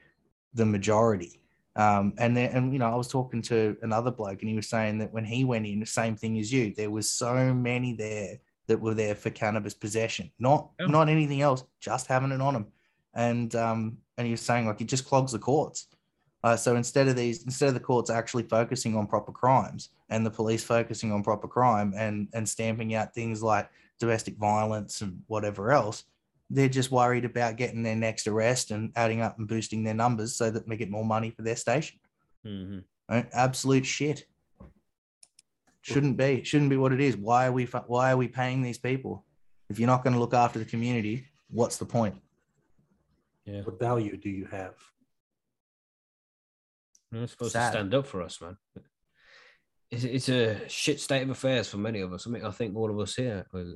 the 0.54 0.66
majority. 0.66 1.40
Um, 1.76 2.14
and 2.18 2.36
then, 2.36 2.50
and 2.50 2.72
you 2.72 2.78
know, 2.78 2.90
I 2.90 2.94
was 2.94 3.08
talking 3.08 3.42
to 3.42 3.76
another 3.82 4.10
bloke, 4.10 4.40
and 4.40 4.48
he 4.48 4.56
was 4.56 4.68
saying 4.68 4.98
that 4.98 5.12
when 5.12 5.24
he 5.24 5.44
went 5.44 5.66
in, 5.66 5.80
the 5.80 5.86
same 5.86 6.16
thing 6.16 6.38
as 6.38 6.52
you. 6.52 6.72
There 6.74 6.90
was 6.90 7.10
so 7.10 7.52
many 7.52 7.94
there 7.94 8.38
that 8.68 8.80
were 8.80 8.94
there 8.94 9.14
for 9.14 9.30
cannabis 9.30 9.74
possession, 9.74 10.30
not 10.38 10.70
not 10.80 11.08
anything 11.08 11.42
else, 11.42 11.64
just 11.80 12.06
having 12.06 12.30
it 12.30 12.40
on 12.40 12.54
them. 12.54 12.66
And 13.14 13.54
um, 13.54 13.98
and 14.16 14.26
he 14.26 14.30
was 14.32 14.40
saying 14.40 14.66
like 14.66 14.80
it 14.80 14.86
just 14.88 15.06
clogs 15.06 15.32
the 15.32 15.38
courts. 15.38 15.88
Uh, 16.42 16.56
so 16.56 16.76
instead 16.76 17.08
of 17.08 17.16
these, 17.16 17.42
instead 17.44 17.68
of 17.68 17.74
the 17.74 17.80
courts 17.80 18.10
actually 18.10 18.42
focusing 18.42 18.96
on 18.96 19.06
proper 19.06 19.32
crimes 19.32 19.88
and 20.10 20.26
the 20.26 20.30
police 20.30 20.62
focusing 20.62 21.10
on 21.10 21.22
proper 21.22 21.48
crime 21.48 21.94
and 21.96 22.28
and 22.34 22.46
stamping 22.48 22.94
out 22.94 23.14
things 23.14 23.42
like 23.42 23.68
domestic 23.98 24.36
violence 24.36 25.00
and 25.00 25.22
whatever 25.26 25.72
else, 25.72 26.04
they're 26.50 26.68
just 26.68 26.90
worried 26.90 27.24
about 27.24 27.56
getting 27.56 27.82
their 27.82 27.96
next 27.96 28.26
arrest 28.26 28.70
and 28.70 28.92
adding 28.94 29.22
up 29.22 29.38
and 29.38 29.48
boosting 29.48 29.82
their 29.84 29.94
numbers 29.94 30.36
so 30.36 30.50
that 30.50 30.68
they 30.68 30.76
get 30.76 30.90
more 30.90 31.04
money 31.04 31.30
for 31.30 31.42
their 31.42 31.56
station. 31.56 31.98
Mhm. 32.46 32.84
Right? 33.08 33.26
Absolute 33.32 33.86
shit. 33.86 34.26
Shouldn't 35.80 36.16
be. 36.16 36.42
Shouldn't 36.44 36.70
be 36.70 36.76
what 36.76 36.92
it 36.92 37.00
is. 37.00 37.16
Why 37.16 37.46
are 37.46 37.52
we? 37.52 37.64
Why 37.64 38.12
are 38.12 38.16
we 38.16 38.28
paying 38.28 38.62
these 38.62 38.78
people? 38.78 39.24
If 39.68 39.78
you're 39.78 39.86
not 39.86 40.02
going 40.04 40.14
to 40.14 40.20
look 40.20 40.34
after 40.34 40.58
the 40.58 40.64
community, 40.64 41.26
what's 41.48 41.76
the 41.78 41.86
point? 41.86 42.14
Yeah. 43.46 43.62
What 43.62 43.78
value 43.78 44.16
do 44.16 44.30
you 44.30 44.46
have? 44.46 44.74
You're 47.12 47.26
supposed 47.28 47.52
Sad. 47.52 47.72
to 47.72 47.78
stand 47.78 47.94
up 47.94 48.06
for 48.06 48.22
us, 48.22 48.40
man. 48.40 48.56
It's, 49.90 50.04
it's 50.04 50.28
a 50.28 50.68
shit 50.68 51.00
state 51.00 51.22
of 51.22 51.30
affairs 51.30 51.68
for 51.68 51.76
many 51.76 52.00
of 52.00 52.12
us. 52.12 52.26
I 52.26 52.30
mean, 52.30 52.44
I 52.44 52.50
think 52.50 52.74
all 52.76 52.90
of 52.90 52.98
us 52.98 53.14
here 53.14 53.46
are 53.54 53.74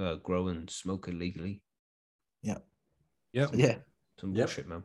uh, 0.00 0.14
grow 0.16 0.48
and 0.48 0.68
smoke 0.68 1.06
illegally. 1.08 1.62
Yeah. 2.42 2.58
Yeah. 3.32 3.46
Yeah. 3.52 3.76
Some 4.18 4.34
Yep. 4.34 4.46
bullshit, 4.46 4.68
man. 4.68 4.82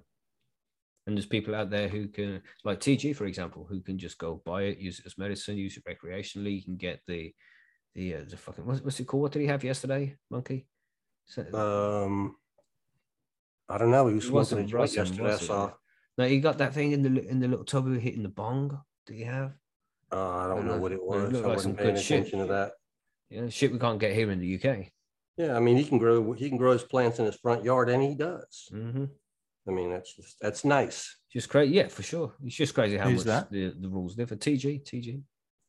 And 1.08 1.16
there's 1.18 1.26
people 1.26 1.56
out 1.56 1.70
there 1.70 1.88
who 1.88 2.08
can, 2.08 2.42
like 2.64 2.80
TG, 2.80 3.16
for 3.16 3.26
example, 3.26 3.66
who 3.70 3.80
can 3.82 3.98
just 3.98 4.18
go 4.18 4.42
buy 4.46 4.64
it, 4.64 4.80
use 4.80 5.00
it 5.00 5.06
as 5.06 5.18
medicine, 5.18 5.58
use 5.58 5.78
it 5.78 5.84
recreationally. 5.86 6.56
You 6.58 6.64
can 6.64 6.78
get 6.78 7.00
the, 7.08 7.34
the, 7.94 8.16
uh, 8.16 8.22
the 8.28 8.38
fucking, 8.38 8.66
what's, 8.66 8.82
what's 8.82 9.00
it 9.00 9.06
called? 9.06 9.24
What 9.24 9.32
did 9.32 9.42
he 9.42 9.48
have 9.48 9.64
yesterday, 9.64 10.16
Monkey? 10.30 10.68
So- 11.26 12.06
Um, 12.06 12.36
I 13.70 13.78
don't 13.78 13.92
know. 13.92 14.08
He 14.08 14.16
was 14.16 14.26
It 14.26 14.32
was 14.32 14.50
smoking 14.50 14.66
a 14.66 14.70
some 14.70 14.80
joint 14.80 14.94
yesterday. 14.96 15.34
I 15.34 15.38
saw. 15.38 15.72
no, 16.18 16.28
he 16.28 16.40
got 16.40 16.58
that 16.60 16.74
thing 16.74 16.92
in 16.92 17.02
the 17.02 17.28
in 17.28 17.40
the 17.40 17.48
little 17.48 17.66
tub 17.66 17.86
who 17.86 17.94
hitting 17.94 18.24
the 18.24 18.30
bong. 18.30 18.80
Did 19.08 19.16
he 19.18 19.24
have? 19.24 19.54
Uh, 20.12 20.30
I 20.30 20.48
don't 20.48 20.58
don't 20.58 20.66
know 20.68 20.76
know. 20.76 20.82
what 20.82 20.92
it 20.92 20.96
It 20.96 21.06
was. 21.06 21.32
looked 21.32 21.46
I 21.46 21.48
like 21.48 21.56
wasn't 21.58 21.78
paying 21.78 21.96
good 21.96 22.04
shit. 22.04 22.20
attention 22.20 22.40
to 22.40 22.46
that. 22.48 22.72
Yeah, 23.30 23.50
shit 23.50 23.72
we 23.72 23.80
can't 23.80 24.00
get 24.00 24.14
here 24.14 24.30
in 24.32 24.40
the 24.40 24.56
UK. 24.56 24.88
Yeah, 25.38 25.58
I 25.58 25.60
mean, 25.60 25.76
he 25.78 25.84
can 25.84 25.98
grow. 25.98 26.32
He 26.34 26.48
can 26.48 26.58
grow 26.58 26.72
his 26.74 26.84
plants 26.84 27.20
in 27.20 27.26
his 27.26 27.36
front 27.36 27.64
yard, 27.66 27.90
and 27.90 28.02
he 28.04 28.16
does. 28.16 28.70
Mm-hmm. 28.72 29.06
I 29.68 29.72
mean, 29.72 29.90
that's 29.90 30.16
just 30.16 30.38
that's 30.40 30.64
nice. 30.64 31.18
Just 31.34 31.50
crazy, 31.50 31.74
yeah, 31.74 31.88
for 31.88 32.04
sure. 32.04 32.34
It's 32.44 32.56
just 32.56 32.74
crazy 32.76 32.98
how 32.98 33.10
Who's 33.10 33.26
much 33.26 33.50
that? 33.50 33.52
the, 33.52 33.74
the 33.78 33.90
rules 33.90 34.16
differ. 34.16 34.36
TG, 34.36 34.84
TG. 34.86 35.22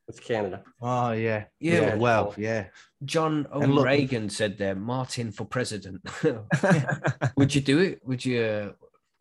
It's 0.08 0.20
Canada. 0.20 0.62
Oh 0.80 1.12
yeah. 1.12 1.44
Yeah. 1.58 1.96
Well, 1.96 2.34
yeah. 2.36 2.66
John 3.04 3.46
And 3.52 3.74
look- 3.74 3.84
O'Regan 3.84 4.30
said 4.30 4.56
there, 4.56 4.74
Martin 4.74 5.32
for 5.32 5.44
president. 5.44 6.00
Would 7.36 7.54
you 7.54 7.60
do 7.60 7.78
it? 7.80 8.00
Would 8.04 8.24
you? 8.24 8.40
Uh, 8.42 8.72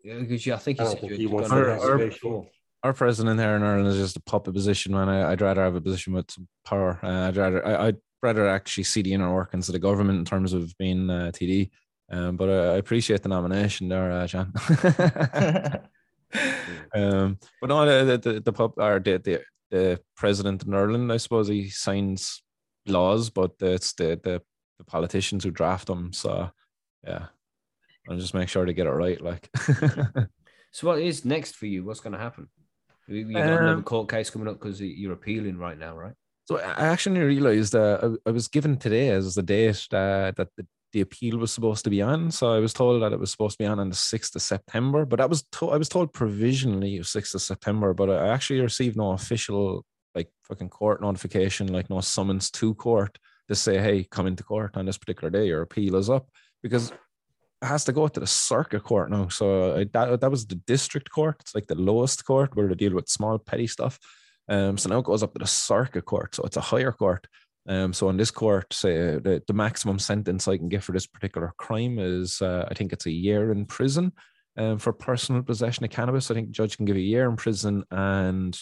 because 0.04 0.46
you, 0.46 0.54
I 0.54 0.58
think 0.58 0.80
I 0.80 0.84
said 0.84 1.00
think 1.00 1.10
you'd 1.12 1.20
he 1.20 1.26
wants 1.26 1.50
gone 1.50 1.58
to 1.58 1.64
to 1.64 1.70
have 1.72 1.82
the 1.82 1.92
a 1.92 2.08
before. 2.08 2.46
Our 2.84 2.92
president 2.92 3.40
here 3.40 3.56
in 3.56 3.64
Ireland 3.64 3.88
is 3.88 3.96
just 3.96 4.16
a 4.16 4.20
puppet 4.20 4.54
position, 4.54 4.92
man. 4.92 5.08
I, 5.08 5.32
I'd 5.32 5.40
rather 5.40 5.62
have 5.62 5.74
a 5.74 5.80
position 5.80 6.12
with 6.12 6.30
some 6.30 6.46
power. 6.64 7.00
Uh, 7.02 7.28
I'd 7.28 7.36
rather 7.36 7.66
I, 7.66 7.88
I'd 7.88 7.96
rather 8.22 8.48
actually 8.48 8.84
see 8.84 9.02
the 9.02 9.12
inner 9.12 9.34
workings 9.34 9.68
of 9.68 9.72
the 9.72 9.80
government 9.80 10.20
in 10.20 10.24
terms 10.24 10.52
of 10.52 10.76
being 10.78 11.10
uh, 11.10 11.32
TD. 11.34 11.70
Um, 12.10 12.36
but 12.36 12.48
I, 12.48 12.74
I 12.74 12.76
appreciate 12.76 13.22
the 13.22 13.28
nomination 13.28 13.88
there, 13.88 14.12
uh, 14.12 14.26
John. 14.28 14.52
um, 16.94 17.38
but 17.60 17.66
no, 17.66 18.04
the 18.04 18.18
the, 18.18 18.32
the, 18.32 18.40
the 18.40 18.52
pub 18.52 18.74
or 18.76 19.00
the, 19.00 19.18
the 19.18 19.42
the 19.70 20.00
president 20.16 20.64
in 20.64 20.74
Ireland, 20.74 21.12
I 21.12 21.16
suppose 21.18 21.48
he 21.48 21.68
signs 21.70 22.42
laws, 22.86 23.30
but 23.30 23.52
it's 23.60 23.92
the 23.94 24.20
the, 24.22 24.42
the 24.78 24.84
politicians 24.84 25.44
who 25.44 25.50
draft 25.50 25.86
them. 25.86 26.12
So 26.12 26.50
yeah, 27.04 27.26
I'll 28.08 28.16
just 28.18 28.34
make 28.34 28.48
sure 28.48 28.64
to 28.64 28.72
get 28.72 28.86
it 28.86 28.90
right. 28.90 29.20
Like, 29.20 29.48
So 30.72 30.86
what 30.88 30.98
is 31.00 31.24
next 31.24 31.56
for 31.56 31.66
you? 31.66 31.84
What's 31.84 32.00
going 32.00 32.12
to 32.12 32.18
happen? 32.18 32.48
You 33.08 33.32
got 33.32 33.60
another 33.60 33.76
Um, 33.78 33.82
court 33.82 34.10
case 34.10 34.28
coming 34.30 34.48
up 34.48 34.58
because 34.60 34.80
you're 34.80 35.12
appealing 35.14 35.56
right 35.58 35.78
now, 35.78 35.96
right? 35.96 36.14
So 36.44 36.58
I 36.58 36.86
actually 36.88 37.20
realized 37.20 37.74
uh, 37.74 37.98
I, 38.02 38.28
I 38.28 38.32
was 38.32 38.48
given 38.48 38.76
today 38.76 39.08
as 39.08 39.34
the 39.34 39.42
date 39.42 39.86
uh, 39.92 40.32
that 40.36 40.48
the, 40.56 40.66
the 40.96 41.02
appeal 41.02 41.36
was 41.36 41.52
supposed 41.52 41.84
to 41.84 41.90
be 41.90 42.00
on. 42.00 42.30
So 42.30 42.54
I 42.54 42.58
was 42.58 42.72
told 42.72 43.02
that 43.02 43.12
it 43.12 43.20
was 43.20 43.30
supposed 43.30 43.58
to 43.58 43.64
be 43.64 43.68
on 43.68 43.78
on 43.78 43.90
the 43.90 43.94
sixth 43.94 44.34
of 44.34 44.40
September, 44.40 45.04
but 45.04 45.20
I 45.20 45.26
was 45.26 45.42
to- 45.52 45.68
I 45.68 45.76
was 45.76 45.90
told 45.90 46.14
provisionally 46.14 47.02
sixth 47.02 47.34
of 47.34 47.42
September, 47.42 47.92
but 47.92 48.08
I 48.08 48.28
actually 48.28 48.62
received 48.62 48.96
no 48.96 49.10
official 49.10 49.84
like 50.14 50.30
fucking 50.48 50.70
court 50.70 51.02
notification, 51.02 51.70
like 51.70 51.90
no 51.90 52.00
summons 52.00 52.50
to 52.52 52.74
court 52.76 53.18
to 53.48 53.54
say, 53.54 53.76
hey, 53.76 54.04
come 54.04 54.26
into 54.26 54.42
court 54.42 54.74
on 54.78 54.86
this 54.86 54.96
particular 54.96 55.28
day. 55.28 55.46
Your 55.48 55.60
appeal 55.60 55.96
is 55.96 56.08
up 56.08 56.30
because 56.62 56.90
it 57.62 57.66
has 57.74 57.84
to 57.84 57.92
go 57.92 58.08
to 58.08 58.20
the 58.20 58.26
circuit 58.26 58.82
court 58.82 59.10
now. 59.10 59.28
So 59.28 59.76
I, 59.76 59.84
that 59.92 60.22
that 60.22 60.30
was 60.30 60.46
the 60.46 60.60
district 60.74 61.10
court. 61.10 61.36
It's 61.40 61.54
like 61.54 61.66
the 61.66 61.82
lowest 61.90 62.24
court 62.24 62.56
where 62.56 62.68
they 62.68 62.74
deal 62.74 62.94
with 62.94 63.10
small 63.10 63.38
petty 63.38 63.66
stuff. 63.66 63.98
Um, 64.48 64.78
so 64.78 64.88
now 64.88 65.00
it 65.00 65.04
goes 65.04 65.22
up 65.22 65.34
to 65.34 65.40
the 65.40 65.46
circuit 65.46 66.06
court. 66.06 66.34
So 66.34 66.42
it's 66.44 66.56
a 66.56 66.68
higher 66.72 66.92
court. 66.92 67.26
Um, 67.68 67.92
so 67.92 68.08
on 68.08 68.16
this 68.16 68.30
court, 68.30 68.72
say 68.72 68.96
the, 68.96 69.42
the 69.46 69.52
maximum 69.52 69.98
sentence 69.98 70.46
I 70.46 70.56
can 70.56 70.68
get 70.68 70.82
for 70.82 70.92
this 70.92 71.06
particular 71.06 71.52
crime 71.58 71.98
is, 71.98 72.40
uh, 72.40 72.66
I 72.70 72.74
think 72.74 72.92
it's 72.92 73.06
a 73.06 73.10
year 73.10 73.50
in 73.52 73.66
prison. 73.66 74.12
Um, 74.58 74.78
for 74.78 74.92
personal 74.92 75.42
possession 75.42 75.84
of 75.84 75.90
cannabis, 75.90 76.30
I 76.30 76.34
think 76.34 76.48
the 76.48 76.52
judge 76.52 76.76
can 76.76 76.86
give 76.86 76.96
a 76.96 77.00
year 77.00 77.28
in 77.28 77.36
prison 77.36 77.84
and 77.90 78.58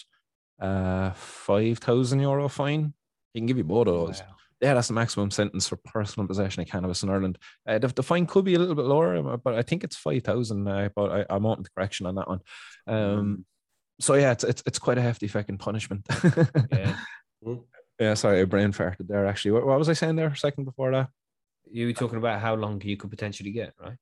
uh, 0.59 1.11
five 1.11 1.77
thousand 1.77 2.19
euro 2.19 2.49
fine. 2.49 2.93
He 3.33 3.39
can 3.39 3.47
give 3.47 3.57
you 3.57 3.63
both 3.63 3.87
of 3.87 3.93
those. 3.93 4.19
Wow. 4.21 4.27
Yeah, 4.61 4.73
that's 4.73 4.87
the 4.87 4.93
maximum 4.93 5.31
sentence 5.31 5.67
for 5.67 5.77
personal 5.77 6.27
possession 6.27 6.63
of 6.63 6.69
cannabis 6.69 7.03
in 7.03 7.09
Ireland. 7.09 7.37
Uh, 7.67 7.77
the, 7.77 7.87
the 7.89 8.03
fine 8.03 8.25
could 8.25 8.45
be 8.45 8.55
a 8.55 8.59
little 8.59 8.75
bit 8.75 8.85
lower, 8.85 9.15
uh, 9.15 9.37
but 9.37 9.53
I 9.53 9.61
think 9.61 9.83
it's 9.83 9.95
five 9.95 10.23
thousand. 10.23 10.67
Uh, 10.67 10.89
but 10.95 11.11
I, 11.11 11.25
I'm 11.29 11.45
open 11.45 11.63
to 11.63 11.71
correction 11.71 12.07
on 12.07 12.15
that 12.15 12.27
one. 12.27 12.39
Um, 12.87 13.45
so 13.99 14.15
yeah, 14.15 14.31
it's 14.31 14.43
it's 14.43 14.63
it's 14.65 14.79
quite 14.79 14.97
a 14.97 15.01
hefty 15.01 15.27
fucking 15.27 15.59
punishment. 15.59 16.05
Yeah. 16.71 16.95
Yeah, 17.99 18.13
sorry, 18.15 18.41
I 18.41 18.45
brain 18.45 18.71
farted 18.71 19.07
there. 19.07 19.25
Actually, 19.25 19.51
what, 19.51 19.65
what 19.67 19.79
was 19.79 19.89
I 19.89 19.93
saying 19.93 20.15
there? 20.15 20.27
A 20.27 20.35
second 20.37 20.65
before 20.65 20.91
that. 20.91 21.09
You 21.71 21.87
were 21.87 21.93
talking 21.93 22.17
about 22.17 22.41
how 22.41 22.55
long 22.55 22.81
you 22.83 22.97
could 22.97 23.09
potentially 23.09 23.51
get, 23.51 23.73
right? 23.81 23.97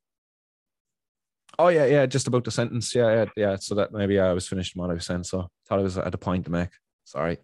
Oh 1.60 1.68
yeah, 1.68 1.86
yeah, 1.86 2.06
just 2.08 2.28
about 2.28 2.44
the 2.44 2.52
sentence. 2.52 2.94
Yeah, 2.96 3.14
yeah, 3.14 3.26
yeah. 3.36 3.56
So 3.58 3.76
that 3.76 3.92
maybe 3.94 4.20
I 4.20 4.34
was 4.34 4.48
finished 4.48 4.76
what 4.76 4.90
I 4.90 4.94
was 4.96 5.06
saying. 5.06 5.24
So 5.24 5.50
thought 5.68 5.80
I 5.80 5.84
was 5.84 5.98
at 5.98 6.14
a 6.14 6.18
point 6.18 6.46
to 6.46 6.52
make. 6.52 6.70
Sorry, 7.06 7.38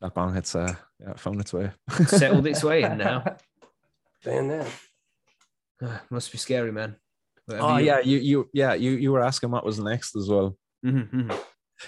that 0.00 0.14
bong 0.14 0.34
hits 0.34 0.54
uh 0.54 0.74
yeah 1.00 1.14
found 1.14 1.40
its 1.40 1.52
way. 1.52 1.70
Settled 2.06 2.46
its 2.46 2.64
way 2.64 2.82
in 2.84 2.96
now. 2.98 3.22
Saying 4.22 4.48
that. 5.80 6.00
Must 6.10 6.32
be 6.32 6.38
scary, 6.38 6.72
man. 6.72 6.96
Whatever 7.44 7.66
Oh 7.68 7.76
you- 7.76 7.84
yeah, 7.86 7.98
you 8.00 8.18
you 8.18 8.50
yeah 8.54 8.72
you 8.74 8.92
you 8.92 9.12
were 9.12 9.22
asking 9.22 9.50
what 9.50 9.64
was 9.66 9.78
next 9.78 10.16
as 10.16 10.28
well. 10.28 10.56
Mhm, 10.84 11.10
mhm. 11.12 11.38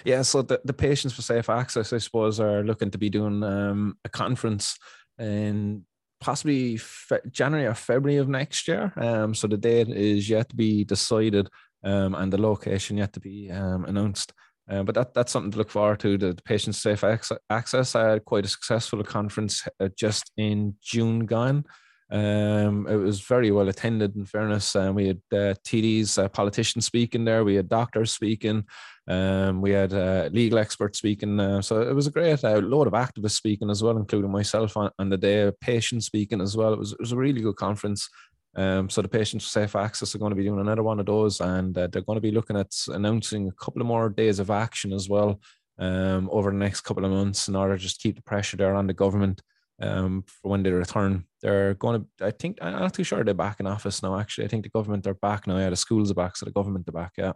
Yeah, 0.04 0.22
so 0.22 0.42
the, 0.42 0.60
the 0.64 0.72
patients 0.72 1.14
for 1.14 1.22
safe 1.22 1.48
access, 1.48 1.92
I 1.92 1.98
suppose, 1.98 2.40
are 2.40 2.62
looking 2.62 2.90
to 2.90 2.98
be 2.98 3.10
doing 3.10 3.42
um, 3.42 3.96
a 4.04 4.08
conference 4.08 4.76
in 5.18 5.84
possibly 6.20 6.76
fe- 6.76 7.20
January 7.30 7.66
or 7.66 7.74
February 7.74 8.18
of 8.18 8.28
next 8.28 8.68
year. 8.68 8.92
Um, 8.96 9.34
so 9.34 9.46
the 9.46 9.56
date 9.56 9.88
is 9.88 10.28
yet 10.28 10.48
to 10.50 10.56
be 10.56 10.84
decided, 10.84 11.48
um, 11.84 12.14
and 12.14 12.32
the 12.32 12.40
location 12.40 12.96
yet 12.96 13.12
to 13.14 13.20
be 13.20 13.50
um, 13.50 13.84
announced. 13.84 14.32
Uh, 14.68 14.82
but 14.82 14.94
that 14.96 15.14
that's 15.14 15.30
something 15.30 15.52
to 15.52 15.58
look 15.58 15.70
forward 15.70 16.00
to. 16.00 16.18
The, 16.18 16.36
the 16.46 16.58
safe 16.72 17.04
access. 17.04 17.94
I 17.94 18.10
had 18.10 18.24
quite 18.24 18.44
a 18.44 18.48
successful 18.48 19.02
conference 19.04 19.62
uh, 19.78 19.88
just 19.96 20.32
in 20.36 20.74
June 20.82 21.20
gone. 21.20 21.64
Um, 22.10 22.86
it 22.88 22.94
was 22.96 23.20
very 23.20 23.50
well 23.50 23.68
attended. 23.68 24.14
In 24.14 24.24
fairness, 24.24 24.76
um, 24.76 24.94
we 24.94 25.08
had 25.08 25.20
uh, 25.32 25.54
TDs, 25.64 26.22
uh, 26.22 26.28
politicians 26.28 26.86
speaking 26.86 27.24
there. 27.24 27.44
We 27.44 27.56
had 27.56 27.68
doctors 27.68 28.12
speaking. 28.12 28.64
Um, 29.08 29.60
we 29.60 29.72
had 29.72 29.92
uh, 29.92 30.28
legal 30.32 30.58
experts 30.58 30.98
speaking. 30.98 31.40
Uh, 31.40 31.62
so 31.62 31.82
it 31.82 31.94
was 31.94 32.06
a 32.06 32.12
great 32.12 32.42
uh, 32.44 32.58
load 32.58 32.86
of 32.86 32.92
activists 32.92 33.32
speaking 33.32 33.70
as 33.70 33.82
well, 33.82 33.96
including 33.96 34.30
myself 34.30 34.76
on, 34.76 34.90
on 34.98 35.08
the 35.08 35.16
day. 35.16 35.50
Patients 35.60 36.06
speaking 36.06 36.40
as 36.40 36.56
well. 36.56 36.72
It 36.72 36.78
was 36.78 36.92
it 36.92 37.00
was 37.00 37.12
a 37.12 37.16
really 37.16 37.40
good 37.40 37.56
conference. 37.56 38.08
Um, 38.56 38.88
so 38.88 39.02
the 39.02 39.08
patients 39.08 39.44
for 39.44 39.50
safe 39.50 39.76
access 39.76 40.14
are 40.14 40.18
going 40.18 40.30
to 40.30 40.36
be 40.36 40.44
doing 40.44 40.60
another 40.60 40.82
one 40.82 40.98
of 40.98 41.06
those, 41.06 41.40
and 41.40 41.76
uh, 41.76 41.88
they're 41.88 42.02
going 42.02 42.16
to 42.16 42.22
be 42.22 42.30
looking 42.30 42.56
at 42.56 42.72
announcing 42.88 43.48
a 43.48 43.64
couple 43.64 43.82
of 43.82 43.86
more 43.86 44.08
days 44.08 44.38
of 44.38 44.50
action 44.50 44.92
as 44.92 45.08
well 45.08 45.40
um, 45.78 46.28
over 46.32 46.50
the 46.50 46.56
next 46.56 46.80
couple 46.80 47.04
of 47.04 47.10
months 47.10 47.48
in 47.48 47.56
order 47.56 47.76
to 47.76 47.82
just 47.82 48.00
keep 48.00 48.16
the 48.16 48.22
pressure 48.22 48.56
there 48.56 48.74
on 48.74 48.86
the 48.86 48.94
government 48.94 49.42
um, 49.80 50.24
for 50.26 50.50
when 50.50 50.62
they 50.62 50.70
return. 50.70 51.24
They're 51.46 51.74
going 51.74 52.00
to, 52.00 52.26
I 52.26 52.32
think, 52.32 52.58
I'm 52.60 52.72
not 52.72 52.92
too 52.92 53.04
sure 53.04 53.22
they're 53.22 53.32
back 53.32 53.60
in 53.60 53.68
office 53.68 54.02
now. 54.02 54.18
Actually, 54.18 54.46
I 54.46 54.48
think 54.48 54.64
the 54.64 54.68
government 54.68 55.06
are 55.06 55.14
back 55.14 55.46
now. 55.46 55.58
Yeah, 55.58 55.70
the 55.70 55.76
schools 55.76 56.10
are 56.10 56.14
back, 56.14 56.36
so 56.36 56.44
the 56.44 56.50
government 56.50 56.88
are 56.88 56.98
back. 57.00 57.12
Yeah. 57.16 57.34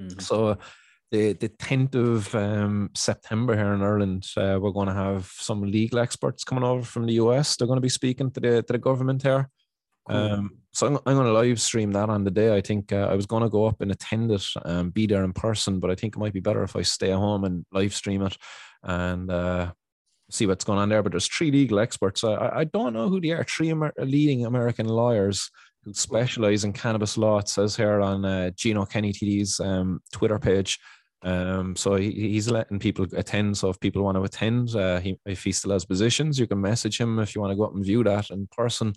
Mhm. 0.00 0.22
So 0.22 0.56
the 1.12 1.34
the 1.34 1.50
tenth 1.50 1.94
of 1.94 2.34
um, 2.34 2.88
September 2.94 3.54
here 3.54 3.74
in 3.74 3.82
Ireland, 3.82 4.26
uh, 4.38 4.58
we're 4.58 4.70
going 4.70 4.88
to 4.88 4.94
have 4.94 5.26
some 5.26 5.60
legal 5.60 5.98
experts 5.98 6.44
coming 6.44 6.64
over 6.64 6.82
from 6.82 7.04
the 7.04 7.12
US. 7.24 7.56
They're 7.56 7.66
going 7.66 7.76
to 7.76 7.90
be 7.90 7.90
speaking 7.90 8.30
to 8.30 8.40
the 8.40 8.62
to 8.62 8.72
the 8.72 8.78
government 8.78 9.22
here. 9.22 9.50
Um, 10.08 10.62
so 10.72 10.86
I'm, 10.86 10.96
I'm 11.04 11.16
going 11.16 11.26
to 11.26 11.32
live 11.32 11.60
stream 11.60 11.92
that 11.92 12.08
on 12.08 12.24
the 12.24 12.30
day. 12.30 12.56
I 12.56 12.62
think 12.62 12.90
uh, 12.90 13.08
I 13.10 13.16
was 13.16 13.26
going 13.26 13.42
to 13.42 13.50
go 13.50 13.66
up 13.66 13.82
and 13.82 13.90
attend 13.90 14.30
it, 14.30 14.46
and 14.64 14.94
be 14.94 15.06
there 15.06 15.24
in 15.24 15.34
person, 15.34 15.78
but 15.78 15.90
I 15.90 15.94
think 15.94 16.16
it 16.16 16.20
might 16.20 16.32
be 16.32 16.40
better 16.40 16.62
if 16.62 16.74
I 16.74 16.82
stay 16.82 17.10
home 17.10 17.44
and 17.44 17.66
live 17.70 17.92
stream 17.92 18.22
it 18.22 18.38
and 18.82 19.30
uh, 19.30 19.72
see 20.30 20.46
what's 20.46 20.64
going 20.64 20.78
on 20.78 20.88
there. 20.88 21.02
But 21.02 21.12
there's 21.12 21.28
three 21.28 21.50
legal 21.50 21.78
experts. 21.78 22.24
I, 22.24 22.34
I- 22.60 22.64
don't 22.64 22.92
know 22.92 23.08
who 23.08 23.20
they 23.20 23.30
are. 23.30 23.44
Three 23.44 23.70
Amer- 23.70 23.92
leading 23.98 24.44
American 24.46 24.86
lawyers 24.88 25.50
who 25.84 25.92
specialize 25.94 26.64
in 26.64 26.72
cannabis 26.72 27.16
law. 27.16 27.38
It 27.38 27.48
says 27.48 27.76
here 27.76 28.00
on 28.00 28.24
uh, 28.24 28.50
Gino 28.50 28.84
Kenny 28.84 29.12
TD's 29.12 29.60
um, 29.60 30.00
Twitter 30.12 30.38
page. 30.38 30.78
Um, 31.22 31.74
so 31.76 31.94
he, 31.96 32.10
he's 32.10 32.50
letting 32.50 32.78
people 32.78 33.06
attend. 33.16 33.56
So 33.56 33.68
if 33.70 33.80
people 33.80 34.02
want 34.02 34.16
to 34.16 34.22
attend, 34.24 34.74
uh, 34.76 35.00
he, 35.00 35.18
if 35.26 35.42
he 35.44 35.52
still 35.52 35.72
has 35.72 35.84
positions, 35.84 36.38
you 36.38 36.46
can 36.46 36.60
message 36.60 37.00
him 37.00 37.18
if 37.18 37.34
you 37.34 37.40
want 37.40 37.52
to 37.52 37.56
go 37.56 37.64
up 37.64 37.74
and 37.74 37.84
view 37.84 38.04
that 38.04 38.30
in 38.30 38.48
person. 38.56 38.92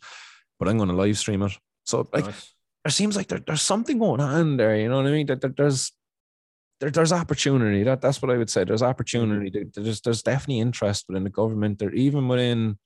But 0.59 0.67
I'm 0.67 0.77
going 0.77 0.89
to 0.89 0.95
live 0.95 1.17
stream 1.17 1.41
it. 1.43 1.53
So 1.85 2.07
like, 2.13 2.25
Nice. 2.25 2.53
there 2.83 2.91
seems 2.91 3.15
like 3.15 3.27
there, 3.27 3.39
there's 3.45 3.61
something 3.61 3.97
going 3.97 4.19
on 4.21 4.57
there. 4.57 4.75
You 4.75 4.89
know 4.89 4.97
what 4.97 5.07
I 5.07 5.11
mean? 5.11 5.27
There, 5.27 5.37
there- 5.37 5.53
there's 5.55 5.91
there, 6.79 6.89
there's 6.89 7.11
opportunity. 7.11 7.83
That 7.83 8.01
that's 8.01 8.21
what 8.21 8.31
I 8.31 8.37
would 8.37 8.49
say. 8.49 8.63
There's 8.63 8.83
opportunity. 8.83 9.49
There- 9.49 9.83
There's 9.83 10.01
there's 10.01 10.23
definitely 10.23 10.59
interest 10.59 11.05
within 11.07 11.23
the 11.23 11.29
government. 11.29 11.79
There 11.79 11.93
even 11.93 12.27
within 12.27 12.77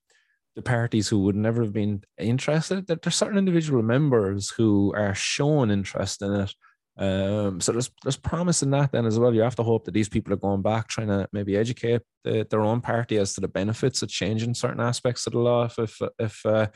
the 0.56 0.62
parties 0.62 1.08
who 1.08 1.20
would 1.24 1.36
never 1.36 1.64
have 1.64 1.74
been 1.74 2.04
interested. 2.18 2.88
That 2.88 3.02
there's 3.02 3.16
certain 3.16 3.38
individual 3.38 3.82
members 3.82 4.52
who 4.52 4.94
are 4.96 5.16
showing 5.16 5.72
interest 5.72 6.22
in 6.22 6.34
it. 6.34 6.54
Um, 6.96 7.60
so 7.60 7.72
there's 7.72 7.90
there's 8.04 8.18
promise 8.18 8.62
in 8.62 8.70
that 8.72 8.92
then 8.92 9.06
as 9.08 9.18
well. 9.18 9.34
You 9.34 9.42
have 9.42 9.56
to 9.56 9.64
hope 9.64 9.86
that 9.86 9.94
these 9.96 10.10
people 10.10 10.32
are 10.34 10.38
going 10.38 10.62
back, 10.62 10.88
trying 10.88 11.08
to 11.08 11.28
maybe 11.34 11.58
educate 11.58 12.02
the, 12.24 12.46
their 12.50 12.62
own 12.62 12.82
party 12.82 13.18
as 13.18 13.34
to 13.34 13.42
the 13.42 13.48
benefits 13.48 14.04
of 14.04 14.10
changing 14.10 14.54
certain 14.54 14.80
aspects 14.80 15.26
of 15.26 15.34
the 15.34 15.40
law, 15.40 15.66
if 15.66 15.80
if, 15.80 16.02
if 16.20 16.46
uh, 16.46 16.68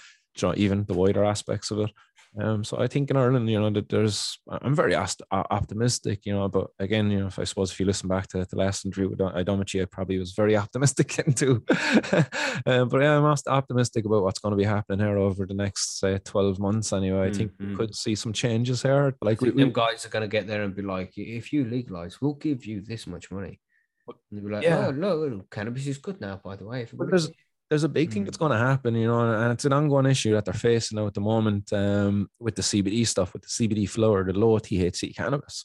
you 0.42 0.48
know, 0.48 0.54
even 0.58 0.86
the 0.86 0.94
wider 0.94 1.24
aspects 1.24 1.70
of 1.72 1.80
it. 1.80 1.92
Um, 2.40 2.64
so 2.64 2.78
I 2.78 2.88
think 2.88 3.10
in 3.10 3.18
Ireland, 3.18 3.50
you 3.50 3.60
know, 3.60 3.70
that 3.72 3.90
there's, 3.90 4.38
I'm 4.48 4.76
very 4.76 4.94
ast- 4.94 5.24
optimistic, 5.32 6.26
you 6.26 6.34
know, 6.34 6.48
but 6.48 6.68
again, 6.78 7.10
you 7.10 7.20
know, 7.20 7.28
if 7.28 7.40
I 7.40 7.44
suppose 7.46 7.72
if 7.72 7.80
you 7.80 7.86
listen 7.88 8.08
back 8.08 8.28
to 8.28 8.46
the 8.46 8.56
last 8.58 8.86
interview 8.86 9.10
with 9.10 9.20
Idomachi, 9.20 9.82
I 9.82 9.86
probably 9.86 10.20
was 10.20 10.34
very 10.34 10.56
optimistic 10.64 11.18
into, 11.20 11.64
um, 12.66 12.90
but 12.90 13.02
yeah, 13.02 13.18
I'm 13.18 13.26
optimistic 13.48 14.06
about 14.06 14.24
what's 14.24 14.40
going 14.40 14.52
to 14.52 14.58
be 14.58 14.64
happening 14.66 15.00
here 15.06 15.18
over 15.18 15.46
the 15.46 15.54
next, 15.56 16.00
say, 16.00 16.20
12 16.20 16.60
months 16.60 16.94
anyway. 16.94 17.28
I 17.28 17.32
think 17.32 17.54
we 17.60 17.66
Mhm. 17.68 17.78
could 17.78 17.96
see 17.96 18.14
some 18.16 18.34
changes 18.34 18.84
here. 18.84 19.16
Like, 19.22 19.42
we, 19.42 19.50
we- 19.52 19.64
them 19.64 19.74
guys 19.74 20.06
are 20.06 20.10
going 20.10 20.22
to 20.22 20.28
get 20.28 20.46
there 20.48 20.62
and 20.64 20.76
be 20.76 20.84
like, 20.84 21.14
if 21.18 21.52
you 21.52 21.66
legalize, 21.66 22.22
we'll 22.22 22.34
give 22.36 22.66
you 22.66 22.82
this 22.82 23.08
much 23.08 23.32
money. 23.32 23.60
And 24.08 24.16
they'll 24.32 24.44
be 24.48 24.54
like, 24.56 24.64
Yeah. 24.64 24.88
oh, 24.88 24.92
no, 24.92 25.44
cannabis 25.50 25.88
is 25.88 25.98
good 25.98 26.22
now, 26.22 26.40
by 26.44 26.56
the 26.56 26.66
way. 26.66 26.88
But 26.94 27.10
there's 27.10 27.30
there's 27.70 27.84
a 27.84 27.90
big 27.90 28.12
thing 28.12 28.24
that's 28.24 28.38
going 28.38 28.52
to 28.52 28.58
happen, 28.58 28.96
you 28.96 29.08
know, 29.08 29.20
and 29.20 29.52
it's 29.52 29.66
an 29.66 29.74
ongoing 29.74 30.06
issue 30.06 30.34
that 30.34 30.46
they're 30.46 30.54
facing 30.54 30.98
now 30.98 31.08
at 31.08 31.14
the 31.14 31.22
moment 31.22 31.72
um, 31.74 32.30
with 32.40 32.56
the 32.56 32.62
CBD 32.62 33.06
stuff, 33.06 33.34
with 33.34 33.42
the 33.42 33.48
CBD 33.50 33.90
flower, 33.90 34.24
the 34.24 34.34
low 34.34 34.58
THC 34.58 35.16
cannabis. 35.16 35.64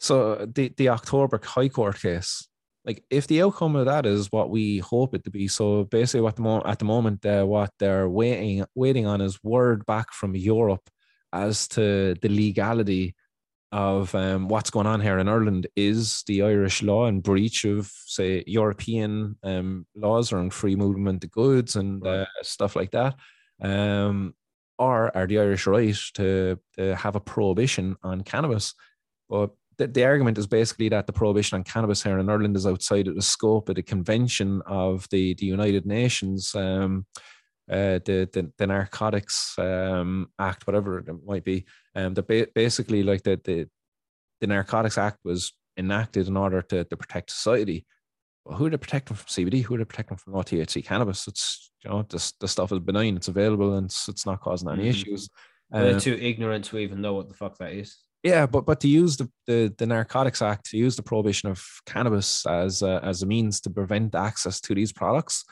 So 0.00 0.46
the 0.46 0.72
the 0.76 0.88
October 0.88 1.40
High 1.42 1.68
Court 1.68 2.00
case, 2.00 2.48
like 2.84 3.04
if 3.10 3.26
the 3.26 3.42
outcome 3.42 3.76
of 3.76 3.86
that 3.86 4.06
is 4.06 4.32
what 4.32 4.50
we 4.50 4.78
hope 4.78 5.14
it 5.14 5.24
to 5.24 5.30
be, 5.30 5.48
so 5.48 5.84
basically 5.84 6.22
what 6.22 6.36
the 6.36 6.42
mo- 6.42 6.62
at 6.64 6.78
the 6.78 6.84
moment 6.84 7.24
uh, 7.26 7.44
what 7.44 7.70
they're 7.78 8.08
waiting 8.08 8.64
waiting 8.74 9.06
on 9.06 9.20
is 9.20 9.42
word 9.42 9.84
back 9.86 10.12
from 10.12 10.34
Europe 10.34 10.88
as 11.32 11.68
to 11.68 12.14
the 12.22 12.28
legality 12.28 13.14
of 13.74 14.14
um, 14.14 14.46
what's 14.46 14.70
going 14.70 14.86
on 14.86 15.00
here 15.00 15.18
in 15.18 15.28
Ireland 15.28 15.66
is 15.74 16.22
the 16.28 16.42
Irish 16.42 16.80
law 16.80 17.06
in 17.06 17.20
breach 17.20 17.64
of, 17.64 17.90
say, 18.06 18.44
European 18.46 19.36
um, 19.42 19.84
laws 19.96 20.32
around 20.32 20.54
free 20.54 20.76
movement 20.76 21.24
of 21.24 21.32
goods 21.32 21.74
and 21.74 22.06
uh, 22.06 22.24
stuff 22.42 22.76
like 22.76 22.92
that, 22.92 23.16
um, 23.60 24.32
or 24.78 25.14
are 25.16 25.26
the 25.26 25.40
Irish 25.40 25.66
right 25.66 25.96
to, 26.14 26.56
to 26.76 26.94
have 26.94 27.16
a 27.16 27.20
prohibition 27.20 27.96
on 28.04 28.22
cannabis? 28.22 28.74
But 29.28 29.50
the, 29.76 29.88
the 29.88 30.04
argument 30.04 30.38
is 30.38 30.46
basically 30.46 30.88
that 30.90 31.08
the 31.08 31.12
prohibition 31.12 31.56
on 31.56 31.64
cannabis 31.64 32.00
here 32.00 32.20
in 32.20 32.30
Ireland 32.30 32.54
is 32.54 32.68
outside 32.68 33.08
of 33.08 33.16
the 33.16 33.22
scope 33.22 33.68
of 33.68 33.74
the 33.74 33.82
Convention 33.82 34.62
of 34.66 35.08
the, 35.10 35.34
the 35.34 35.46
United 35.46 35.84
Nations. 35.84 36.54
Um, 36.54 37.06
uh, 37.70 37.98
the, 38.04 38.28
the 38.32 38.52
the 38.58 38.66
Narcotics 38.66 39.58
um, 39.58 40.28
Act, 40.38 40.66
whatever 40.66 40.98
it 40.98 41.06
might 41.24 41.44
be, 41.44 41.64
um, 41.94 42.14
that 42.14 42.26
ba- 42.28 42.48
basically 42.54 43.02
like 43.02 43.22
the, 43.22 43.40
the 43.44 43.66
the 44.40 44.46
Narcotics 44.46 44.98
Act 44.98 45.18
was 45.24 45.52
enacted 45.76 46.28
in 46.28 46.36
order 46.36 46.60
to, 46.62 46.84
to 46.84 46.96
protect 46.96 47.30
society. 47.30 47.86
Well, 48.44 48.58
who 48.58 48.66
are 48.66 48.70
they 48.70 48.76
protecting 48.76 49.16
from 49.16 49.26
CBD? 49.26 49.62
Who 49.62 49.74
are 49.74 49.78
they 49.78 49.84
protecting 49.84 50.18
from 50.18 50.34
low 50.34 50.42
THC 50.42 50.84
cannabis? 50.84 51.26
It's 51.26 51.70
you 51.82 51.90
know 51.90 52.02
this 52.08 52.32
the 52.40 52.48
stuff 52.48 52.70
is 52.72 52.80
benign, 52.80 53.16
it's 53.16 53.28
available, 53.28 53.74
and 53.74 53.86
it's, 53.86 54.08
it's 54.08 54.26
not 54.26 54.40
causing 54.40 54.68
any 54.68 54.84
Mhm. 54.84 54.90
issues. 54.90 55.28
they're 55.70 55.94
Um, 55.94 56.00
too 56.00 56.18
ignorant 56.20 56.66
to 56.66 56.78
even 56.78 57.00
know 57.00 57.14
what 57.14 57.28
the 57.28 57.34
fuck 57.34 57.56
that 57.58 57.72
is. 57.72 57.96
yeah, 58.22 58.44
but 58.46 58.66
but 58.66 58.80
to 58.80 58.88
use 58.88 59.16
the, 59.16 59.30
the 59.46 59.74
the 59.78 59.86
Narcotics 59.86 60.42
Act 60.42 60.66
to 60.70 60.76
use 60.76 60.96
the 60.96 61.02
prohibition 61.02 61.48
of 61.48 61.64
cannabis 61.86 62.44
as 62.46 62.82
as 62.82 63.22
a 63.22 63.26
means 63.26 63.60
to 63.62 63.70
prevent 63.70 64.14
access 64.14 64.60
to 64.60 64.74
these 64.74 64.92
products, 64.92 65.44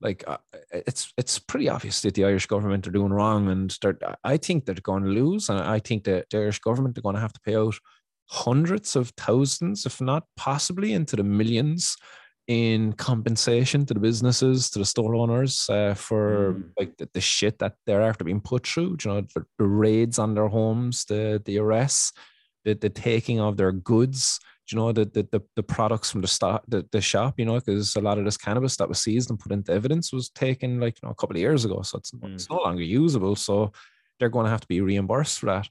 like 0.00 0.24
uh, 0.26 0.38
it's 0.70 1.12
it's 1.16 1.38
pretty 1.38 1.68
obvious 1.68 2.02
that 2.02 2.14
the 2.14 2.24
Irish 2.24 2.46
government 2.46 2.86
are 2.86 2.92
doing 2.92 3.12
wrong, 3.12 3.48
and 3.48 3.76
they're, 3.80 3.98
I 4.24 4.36
think 4.36 4.64
they're 4.64 4.74
going 4.76 5.04
to 5.04 5.10
lose, 5.10 5.48
and 5.48 5.58
I 5.58 5.78
think 5.78 6.04
that 6.04 6.28
the 6.30 6.38
Irish 6.38 6.58
government 6.60 6.98
are 6.98 7.02
going 7.02 7.14
to 7.14 7.20
have 7.20 7.32
to 7.32 7.40
pay 7.40 7.56
out 7.56 7.74
hundreds 8.28 8.96
of 8.96 9.10
thousands, 9.16 9.86
if 9.86 10.00
not 10.00 10.24
possibly 10.36 10.92
into 10.92 11.16
the 11.16 11.22
millions, 11.22 11.96
in 12.48 12.92
compensation 12.92 13.86
to 13.86 13.94
the 13.94 14.00
businesses, 14.00 14.70
to 14.70 14.78
the 14.78 14.84
store 14.84 15.14
owners 15.14 15.68
uh, 15.70 15.94
for 15.94 16.54
Mm. 16.54 16.70
like 16.78 16.96
the, 16.96 17.08
the 17.14 17.20
shit 17.20 17.58
that 17.58 17.74
they're 17.86 18.02
after 18.02 18.24
being 18.24 18.40
put 18.40 18.66
through. 18.66 18.96
You 19.04 19.10
know, 19.10 19.20
the, 19.34 19.44
the 19.58 19.66
raids 19.66 20.18
on 20.18 20.34
their 20.34 20.48
homes, 20.48 21.04
the 21.06 21.40
the 21.44 21.58
arrests, 21.58 22.12
the 22.64 22.74
the 22.74 22.90
taking 22.90 23.40
of 23.40 23.56
their 23.56 23.72
goods. 23.72 24.38
You 24.70 24.78
know, 24.78 24.92
the 24.92 25.04
the 25.04 25.28
the, 25.30 25.40
the 25.56 25.62
products 25.62 26.10
from 26.10 26.22
the 26.22 26.28
start 26.28 26.62
the, 26.68 26.86
the 26.92 27.00
shop. 27.00 27.34
You 27.38 27.44
know, 27.44 27.54
because 27.54 27.96
a 27.96 28.00
lot 28.00 28.18
of 28.18 28.24
this 28.24 28.36
cannabis 28.36 28.76
that 28.76 28.88
was 28.88 29.00
seized 29.00 29.30
and 29.30 29.38
put 29.38 29.52
into 29.52 29.72
evidence 29.72 30.12
was 30.12 30.30
taken 30.30 30.80
like 30.80 30.98
you 31.00 31.06
know 31.06 31.12
a 31.12 31.14
couple 31.14 31.36
of 31.36 31.40
years 31.40 31.64
ago, 31.64 31.82
so 31.82 31.98
it's, 31.98 32.12
it's 32.24 32.50
no 32.50 32.56
longer 32.56 32.82
usable. 32.82 33.36
So 33.36 33.72
they're 34.18 34.28
going 34.28 34.44
to 34.44 34.50
have 34.50 34.60
to 34.60 34.68
be 34.68 34.80
reimbursed 34.80 35.38
for 35.38 35.46
that. 35.46 35.68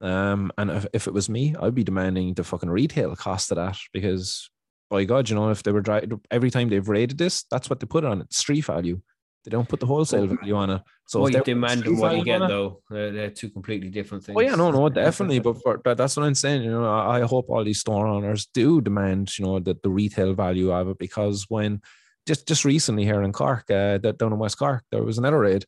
Um, 0.00 0.50
and 0.56 0.70
if, 0.70 0.86
if 0.92 1.06
it 1.06 1.14
was 1.14 1.28
me, 1.28 1.54
I'd 1.60 1.74
be 1.74 1.84
demanding 1.84 2.34
the 2.34 2.44
fucking 2.44 2.70
retail 2.70 3.14
cost 3.16 3.50
of 3.50 3.56
that 3.56 3.76
because, 3.92 4.50
by 4.88 5.04
God, 5.04 5.28
you 5.28 5.36
know, 5.36 5.50
if 5.50 5.62
they 5.62 5.72
were 5.72 5.82
dry, 5.82 6.02
every 6.30 6.50
time 6.50 6.68
they've 6.68 6.88
rated 6.88 7.18
this, 7.18 7.44
that's 7.50 7.68
what 7.68 7.80
they 7.80 7.86
put 7.86 8.04
on 8.04 8.22
it, 8.22 8.32
street 8.32 8.64
value. 8.64 9.00
They 9.44 9.50
don't 9.50 9.68
put 9.68 9.80
the 9.80 9.86
wholesale 9.86 10.26
value 10.26 10.54
on 10.54 10.70
it. 10.70 10.82
So 11.06 11.20
what 11.20 11.34
if 11.34 11.38
you 11.38 11.54
demand 11.54 11.86
and 11.86 11.98
what 11.98 12.16
you 12.16 12.24
get, 12.24 12.40
though, 12.40 12.82
they're, 12.90 13.10
they're 13.10 13.30
two 13.30 13.48
completely 13.48 13.88
different 13.88 14.22
things. 14.22 14.36
Oh 14.36 14.42
yeah, 14.42 14.54
no, 14.54 14.70
no, 14.70 14.88
definitely. 15.04 15.38
But 15.38 15.62
for, 15.62 15.80
that, 15.84 15.96
that's 15.96 16.16
what 16.16 16.26
I'm 16.26 16.34
saying. 16.34 16.62
You 16.62 16.72
know, 16.72 16.84
I, 16.84 17.18
I 17.18 17.20
hope 17.22 17.46
all 17.48 17.64
these 17.64 17.80
store 17.80 18.06
owners 18.06 18.46
do 18.52 18.80
demand, 18.80 19.38
you 19.38 19.46
know, 19.46 19.58
that 19.60 19.82
the 19.82 19.88
retail 19.88 20.34
value 20.34 20.70
of 20.72 20.88
it 20.88 20.98
because 20.98 21.46
when 21.48 21.80
just 22.26 22.46
just 22.46 22.64
recently 22.64 23.04
here 23.04 23.22
in 23.22 23.32
Cork, 23.32 23.70
uh, 23.70 23.98
that 23.98 24.18
down 24.18 24.32
in 24.32 24.38
West 24.38 24.58
Cork, 24.58 24.84
there 24.90 25.02
was 25.02 25.18
another 25.18 25.40
raid. 25.40 25.64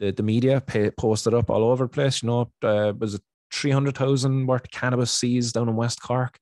The 0.00 0.12
the 0.12 0.22
media 0.22 0.60
pay, 0.60 0.90
posted 0.90 1.32
up 1.34 1.50
all 1.50 1.64
over 1.64 1.84
the 1.84 1.88
place. 1.88 2.22
You 2.22 2.28
know, 2.28 2.52
uh, 2.62 2.92
was 2.98 3.14
it 3.14 3.22
three 3.52 3.70
hundred 3.70 3.96
thousand 3.96 4.46
worth 4.46 4.64
of 4.64 4.70
cannabis 4.70 5.12
seized 5.12 5.54
down 5.54 5.68
in 5.68 5.76
West 5.76 6.02
Cork? 6.02 6.38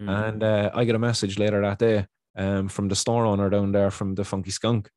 Mhm. 0.00 0.28
And 0.28 0.42
uh, 0.42 0.70
I 0.72 0.84
get 0.84 0.94
a 0.94 0.98
message 0.98 1.38
later 1.38 1.60
that 1.60 1.78
day 1.78 2.06
um, 2.36 2.68
from 2.68 2.88
the 2.88 2.96
store 2.96 3.26
owner 3.26 3.50
down 3.50 3.72
there 3.72 3.90
from 3.90 4.14
the 4.14 4.24
Funky 4.24 4.50
Skunk. 4.50 4.88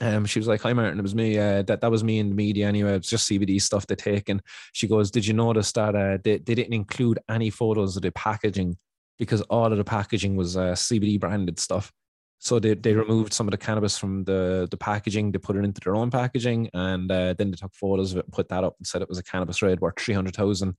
Um, 0.00 0.26
she 0.26 0.38
was 0.38 0.46
like, 0.46 0.62
"Hi, 0.62 0.72
Martin. 0.72 0.98
It 0.98 1.02
was 1.02 1.14
me. 1.14 1.38
Uh, 1.38 1.62
that 1.62 1.80
that 1.80 1.90
was 1.90 2.04
me 2.04 2.18
in 2.18 2.28
the 2.28 2.34
media 2.34 2.66
anyway. 2.68 2.94
It's 2.94 3.10
just 3.10 3.28
CBD 3.28 3.60
stuff 3.60 3.86
they 3.86 3.96
take." 3.96 4.28
And 4.28 4.40
she 4.72 4.86
goes, 4.86 5.10
"Did 5.10 5.26
you 5.26 5.34
notice 5.34 5.72
that 5.72 5.94
uh, 5.96 6.18
they 6.22 6.38
they 6.38 6.54
didn't 6.54 6.74
include 6.74 7.18
any 7.28 7.50
photos 7.50 7.96
of 7.96 8.02
the 8.02 8.12
packaging 8.12 8.76
because 9.18 9.42
all 9.42 9.72
of 9.72 9.76
the 9.78 9.84
packaging 9.84 10.36
was 10.36 10.56
uh, 10.56 10.72
CBD 10.72 11.18
branded 11.18 11.58
stuff. 11.58 11.92
So 12.38 12.60
they 12.60 12.74
they 12.74 12.94
removed 12.94 13.32
some 13.32 13.48
of 13.48 13.50
the 13.50 13.58
cannabis 13.58 13.98
from 13.98 14.22
the 14.22 14.68
the 14.70 14.76
packaging. 14.76 15.32
They 15.32 15.38
put 15.38 15.56
it 15.56 15.64
into 15.64 15.80
their 15.82 15.96
own 15.96 16.10
packaging, 16.10 16.70
and 16.72 17.10
uh, 17.10 17.34
then 17.36 17.50
they 17.50 17.56
took 17.56 17.74
photos 17.74 18.12
of 18.12 18.18
it 18.18 18.26
and 18.26 18.32
put 18.32 18.48
that 18.50 18.62
up 18.62 18.76
and 18.78 18.86
said 18.86 19.02
it 19.02 19.08
was 19.08 19.18
a 19.18 19.24
cannabis 19.24 19.60
raid 19.62 19.80
worth 19.80 19.98
three 19.98 20.14
hundred 20.14 20.36
thousand. 20.36 20.76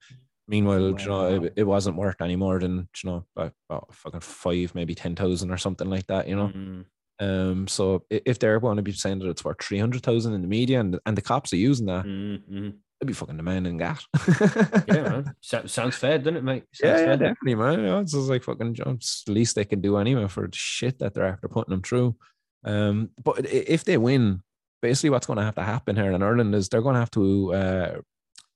Meanwhile, 0.48 0.80
you 1.02 1.10
know, 1.10 1.44
it, 1.44 1.54
it 1.58 1.64
wasn't 1.64 1.98
worth 1.98 2.22
any 2.22 2.38
more 2.38 2.60
than 2.60 2.88
you 3.04 3.10
know 3.10 3.26
about, 3.36 3.54
about 3.70 3.94
fucking 3.94 4.22
five, 4.22 4.74
maybe 4.74 4.96
ten 4.96 5.16
thousand 5.18 5.52
or 5.52 5.58
something 5.58 5.90
like 5.90 6.08
that. 6.08 6.30
You 6.30 6.38
know. 6.38 6.48
Mhm. 6.48 6.86
Um, 7.20 7.68
so 7.68 8.06
if 8.10 8.40
they're 8.40 8.60
going 8.60 8.78
to 8.78 8.82
be 8.84 8.92
saying 8.94 9.20
that 9.20 9.30
it's 9.30 9.44
worth 9.44 9.62
three 9.62 9.80
hundred 9.80 10.04
thousand 10.04 10.34
in 10.34 10.42
the 10.42 10.48
media 10.48 10.80
and 10.80 10.98
and 11.06 11.18
the 11.18 11.22
cops 11.22 11.52
are 11.54 11.58
using 11.58 11.88
that, 11.88 12.06
Mhm, 12.06 12.42
mhm. 12.50 12.74
they'd 13.00 13.08
be 13.08 13.14
fucking 13.14 13.36
demanding 13.38 13.78
that. 13.78 14.02
Yeah, 14.88 15.02
man. 15.10 15.36
So, 15.42 15.66
sounds 15.66 15.96
fair, 15.98 16.18
doesn't 16.18 16.38
it, 16.38 16.44
mate? 16.44 16.64
yeah, 16.82 16.90
Sounds 16.96 17.00
yeah, 17.02 17.06
fair. 17.08 17.18
definitely, 17.18 17.56
man. 17.56 17.80
You 17.80 17.86
know, 17.86 18.00
it's 18.00 18.14
just 18.14 18.30
like 18.30 18.44
fucking 18.44 18.76
it's 18.86 19.24
the 19.26 19.34
least 19.34 19.56
they 19.56 19.66
can 19.66 19.82
do 19.82 19.98
anyway 19.98 20.28
for 20.28 20.48
the 20.48 20.56
shit 20.56 21.00
that 21.00 21.14
they're 21.14 21.26
after 21.28 21.48
putting 21.50 21.72
them 21.72 21.82
through. 21.82 22.16
Um, 22.64 23.10
but 23.24 23.46
if 23.46 23.84
they 23.84 23.98
win, 23.98 24.42
basically 24.82 25.10
what's 25.10 25.28
going 25.28 25.38
to 25.38 25.44
have 25.44 25.56
to 25.56 25.64
happen 25.64 25.96
here 25.98 26.12
in 26.12 26.24
Ireland 26.24 26.56
is 26.56 26.70
they're 26.70 26.82
going 26.82 26.96
to 26.96 27.00
have 27.00 27.12
to 27.12 27.54
uh, 27.54 27.98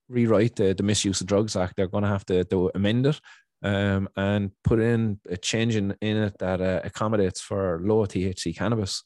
rewrite 0.09 0.55
the, 0.55 0.73
the 0.73 0.83
Misuse 0.83 1.19
of 1.21 1.27
Drugs 1.27 1.55
Act. 1.55 1.75
They're 1.75 1.87
going 1.87 2.03
to 2.03 2.09
have 2.09 2.25
to, 2.27 2.43
to 2.45 2.71
amend 2.75 3.05
it 3.07 3.19
um, 3.63 4.09
and 4.15 4.51
put 4.63 4.79
in 4.79 5.19
a 5.29 5.37
change 5.37 5.75
in, 5.75 5.95
in 6.01 6.17
it 6.17 6.37
that 6.39 6.61
uh, 6.61 6.81
accommodates 6.83 7.41
for 7.41 7.79
low 7.83 8.05
THC 8.05 8.55
cannabis. 8.55 9.03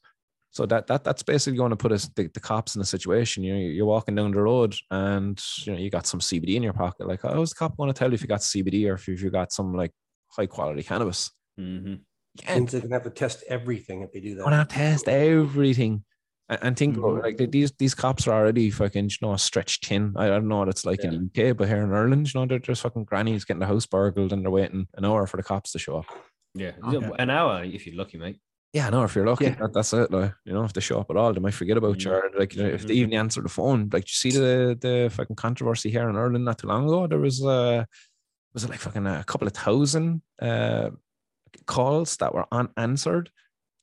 So 0.51 0.65
that 0.65 0.87
that 0.87 1.03
that's 1.03 1.21
basically 1.21 1.57
going 1.57 1.69
to 1.69 1.75
put 1.75 1.91
us 1.91 2.09
the, 2.15 2.27
the 2.33 2.39
cops 2.39 2.75
in 2.75 2.81
a 2.81 2.85
situation. 2.85 3.43
You 3.43 3.53
know, 3.53 3.59
you're 3.59 3.85
walking 3.85 4.15
down 4.15 4.31
the 4.31 4.41
road 4.41 4.75
and 4.89 5.39
you 5.59 5.73
know 5.73 5.77
you 5.77 5.91
got 5.91 6.07
some 6.07 6.19
CBD 6.19 6.55
in 6.55 6.63
your 6.63 6.73
pocket. 6.73 7.07
Like, 7.07 7.21
how's 7.21 7.51
the 7.51 7.55
cop 7.55 7.77
going 7.77 7.93
to 7.93 7.97
tell 7.97 8.09
you 8.09 8.15
if 8.15 8.21
you 8.21 8.27
got 8.27 8.39
CBD 8.39 8.89
or 8.89 8.95
if 8.95 9.07
you, 9.07 9.13
if 9.13 9.21
you 9.21 9.29
got 9.29 9.51
some 9.51 9.75
like 9.75 9.91
high 10.29 10.47
quality 10.47 10.81
cannabis? 10.81 11.31
Mhm. 11.59 12.01
And 12.47 12.67
they're 12.69 12.81
gonna 12.81 12.95
have 12.95 13.03
to 13.03 13.09
test 13.09 13.43
everything 13.47 14.01
if 14.01 14.11
they 14.11 14.19
do 14.19 14.35
that. 14.35 14.43
going 14.43 14.57
to 14.57 14.65
test 14.65 15.07
everything. 15.07 16.03
And, 16.49 16.59
and 16.61 16.77
think 16.77 16.97
about 16.97 17.17
it, 17.17 17.19
Mhm. 17.37 17.39
like 17.41 17.51
these 17.51 17.71
these 17.77 17.93
cops 17.95 18.27
are 18.27 18.33
already 18.39 18.69
fucking 18.71 19.09
you 19.09 19.17
know 19.27 19.35
stretched 19.35 19.85
thin. 19.87 20.13
I 20.15 20.27
don't 20.27 20.47
know 20.47 20.59
what 20.59 20.69
it's 20.69 20.85
like 20.85 21.03
in 21.03 21.09
the 21.11 21.17
UK, 21.51 21.57
but 21.57 21.67
here 21.67 21.81
in 21.83 21.91
Ireland, 21.93 22.33
you 22.33 22.39
know, 22.39 22.45
they're 22.45 22.59
just 22.59 22.81
fucking 22.83 23.05
grannies 23.05 23.43
getting 23.45 23.59
the 23.59 23.65
house 23.67 23.85
burgled 23.85 24.31
and 24.33 24.43
they're 24.43 24.51
waiting 24.51 24.87
an 24.95 25.05
hour 25.05 25.27
for 25.27 25.37
the 25.37 25.43
cops 25.43 25.71
to 25.73 25.79
show 25.79 25.97
up. 25.97 26.05
Yeah, 26.55 26.71
Okay. 26.83 27.11
an 27.19 27.29
hour 27.29 27.63
if 27.63 27.85
you're 27.85 27.95
lucky, 27.95 28.17
mate. 28.17 28.39
Yeah, 28.73 28.89
no, 28.89 29.03
if 29.03 29.15
you're 29.15 29.25
lucky, 29.25 29.45
Yeah. 29.45 29.55
that, 29.55 29.73
that's 29.73 29.93
it. 29.93 30.11
Like, 30.11 30.33
you 30.45 30.53
know, 30.53 30.63
if 30.63 30.73
they 30.73 30.81
show 30.81 30.99
up 30.99 31.09
at 31.09 31.15
all, 31.17 31.33
they 31.33 31.39
might 31.39 31.53
forget 31.53 31.77
about 31.77 32.03
you. 32.03 32.11
Mhm. 32.11 32.15
Or 32.35 32.39
like, 32.39 32.55
you 32.55 32.63
know, 32.63 32.69
if 32.69 32.83
they 32.85 32.93
Mhm. 32.95 32.97
even 32.97 33.13
answer 33.13 33.41
the 33.41 33.49
phone, 33.49 33.89
like, 33.91 34.03
you 34.07 34.13
see 34.13 34.31
the 34.31 34.77
the 34.79 35.09
fucking 35.11 35.35
controversy 35.35 35.89
here 35.89 36.09
in 36.09 36.15
Ireland 36.15 36.45
not 36.45 36.59
too 36.59 36.67
long 36.67 36.85
ago. 36.85 37.07
There 37.07 37.19
was 37.19 37.43
uh, 37.43 37.85
was 38.53 38.63
it 38.63 38.69
like 38.69 38.79
fucking 38.79 39.05
a 39.05 39.23
couple 39.25 39.47
of 39.47 39.53
thousand 39.53 40.21
uh 40.41 40.91
calls 41.65 42.17
that 42.17 42.33
were 42.33 42.45
unanswered, 42.51 43.29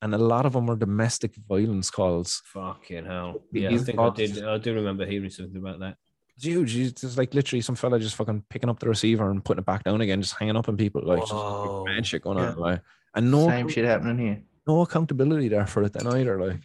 and 0.05 0.15
a 0.15 0.19
lot 0.19 0.47
of 0.47 0.53
them 0.53 0.67
were 0.67 0.77
domestic 0.77 1.35
violence 1.49 1.91
calls. 1.91 2.41
Fucking 2.53 3.07
hell. 3.07 3.43
Yeah, 3.51 3.71
I 3.71 3.79
think 3.79 3.99
I 3.99 4.11
did. 4.11 4.45
I 4.45 4.59
do 4.59 4.75
remember 4.75 5.05
hearing 5.07 5.31
something 5.31 5.57
about 5.57 5.81
that. 5.81 5.97
It's 6.37 6.45
huge. 6.45 6.77
It's 6.77 7.01
just 7.01 7.17
like 7.19 7.33
literally 7.35 7.63
some 7.63 7.75
fella 7.75 7.99
just 7.99 8.15
fucking 8.17 8.45
picking 8.51 8.69
up 8.69 8.79
the 8.81 8.89
receiver 8.89 9.31
and 9.31 9.45
putting 9.45 9.63
it 9.63 9.67
back 9.67 9.83
down 9.85 10.01
again, 10.01 10.21
just 10.23 10.37
hanging 10.39 10.57
up 10.57 10.69
on 10.69 10.77
people. 10.77 11.01
Like, 11.05 11.21
just 11.21 11.33
Whoa. 11.33 11.83
like, 11.85 11.95
mad 11.97 12.07
shit 12.07 12.23
going 12.23 12.39
Yeah. 12.39 12.51
on. 12.53 12.59
Like, 12.59 12.83
and 13.15 13.31
no, 13.31 13.49
Same 13.49 13.69
shit 13.69 13.85
happening 13.85 14.19
here. 14.19 14.43
no 14.67 14.83
accountability 14.83 15.49
there 15.49 15.67
for 15.67 15.83
it 15.85 15.93
then 15.93 16.07
either. 16.09 16.39
Like, 16.41 16.61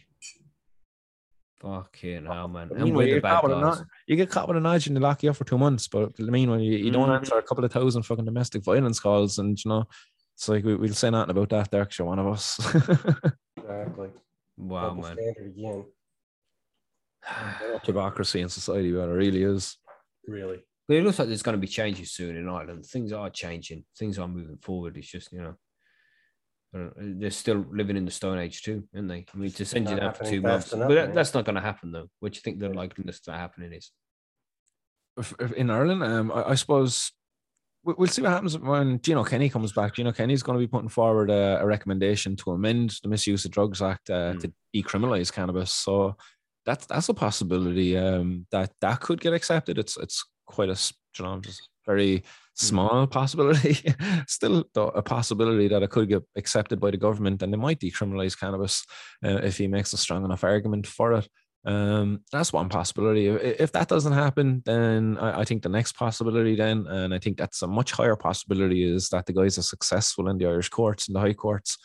Fucking 1.60 2.24
hell, 2.24 2.48
man. 2.48 2.68
But 2.68 2.76
And 2.76 2.84
meanwhile, 2.84 2.98
we're 3.04 3.08
you 3.08 3.14
the 3.16 3.20
get 3.20 3.22
bad 3.22 3.34
caught 3.34 3.44
with 3.50 3.58
a 3.58 3.60
guys. 3.60 3.82
you 4.06 4.16
get 4.16 4.30
caught 4.30 4.48
with 4.48 4.56
a 4.56 4.60
nudge 4.60 4.86
and 4.86 4.96
they 4.96 5.00
lock 5.00 5.22
you 5.22 5.28
up 5.30 5.36
for 5.36 5.44
two 5.44 5.58
months. 5.58 5.88
But 5.88 6.18
meanwhile, 6.18 6.58
you, 6.58 6.72
you 6.78 6.90
don't 6.90 7.08
Mhm. 7.10 7.16
answer 7.16 7.36
a 7.36 7.42
couple 7.42 7.64
of 7.64 7.70
thousand 7.72 8.02
fucking 8.04 8.24
domestic 8.24 8.64
violence 8.64 8.98
calls, 8.98 9.38
and 9.38 9.62
you 9.62 9.68
know, 9.68 9.84
it's 10.40 10.48
like 10.48 10.64
we, 10.64 10.74
we'll 10.74 10.94
say 10.94 11.10
nothing 11.10 11.32
about 11.32 11.50
that 11.50 11.70
there 11.70 11.84
because 11.84 11.98
you're 11.98 12.08
one 12.08 12.18
of 12.18 12.26
us. 12.26 12.58
Exactly. 13.58 14.08
Wow, 14.56 14.88
Double 14.88 15.02
man. 15.02 15.16
Standard 15.16 15.46
again. 15.54 15.84
Democracy 17.84 18.40
in 18.40 18.48
society, 18.48 18.90
but 18.90 19.10
it 19.10 19.12
really 19.12 19.42
is. 19.42 19.76
Really. 20.26 20.60
But 20.88 20.96
it 20.96 21.04
looks 21.04 21.18
like 21.18 21.28
there's 21.28 21.42
going 21.42 21.56
to 21.56 21.60
be 21.60 21.66
changes 21.66 22.12
soon 22.12 22.36
in 22.36 22.48
Ireland. 22.48 22.86
Things 22.86 23.12
are 23.12 23.28
changing. 23.28 23.84
Things 23.98 24.18
are 24.18 24.26
moving 24.26 24.56
forward. 24.62 24.96
It's 24.96 25.08
just, 25.10 25.30
you 25.30 25.42
know, 25.42 25.54
I 26.74 26.78
don't 26.78 26.96
know, 26.96 27.14
they're 27.20 27.30
still 27.30 27.64
living 27.70 27.98
in 27.98 28.06
the 28.06 28.10
Stone 28.10 28.38
Age 28.38 28.62
too, 28.62 28.84
aren't 28.94 29.08
they? 29.08 29.26
I 29.32 29.36
mean, 29.36 29.50
to 29.52 29.64
send 29.66 29.88
you 29.90 29.96
Not 29.96 30.00
down 30.00 30.14
for 30.14 30.24
two 30.24 30.40
months, 30.40 30.72
enough, 30.72 30.88
but 30.88 30.94
that, 30.94 31.06
man. 31.08 31.14
that's 31.14 31.34
not 31.34 31.44
going 31.44 31.56
to 31.56 31.60
happen 31.60 31.92
though. 31.92 32.08
What 32.20 32.32
do 32.32 32.36
you 32.38 32.40
think 32.42 32.60
the 32.60 32.70
likeliness 32.70 33.18
of 33.18 33.24
that 33.26 33.38
happening 33.38 33.74
is? 33.74 33.90
If- 35.18 35.34
if 35.38 35.52
In 35.52 35.68
Ireland, 35.70 36.02
um, 36.02 36.32
I, 36.32 36.50
I 36.50 36.54
suppose 36.54 37.12
we- 37.12 37.19
we'll 37.84 38.06
see 38.08 38.22
what 38.22 38.32
happens 38.32 38.58
when 38.58 39.00
Gino 39.00 39.24
Kenny 39.24 39.48
comes 39.48 39.72
back. 39.72 39.94
Gino 39.94 40.12
Kenny's 40.12 40.42
going 40.42 40.58
to 40.58 40.64
be 40.66 40.70
putting 40.70 40.88
forward 40.88 41.30
a, 41.30 41.60
a 41.60 41.66
recommendation 41.66 42.36
to 42.36 42.50
amend 42.52 42.96
the 43.02 43.08
Misuse 43.08 43.44
of 43.44 43.50
Drugs 43.50 43.80
Act 43.82 44.10
uh, 44.10 44.34
Mm. 44.34 44.40
to 44.40 44.52
decriminalize 44.74 45.32
cannabis. 45.32 45.72
So 45.72 46.16
that's 46.66 46.86
that's 46.86 47.08
a 47.08 47.14
possibility 47.14 47.96
um, 47.96 48.46
that 48.52 48.70
that 48.80 49.00
could 49.00 49.20
get 49.20 49.32
accepted. 49.32 49.78
It's 49.78 49.96
it's 49.96 50.24
quite 50.46 50.68
a 50.68 50.78
you 51.18 51.24
know 51.24 51.40
just 51.40 51.68
very 51.86 52.22
small 52.54 53.06
possibility. 53.18 53.78
Still 54.28 54.64
though, 54.74 54.88
a 54.88 55.02
possibility 55.02 55.68
that 55.68 55.82
it 55.82 55.90
could 55.90 56.08
get 56.08 56.22
accepted 56.36 56.78
by 56.80 56.90
the 56.90 56.98
government 56.98 57.42
and 57.42 57.52
they 57.52 57.56
might 57.56 57.80
decriminalize 57.80 58.38
cannabis 58.38 58.84
uh, 59.24 59.40
if 59.42 59.56
he 59.56 59.66
makes 59.68 59.92
a 59.92 59.96
strong 59.96 60.24
enough 60.24 60.44
argument 60.44 60.86
for 60.86 61.14
it. 61.14 61.28
Um, 61.64 62.20
that's 62.32 62.52
one 62.52 62.68
possibility. 62.68 63.26
If, 63.26 63.72
that 63.72 63.88
doesn't 63.88 64.12
happen, 64.12 64.62
then 64.64 65.18
I, 65.18 65.40
I 65.40 65.44
think 65.44 65.62
the 65.62 65.68
next 65.68 65.92
possibility, 65.92 66.56
then, 66.56 66.86
and 66.86 67.12
I 67.12 67.18
think 67.18 67.36
that's 67.36 67.62
a 67.62 67.66
much 67.66 67.92
higher 67.92 68.16
possibility, 68.16 68.82
is 68.82 69.10
that 69.10 69.26
the 69.26 69.32
guys 69.32 69.58
are 69.58 69.62
successful 69.62 70.28
in 70.28 70.38
the 70.38 70.46
Irish 70.46 70.70
courts 70.70 71.08
and 71.08 71.14
the 71.14 71.20
high 71.20 71.34
courts, 71.34 71.76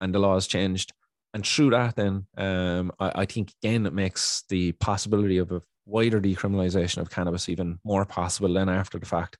and 0.00 0.14
the 0.14 0.18
law 0.18 0.34
has 0.34 0.46
changed. 0.46 0.92
And 1.34 1.46
through 1.46 1.70
that, 1.70 1.96
then, 1.96 2.26
um, 2.38 2.90
I, 2.98 3.22
I 3.22 3.26
think 3.26 3.52
again 3.62 3.84
it 3.84 3.92
makes 3.92 4.44
the 4.48 4.72
possibility 4.72 5.38
of 5.38 5.52
a 5.52 5.60
wider 5.84 6.20
decriminalisation 6.20 6.98
of 6.98 7.10
cannabis 7.10 7.48
even 7.48 7.78
more 7.84 8.04
possible 8.04 8.52
than 8.54 8.68
after 8.68 8.98
the 8.98 9.06
fact. 9.06 9.36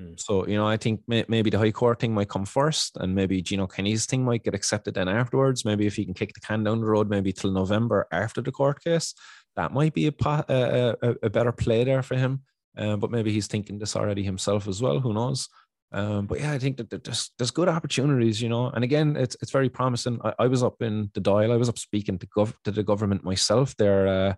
Hmm. 0.00 0.14
So 0.16 0.46
you 0.46 0.56
know, 0.56 0.66
I 0.66 0.76
think 0.76 1.02
may, 1.06 1.24
maybe 1.28 1.50
the 1.50 1.58
High 1.58 1.72
Court 1.72 2.00
thing 2.00 2.14
might 2.14 2.28
come 2.28 2.46
first, 2.46 2.96
and 2.96 3.14
maybe 3.14 3.42
Gino 3.42 3.66
Kenny's 3.66 4.06
thing 4.06 4.24
might 4.24 4.44
get 4.44 4.54
accepted 4.54 4.94
then 4.94 5.08
afterwards. 5.08 5.64
Maybe 5.64 5.86
if 5.86 5.96
he 5.96 6.04
can 6.04 6.14
kick 6.14 6.32
the 6.32 6.40
can 6.40 6.64
down 6.64 6.80
the 6.80 6.86
road, 6.86 7.10
maybe 7.10 7.32
till 7.32 7.50
November 7.50 8.06
after 8.10 8.40
the 8.40 8.52
court 8.52 8.82
case, 8.82 9.14
that 9.56 9.72
might 9.72 9.92
be 9.92 10.06
a 10.06 10.14
a, 10.26 10.96
a, 11.02 11.14
a 11.24 11.30
better 11.30 11.52
play 11.52 11.84
there 11.84 12.02
for 12.02 12.16
him. 12.16 12.42
Um, 12.78 13.00
but 13.00 13.10
maybe 13.10 13.32
he's 13.32 13.48
thinking 13.48 13.78
this 13.78 13.96
already 13.96 14.22
himself 14.22 14.68
as 14.68 14.80
well. 14.80 15.00
Who 15.00 15.12
knows? 15.12 15.48
Um, 15.92 16.26
but 16.26 16.38
yeah, 16.38 16.52
I 16.52 16.58
think 16.58 16.76
that 16.76 17.04
there's 17.04 17.30
there's 17.36 17.50
good 17.50 17.68
opportunities, 17.68 18.40
you 18.40 18.48
know. 18.48 18.68
And 18.68 18.84
again, 18.84 19.16
it's 19.16 19.36
it's 19.42 19.50
very 19.50 19.68
promising. 19.68 20.20
I, 20.24 20.34
I 20.38 20.46
was 20.46 20.62
up 20.62 20.80
in 20.80 21.10
the 21.14 21.20
Dáil. 21.20 21.52
I 21.52 21.56
was 21.56 21.68
up 21.68 21.78
speaking 21.78 22.18
to 22.18 22.26
gov 22.28 22.54
to 22.64 22.70
the 22.70 22.84
government 22.84 23.24
myself 23.24 23.76
there 23.76 24.06
uh, 24.06 24.34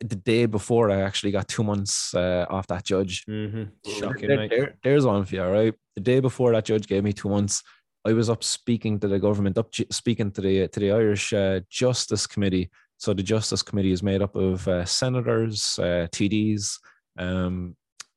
the 0.00 0.16
day 0.16 0.46
before 0.46 0.90
I 0.90 1.00
actually 1.02 1.32
got 1.32 1.48
two 1.48 1.62
months 1.64 2.14
uh, 2.14 2.46
off 2.48 2.66
that 2.68 2.84
judge. 2.84 3.24
Mm-hmm. 3.26 3.64
Shocking, 4.00 4.28
There- 4.28 4.48
there- 4.48 4.74
there's 4.82 5.04
one 5.06 5.24
for 5.24 5.34
you, 5.34 5.42
all 5.42 5.50
right? 5.52 5.74
The 5.96 6.00
day 6.02 6.20
before 6.20 6.52
that 6.52 6.64
judge 6.64 6.86
gave 6.86 7.04
me 7.04 7.12
two 7.12 7.28
months, 7.28 7.62
I 8.06 8.12
was 8.12 8.28
up 8.28 8.42
speaking 8.44 8.98
to 9.00 9.08
the 9.08 9.18
government, 9.18 9.56
up 9.58 9.74
speaking 9.90 10.30
to 10.32 10.40
the 10.40 10.68
to 10.68 10.80
the 10.80 10.90
Irish 10.90 11.32
uh, 11.32 11.60
Justice 11.70 12.26
Committee. 12.26 12.70
So 12.98 13.12
the 13.14 13.22
Justice 13.22 13.62
Committee 13.62 13.92
is 13.92 14.02
made 14.02 14.22
up 14.22 14.36
of 14.36 14.66
uh, 14.68 14.84
senators, 14.84 15.78
uh, 15.78 16.06
TDs, 16.12 16.78
um, 17.18 17.76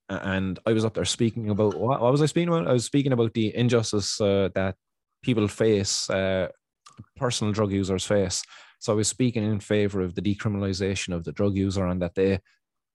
and 0.10 0.60
I 0.66 0.74
was 0.74 0.86
up 0.86 0.94
there 0.94 1.06
speaking 1.06 1.50
about 1.50 1.78
what, 1.78 2.02
what 2.02 2.12
was 2.12 2.22
I 2.22 2.26
speaking 2.28 2.50
about? 2.50 2.68
I 2.68 2.74
was 2.74 2.86
speaking 2.86 3.12
about 3.14 3.34
the 3.34 3.56
injustice 3.56 4.20
uh, 4.22 4.50
that 4.56 4.76
people 5.24 5.48
face, 5.48 6.10
uh, 6.10 6.48
personal 7.16 7.54
drug 7.54 7.72
users 7.72 8.06
face. 8.06 8.44
So 8.80 8.94
I 8.94 8.96
was 8.96 9.08
speaking 9.08 9.44
in 9.44 9.60
favor 9.60 10.02
of 10.02 10.16
the 10.16 10.22
decriminalization 10.22 11.14
of 11.14 11.24
the 11.24 11.32
drug 11.32 11.56
user 11.56 11.86
on 11.86 12.00
that 12.00 12.14
day. 12.14 12.40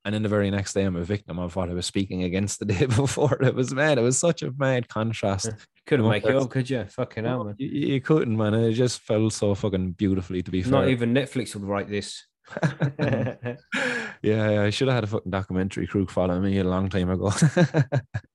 And 0.05 0.13
then 0.13 0.23
the 0.25 0.29
very 0.29 0.51
next 0.51 0.73
day, 0.73 0.83
I'm 0.83 0.97
a 0.97 1.05
victim 1.05 1.39
of 1.39 1.55
what 1.55 1.71
I 1.71 1.75
was 1.75 1.87
speaking 1.87 2.25
against 2.25 2.59
the 2.59 2.65
day 2.65 2.87
before. 2.97 3.41
It 3.43 3.55
was 3.55 3.73
mad. 3.73 3.99
It 3.99 4.03
was 4.03 4.19
such 4.19 4.43
a 4.43 4.53
mad 4.57 4.89
contrast. 4.89 5.51
Couldn't 5.87 6.05
Well, 6.05 6.13
make 6.13 6.25
it 6.25 6.35
up, 6.35 6.51
could 6.51 6.69
you? 6.69 6.85
Fucking 6.85 7.25
hell, 7.25 7.45
man. 7.45 7.55
You, 7.59 7.69
you 7.69 8.01
couldn't, 8.01 8.37
man. 8.37 8.55
It 8.55 8.73
just 8.73 9.01
felt 9.01 9.33
so 9.33 9.55
fucking 9.55 9.93
beautifully, 9.93 10.43
to 10.43 10.51
be 10.51 10.63
fair. 10.63 10.73
Not 10.73 10.89
even 10.89 11.15
Netflix 11.15 11.55
would 11.55 11.65
write 11.65 11.89
this. 11.89 12.25
yeah, 12.99 13.55
yeah, 14.23 14.63
I 14.63 14.71
should 14.71 14.89
have 14.89 14.97
had 14.97 15.05
a 15.05 15.07
fucking 15.07 15.31
documentary 15.31 15.87
crew 15.87 16.07
follow 16.07 16.41
me 16.41 16.59
a 16.59 16.65
long 16.65 16.89
time 16.89 17.11
ago. 17.11 17.31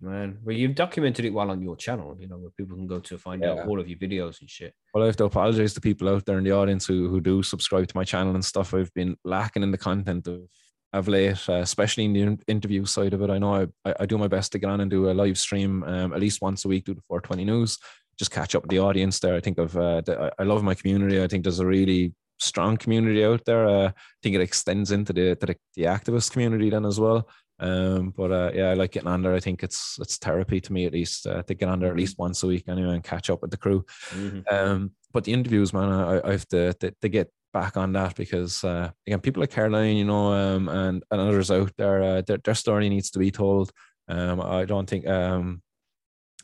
Man, 0.00 0.38
well, 0.44 0.54
you've 0.56 0.76
documented 0.76 1.24
it 1.24 1.32
well 1.34 1.50
on 1.50 1.60
your 1.60 1.74
channel, 1.76 2.16
you 2.20 2.28
know, 2.28 2.38
where 2.38 2.50
people 2.56 2.76
can 2.76 2.86
go 2.86 3.00
to 3.00 3.18
find 3.18 3.42
Yeah. 3.42 3.52
out 3.52 3.66
all 3.68 3.80
of 3.80 3.88
your 3.88 3.98
videos 3.98 4.40
and 4.40 4.48
shit. 4.48 4.72
well, 4.94 5.02
I 5.02 5.06
have 5.06 5.16
to 5.16 5.24
apologize 5.24 5.74
to 5.74 5.80
people 5.80 6.08
out 6.08 6.24
there 6.24 6.38
in 6.38 6.44
the 6.44 6.52
audience 6.52 6.86
who, 6.86 7.08
who 7.08 7.20
do 7.20 7.42
subscribe 7.42 7.88
to 7.88 7.96
my 7.96 8.04
channel 8.04 8.34
and 8.34 8.44
stuff. 8.44 8.74
I've 8.74 8.94
been 8.94 9.16
lacking 9.24 9.62
in 9.64 9.72
the 9.72 9.78
content 9.78 10.26
of 10.28 10.48
of 10.94 11.06
late, 11.06 11.46
uh, 11.50 11.56
especially 11.56 12.06
in 12.06 12.12
the 12.14 12.38
interview 12.46 12.86
side 12.86 13.12
of 13.12 13.20
it. 13.20 13.28
I 13.28 13.36
know 13.36 13.68
I, 13.84 13.94
I, 14.00 14.06
do 14.06 14.16
my 14.16 14.26
best 14.26 14.52
to 14.52 14.58
get 14.58 14.70
on 14.70 14.80
and 14.80 14.90
do 14.90 15.10
a 15.10 15.12
live 15.12 15.36
stream 15.36 15.82
um, 15.82 16.14
at 16.14 16.20
least 16.20 16.40
once 16.40 16.64
a 16.64 16.68
week, 16.68 16.86
do 16.86 16.94
the 16.94 17.02
420 17.08 17.44
news, 17.44 17.76
just 18.18 18.30
catch 18.30 18.54
up 18.54 18.62
with 18.62 18.70
the 18.70 18.78
audience 18.78 19.20
there. 19.20 19.34
I 19.34 19.40
think 19.40 19.58
of 19.58 19.76
uh, 19.76 20.00
I- 20.08 20.30
I 20.38 20.44
love 20.44 20.62
my 20.62 20.74
community. 20.74 21.22
I 21.22 21.26
think 21.26 21.42
there's 21.44 21.60
a 21.60 21.66
really 21.66 22.14
strong 22.38 22.78
community 22.78 23.22
out 23.22 23.44
there. 23.44 23.66
Uh, 23.68 23.88
I 23.88 23.92
think 24.22 24.34
it 24.36 24.40
extends 24.40 24.90
into 24.90 25.12
the 25.12 25.34
to 25.36 25.46
the, 25.46 25.56
the 25.76 25.82
activist 25.82 26.32
community 26.32 26.70
then 26.70 26.86
as 26.86 26.98
well. 26.98 27.28
Um, 27.60 28.14
but 28.16 28.30
uh, 28.30 28.50
yeah, 28.54 28.70
I 28.70 28.74
like 28.74 28.92
getting 28.92 29.08
on 29.08 29.22
there. 29.22 29.34
I 29.34 29.40
think 29.40 29.62
it's 29.62 29.98
it's 30.00 30.16
therapy 30.16 30.60
to 30.60 30.72
me 30.72 30.86
at 30.86 30.92
least 30.92 31.26
uh, 31.26 31.42
to 31.42 31.54
get 31.54 31.68
on 31.68 31.80
there 31.80 31.90
at 31.90 31.96
least 31.96 32.18
once 32.18 32.42
a 32.42 32.46
week 32.46 32.64
anyway 32.68 32.94
and 32.94 33.04
catch 33.04 33.30
up 33.30 33.42
with 33.42 33.50
the 33.50 33.56
crew. 33.56 33.84
Mhm. 34.10 34.52
Um, 34.52 34.92
but 35.12 35.24
the 35.24 35.32
interviews, 35.32 35.72
man, 35.72 35.90
I, 35.90 36.20
I 36.26 36.32
have 36.32 36.48
to, 36.48 36.72
to 36.74 36.94
to 37.00 37.08
get 37.08 37.32
back 37.52 37.76
on 37.76 37.92
that 37.92 38.14
because 38.14 38.62
uh, 38.62 38.90
again, 39.06 39.20
people 39.20 39.40
like 39.40 39.50
Caroline, 39.50 39.96
you 39.96 40.04
know, 40.04 40.32
um, 40.32 40.68
and 40.68 41.02
and 41.10 41.20
others 41.20 41.50
out 41.50 41.72
there, 41.76 42.02
uh, 42.02 42.22
their 42.22 42.38
their 42.38 42.54
story 42.54 42.88
needs 42.88 43.10
to 43.10 43.18
be 43.18 43.30
told. 43.30 43.72
Um, 44.08 44.40
I 44.40 44.64
don't 44.64 44.88
think 44.88 45.06
um 45.06 45.62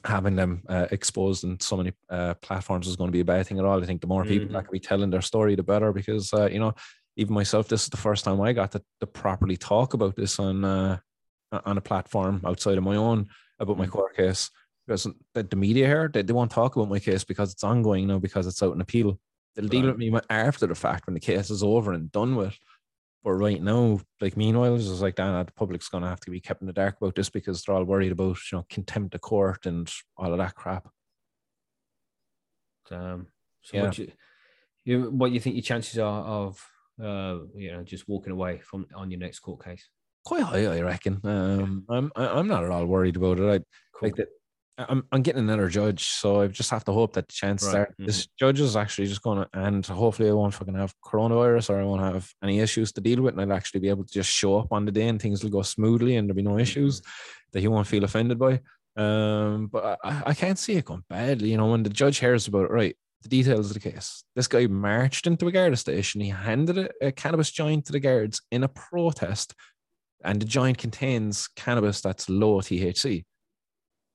having 0.05 0.37
them 0.37 0.63
uh, 0.69 0.87
exposed 0.91 1.45
in 1.45 1.59
so 1.61 1.77
many 1.77 1.93
uh, 2.11 2.35
platforms 2.35 2.87
is 2.87 2.97
going 2.97 3.09
to 3.09 3.13
be 3.13 3.21
a 3.21 3.25
bad 3.25 3.47
thing 3.47 3.59
at 3.59 3.65
all. 3.65 3.83
I 3.83 3.87
think 3.87 4.03
the 4.03 4.07
more 4.07 4.25
people 4.25 4.53
that 4.53 4.65
can 4.65 4.73
be 4.73 4.79
telling 4.79 5.11
their 5.11 5.23
story, 5.23 5.55
the 5.55 5.63
better. 5.63 5.93
Because 5.93 6.33
uh, 6.35 6.49
you 6.51 6.59
know, 6.59 6.75
even 7.17 7.35
myself, 7.35 7.69
this 7.69 7.85
is 7.85 7.89
the 7.89 7.97
first 7.97 8.25
time 8.25 8.41
I 8.41 8.53
got 8.53 8.73
to, 8.73 8.83
to 9.01 9.07
properly 9.07 9.57
talk 9.57 9.95
about 9.95 10.17
this 10.17 10.39
on 10.39 10.65
uh, 10.65 10.99
on 11.65 11.79
a 11.79 11.83
platform 11.83 12.41
outside 12.45 12.79
of 12.79 12.85
my 12.85 12.97
own 12.97 13.29
about 13.61 13.79
my 13.79 13.87
court 13.87 14.17
case. 14.17 14.51
Because 14.87 15.07
the, 15.33 15.43
the 15.45 15.57
media 15.57 15.87
here, 15.87 16.11
they, 16.13 16.23
they 16.23 16.33
won't 16.33 16.51
talk 16.51 16.77
about 16.77 16.91
my 16.91 16.99
case 16.99 17.25
because 17.25 17.53
it's 17.53 17.65
ongoing 17.65 18.07
now 18.07 18.19
because 18.19 18.47
it's 18.47 18.63
out 18.63 18.75
in 18.75 18.81
appeal. 18.81 19.19
They'll 19.55 19.69
deal 19.69 19.87
with 19.87 19.97
me 19.97 20.13
after 20.29 20.67
the 20.67 20.75
fact 20.75 21.07
when 21.07 21.15
the 21.15 21.21
case 21.21 21.49
is 21.49 21.63
over 21.63 21.93
and 21.93 22.11
done 22.13 22.37
with. 22.37 22.59
But 23.23 23.33
right 23.33 23.63
now, 23.63 24.01
like 24.21 24.37
meanwhile, 24.37 24.75
it's 24.75 24.85
just 24.85 25.01
like 25.01 25.17
that. 25.17 25.47
The 25.47 25.53
public's 25.53 25.89
gonna 25.89 26.09
have 26.09 26.21
to 26.21 26.31
be 26.31 26.41
kept 26.41 26.61
in 26.61 26.67
the 26.67 26.73
dark 26.75 26.97
about 27.01 27.15
this 27.15 27.31
because 27.31 27.63
they're 27.63 27.75
all 27.75 27.85
worried 27.85 28.13
about 28.13 28.37
you 28.53 28.59
know 28.59 28.67
contempt 28.69 29.15
of 29.15 29.23
court 29.23 29.65
and 29.65 29.91
all 30.19 30.33
of 30.33 30.39
that 30.39 30.55
crap. 30.55 30.89
Um, 32.91 33.29
so 33.63 33.79
Yeah. 33.79 33.85
what 33.85 33.99
you, 33.99 34.13
you 34.85 35.11
what 35.11 35.33
you 35.33 35.41
think 35.41 35.57
your 35.57 35.63
chances 35.63 35.99
are 35.99 36.23
of 36.23 36.63
uh, 37.03 37.39
you 37.55 37.73
know 37.73 37.83
just 37.83 38.09
walking 38.09 38.33
away 38.33 38.59
from 38.61 38.87
on 38.95 39.11
your 39.11 39.21
next 39.21 39.41
court 39.41 39.65
case? 39.65 39.89
Quite 40.25 40.43
high, 40.43 40.65
I 40.67 40.81
reckon. 40.81 41.21
Um, 41.25 41.85
I'm 41.89 42.13
I- 42.17 42.29
I'm 42.39 42.49
not 42.49 42.65
at 42.65 42.71
all 42.71 42.87
worried 42.87 43.17
about 43.17 43.39
it. 43.41 43.49
I 43.49 43.59
Cool. 43.95 44.09
like 44.09 44.17
that. 44.17 44.29
I'm 44.77 45.05
I'm 45.13 45.23
getting 45.23 45.43
another 45.43 45.69
judge, 45.69 46.05
so 46.05 46.41
I 46.41 46.49
just 46.49 46.71
have 46.71 46.85
to 46.87 46.93
hope 46.93 47.13
that 47.13 47.29
the 47.29 47.33
chances 47.33 47.73
Right, 47.73 47.83
are 47.83 47.95
this 47.97 48.27
judge 48.41 48.59
is 48.61 48.75
actually 48.75 49.07
just 49.07 49.23
going 49.23 49.39
to, 49.39 49.49
and 49.53 49.87
hopefully 49.87 50.29
I 50.29 50.33
won't 50.33 50.53
fucking 50.53 50.75
have 50.75 50.93
coronavirus 51.05 51.71
or 51.71 51.81
I 51.81 51.85
won't 51.85 52.03
have 52.03 52.29
any 52.43 52.59
issues 52.59 52.91
to 52.93 53.01
deal 53.01 53.23
with, 53.23 53.35
and 53.35 53.43
I'll 53.43 53.57
actually 53.57 53.81
be 53.81 53.89
able 53.89 54.05
to 54.05 54.13
just 54.13 54.31
show 54.31 54.59
up 54.59 54.73
on 54.73 54.85
the 54.85 54.91
day 54.91 55.07
and 55.07 55.23
things 55.23 55.45
will 55.45 55.51
go 55.51 55.63
smoothly 55.63 56.17
and 56.17 56.27
there'll 56.29 56.35
be 56.37 56.43
no 56.43 56.59
issues 56.59 57.03
that 57.53 57.61
he 57.61 57.69
won't 57.69 57.87
feel 57.87 58.03
offended 58.03 58.37
by. 58.37 58.61
Um, 58.97 59.69
but 59.69 59.99
I, 60.03 60.23
I 60.27 60.35
can't 60.35 60.59
see 60.59 60.73
it 60.75 60.87
going 60.87 61.05
badly. 61.09 61.51
You 61.53 61.57
know, 61.57 61.71
when 61.71 61.85
the 61.85 61.91
judge 61.91 62.19
hears 62.19 62.49
about 62.49 62.65
it, 62.65 62.71
right? 62.73 62.97
The 63.25 63.31
details 63.31 63.69
of 63.71 63.75
the 63.75 63.91
case. 63.91 64.23
This 64.37 64.47
guy 64.47 64.67
marched 64.67 65.27
into 65.27 65.49
a 65.49 65.53
guard 65.53 65.77
station. 65.79 66.21
He 66.21 66.29
handed 66.29 66.77
a, 66.77 66.91
a 67.01 67.11
cannabis 67.11 67.51
joint 67.51 67.87
to 67.87 67.93
the 67.93 67.99
guards 67.99 68.43
in 68.51 68.63
a 68.65 68.69
protest, 68.69 69.55
and 70.23 70.41
the 70.43 70.45
joint 70.47 70.77
contains 70.77 71.49
cannabis 71.57 72.03
that's 72.03 72.29
low 72.29 72.61
THC. 72.61 73.25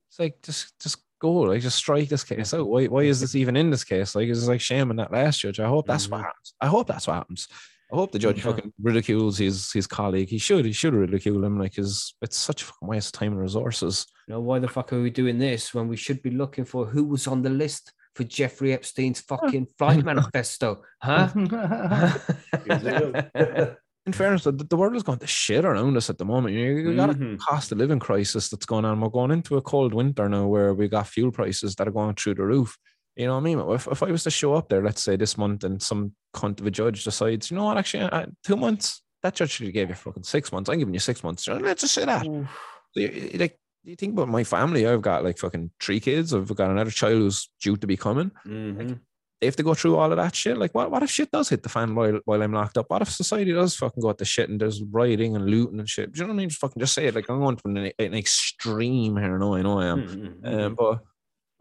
It's 0.10 0.20
like 0.20 0.42
just 0.44 0.80
just 0.80 1.00
go, 1.20 1.32
like 1.34 1.62
just 1.62 1.78
strike 1.78 2.08
this 2.08 2.24
case 2.24 2.54
out. 2.54 2.68
Why 2.70 2.86
why 2.86 3.02
is 3.02 3.20
this 3.20 3.34
even 3.34 3.56
in 3.56 3.72
this 3.72 3.84
case? 3.84 4.14
Like 4.14 4.30
it's 4.30 4.48
like 4.48 4.62
shaming 4.62 4.98
that 4.98 5.12
last 5.12 5.40
judge. 5.40 5.60
I 5.60 5.68
hope 5.68 5.88
that's 5.88 6.08
what 6.08 6.20
Mhm. 6.22 6.26
happens. 6.26 6.54
I 6.62 6.68
hope 6.68 6.88
that's 6.88 7.08
what 7.08 7.16
happens. 7.16 7.48
I 7.92 7.96
hope 7.96 8.12
the 8.12 8.20
judge 8.20 8.38
Yeah. 8.38 8.44
fucking 8.52 8.74
ridicules 8.80 9.40
his 9.40 9.72
his 9.72 9.88
colleague. 9.88 10.30
He 10.30 10.38
should. 10.38 10.66
He 10.66 10.72
should 10.72 10.94
ridicule 10.94 11.44
him. 11.44 11.58
Like 11.58 11.74
his 11.74 12.14
it's 12.22 12.38
such 12.38 12.62
a 12.62 12.66
fucking 12.66 12.88
waste 12.88 13.16
of 13.16 13.20
time 13.20 13.32
and 13.32 13.42
resources. 13.42 14.06
You 14.28 14.36
know, 14.36 14.42
why 14.42 14.60
the 14.60 14.68
fuck 14.68 14.94
are 14.94 15.02
we 15.02 15.10
doing 15.10 15.40
this 15.40 15.74
when 15.74 15.88
we 15.88 15.96
should 15.98 16.22
be 16.22 16.30
looking 16.30 16.66
for 16.66 16.86
who 16.86 17.04
was 17.06 17.26
on 17.26 17.42
the 17.42 17.50
list 17.50 17.92
for 18.16 18.24
Jeffrey 18.24 18.74
Epstein's 18.74 19.22
fucking 19.28 19.68
flight 19.78 20.04
manifesto? 20.04 20.82
Huh? 21.02 21.30
In 24.06 24.14
fairness, 24.14 24.46
the, 24.46 24.54
the 24.54 24.78
world 24.78 24.96
is 24.96 25.04
going 25.04 25.20
to 25.20 25.28
shit 25.28 25.66
around 25.66 25.96
us 25.98 26.10
at 26.10 26.18
the 26.18 26.26
moment. 26.26 26.56
You, 26.56 26.78
you 26.78 26.96
got 26.96 27.12
a 27.12 27.14
Mhm. 27.14 27.38
cost 27.38 27.72
of 27.72 27.78
living 27.78 28.00
crisis 28.00 28.50
that's 28.50 28.66
going 28.66 28.86
on. 28.86 29.00
We're 29.02 29.10
going 29.10 29.32
into 29.32 29.58
a 29.58 29.62
cold 29.62 29.94
winter 29.94 30.28
now 30.30 30.48
where 30.48 30.74
we 30.74 30.88
got 30.88 31.08
fuel 31.08 31.32
prices 31.32 31.76
that 31.76 31.88
are 31.88 31.92
going 31.92 32.16
through 32.16 32.36
the 32.36 32.46
roof. 32.46 32.78
You 33.16 33.28
know 33.28 33.34
what 33.34 33.42
I 33.42 33.44
mean? 33.44 33.60
If, 33.60 33.88
if 33.88 34.02
I 34.02 34.10
was 34.12 34.24
to 34.24 34.32
show 34.32 34.54
up 34.56 34.70
there, 34.70 34.82
let's 34.82 35.04
say 35.04 35.16
this 35.18 35.38
month, 35.38 35.64
and 35.66 35.82
some 35.82 36.14
cunt 36.34 36.60
of 36.62 36.66
a 36.66 36.72
judge 36.72 37.04
decides, 37.04 37.52
you 37.52 37.58
know 37.58 37.66
what, 37.66 37.78
actually, 37.78 38.04
uh, 38.04 38.28
two 38.44 38.56
months, 38.56 39.04
that 39.22 39.36
judge 39.36 39.52
should 39.52 39.68
have 39.68 39.74
gave 39.74 39.90
you 39.90 39.96
fucking 39.96 40.24
six 40.24 40.52
months. 40.52 40.70
I'm 40.70 40.80
giving 40.80 40.94
you 40.94 41.00
six 41.02 41.22
months. 41.24 41.48
Let's 41.48 41.82
just 41.82 41.94
say 41.94 42.06
that. 42.06 42.24
So 42.24 42.48
you, 42.96 43.08
you- 43.10 43.38
like, 43.40 43.59
you 43.84 43.96
think 43.96 44.14
about 44.14 44.28
my 44.30 44.44
family, 44.44 44.86
I've 44.88 45.02
got 45.02 45.24
like 45.24 45.38
fucking 45.38 45.72
three 45.80 46.00
kids. 46.00 46.34
I've 46.34 46.54
got 46.56 46.70
another 46.72 46.92
child 46.92 47.20
who's 47.20 47.50
due 47.62 47.78
to 47.78 47.88
be 47.88 47.98
coming. 47.98 48.32
Mhm. 48.46 49.00
They 49.40 49.48
have 49.48 49.56
to 49.56 49.64
go 49.64 49.74
through 49.74 49.96
all 49.96 50.12
of 50.12 50.18
that 50.18 50.36
shit. 50.36 50.58
Like, 50.58 50.76
what, 50.76 50.92
what 50.92 51.02
if 51.02 51.10
shit 51.10 51.32
does 51.32 51.48
hit 51.48 51.64
the 51.64 51.70
fan 51.70 51.96
while, 51.96 52.20
while 52.26 52.44
I'm 52.44 52.52
locked 52.52 52.78
up? 52.78 52.88
What 52.90 53.02
if 53.02 53.10
society 53.10 53.54
does 53.54 53.74
fucking 53.78 54.02
go 54.02 54.12
to 54.12 54.26
shit 54.26 54.50
and 54.50 54.60
there's 54.60 54.84
rioting 54.92 55.38
and 55.38 55.46
looting 55.46 55.80
and 55.80 55.88
shit? 55.88 56.12
Do 56.12 56.20
you 56.20 56.26
know 56.28 56.34
what 56.34 56.36
I 56.36 56.38
mean? 56.40 56.50
Just 56.50 56.60
fucking 56.60 56.80
just 56.82 56.94
say 56.94 57.08
it. 57.08 57.16
Like, 57.16 57.30
I'm 57.30 57.40
going 57.40 57.56
to 57.56 57.62
an, 57.70 57.78
an 58.00 58.14
extreme 58.16 59.16
here. 59.16 59.38
No, 59.40 59.56
I 59.56 59.62
know 59.62 59.80
I 59.80 59.86
am. 59.88 60.02
Mhm. 60.44 60.46
Um, 60.66 60.76
but 60.76 61.00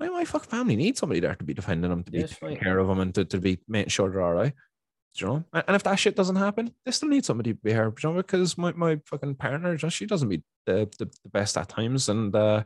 my, 0.01 0.09
my 0.09 0.25
fucking 0.25 0.51
family 0.51 0.75
needs 0.75 0.99
somebody 0.99 1.21
there 1.21 1.37
to 1.37 1.45
be 1.45 1.55
defending 1.55 1.91
them, 1.91 2.03
to 2.03 2.11
be 2.11 2.19
Yes, 2.19 2.31
taking 2.31 2.49
right. 2.49 2.61
care 2.61 2.79
of 2.81 2.89
them, 2.89 2.99
and 2.99 3.14
to, 3.14 3.25
to 3.27 3.39
be 3.39 3.61
making 3.69 3.91
sure 3.91 4.11
they're 4.11 4.23
all 4.23 4.35
right. 4.35 4.53
Do 5.19 5.27
you 5.27 5.33
know? 5.33 5.45
And 5.66 5.75
if 5.77 5.83
that 5.83 5.97
shit 5.99 6.16
doesn't 6.16 6.37
happen, 6.37 6.73
they 6.85 6.93
still 6.93 7.09
need 7.09 7.25
somebody 7.25 7.53
to 7.55 7.59
be 7.61 7.73
here. 7.73 7.91
do 7.91 8.09
You 8.09 8.14
know, 8.14 8.16
because 8.23 8.57
my, 8.57 8.73
my 8.73 9.01
fucking 9.07 9.35
partner, 9.35 9.77
she 9.91 10.07
doesn't 10.07 10.29
meet 10.29 10.43
the, 10.66 10.89
the, 10.99 11.07
the 11.25 11.29
best 11.31 11.57
at 11.59 11.69
times, 11.69 12.09
and 12.09 12.35
uh, 12.35 12.62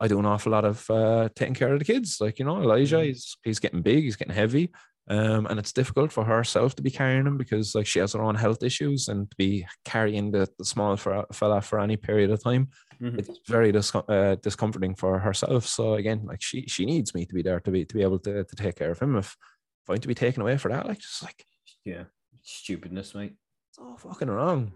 I 0.00 0.08
do 0.08 0.18
an 0.18 0.26
awful 0.26 0.52
lot 0.52 0.64
of 0.64 0.88
uh, 0.90 1.28
taking 1.34 1.54
care 1.54 1.72
of 1.72 1.78
the 1.78 1.84
kids. 1.84 2.18
Like 2.20 2.38
you 2.38 2.44
know, 2.44 2.60
Elijah, 2.62 2.96
Mhm. 2.96 3.06
he's 3.06 3.36
he's 3.44 3.58
getting 3.58 3.82
big, 3.82 4.04
he's 4.04 4.16
getting 4.16 4.34
heavy, 4.34 4.70
um, 5.08 5.46
and 5.46 5.58
it's 5.58 5.72
difficult 5.72 6.10
for 6.12 6.24
herself 6.24 6.74
to 6.76 6.82
be 6.82 6.90
carrying 6.90 7.26
him 7.26 7.36
because 7.38 7.74
like 7.74 7.86
she 7.86 7.98
has 8.00 8.12
her 8.14 8.22
own 8.22 8.34
health 8.34 8.62
issues, 8.62 9.08
and 9.08 9.30
to 9.30 9.36
be 9.36 9.66
carrying 9.84 10.30
the, 10.32 10.48
the 10.58 10.64
small 10.64 10.96
fella 10.96 11.60
for 11.60 11.80
any 11.80 11.96
period 11.96 12.30
of 12.30 12.42
time 12.42 12.68
Mhm. 13.00 13.18
it's 13.18 13.38
very 13.48 13.72
dis- 13.72 13.94
uh, 13.94 14.36
discomforting 14.42 14.94
for 14.94 15.18
herself. 15.18 15.66
So 15.66 15.94
again, 15.94 16.20
like 16.26 16.42
she 16.42 16.66
she 16.66 16.84
needs 16.84 17.14
me 17.14 17.24
to 17.26 17.34
be 17.34 17.42
there 17.42 17.60
to 17.60 17.70
be 17.70 17.84
to 17.86 17.94
be 17.94 18.02
able 18.02 18.18
to, 18.20 18.44
to 18.44 18.56
take 18.56 18.76
care 18.76 18.90
of 18.90 18.98
him. 19.00 19.16
If 19.16 19.36
if 19.84 19.88
I'm 19.90 19.98
to 19.98 20.08
be 20.08 20.14
taken 20.14 20.42
away 20.42 20.56
for 20.58 20.70
that, 20.70 20.86
like 20.86 20.98
just 20.98 21.22
like 21.22 21.44
Yeah, 21.84 22.04
stupidness, 22.42 23.14
mate. 23.14 23.34
it's 23.70 23.78
all 23.78 23.96
fucking 23.96 24.28
wrong. 24.30 24.72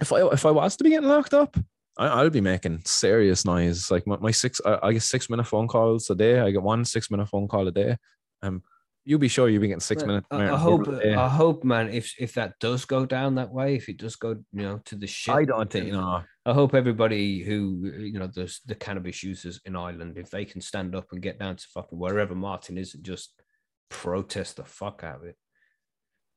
If 0.00 0.12
I 0.12 0.20
if 0.28 0.46
I 0.46 0.50
was 0.50 0.76
to 0.76 0.84
be 0.84 0.90
getting 0.90 1.08
locked 1.08 1.34
up, 1.34 1.56
I, 1.98 2.06
I'll 2.06 2.30
be 2.30 2.40
making 2.40 2.82
serious 2.84 3.44
noise. 3.44 3.90
Like 3.90 4.06
my, 4.06 4.16
my 4.18 4.30
six, 4.30 4.60
I, 4.64 4.78
I 4.82 4.92
get 4.92 5.02
six 5.02 5.28
minute 5.28 5.44
phone 5.44 5.68
calls 5.68 6.08
a 6.10 6.14
day. 6.14 6.40
I 6.40 6.50
get 6.50 6.62
one 6.62 6.84
six 6.84 7.10
minute 7.10 7.28
phone 7.28 7.48
call 7.48 7.68
a 7.68 7.72
day. 7.72 7.96
Um, 8.42 8.62
you'll 9.04 9.18
be 9.18 9.28
sure 9.28 9.48
you'll 9.48 9.60
be 9.60 9.68
getting 9.68 9.80
six 9.80 10.02
Well, 10.02 10.08
minutes. 10.08 10.26
I, 10.30 10.44
I 10.50 10.56
hope, 10.56 10.88
I 10.88 11.28
hope, 11.28 11.64
man, 11.64 11.88
if 11.88 12.14
if 12.18 12.34
that 12.34 12.58
does 12.60 12.84
go 12.84 13.04
down 13.04 13.34
that 13.34 13.52
way, 13.52 13.76
if 13.76 13.88
it 13.88 13.98
does 13.98 14.16
go, 14.16 14.30
you 14.52 14.62
know, 14.62 14.80
to 14.86 14.96
the 14.96 15.06
shit, 15.06 15.34
I 15.34 15.44
don't 15.44 15.70
think 15.70 15.86
you 15.86 15.92
know. 15.92 16.22
I 16.44 16.52
hope 16.52 16.74
everybody 16.74 17.40
who 17.40 17.92
you 17.98 18.18
know 18.18 18.26
the 18.28 18.52
the 18.66 18.74
cannabis 18.74 19.22
users 19.22 19.60
in 19.64 19.76
Ireland, 19.76 20.18
if 20.18 20.30
they 20.30 20.44
can 20.44 20.60
stand 20.60 20.94
up 20.94 21.08
and 21.12 21.20
get 21.22 21.38
down 21.38 21.56
to 21.56 21.66
fucking 21.74 21.98
wherever 21.98 22.34
Martin 22.34 22.78
is 22.78 22.94
and 22.94 23.04
just 23.04 23.34
protest 23.90 24.56
the 24.56 24.64
fuck 24.64 25.02
out 25.04 25.16
of 25.16 25.24
it, 25.24 25.36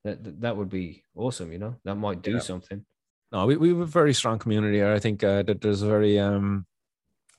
that 0.05 0.41
that, 0.41 0.55
would 0.55 0.69
be 0.69 1.03
awesome. 1.15 1.51
You 1.51 1.59
know, 1.59 1.75
that 1.83 1.95
might 1.95 2.21
do 2.21 2.31
Yeah. 2.31 2.39
something. 2.39 2.85
No, 3.31 3.45
we, 3.45 3.57
we 3.57 3.69
have 3.69 3.79
a 3.79 3.85
very 3.85 4.13
strong 4.13 4.39
community 4.39 4.77
here. 4.77 4.93
I 4.93 4.99
think 4.99 5.23
uh, 5.23 5.43
that 5.43 5.59
there's 5.59 5.81
a 5.81 5.87
very 5.87 6.17
um 6.19 6.65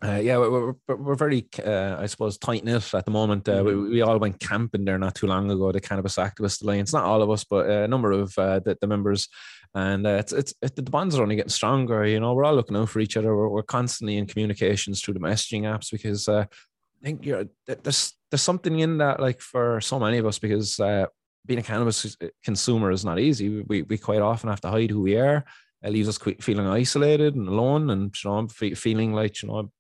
uh, 0.04 0.20
yeah, 0.22 0.36
we're, 0.36 0.74
we're, 0.86 0.96
we're 0.96 1.14
very, 1.14 1.48
uh, 1.64 1.96
I 1.98 2.04
suppose, 2.04 2.36
tight 2.36 2.64
knit 2.64 2.92
at 2.92 3.06
the 3.06 3.10
moment. 3.10 3.48
Uh, 3.48 3.62
we, 3.64 3.74
we 3.74 4.02
all 4.02 4.18
went 4.18 4.38
camping 4.38 4.84
there 4.84 4.98
not 4.98 5.14
too 5.14 5.26
long 5.26 5.50
ago. 5.50 5.72
The 5.72 5.80
Cannabis 5.80 6.16
Activist 6.16 6.62
Alliance, 6.62 6.92
not 6.92 7.04
all 7.04 7.22
of 7.22 7.30
us, 7.30 7.44
but 7.44 7.68
a 7.68 7.88
number 7.88 8.12
of 8.12 8.36
uh, 8.38 8.60
the, 8.60 8.76
the 8.78 8.86
members, 8.86 9.28
and 9.74 10.06
uh, 10.06 10.18
it's 10.20 10.32
it's 10.32 10.54
it, 10.60 10.76
the 10.76 10.82
bonds 10.82 11.18
are 11.18 11.22
only 11.22 11.36
getting 11.36 11.48
stronger. 11.48 12.04
You 12.04 12.20
know, 12.20 12.34
we're 12.34 12.44
all 12.44 12.54
looking 12.54 12.76
out 12.76 12.90
for 12.90 13.00
each 13.00 13.16
other. 13.16 13.34
We're, 13.34 13.48
we're 13.48 13.62
constantly 13.62 14.18
in 14.18 14.26
communications 14.26 15.00
through 15.00 15.14
the 15.14 15.20
messaging 15.20 15.62
apps 15.62 15.90
because 15.90 16.28
uh, 16.28 16.44
I 16.44 17.04
think 17.04 17.24
you're 17.24 17.46
there's 17.66 18.12
there's 18.30 18.42
something 18.42 18.78
in 18.78 18.98
that 18.98 19.18
like 19.18 19.40
for 19.40 19.80
so 19.80 19.98
many 19.98 20.18
of 20.18 20.26
us 20.26 20.38
because 20.38 20.78
uh, 20.78 21.06
being 21.46 21.60
a 21.60 21.62
cannabis 21.62 22.16
consumer 22.44 22.90
is 22.90 23.04
not 23.04 23.18
easy. 23.18 23.62
We 23.62 23.82
we 23.82 23.98
quite 23.98 24.20
often 24.20 24.50
have 24.50 24.60
to 24.62 24.68
hide 24.68 24.90
who 24.90 25.02
we 25.02 25.16
are. 25.16 25.44
It 25.82 25.92
leaves 25.92 26.08
us 26.08 26.18
feeling 26.40 26.66
isolated 26.66 27.34
and 27.36 27.48
alone, 27.48 27.90
and 27.90 28.14
you 28.22 28.30
know, 28.30 28.48
feeling 28.48 29.12
like 29.12 29.42
you 29.42 29.48
know 29.48 29.70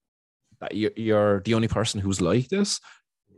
that 0.60 0.74
you're 0.74 1.40
the 1.40 1.54
only 1.54 1.68
person 1.68 2.00
who's 2.00 2.20
like 2.20 2.48
this. 2.48 2.80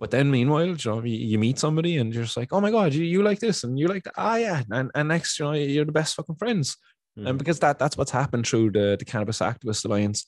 But 0.01 0.11
then, 0.13 0.31
meanwhile, 0.31 0.69
you 0.69 0.91
know, 0.91 1.03
you 1.03 1.39
meet 1.39 1.59
somebody 1.59 1.97
and 1.97 2.15
you're 2.15 2.25
just 2.25 2.37
like, 2.37 2.53
"Oh 2.53 2.61
my 2.61 2.71
god, 2.71 2.95
you, 2.95 3.05
you 3.05 3.23
like 3.23 3.41
this?" 3.41 3.65
and 3.65 3.79
you're 3.79 3.89
like, 3.89 4.05
that. 4.05 4.15
"Ah, 4.17 4.37
yeah," 4.37 4.63
and, 4.71 4.91
and 4.95 5.09
next, 5.09 5.39
you 5.39 5.45
know, 5.45 5.53
you're 5.53 5.85
the 5.85 5.93
best 5.93 6.15
fucking 6.15 6.37
friends. 6.37 6.77
Mm. 7.19 7.31
And 7.31 7.39
because 7.39 7.59
that 7.61 7.79
that's 7.79 7.97
what's 7.97 8.11
happened 8.11 8.47
through 8.47 8.71
the 8.73 8.97
the 8.99 9.05
Cannabis 9.05 9.41
Activist 9.41 9.85
Alliance, 9.85 10.27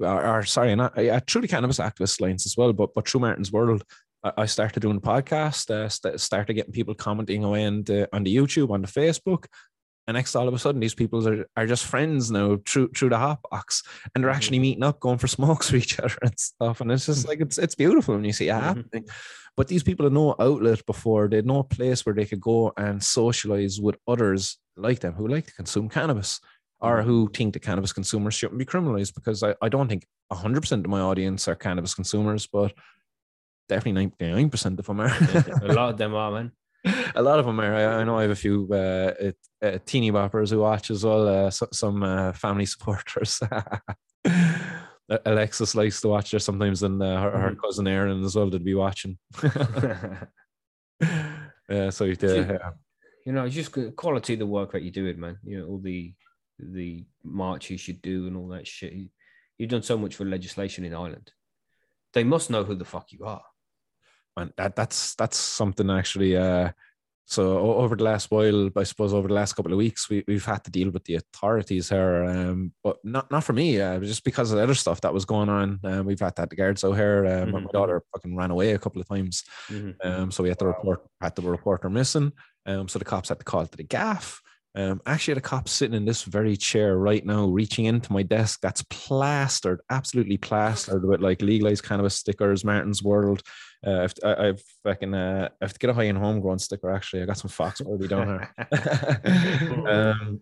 or, 0.00 0.24
or 0.24 0.44
sorry, 0.44 0.74
not 0.76 0.96
yeah, 0.96 1.20
through 1.26 1.42
the 1.42 1.48
Cannabis 1.48 1.78
Activist 1.78 2.20
Alliance 2.20 2.46
as 2.46 2.56
well, 2.56 2.72
but 2.72 2.94
but 2.94 3.08
through 3.08 3.20
Martin's 3.22 3.52
World, 3.52 3.82
I 4.24 4.46
started 4.46 4.80
doing 4.80 4.96
the 4.96 5.06
podcast, 5.06 5.70
uh, 5.70 6.18
started 6.18 6.54
getting 6.54 6.72
people 6.72 6.94
commenting 6.94 7.44
away 7.44 7.64
on 7.64 7.84
the, 7.84 8.08
on 8.12 8.24
the 8.24 8.34
YouTube, 8.34 8.70
on 8.70 8.82
the 8.82 8.88
Facebook, 8.88 9.46
and 10.08 10.14
next, 10.14 10.34
all 10.34 10.48
of 10.48 10.54
a 10.54 10.58
sudden, 10.58 10.80
these 10.80 10.94
people 10.94 11.28
are, 11.28 11.44
are 11.54 11.66
just 11.66 11.84
friends 11.84 12.30
now 12.30 12.58
through 12.66 12.88
through 12.96 13.10
the 13.10 13.18
hot 13.18 13.40
box, 13.50 13.82
and 14.14 14.24
they're 14.24 14.30
actually 14.30 14.56
mm-hmm. 14.56 14.62
meeting 14.62 14.82
up, 14.82 15.00
going 15.00 15.18
for 15.18 15.28
smokes 15.28 15.70
with 15.70 15.82
each 15.82 16.00
other 16.00 16.16
and 16.22 16.38
stuff. 16.40 16.80
And 16.80 16.90
it's 16.90 17.04
just 17.04 17.20
mm-hmm. 17.20 17.28
like 17.28 17.40
it's 17.42 17.58
it's 17.58 17.74
beautiful 17.74 18.14
when 18.14 18.24
you 18.24 18.32
see 18.32 18.48
it 18.48 18.52
mm-hmm. 18.52 18.64
happening. 18.64 19.04
But 19.54 19.68
these 19.68 19.82
people 19.82 20.06
had 20.06 20.14
no 20.14 20.34
outlet 20.40 20.84
before; 20.86 21.28
they 21.28 21.36
had 21.36 21.46
no 21.46 21.62
place 21.62 22.06
where 22.06 22.14
they 22.14 22.24
could 22.24 22.40
go 22.40 22.72
and 22.78 23.04
socialize 23.04 23.82
with 23.82 23.96
others 24.08 24.56
like 24.78 25.00
them 25.00 25.12
who 25.12 25.28
like 25.28 25.46
to 25.46 25.54
consume 25.54 25.90
cannabis 25.90 26.40
or 26.80 27.02
who 27.02 27.28
think 27.34 27.52
that 27.52 27.60
cannabis 27.60 27.92
consumers 27.92 28.32
shouldn't 28.32 28.58
be 28.58 28.64
criminalized. 28.64 29.14
Because 29.14 29.42
I, 29.42 29.56
I 29.60 29.68
don't 29.68 29.88
think 29.88 30.06
100% 30.32 30.72
of 30.72 30.86
my 30.86 31.00
audience 31.00 31.48
are 31.48 31.54
cannabis 31.54 31.94
consumers, 31.94 32.46
but 32.46 32.72
definitely 33.68 34.10
99% 34.20 34.78
of 34.78 34.86
them 34.86 35.00
are. 35.00 35.06
a 35.62 35.72
lot 35.72 35.90
of 35.90 35.96
them 35.98 36.14
are, 36.14 36.30
man 36.32 36.52
a 37.14 37.22
lot 37.22 37.38
of 37.38 37.46
them 37.46 37.60
are. 37.60 37.74
I, 37.74 38.00
I 38.00 38.04
know 38.04 38.18
I 38.18 38.22
have 38.22 38.30
a 38.30 38.36
few 38.36 38.68
uh, 38.72 39.12
uh, 39.62 39.78
teeny 39.84 40.12
boppers 40.12 40.50
who 40.50 40.60
watch 40.60 40.90
as 40.90 41.04
well. 41.04 41.28
Uh, 41.28 41.50
so, 41.50 41.68
some 41.72 42.02
uh, 42.02 42.32
family 42.32 42.66
supporters. 42.74 43.40
Alexis 45.24 45.74
likes 45.74 46.00
to 46.02 46.08
watch 46.08 46.30
her 46.32 46.38
sometimes, 46.38 46.82
and 46.82 47.02
uh, 47.02 47.20
her, 47.20 47.30
her, 47.30 47.50
mm-hmm. 47.50 47.60
cousin 47.60 47.88
Aaron 47.88 48.22
as 48.24 48.36
well. 48.36 48.50
Did 48.50 48.64
be 48.64 48.74
watching. 48.74 49.18
yeah, 49.42 50.26
so 51.90 52.04
you 52.04 52.16
yeah. 52.20 52.70
You 53.24 53.32
know, 53.32 53.44
it's 53.44 53.54
just 53.54 53.76
quality 53.96 54.34
of 54.34 54.38
the 54.38 54.46
work 54.46 54.72
that 54.72 54.82
you're 54.82 54.92
doing, 54.92 55.18
man. 55.20 55.38
You 55.44 55.60
know, 55.60 55.66
all 55.66 55.78
the 55.78 56.12
the 56.58 57.04
marches 57.22 57.88
you 57.88 57.94
do 57.94 58.26
and 58.26 58.36
all 58.36 58.48
that 58.48 58.66
shit. 58.66 58.92
You've 59.56 59.70
done 59.70 59.82
so 59.82 59.96
much 59.98 60.14
for 60.14 60.24
legislation 60.24 60.84
in 60.84 60.94
Ireland. 60.94 61.32
They 62.12 62.24
must 62.24 62.50
know 62.50 62.64
who 62.64 62.74
the 62.74 62.84
fuck 62.84 63.12
you 63.12 63.24
are 63.24 63.42
and 64.38 64.52
that 64.56 64.76
that's 64.76 65.14
that's 65.14 65.36
something 65.36 65.90
actually. 65.90 66.36
Uh, 66.36 66.70
so 67.26 67.58
over 67.58 67.94
the 67.94 68.04
last 68.04 68.30
while, 68.30 68.70
I 68.74 68.84
suppose 68.84 69.12
over 69.12 69.28
the 69.28 69.34
last 69.34 69.52
couple 69.52 69.70
of 69.70 69.76
weeks, 69.76 70.08
we 70.08 70.24
we've 70.26 70.46
had 70.46 70.64
to 70.64 70.70
deal 70.70 70.90
with 70.90 71.04
the 71.04 71.16
authorities 71.16 71.90
here, 71.90 72.24
um, 72.24 72.72
but 72.82 72.96
not 73.04 73.30
not 73.30 73.44
for 73.44 73.52
me, 73.52 73.78
uh, 73.78 73.98
just 74.00 74.24
because 74.24 74.50
of 74.50 74.56
the 74.56 74.62
other 74.62 74.74
stuff 74.74 75.02
that 75.02 75.12
was 75.12 75.26
going 75.26 75.50
on. 75.50 75.78
Um, 75.84 76.06
we've 76.06 76.18
had 76.18 76.34
to 76.36 76.42
have 76.42 76.48
the 76.48 76.56
guards 76.56 76.84
out 76.84 76.96
here. 76.96 77.26
Um, 77.26 77.52
mm-hmm. 77.52 77.64
My 77.64 77.70
daughter 77.70 78.02
fucking 78.14 78.34
ran 78.34 78.50
away 78.50 78.72
a 78.72 78.78
couple 78.78 79.02
of 79.02 79.08
times, 79.08 79.44
mm-hmm. 79.68 79.90
um, 80.08 80.30
so 80.30 80.42
we 80.42 80.48
had 80.48 80.58
to 80.60 80.66
report 80.66 81.02
had 81.20 81.36
to 81.36 81.42
report 81.42 81.82
her 81.82 81.90
missing. 81.90 82.32
Um, 82.64 82.88
so 82.88 82.98
the 82.98 83.04
cops 83.04 83.28
had 83.28 83.40
to 83.40 83.44
call 83.44 83.66
to 83.66 83.76
the 83.76 83.82
gaff. 83.82 84.40
Um, 84.74 85.02
actually, 85.04 85.34
the 85.34 85.40
cop 85.42 85.68
sitting 85.68 85.96
in 85.96 86.04
this 86.06 86.22
very 86.22 86.56
chair 86.56 86.96
right 86.96 87.26
now, 87.26 87.46
reaching 87.46 87.86
into 87.86 88.12
my 88.12 88.22
desk 88.22 88.60
that's 88.62 88.84
plastered, 88.84 89.80
absolutely 89.90 90.38
plastered 90.38 91.04
with 91.04 91.20
like 91.20 91.42
legalized 91.42 91.84
cannabis 91.84 92.14
stickers, 92.14 92.64
Martin's 92.64 93.02
World. 93.02 93.42
Uh, 93.86 94.08
I've, 94.24 94.38
I've 94.38 94.62
fucking, 94.82 95.14
uh, 95.14 95.48
I 95.60 95.64
have 95.64 95.72
to 95.72 95.78
get 95.78 95.90
a 95.90 95.94
high 95.94 96.08
homegrown 96.10 96.58
sticker. 96.58 96.90
Actually, 96.90 97.22
I 97.22 97.26
got 97.26 97.38
some 97.38 97.50
Fox 97.50 97.80
already 97.80 98.08
down 98.08 98.26
here. 98.28 99.86
um, 99.86 100.40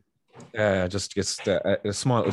uh, 0.56 0.88
just 0.88 1.12
just 1.12 1.46
uh, 1.48 1.76
a 1.84 1.92
small 1.92 2.26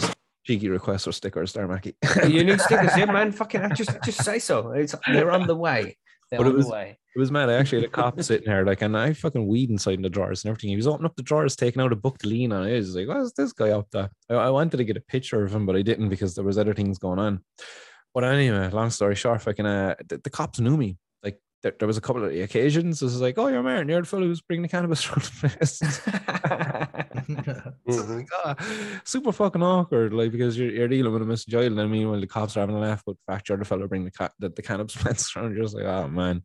cheeky 0.46 0.70
request 0.70 1.06
for 1.06 1.12
stickers 1.12 1.54
there, 1.54 1.68
Mackie. 1.68 1.96
you 2.28 2.44
need 2.44 2.62
stickers, 2.62 2.96
yeah, 2.98 3.06
man. 3.06 3.32
Fucking 3.32 3.76
just 3.76 3.92
just 4.04 4.24
say 4.24 4.40
so. 4.40 4.72
It's, 4.72 4.96
they're 5.08 5.32
on 5.32 5.48
the 5.48 5.56
way. 5.56 5.98
They're 6.30 6.40
but 6.40 6.48
on 6.48 6.54
it 6.54 6.58
was, 6.58 6.66
the 6.66 6.72
way. 6.72 6.98
It 7.16 7.20
was 7.20 7.32
mad. 7.32 7.50
I 7.50 7.54
actually 7.54 7.82
had 7.82 7.90
a 7.90 7.92
cop 7.92 8.22
sitting 8.22 8.50
here, 8.50 8.66
like, 8.66 8.82
and 8.82 8.98
I 8.98 9.14
fucking 9.14 9.48
weed 9.48 9.70
inside 9.70 9.96
in 9.96 10.02
the 10.02 10.10
drawers 10.10 10.44
and 10.44 10.50
everything. 10.50 10.72
He 10.72 10.76
was 10.76 10.88
opening 10.88 11.06
up 11.06 11.16
the 11.16 11.22
drawers, 11.22 11.56
taking 11.56 11.82
out 11.82 11.92
a 11.92 11.96
book 11.96 12.18
to 12.20 12.28
lean 12.28 12.52
on. 12.52 12.68
It 12.68 12.76
was 12.76 12.96
like, 12.96 13.08
what's 13.08 13.34
this 13.34 13.54
guy 13.54 13.70
up 13.70 13.88
there? 13.92 14.10
I, 14.30 14.36
I, 14.36 14.50
wanted 14.50 14.78
to 14.78 14.84
get 14.84 14.98
a 14.98 15.02
picture 15.02 15.44
of 15.44 15.54
him, 15.54 15.66
but 15.66 15.76
I 15.76 15.84
didn't 15.84 16.10
because 16.10 16.34
there 16.34 16.44
was 16.44 16.58
other 16.58 16.74
things 16.74 16.98
going 16.98 17.20
on. 17.20 17.44
But 18.14 18.24
anyway, 18.26 18.70
long 18.70 18.90
story 18.90 19.16
short, 19.16 19.42
fucking, 19.42 19.66
uh, 19.66 19.96
the, 20.08 20.18
the 20.20 20.30
cops 20.30 20.60
knew 20.60 20.78
me. 20.78 20.98
Like, 21.24 21.40
there, 21.64 21.74
there 21.80 21.88
was 21.88 21.98
a 21.98 22.02
couple 22.02 22.24
of 22.24 22.32
occasions. 22.32 23.00
This 23.00 23.14
was 23.14 23.22
like, 23.22 23.38
oh, 23.38 23.48
you're 23.48 23.64
Martin. 23.64 23.90
You're 23.90 24.02
the 24.02 24.08
fellow 24.08 24.24
who's 24.24 24.42
bringing 24.42 24.62
the 24.62 24.68
cannabis 24.68 25.02
from 25.04 25.24
the 25.24 25.58
place. 25.58 25.82
like, 28.10 28.30
oh, 28.46 28.56
super 29.04 29.32
fucking 29.32 29.64
awkward, 29.64 30.14
like 30.14 30.32
because 30.32 30.58
you're, 30.58 30.72
you're 30.72 30.88
dealing 30.88 31.12
with 31.12 31.22
a 31.22 31.26
Miss 31.26 31.46
Joyle, 31.46 31.72
and 31.72 31.82
I 31.82 31.88
mean, 31.88 32.10
when 32.10 32.22
the 32.22 32.28
cops 32.28 32.56
are 32.56 32.62
having 32.62 32.76
a 32.76 32.80
laugh, 32.80 33.02
but 33.06 33.16
the 33.16 33.34
fact 33.34 33.50
you're 33.50 33.58
the 33.58 33.66
fellow 33.66 33.88
bringing 33.88 34.06
the, 34.06 34.12
ca- 34.12 34.30
the, 34.40 34.50
the 34.50 34.62
cannabis 34.62 34.96
plants 35.02 35.36
around, 35.36 35.56
you're 35.56 35.64
just 35.64 35.76
like, 35.76 35.86
oh 35.86 36.08
man 36.08 36.44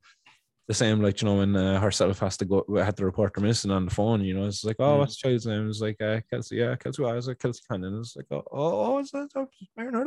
the 0.68 0.74
same 0.74 1.00
like 1.02 1.20
you 1.20 1.26
know 1.26 1.38
when 1.38 1.56
uh, 1.56 1.80
herself 1.80 2.18
has 2.20 2.36
to 2.36 2.44
go 2.44 2.64
had 2.76 2.96
to 2.96 3.04
report 3.04 3.32
her 3.34 3.40
missing 3.40 3.70
on 3.70 3.86
the 3.86 3.90
phone 3.90 4.20
you 4.22 4.34
know 4.34 4.46
it's 4.46 4.64
like 4.64 4.76
oh 4.78 4.96
mm. 4.96 4.98
what's 4.98 5.16
the 5.16 5.28
child's 5.28 5.46
name 5.46 5.68
it's 5.68 5.80
like 5.80 6.00
uh, 6.00 6.20
Kelsey 6.30 6.56
yeah 6.56 6.76
Kelsey 6.76 7.04
I 7.04 7.14
was 7.14 7.26
like 7.26 7.38
Kelsey 7.38 7.62
Cannon 7.68 7.98
it's 7.98 8.14
like 8.14 8.26
oh 8.30 8.44
oh 8.52 8.98
is 8.98 9.10
that 9.12 9.30
oh, 9.34 9.48
marrying 9.76 9.94
her 9.94 10.04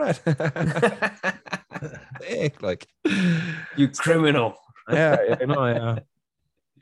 dad 2.22 2.54
like 2.62 2.88
you 3.76 3.88
criminal 3.90 4.56
yeah 4.92 5.18
you 5.40 5.48
know 5.48 5.66
yeah 5.66 6.00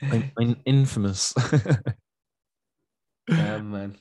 I'm, 0.02 0.32
I'm 0.38 0.56
infamous 0.66 1.34
yeah 3.30 3.58
man 3.60 3.96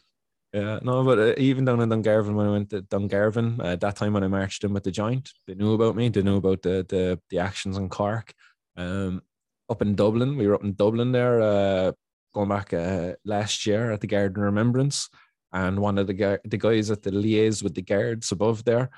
yeah, 0.55 0.79
no, 0.83 1.05
but 1.05 1.19
uh, 1.19 1.35
even 1.37 1.67
down 1.67 1.83
in 1.83 1.91
Dungarvan 1.91 2.33
when 2.33 2.47
I 2.47 2.51
went 2.51 2.71
to 2.71 2.81
Dungarvan, 2.81 3.63
uh, 3.63 3.77
that 3.77 3.97
time 3.97 4.15
when 4.15 4.25
I 4.25 4.29
marched 4.29 4.65
in 4.65 4.73
with 4.73 4.83
the 4.83 4.91
joint, 4.91 5.31
they 5.47 5.55
knew 5.55 5.75
about 5.75 5.95
me. 5.95 6.09
They 6.09 6.23
knew 6.23 6.39
about 6.39 6.63
the 6.63 6.87
the, 6.89 7.21
the 7.29 7.39
actions 7.39 7.77
in 7.77 7.91
Cork. 7.91 8.33
Um, 8.75 9.21
up 9.69 9.83
in 9.83 9.95
Dublin. 9.95 10.37
We 10.37 10.47
were 10.47 10.55
up 10.55 10.65
in 10.65 10.75
Dublin 10.75 11.13
there, 11.13 11.41
uh, 11.41 11.93
going 12.35 12.49
back 12.49 12.73
uh, 12.73 13.15
last 13.25 13.67
year 13.67 13.91
at 13.93 14.01
the 14.01 14.07
Garden 14.07 14.43
Remembrance, 14.43 15.09
and 15.53 15.79
one 15.79 15.99
of 15.99 16.07
the 16.07 16.41
the 16.45 16.59
guys 16.59 16.91
at 16.91 17.03
the 17.03 17.11
liaise 17.11 17.63
with 17.63 17.75
the 17.75 17.83
guards 17.83 18.33
above 18.33 18.65
there, 18.65 18.91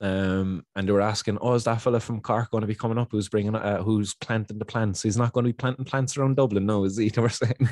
um, 0.00 0.64
and 0.74 0.88
they 0.88 0.92
were 0.92 1.00
asking, 1.00 1.38
"Oh, 1.40 1.54
is 1.54 1.64
that 1.64 1.80
fella 1.82 2.00
from 2.00 2.20
Cork 2.20 2.50
going 2.50 2.62
to 2.62 2.68
be 2.68 2.74
coming 2.74 2.98
up? 2.98 3.08
Who's 3.10 3.28
bringing? 3.28 3.54
Uh, 3.54 3.82
who's 3.82 4.14
planting 4.14 4.58
the 4.58 4.64
plants? 4.64 5.02
He's 5.02 5.16
not 5.16 5.32
going 5.32 5.44
to 5.44 5.50
be 5.50 5.56
planting 5.56 5.84
plants 5.84 6.16
around 6.16 6.36
Dublin, 6.36 6.66
no, 6.66 6.84
is 6.84 6.96
he?" 6.96 7.08
They 7.14 7.22
were 7.22 7.28
saying. 7.28 7.68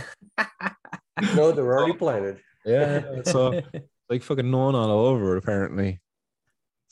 no, 1.34 1.52
they're 1.52 1.78
already 1.78 1.94
planted. 1.94 2.40
Yeah, 2.64 3.22
so 3.24 3.60
like 4.08 4.22
fucking 4.22 4.50
known 4.50 4.74
all 4.74 4.90
over 4.90 5.36
apparently. 5.36 6.00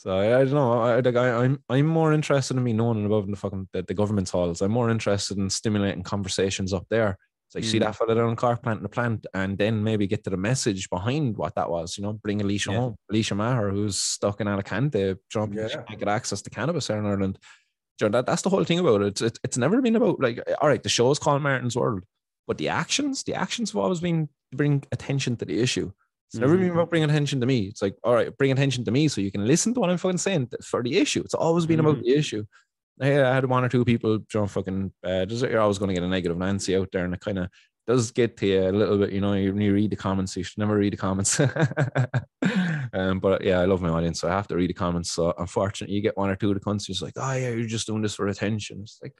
So 0.01 0.17
I, 0.17 0.41
I 0.41 0.45
don't 0.45 0.55
know. 0.55 0.81
I, 0.81 0.99
I, 0.99 1.45
I'm 1.45 1.63
I'm 1.69 1.85
more 1.85 2.15
interested 2.15 2.57
in 2.57 2.65
me 2.65 2.73
knowing 2.73 3.05
about 3.05 3.29
the 3.29 3.37
fucking 3.37 3.69
the, 3.75 3.83
the 3.83 3.93
government's 3.93 4.31
halls. 4.31 4.63
I'm 4.63 4.71
more 4.71 4.89
interested 4.89 5.37
in 5.37 5.51
stimulating 5.51 6.03
conversations 6.03 6.73
up 6.73 6.87
there. 6.89 7.19
So 7.51 7.59
you 7.59 7.67
mm. 7.67 7.71
see 7.71 7.79
that 7.81 7.97
fella 7.97 8.15
down 8.15 8.31
in 8.31 8.37
Cork 8.37 8.63
planting 8.63 8.83
the 8.83 8.89
plant, 8.89 9.27
and 9.35 9.59
then 9.59 9.85
maybe 9.85 10.07
get 10.07 10.25
to 10.25 10.31
the 10.31 10.39
message 10.39 10.89
behind 10.89 11.37
what 11.37 11.55
that 11.57 11.69
was. 11.69 11.99
You 11.99 12.05
know, 12.05 12.15
bring 12.15 12.41
Alicia 12.41 12.71
yeah. 12.71 12.79
home, 12.79 12.97
Alicia 13.11 13.35
Maher, 13.35 13.69
who's 13.69 13.99
stuck 13.99 14.41
in 14.41 14.49
Alicante, 14.49 15.17
trying 15.31 15.53
yeah. 15.53 15.69
to 15.69 15.97
get 15.97 16.09
access 16.09 16.41
to 16.41 16.49
cannabis 16.49 16.87
here 16.87 16.97
in 16.97 17.05
Ireland. 17.05 17.39
You 18.01 18.09
know, 18.09 18.13
that, 18.13 18.25
that's 18.25 18.41
the 18.41 18.49
whole 18.49 18.65
thing 18.65 18.79
about 18.79 19.03
it. 19.03 19.21
It's, 19.21 19.39
it's 19.45 19.59
never 19.59 19.83
been 19.83 19.97
about 19.97 20.19
like, 20.19 20.43
all 20.63 20.69
right, 20.69 20.83
the 20.83 20.89
show 20.89 21.11
is 21.11 21.19
called 21.19 21.43
Martin's 21.43 21.77
World, 21.77 22.05
but 22.47 22.57
the 22.57 22.71
actions, 22.71 23.25
the 23.25 23.35
actions 23.35 23.73
have 23.73 23.83
always 23.83 24.01
been 24.01 24.31
to 24.53 24.57
bring 24.57 24.83
attention 24.93 25.37
to 25.37 25.45
the 25.45 25.61
issue. 25.61 25.93
It's 26.31 26.39
never 26.39 26.55
mm-hmm. 26.55 26.63
been 26.63 26.73
about 26.73 26.91
bringing 26.91 27.11
attention 27.11 27.41
to 27.41 27.47
me. 27.47 27.63
It's 27.63 27.83
like, 27.83 27.97
all 28.05 28.15
right, 28.15 28.37
bring 28.39 28.53
attention 28.53 28.85
to 28.85 28.93
me 28.93 29.09
so 29.09 29.21
you 29.21 29.33
can 29.33 29.45
listen 29.45 29.75
to 29.75 29.81
what 29.81 29.91
I'm 29.91 29.99
fucking 29.99 30.19
saying 30.19 30.51
for 30.63 30.81
the 30.81 30.97
issue. 30.97 31.23
It's 31.23 31.35
always 31.35 31.67
been 31.67 31.79
mm-hmm. 31.79 31.89
about 31.89 32.05
the 32.05 32.15
issue. 32.15 32.45
I 33.01 33.07
had 33.07 33.47
one 33.47 33.65
or 33.65 33.69
two 33.69 33.85
people, 33.85 34.13
you 34.13 34.27
know, 34.35 34.47
fucking, 34.47 34.93
uh, 35.05 35.27
you're 35.29 35.61
always 35.61 35.79
going 35.79 35.89
to 35.89 35.95
get 35.95 36.05
a 36.05 36.09
negative 36.09 36.39
Nancy 36.39 36.77
out 36.77 36.89
there, 36.93 37.05
and 37.05 37.15
it 37.15 37.21
kind 37.21 37.41
of 37.41 37.49
does 37.85 38.13
get 38.13 38.37
to 38.37 38.47
you 38.47 38.69
a 38.69 38.71
little 38.71 38.99
bit. 38.99 39.11
You 39.11 39.21
know, 39.21 39.33
you, 39.33 39.59
you 39.59 39.75
read 39.75 39.91
the 39.91 39.97
comments, 39.97 40.37
you 40.37 40.45
should 40.45 40.59
never 40.59 40.77
read 40.77 40.93
the 40.93 40.97
comments. 40.99 41.41
um, 42.93 43.19
but 43.19 43.43
yeah, 43.43 43.59
I 43.59 43.65
love 43.65 43.83
my 43.83 43.89
audience, 43.89 44.21
so 44.21 44.29
I 44.29 44.33
have 44.33 44.47
to 44.49 44.57
read 44.57 44.71
the 44.71 44.75
comments. 44.75 45.11
So 45.11 45.35
unfortunately, 45.37 45.97
you 45.97 46.03
get 46.03 46.17
one 46.17 46.31
or 46.31 46.37
two 46.37 46.51
of 46.51 46.55
the 46.55 46.61
comments, 46.61 46.87
just 46.87 47.03
like, 47.03 47.15
oh 47.17 47.33
yeah, 47.33 47.49
you're 47.49 47.67
just 47.67 47.89
doing 47.89 48.03
this 48.03 48.15
for 48.15 48.29
attention. 48.29 48.83
It's 48.83 49.01
like, 49.03 49.15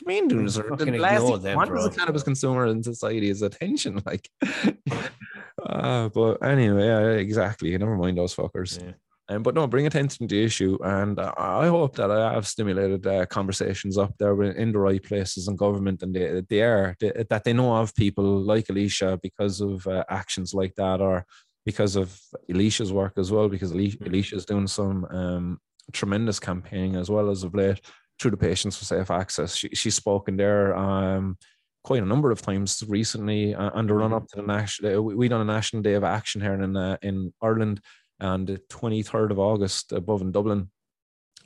what 0.00 0.12
you 0.14 0.20
mean 0.20 0.28
doing 0.28 0.44
this? 0.44 0.56
For, 0.56 0.76
the 0.76 0.98
last 0.98 1.24
thing 1.24 1.42
them, 1.42 1.56
one 1.56 1.76
as 1.76 1.86
a 1.86 1.90
cannabis 1.90 2.22
consumer 2.22 2.66
in 2.66 2.82
society 2.82 3.30
is 3.30 3.42
attention. 3.42 4.02
Like, 4.06 4.28
uh, 5.62 6.08
but 6.10 6.42
anyway, 6.44 6.86
yeah, 6.86 7.08
exactly. 7.12 7.76
Never 7.76 7.96
mind 7.96 8.18
those 8.18 8.34
fuckers. 8.34 8.80
Yeah. 8.80 8.92
Um, 9.28 9.42
but 9.42 9.54
no, 9.54 9.66
bring 9.66 9.86
attention 9.86 10.28
to 10.28 10.34
the 10.34 10.44
issue, 10.44 10.78
and 10.84 11.18
uh, 11.18 11.32
I 11.36 11.66
hope 11.66 11.96
that 11.96 12.12
I 12.12 12.32
have 12.34 12.46
stimulated 12.46 13.04
uh, 13.06 13.26
conversations 13.26 13.98
up 13.98 14.14
there 14.18 14.40
in 14.42 14.70
the 14.70 14.78
right 14.78 15.02
places 15.02 15.48
in 15.48 15.56
government, 15.56 16.02
and 16.04 16.14
they, 16.14 16.42
they 16.48 16.62
are 16.62 16.94
they, 17.00 17.24
that 17.28 17.42
they 17.42 17.52
know 17.52 17.74
of 17.74 17.92
people 17.96 18.24
like 18.24 18.68
Alicia 18.68 19.18
because 19.20 19.60
of 19.60 19.84
uh, 19.88 20.04
actions 20.08 20.54
like 20.54 20.76
that, 20.76 21.00
or 21.00 21.26
because 21.64 21.96
of 21.96 22.16
Alicia's 22.48 22.92
work 22.92 23.14
as 23.18 23.32
well, 23.32 23.48
because 23.48 23.72
Alicia, 23.72 23.98
Mhm. 23.98 24.06
Alicia's 24.06 24.46
doing 24.46 24.68
some 24.68 25.04
um, 25.06 25.58
tremendous 25.92 26.38
campaigning 26.38 26.94
as 26.94 27.10
well 27.10 27.28
as 27.28 27.42
of 27.42 27.54
late 27.54 27.80
through 28.18 28.32
the 28.32 28.36
Patients 28.36 28.76
for 28.76 28.84
Safe 28.84 29.10
Access. 29.10 29.56
She, 29.56 29.68
she's 29.70 29.94
spoken 29.94 30.36
there 30.36 30.76
um, 30.76 31.36
quite 31.84 32.02
a 32.02 32.06
number 32.06 32.30
of 32.30 32.42
times 32.42 32.82
recently 32.88 33.54
uh, 33.54 33.70
on 33.72 33.86
the 33.86 33.94
run 33.94 34.12
up 34.12 34.26
to 34.28 34.36
the 34.36 34.46
national. 34.46 35.02
We, 35.02 35.14
we 35.14 35.28
done 35.28 35.40
a 35.40 35.44
national 35.44 35.82
day 35.82 35.94
of 35.94 36.04
action 36.04 36.40
here 36.40 36.54
in 36.54 36.76
uh, 36.76 36.96
in 37.02 37.32
Ireland 37.40 37.80
on 38.20 38.46
the 38.46 38.58
23rd 38.70 39.30
of 39.30 39.38
August 39.38 39.92
above 39.92 40.22
in 40.22 40.32
Dublin, 40.32 40.70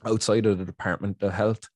outside 0.04 0.46
of 0.46 0.58
the 0.58 0.64
Department 0.64 1.22
of 1.22 1.32
Health. 1.32 1.68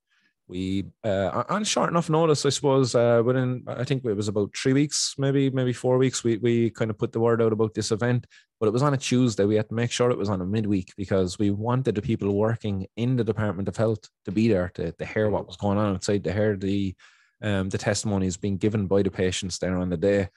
We 0.46 0.84
uh, 1.02 1.44
on 1.48 1.64
short 1.64 1.88
enough 1.88 2.10
notice, 2.10 2.44
I 2.44 2.50
suppose. 2.50 2.94
Uh, 2.94 3.22
within 3.24 3.64
I 3.66 3.84
think 3.84 4.04
it 4.04 4.12
was 4.12 4.28
about 4.28 4.54
three 4.54 4.74
weeks, 4.74 5.14
maybe 5.16 5.48
maybe 5.48 5.72
four 5.72 5.96
weeks. 5.96 6.22
We 6.22 6.36
we 6.36 6.70
kind 6.70 6.90
of 6.90 6.98
put 6.98 7.12
the 7.12 7.20
word 7.20 7.40
out 7.40 7.52
about 7.52 7.72
this 7.72 7.90
event, 7.90 8.26
but 8.60 8.66
it 8.66 8.72
was 8.72 8.82
on 8.82 8.92
a 8.92 8.98
Tuesday. 8.98 9.46
We 9.46 9.54
had 9.54 9.70
to 9.70 9.74
make 9.74 9.90
sure 9.90 10.10
it 10.10 10.18
was 10.18 10.28
on 10.28 10.42
a 10.42 10.46
midweek 10.46 10.92
because 10.98 11.38
we 11.38 11.50
wanted 11.50 11.94
the 11.94 12.02
people 12.02 12.30
working 12.36 12.86
in 12.96 13.16
the 13.16 13.24
Department 13.24 13.68
of 13.68 13.76
Health 13.76 14.06
to 14.26 14.32
be 14.32 14.48
there 14.48 14.70
to, 14.74 14.92
to 14.92 15.06
hear 15.06 15.30
what 15.30 15.46
was 15.46 15.56
going 15.56 15.78
on 15.78 15.94
outside, 15.94 16.24
to 16.24 16.32
hear 16.32 16.56
the 16.56 16.94
um, 17.42 17.70
the 17.70 17.78
testimonies 17.78 18.36
being 18.36 18.58
given 18.58 18.86
by 18.86 19.02
the 19.02 19.10
patients 19.10 19.58
there 19.58 19.78
on 19.78 19.88
the 19.88 19.96
day. 19.96 20.28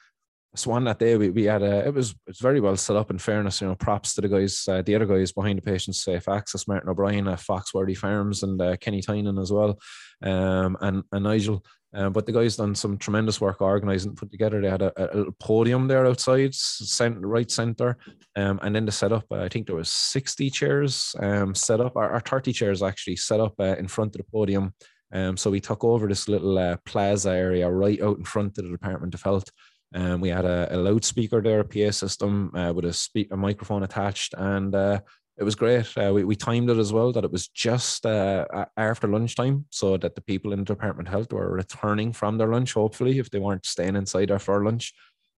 So 0.55 0.71
on 0.71 0.85
that 0.85 0.97
day, 0.97 1.17
we, 1.17 1.29
we 1.29 1.43
had 1.43 1.61
a, 1.61 1.85
it 1.85 1.93
was 1.93 2.11
it 2.11 2.17
was 2.27 2.39
very 2.39 2.59
well 2.59 2.77
set 2.77 2.95
up. 2.95 3.11
In 3.11 3.19
fairness, 3.19 3.61
you 3.61 3.67
know, 3.67 3.75
props 3.75 4.15
to 4.15 4.21
the 4.21 4.29
guys, 4.29 4.67
uh, 4.67 4.81
the 4.81 4.95
other 4.95 5.05
guys 5.05 5.31
behind 5.31 5.57
the 5.57 5.61
Patients 5.61 6.03
Safe 6.03 6.27
Access, 6.27 6.67
Martin 6.67 6.89
O'Brien, 6.89 7.27
uh, 7.27 7.35
Foxworthy 7.35 7.95
Farms, 7.95 8.43
and 8.43 8.59
uh, 8.61 8.75
Kenny 8.77 9.01
Tynan 9.01 9.37
as 9.37 9.51
well, 9.51 9.77
um, 10.23 10.77
and 10.81 11.03
and 11.11 11.23
Nigel. 11.23 11.63
Um, 11.93 12.11
but 12.11 12.25
the 12.25 12.31
guys 12.31 12.57
done 12.57 12.75
some 12.75 12.97
tremendous 12.97 13.39
work 13.39 13.61
organising, 13.61 14.15
put 14.15 14.31
together. 14.31 14.61
They 14.61 14.69
had 14.69 14.81
a, 14.81 14.91
a 14.97 15.15
little 15.15 15.35
podium 15.39 15.87
there 15.87 16.05
outside, 16.05 16.53
center, 16.53 17.27
right 17.27 17.49
centre, 17.49 17.97
um, 18.35 18.59
and 18.61 18.75
then 18.75 18.85
the 18.85 18.91
setup. 18.91 19.25
Uh, 19.31 19.43
I 19.43 19.49
think 19.49 19.67
there 19.67 19.75
was 19.75 19.89
sixty 19.89 20.49
chairs 20.49 21.15
um, 21.19 21.55
set 21.55 21.81
up, 21.81 21.95
or, 21.95 22.11
or 22.11 22.19
thirty 22.19 22.51
chairs 22.51 22.81
actually 22.81 23.15
set 23.15 23.39
up 23.39 23.53
uh, 23.59 23.75
in 23.77 23.87
front 23.87 24.15
of 24.15 24.19
the 24.19 24.31
podium. 24.31 24.73
Um, 25.13 25.37
so 25.37 25.51
we 25.51 25.61
took 25.61 25.83
over 25.83 26.07
this 26.07 26.27
little 26.27 26.57
uh, 26.57 26.77
plaza 26.85 27.29
area 27.29 27.69
right 27.69 28.01
out 28.01 28.17
in 28.17 28.25
front 28.25 28.57
of 28.57 28.65
the 28.65 28.71
Department 28.71 29.13
of 29.13 29.21
Health. 29.21 29.49
Um, 29.93 30.19
we 30.21 30.29
had 30.29 30.45
a, 30.45 30.67
a 30.71 30.77
loudspeaker 30.77 31.41
there, 31.41 31.61
a 31.61 31.63
PA 31.65 31.91
system 31.91 32.51
uh, 32.55 32.73
with 32.73 32.85
a, 32.85 32.93
speak, 32.93 33.29
a 33.31 33.37
microphone 33.37 33.83
attached, 33.83 34.33
and 34.37 34.75
uh, 34.75 34.99
it 35.37 35.43
was 35.43 35.55
great. 35.55 35.87
Uh, 35.97 36.11
we, 36.13 36.23
we 36.23 36.35
timed 36.35 36.69
it 36.69 36.77
as 36.77 36.91
well 36.91 37.11
that 37.13 37.23
it 37.23 37.31
was 37.31 37.47
just 37.47 38.05
uh, 38.05 38.45
after 38.75 39.07
lunchtime, 39.07 39.65
so 39.69 39.95
that 39.97 40.15
the 40.15 40.21
people 40.21 40.51
in 40.51 40.59
the 40.59 40.65
Department 40.65 41.07
of 41.07 41.13
Health 41.13 41.31
were 41.31 41.51
returning 41.51 42.11
from 42.11 42.37
their 42.37 42.49
lunch, 42.49 42.73
hopefully, 42.73 43.19
if 43.19 43.29
they 43.29 43.39
weren't 43.39 43.65
staying 43.65 43.95
inside 43.95 44.29
after 44.31 44.63
lunch, 44.63 44.93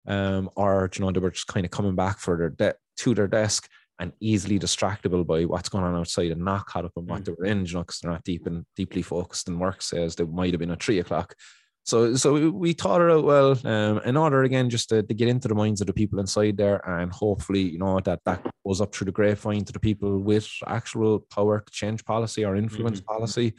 um, 0.07 0.49
or 0.55 0.89
you 0.95 1.05
know 1.05 1.11
they 1.11 1.19
were 1.19 1.31
just 1.31 1.47
kind 1.47 1.65
of 1.65 1.71
coming 1.71 1.95
back 1.95 2.17
for 2.19 2.37
their 2.37 2.49
de- 2.49 2.75
to 2.97 3.13
their 3.13 3.27
desk 3.27 3.69
and 3.99 4.13
easily 4.21 4.57
distractible 4.57 5.27
by 5.27 5.43
what's 5.43 5.67
going 5.67 5.83
on 5.83 5.93
outside 5.93 6.31
and 6.31 6.41
not 6.43 6.65
caught 6.65 6.85
up 6.85 6.93
on 6.95 7.05
what 7.05 7.21
Mm. 7.21 7.25
they 7.25 7.31
were 7.33 7.45
in, 7.45 7.65
you 7.65 7.73
know, 7.73 7.81
because 7.81 7.99
they're 7.99 8.11
not 8.11 8.23
deep 8.23 8.47
and 8.47 8.65
deeply 8.77 9.01
focused 9.01 9.49
in 9.49 9.59
work, 9.59 9.81
say, 9.81 10.01
as 10.01 10.15
they 10.15 10.23
might 10.23 10.53
have 10.53 10.59
been 10.59 10.71
at 10.71 10.81
three 10.81 10.99
o'clock. 10.99 11.35
So, 11.83 12.15
so 12.15 12.49
we- 12.51 12.73
thought 12.73 13.01
it 13.01 13.09
out 13.11 13.23
well 13.23 13.57
um, 13.65 13.99
in 14.05 14.15
order 14.15 14.43
again 14.43 14.69
just 14.69 14.89
to, 14.89 15.01
to 15.01 15.13
get 15.13 15.27
into 15.27 15.47
the 15.47 15.55
minds 15.55 15.81
of 15.81 15.87
the 15.87 15.93
people 15.93 16.19
inside 16.19 16.57
there, 16.57 16.87
and 16.87 17.11
hopefully, 17.11 17.61
you 17.61 17.79
know, 17.79 17.99
that 18.01 18.19
that 18.25 18.45
goes 18.65 18.81
up 18.81 18.93
through 18.93 19.05
the 19.05 19.11
grapevine 19.11 19.65
to 19.65 19.73
the 19.73 19.79
people 19.79 20.19
with 20.19 20.47
actual 20.67 21.19
power 21.19 21.61
to 21.61 21.71
change 21.71 22.05
policy 22.05 22.45
or 22.45 22.55
influence 22.55 23.01
policy. 23.01 23.53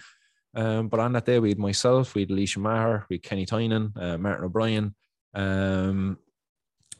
Um, 0.54 0.88
but 0.88 1.00
on 1.00 1.12
that 1.12 1.26
day, 1.26 1.38
we 1.38 1.50
had 1.50 1.58
myself, 1.58 2.14
we 2.14 2.22
had 2.22 2.30
Alicia 2.30 2.60
Maher, 2.60 3.06
we 3.08 3.16
had 3.16 3.22
Kenny 3.22 3.46
Tynan, 3.46 3.92
uh, 3.96 4.18
Martin 4.18 4.44
O'Brien, 4.44 4.94
um, 5.34 6.18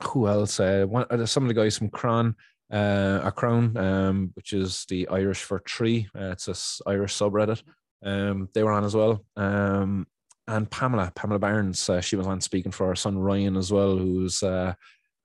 who 0.02 0.28
else? 0.28 0.60
Uh, 0.60 0.84
one, 0.88 1.06
uh, 1.10 1.26
some 1.26 1.44
of 1.44 1.48
the 1.48 1.54
guys 1.54 1.76
from 1.76 1.90
Cron, 1.90 2.34
uh, 2.72 3.20
a 3.24 3.32
Crown, 3.32 3.76
um, 3.76 4.30
which 4.34 4.52
is 4.52 4.86
the 4.88 5.08
Irish 5.08 5.42
for 5.42 5.58
tree. 5.60 6.08
Uh, 6.16 6.30
it's 6.30 6.46
this 6.46 6.80
Irish 6.86 7.14
subreddit. 7.14 7.62
Um, 8.04 8.48
they 8.54 8.62
were 8.62 8.72
on 8.72 8.84
as 8.84 8.94
well. 8.94 9.24
Um, 9.36 10.06
and 10.50 10.70
Pamela, 10.70 11.12
Pamela 11.14 11.38
Barnes, 11.38 11.88
uh, 11.88 12.00
she 12.00 12.16
was 12.16 12.26
on 12.26 12.40
speaking 12.40 12.72
for 12.72 12.88
her 12.88 12.96
son 12.96 13.18
Ryan 13.18 13.56
as 13.56 13.72
well, 13.72 13.96
who's 13.96 14.42
uh, 14.42 14.74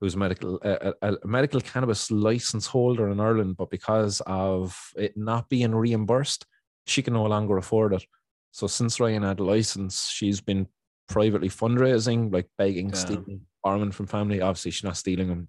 who's 0.00 0.14
a 0.14 0.18
medical 0.18 0.60
a, 0.62 0.94
a 1.02 1.26
medical 1.26 1.60
cannabis 1.60 2.10
license 2.10 2.66
holder 2.66 3.08
in 3.08 3.20
Ireland, 3.20 3.56
but 3.56 3.70
because 3.70 4.22
of 4.26 4.78
it 4.96 5.16
not 5.16 5.48
being 5.48 5.74
reimbursed, 5.74 6.46
she 6.86 7.02
can 7.02 7.14
no 7.14 7.24
longer 7.24 7.56
afford 7.56 7.94
it. 7.94 8.04
So 8.52 8.66
since 8.66 9.00
Ryan 9.00 9.22
had 9.22 9.40
a 9.40 9.44
license, 9.44 10.08
she's 10.08 10.40
been 10.40 10.68
privately 11.08 11.48
fundraising, 11.48 12.32
like 12.32 12.48
begging, 12.56 12.88
Damn. 12.88 12.96
stealing, 12.96 13.40
borrowing 13.62 13.92
from 13.92 14.06
family. 14.06 14.40
Obviously, 14.40 14.70
she's 14.70 14.84
not 14.84 14.96
stealing 14.96 15.28
them 15.28 15.48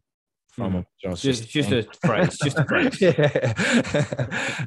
from 0.49 0.73
him. 0.73 0.85
You 1.03 1.09
know, 1.09 1.15
Just, 1.15 1.47
just 1.49 1.71
a 1.71 1.87
phrase, 2.03 2.37
just 2.43 2.57
a 2.57 2.65
phrase. 2.65 2.99
yeah. 3.01 3.17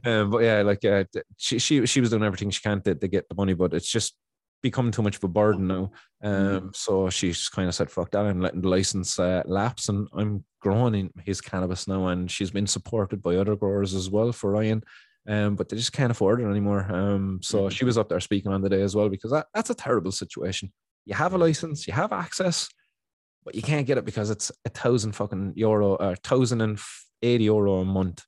um, 0.05 0.31
but 0.31 0.39
yeah, 0.39 0.62
like 0.62 0.85
uh, 0.85 1.05
she 1.37 1.59
she 1.59 1.85
she 1.87 2.01
was 2.01 2.11
doing 2.11 2.23
everything 2.23 2.51
she 2.51 2.62
can 2.62 2.81
to, 2.82 2.95
to 2.95 3.09
get 3.09 3.28
the 3.28 3.35
money, 3.35 3.55
but 3.55 3.74
it's 3.74 3.91
just 3.91 4.15
become 4.62 4.91
too 4.91 5.03
much 5.03 5.16
of 5.16 5.24
a 5.24 5.28
burden 5.28 5.66
now. 5.66 5.91
Um, 6.23 6.73
so 6.74 7.09
she's 7.11 7.49
kind 7.49 7.69
of 7.69 7.74
said, 7.74 7.91
"Fuck 7.91 8.11
that," 8.12 8.27
I'm 8.27 8.41
letting 8.41 8.61
the 8.61 8.69
license 8.69 9.19
uh, 9.19 9.43
lapse. 9.47 9.89
And 9.89 10.09
I'm 10.15 10.45
growing 10.61 10.95
in 10.95 11.11
his 11.24 11.41
cannabis 11.41 11.89
now, 11.89 12.09
and 12.09 12.31
she's 12.31 12.51
been 12.51 12.66
supported 12.66 13.23
by 13.23 13.37
other 13.37 13.57
growers 13.57 13.95
as 13.95 14.11
well 14.11 14.32
for 14.32 14.51
Ryan. 14.51 14.82
Um, 15.28 15.55
but 15.55 15.69
they 15.69 15.77
just 15.77 15.93
can't 15.93 16.11
afford 16.11 16.41
it 16.41 16.47
anymore. 16.47 16.91
Um, 16.91 17.41
so 17.43 17.65
Mhm. 17.69 17.70
she 17.73 17.85
was 17.85 17.99
up 17.99 18.09
there 18.09 18.20
speaking 18.20 18.53
on 18.53 18.62
the 18.62 18.70
day 18.70 18.81
as 18.82 18.97
well 18.97 19.09
because 19.11 19.31
that, 19.31 19.47
that's 19.55 19.69
a 19.70 19.74
terrible 19.74 20.12
situation. 20.12 20.73
You 21.05 21.15
have 21.15 21.35
a 21.35 21.39
license, 21.39 21.87
you 21.87 21.93
have 21.93 22.11
access, 22.12 22.69
but 23.45 23.55
you 23.55 23.61
can't 23.62 23.87
get 23.87 23.99
it 23.99 24.05
because 24.07 24.31
it's 24.31 24.51
a 24.65 24.70
thousand 24.70 25.12
fucking 25.12 25.53
euro 25.57 25.97
or 25.97 26.16
thousand 26.16 26.62
and 26.62 26.78
eighty 27.23 27.45
euro 27.45 27.81
a 27.81 27.85
month. 27.85 28.24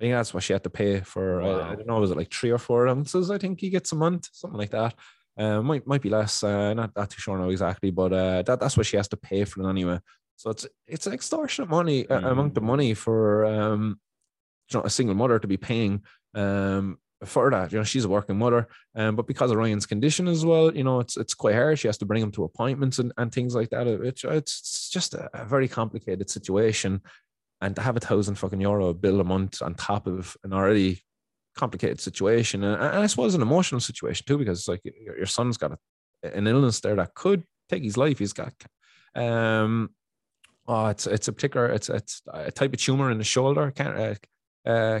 I 0.00 0.04
think 0.04 0.14
that's 0.14 0.34
what 0.34 0.42
she 0.42 0.52
had 0.52 0.64
to 0.64 0.70
pay 0.70 1.00
for. 1.00 1.42
Uh, 1.42 1.70
I 1.70 1.76
don't 1.76 1.86
know, 1.86 2.00
was 2.00 2.10
it 2.10 2.16
like 2.16 2.32
three 2.32 2.50
or 2.50 2.58
four 2.58 2.88
ounces? 2.88 3.30
I 3.30 3.38
think 3.38 3.60
he 3.60 3.70
gets 3.70 3.92
a 3.92 3.96
month, 3.96 4.28
something 4.32 4.58
like 4.58 4.70
that. 4.70 4.94
Uh, 5.38 5.62
might 5.62 5.86
might 5.86 6.02
be 6.02 6.10
less. 6.10 6.42
Uh, 6.44 6.74
not 6.74 6.90
not 6.94 7.10
too 7.10 7.20
sure 7.20 7.38
now 7.38 7.48
exactly, 7.48 7.90
but 7.90 8.12
uh, 8.12 8.42
that 8.42 8.60
that's 8.60 8.76
what 8.76 8.86
she 8.86 8.96
has 8.96 9.08
to 9.08 9.16
pay 9.16 9.44
for 9.44 9.62
it 9.62 9.68
anyway. 9.70 9.98
So 10.36 10.50
it's 10.50 10.66
it's 10.86 11.06
an 11.06 11.12
extortionate 11.14 11.70
money 11.70 12.06
uh, 12.08 12.30
amount 12.30 12.56
of 12.56 12.62
Mm. 12.62 12.66
money 12.66 12.94
for 12.94 13.44
um, 13.46 14.00
you 14.70 14.78
know, 14.78 14.84
a 14.84 14.90
single 14.90 15.14
mother 15.14 15.38
to 15.38 15.48
be 15.48 15.56
paying 15.56 16.02
um 16.34 16.98
for 17.24 17.50
that. 17.50 17.70
You 17.72 17.78
know, 17.78 17.84
she's 17.84 18.04
a 18.04 18.08
working 18.08 18.36
mother, 18.36 18.66
um, 18.96 19.14
but 19.16 19.26
because 19.28 19.50
of 19.52 19.56
Ryan's 19.56 19.86
condition 19.86 20.26
as 20.26 20.44
well, 20.44 20.74
you 20.74 20.82
know, 20.84 21.00
it's 21.00 21.16
it's 21.16 21.34
quite 21.34 21.54
hard. 21.54 21.78
She 21.78 21.88
has 21.88 21.98
to 21.98 22.04
bring 22.06 22.22
him 22.22 22.32
to 22.32 22.44
appointments 22.44 22.98
and, 22.98 23.12
and 23.16 23.32
things 23.32 23.54
like 23.54 23.70
that. 23.70 23.86
It, 23.86 24.00
it's 24.02 24.24
it's 24.24 24.90
just 24.90 25.14
a, 25.14 25.30
a 25.32 25.44
very 25.44 25.68
complicated 25.68 26.28
situation, 26.30 27.00
and 27.60 27.76
to 27.76 27.82
have 27.82 27.96
a 27.96 28.00
thousand 28.00 28.34
fucking 28.36 28.60
euro 28.60 28.92
bill 28.92 29.20
a 29.20 29.24
month 29.24 29.62
on 29.62 29.74
top 29.74 30.06
of 30.06 30.36
an 30.44 30.52
already 30.52 31.00
complicated 31.56 32.00
situation, 32.00 32.64
and, 32.64 32.80
and 32.80 32.98
I 32.98 33.06
suppose 33.06 33.34
an 33.34 33.42
emotional 33.42 33.80
situation 33.80 34.24
too, 34.26 34.38
because 34.38 34.60
it's 34.60 34.68
like 34.68 34.80
your, 34.84 35.16
your 35.16 35.26
son's 35.26 35.56
got 35.56 35.72
a, 35.72 36.36
an 36.36 36.46
illness 36.46 36.80
there 36.80 36.96
that 36.96 37.14
could 37.14 37.44
take 37.68 37.82
his 37.82 37.96
life. 37.96 38.18
He's 38.18 38.32
got 38.32 38.52
um. 39.14 39.90
Oh, 40.68 40.86
it's 40.86 41.08
it's 41.08 41.26
a 41.26 41.32
particular 41.32 41.66
it's 41.66 41.88
it's 41.88 42.22
a 42.32 42.52
type 42.52 42.72
of 42.72 42.78
tumor 42.80 43.10
in 43.10 43.18
the 43.18 43.24
shoulder. 43.24 43.72
Can't 43.72 44.18
uh, 44.66 44.70
uh, 44.70 45.00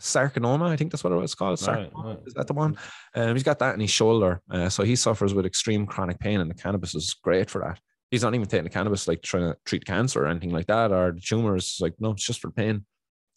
sarcoma. 0.00 0.66
I 0.66 0.76
think 0.76 0.90
that's 0.90 1.04
what 1.04 1.12
it 1.12 1.16
was 1.16 1.34
called. 1.34 1.58
Sarcoma. 1.58 2.08
right. 2.08 2.18
Is 2.26 2.34
that 2.34 2.46
the 2.46 2.52
one? 2.52 2.76
Um, 3.14 3.34
he's 3.34 3.42
got 3.42 3.58
that 3.60 3.74
in 3.74 3.80
his 3.80 3.90
shoulder, 3.90 4.42
uh, 4.50 4.68
so 4.68 4.82
he 4.82 4.96
suffers 4.96 5.32
with 5.32 5.46
extreme 5.46 5.86
chronic 5.86 6.18
pain, 6.18 6.40
and 6.40 6.50
the 6.50 6.54
cannabis 6.54 6.94
is 6.94 7.14
great 7.14 7.48
for 7.48 7.60
that. 7.60 7.80
He's 8.10 8.22
not 8.22 8.34
even 8.34 8.46
taking 8.46 8.64
the 8.64 8.70
cannabis 8.70 9.08
like 9.08 9.22
trying 9.22 9.50
to 9.50 9.56
treat 9.64 9.86
cancer 9.86 10.24
or 10.24 10.26
anything 10.26 10.50
like 10.50 10.66
that, 10.66 10.92
or 10.92 11.12
the 11.12 11.20
tumor 11.20 11.56
is 11.56 11.78
like 11.80 11.94
no, 11.98 12.10
it's 12.10 12.24
just 12.24 12.40
for 12.40 12.50
pain. 12.50 12.84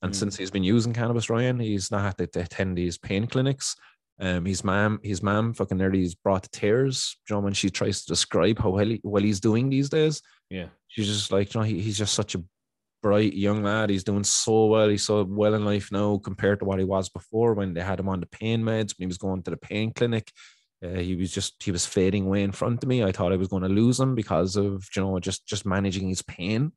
And 0.06 0.14
Mm. 0.14 0.15
since 0.15 0.38
he's 0.38 0.52
been 0.52 0.64
using 0.64 0.94
cannabis, 0.94 1.30
Ryan, 1.30 1.60
he's 1.60 1.91
not 1.91 2.02
had 2.02 2.18
to, 2.19 2.27
to 2.27 2.41
attend 2.41 2.77
these 2.77 2.98
pain 2.98 3.27
clinics. 3.27 3.76
Um, 4.19 4.45
his 4.45 4.64
mom, 4.64 4.99
his 5.03 5.22
mom, 5.22 5.53
fucking 5.53 5.77
nearly 5.77 6.03
is 6.03 6.15
brought 6.15 6.44
to 6.44 6.49
tears. 6.49 7.18
You 7.30 7.36
know, 7.36 7.41
when 7.41 7.53
she 7.53 7.69
tries 7.69 8.02
to 8.02 8.07
describe 8.14 8.60
how 8.60 8.69
well, 8.69 8.86
he, 8.86 9.02
well 9.03 9.23
he's 9.23 9.40
doing 9.41 9.69
these 9.69 9.90
days, 9.90 10.22
Yeah. 10.49 10.68
she's 10.88 11.07
just 11.07 11.32
like, 11.32 11.53
you 11.53 11.60
know, 11.60 11.65
he, 11.65 11.82
he's 11.82 11.98
just 11.98 12.14
such 12.14 12.36
a 12.36 12.44
bright 13.03 13.34
young 13.34 13.61
lad. 13.64 13.90
He's 13.90 14.03
doing 14.06 14.23
so 14.23 14.68
well. 14.68 14.90
He's 14.90 15.03
so 15.03 15.23
well 15.23 15.53
in 15.53 15.65
life 15.65 15.91
now 15.91 16.18
compared 16.19 16.60
to 16.60 16.65
what 16.65 16.80
he 16.80 16.86
was 16.86 17.10
before 17.10 17.53
when 17.53 17.73
they 17.73 17.82
had 17.82 17.99
him 17.99 18.10
on 18.10 18.19
the 18.22 18.26
pain 18.27 18.61
meds, 18.64 18.98
when 18.98 19.06
he 19.06 19.07
was 19.07 19.18
going 19.18 19.44
to 19.44 19.52
the 19.52 19.57
pain 19.57 19.91
clinic. 19.91 20.32
Uh, 20.84 20.99
he 20.99 21.15
was 21.15 21.32
just 21.32 21.61
he 21.64 21.72
was 21.72 21.86
fading 21.86 22.26
away 22.26 22.44
in 22.44 22.52
front 22.52 22.84
of 22.84 22.90
me. 22.90 23.03
I 23.03 23.11
thought 23.11 23.32
I 23.34 23.38
was 23.38 23.48
going 23.48 23.64
to 23.64 23.69
lose 23.69 23.99
him 23.99 24.14
because 24.14 24.56
of 24.56 24.88
you 24.95 25.02
know 25.02 25.19
just 25.19 25.45
just 25.48 25.65
managing 25.65 26.07
his 26.10 26.22
pain. 26.22 26.72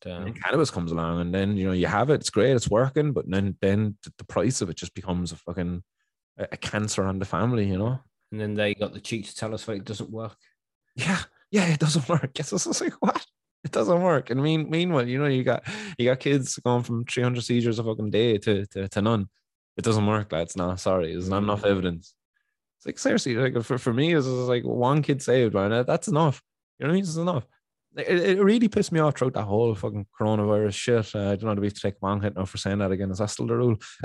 Damn. 0.00 0.32
cannabis 0.32 0.70
comes 0.70 0.92
along, 0.92 1.20
and 1.20 1.34
then 1.34 1.56
you 1.56 1.66
know 1.66 1.72
you 1.72 1.86
have 1.86 2.10
it. 2.10 2.20
It's 2.20 2.30
great. 2.30 2.52
It's 2.52 2.70
working, 2.70 3.12
but 3.12 3.28
then 3.28 3.56
then 3.60 3.96
the 4.16 4.24
price 4.24 4.60
of 4.60 4.70
it 4.70 4.76
just 4.76 4.94
becomes 4.94 5.32
a 5.32 5.36
fucking 5.36 5.82
a, 6.36 6.56
cancer 6.56 7.04
on 7.04 7.18
the 7.18 7.24
family. 7.24 7.66
You 7.66 7.78
know. 7.78 8.00
And 8.30 8.40
then 8.40 8.54
they 8.54 8.74
got 8.74 8.92
the 8.92 9.00
cheek 9.00 9.26
to 9.26 9.34
tell 9.34 9.54
us 9.54 9.64
that 9.64 9.72
it 9.72 9.84
doesn't 9.84 10.10
work. 10.10 10.36
Yeah, 10.94 11.18
yeah, 11.50 11.66
it 11.66 11.80
doesn't 11.80 12.08
work. 12.10 12.30
Yes, 12.36 12.52
it's 12.52 12.64
just 12.64 12.80
like 12.80 12.94
what? 13.00 13.24
It 13.64 13.72
doesn't 13.72 14.02
work. 14.02 14.30
And 14.30 14.42
mean, 14.42 14.70
meanwhile, 14.70 15.06
you 15.06 15.18
know, 15.18 15.26
you 15.26 15.42
got 15.42 15.64
you 15.98 16.04
got 16.06 16.20
kids 16.20 16.56
going 16.56 16.84
from 16.84 17.04
300 17.04 17.42
seizures 17.42 17.78
a 17.78 17.84
fucking 17.84 18.10
day 18.10 18.38
to, 18.38 18.66
to, 18.66 18.88
to 18.88 19.02
none. 19.02 19.28
It 19.76 19.84
doesn't 19.84 20.06
work, 20.06 20.32
lads. 20.32 20.56
No, 20.56 20.76
sorry, 20.76 21.12
there's 21.12 21.28
not 21.28 21.42
enough 21.42 21.64
evidence. 21.64 22.14
It's 22.78 22.86
like 22.86 22.98
seriously, 22.98 23.34
like 23.34 23.62
for, 23.64 23.78
for 23.78 23.92
me, 23.92 24.14
it's 24.14 24.26
like 24.26 24.64
one 24.64 25.02
kid 25.02 25.22
saved, 25.22 25.54
man. 25.54 25.84
That's 25.86 26.08
enough. 26.08 26.40
You 26.78 26.84
know 26.84 26.90
what 26.90 26.92
I 26.92 26.94
mean? 26.94 27.04
It's 27.04 27.16
enough. 27.16 27.46
It, 27.96 28.38
it 28.38 28.42
really 28.42 28.68
pissed 28.68 28.92
me 28.92 29.00
off 29.00 29.16
throughout 29.16 29.34
that 29.34 29.44
whole 29.44 29.74
fucking 29.74 30.06
coronavirus 30.18 30.74
shit. 30.74 31.14
Uh, 31.14 31.30
I 31.30 31.36
don't 31.36 31.44
know 31.44 31.52
if 31.52 31.58
we 31.58 31.70
to 31.70 31.80
take 31.80 31.94
one 32.00 32.20
hit 32.20 32.36
now 32.36 32.44
for 32.44 32.58
saying 32.58 32.78
that 32.78 32.92
again. 32.92 33.10
Is 33.10 33.18
that 33.18 33.30
still 33.30 33.46
the 33.46 33.56
rule? 33.56 33.76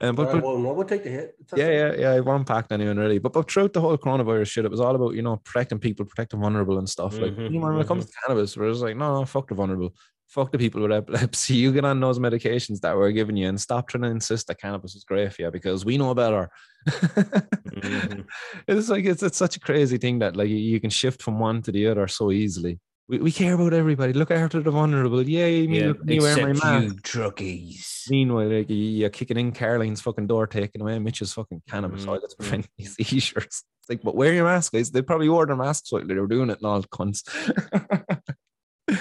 um, 0.00 0.14
but, 0.14 0.26
right, 0.26 0.32
but 0.32 0.42
well, 0.42 0.58
no, 0.58 0.72
we'll 0.72 0.84
take 0.86 1.04
the 1.04 1.10
hit. 1.10 1.36
Yeah, 1.56 1.70
yeah, 1.70 1.94
yeah. 1.94 2.10
I 2.10 2.20
won't 2.20 2.46
pack 2.46 2.66
anyone 2.70 2.98
really. 2.98 3.18
But 3.18 3.32
but 3.32 3.50
throughout 3.50 3.72
the 3.72 3.80
whole 3.80 3.96
coronavirus 3.96 4.48
shit, 4.48 4.64
it 4.64 4.70
was 4.70 4.80
all 4.80 4.94
about 4.94 5.14
you 5.14 5.22
know 5.22 5.36
protecting 5.44 5.78
people, 5.78 6.04
protecting 6.04 6.40
vulnerable 6.40 6.78
and 6.78 6.88
stuff. 6.88 7.18
Like 7.18 7.32
Mhm, 7.32 7.52
you 7.52 7.60
know, 7.60 7.68
when 7.68 7.80
it 7.80 7.86
comes 7.86 8.06
to 8.06 8.12
cannabis, 8.26 8.56
where 8.56 8.68
it's 8.68 8.80
like, 8.80 8.96
no, 8.96 9.20
no, 9.20 9.24
fuck 9.24 9.48
the 9.48 9.54
vulnerable, 9.54 9.94
fuck 10.34 10.52
the 10.52 10.58
people 10.58 10.82
with 10.82 10.92
epilepsy. 11.00 11.54
You 11.54 11.72
get 11.72 11.84
on 11.84 12.00
those 12.00 12.18
medications 12.18 12.80
that 12.80 12.96
we're 12.96 13.12
giving 13.12 13.36
you, 13.36 13.48
and 13.48 13.60
stop 13.60 13.88
trying 13.88 14.02
to 14.02 14.08
insist 14.10 14.48
that 14.48 14.60
cannabis 14.60 14.94
is 14.96 15.04
great 15.04 15.32
for 15.32 15.42
you 15.42 15.50
because 15.50 15.84
we 15.84 15.96
know 15.96 16.14
better. 16.14 16.50
Mhm. 16.88 18.24
It's 18.68 18.88
like 18.88 19.04
it's 19.04 19.22
it's 19.22 19.38
such 19.38 19.56
a 19.56 19.60
crazy 19.60 19.98
thing 19.98 20.18
that 20.20 20.36
like 20.36 20.48
you- 20.48 20.80
can 20.80 20.90
shift 20.90 21.22
from 21.22 21.38
one 21.38 21.62
to 21.62 21.72
the 21.72 21.86
other 21.86 22.06
so 22.08 22.30
easily. 22.30 22.78
We, 23.06 23.18
we 23.18 23.32
care 23.32 23.52
about 23.54 23.74
everybody. 23.74 24.14
Look 24.14 24.30
after 24.30 24.62
the 24.62 24.70
vulnerable. 24.70 25.22
Yay, 25.22 25.66
me, 25.66 25.80
Yeah, 25.80 25.88
look 25.88 26.04
me 26.04 26.20
wearing 26.20 26.56
my 26.58 26.80
mask. 26.80 26.84
you 26.84 26.94
druggies. 27.02 28.10
Meanwhile, 28.10 28.48
like 28.48 28.70
you- 28.70 28.76
you're 29.00 29.10
kicking 29.10 29.36
in 29.36 29.52
Caroline's 29.52 30.00
fucking 30.00 30.26
door, 30.26 30.46
taking 30.46 30.80
away 30.80 30.98
Mitch's 30.98 31.32
fucking 31.34 31.62
cannabis 31.68 32.04
Mhm, 32.04 32.08
oil 32.12 32.20
that's 32.22 32.34
preventing 32.34 32.70
these 32.78 32.94
seizures. 32.96 33.44
It's 33.80 33.90
like, 33.90 34.02
but 34.02 34.16
wear 34.16 34.32
your 34.32 34.44
mask, 34.46 34.72
guys. 34.72 34.90
They 34.90 35.02
probably 35.02 35.28
wore 35.28 35.44
their 35.46 35.56
masks 35.56 35.92
while 35.92 36.06
they 36.06 36.14
were 36.14 36.26
doing 36.26 36.48
it 36.48 36.58
and 36.62 36.66
all 36.66 36.82
cunts. 36.84 37.20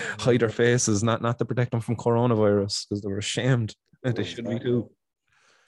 Hide 0.19 0.39
their 0.41 0.49
faces, 0.49 1.03
not 1.03 1.21
not 1.21 1.37
to 1.39 1.45
protect 1.45 1.71
them 1.71 1.81
from 1.81 1.95
coronavirus 1.95 2.87
because 2.87 3.01
they 3.01 3.09
were 3.09 3.17
ashamed. 3.19 3.75
They 4.03 4.23
should 4.23 4.47
be 4.47 4.59
too. 4.59 4.89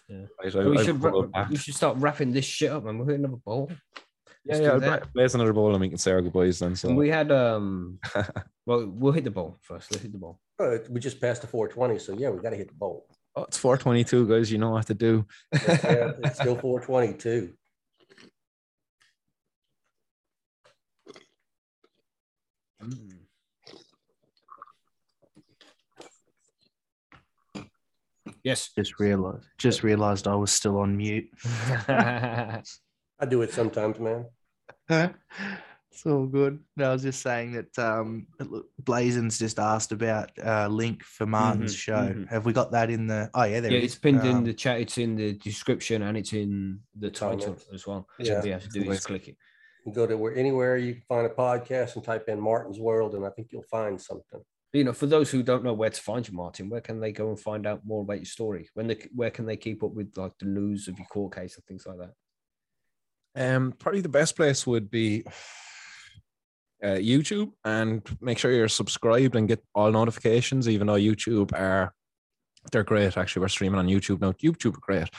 Yeah. 0.10 0.26
Right, 0.44 0.56
I- 0.56 0.68
we 0.68 0.78
I 0.78 0.84
should 0.84 1.02
pull 1.02 1.22
wrap- 1.22 1.26
it 1.26 1.32
back. 1.32 1.50
we 1.50 1.56
should 1.58 1.76
start 1.76 1.98
wrapping 1.98 2.32
this 2.32 2.46
shit 2.46 2.72
up, 2.72 2.84
man. 2.84 2.98
We're 3.00 3.06
hitting 3.06 3.26
another 3.26 3.42
bowl. 3.46 3.70
Yeah, 3.72 3.78
Let's 4.46 4.60
yeah. 4.62 4.68
do 4.68 4.74
I'll 4.74 4.80
that. 5.16 5.34
another 5.34 5.54
bowl 5.54 5.72
and 5.72 5.82
we 5.82 5.90
can 5.90 5.98
say 5.98 6.12
our 6.12 6.22
goodbyes 6.22 6.60
then. 6.60 6.76
So 6.76 6.90
And 6.90 6.98
we 6.98 7.10
had 7.10 7.32
um. 7.32 8.00
Well, 8.68 8.88
we'll 8.88 9.14
hit 9.14 9.24
the 9.24 9.32
ball 9.32 9.58
first. 9.62 9.92
Let's 9.92 10.02
hit 10.02 10.12
the 10.12 10.18
ball. 10.18 10.40
Oh, 10.60 10.80
we 10.90 11.00
just 11.00 11.22
passed 11.22 11.42
the 11.42 11.48
420, 11.48 12.00
so 12.00 12.14
yeah, 12.14 12.30
we 12.32 12.40
got 12.42 12.50
to 12.50 12.56
hit 12.56 12.68
the 12.70 12.74
bowl. 12.74 13.06
oh, 13.36 13.44
it's 13.44 13.58
422, 13.60 14.28
guys. 14.28 14.52
You 14.52 14.58
know 14.58 14.72
what 14.72 14.88
to 14.88 14.96
do. 14.96 15.24
Yeah, 15.54 16.14
it's 16.24 16.40
still 16.40 16.56
422. 16.58 17.54
Yes. 28.46 28.70
Just 28.78 29.00
realized, 29.00 29.48
just 29.58 29.84
realized 29.84 30.28
I 30.28 30.36
was 30.36 30.52
still 30.52 30.78
on 30.78 30.96
mute. 30.96 31.28
I 31.90 32.62
do 33.28 33.42
it 33.42 33.52
sometimes, 33.52 34.00
man. 34.00 34.26
it's 34.88 36.06
all 36.06 36.28
good. 36.28 36.60
No, 36.78 36.90
I 36.90 36.94
was 36.94 37.02
just 37.02 37.22
saying 37.24 37.54
that 37.54 37.80
um, 37.80 38.28
look, 38.40 38.68
Blazon's 38.80 39.40
just 39.40 39.58
asked 39.58 39.92
about 39.92 40.30
uh, 40.44 40.68
link 40.68 41.04
for 41.04 41.26
Martin's 41.26 41.74
Mhm, 41.76 41.78
show. 41.80 41.96
mhm. 42.14 42.30
Have 42.30 42.46
we 42.46 42.54
got 42.54 42.72
that 42.72 42.90
in 42.92 43.08
the? 43.08 43.30
Oh 43.34 43.44
yeah, 43.46 43.62
there 43.62 43.72
yeah, 43.72 43.80
it 43.80 43.84
it's 43.86 43.94
is. 43.96 44.00
pinned 44.00 44.24
in 44.26 44.36
Um, 44.38 44.44
the 44.46 44.54
chat. 44.54 44.80
It's 44.80 44.98
in 45.00 45.16
the 45.16 45.34
description 45.34 46.04
and 46.04 46.16
it's 46.18 46.34
in 46.34 46.80
the 47.00 47.10
title 47.10 47.40
Comments. 47.40 47.66
as 47.74 47.88
well. 47.88 48.08
Yeah. 48.20 48.42
So 48.42 48.46
you 48.48 48.54
have 48.54 48.64
to 48.64 48.70
do 48.70 48.92
is 48.92 49.06
click 49.06 49.28
it. 49.28 49.38
You 49.88 49.94
go 49.94 50.06
to 50.08 50.18
where 50.18 50.36
anywhere 50.36 50.78
you 50.78 50.94
can 50.96 51.04
find 51.10 51.26
a 51.26 51.30
podcast 51.30 51.96
and 51.96 52.04
type 52.04 52.26
in 52.28 52.40
Martin's 52.40 52.80
World, 52.80 53.16
and 53.16 53.26
I 53.26 53.30
think 53.30 53.48
you'll 53.52 53.64
find 53.72 54.00
something. 54.00 54.42
You 54.76 54.84
know, 54.84 54.92
for 54.92 55.06
those 55.06 55.32
who 55.32 55.42
don't 55.42 55.64
know 55.64 55.72
where 55.72 55.90
to 55.90 56.02
find 56.02 56.28
you, 56.28 56.34
Martin, 56.34 56.70
where 56.70 56.82
can 56.82 57.00
they 57.00 57.14
go 57.14 57.30
and 57.30 57.40
find 57.40 57.66
out 57.66 57.86
more 57.86 58.02
about 58.02 58.18
your 58.18 58.26
story? 58.26 58.68
When 58.74 58.88
they, 58.88 58.98
where 59.14 59.32
can 59.32 59.46
they 59.46 59.56
keep 59.56 59.84
up 59.84 59.94
with 59.94 60.18
like 60.18 60.34
the 60.38 60.48
news 60.48 60.90
of 60.90 60.98
your 60.98 61.08
court 61.08 61.34
case 61.34 61.56
and 61.56 61.64
things 61.66 61.86
like 61.88 61.98
that? 61.98 63.56
Um, 63.56 63.72
probably 63.72 64.02
the 64.02 64.10
best 64.10 64.36
place 64.36 64.68
would 64.68 64.92
be 64.92 65.24
uh, 66.84 66.98
YouTube, 66.98 67.54
and 67.64 68.02
make 68.20 68.38
sure 68.38 68.52
you're 68.52 68.68
subscribed 68.68 69.38
and 69.38 69.48
get 69.48 69.64
all 69.74 69.92
notifications. 69.92 70.68
Even 70.68 70.88
though 70.88 70.96
YouTube 70.96 71.54
are 71.54 71.94
they're 72.72 72.84
great. 72.84 73.16
Actually, 73.16 73.42
we're 73.42 73.48
streaming 73.48 73.80
on 73.80 73.88
YouTube 73.88 74.20
now. 74.20 74.34
YouTube 74.34 74.76
are 74.76 74.82
great. 74.82 75.10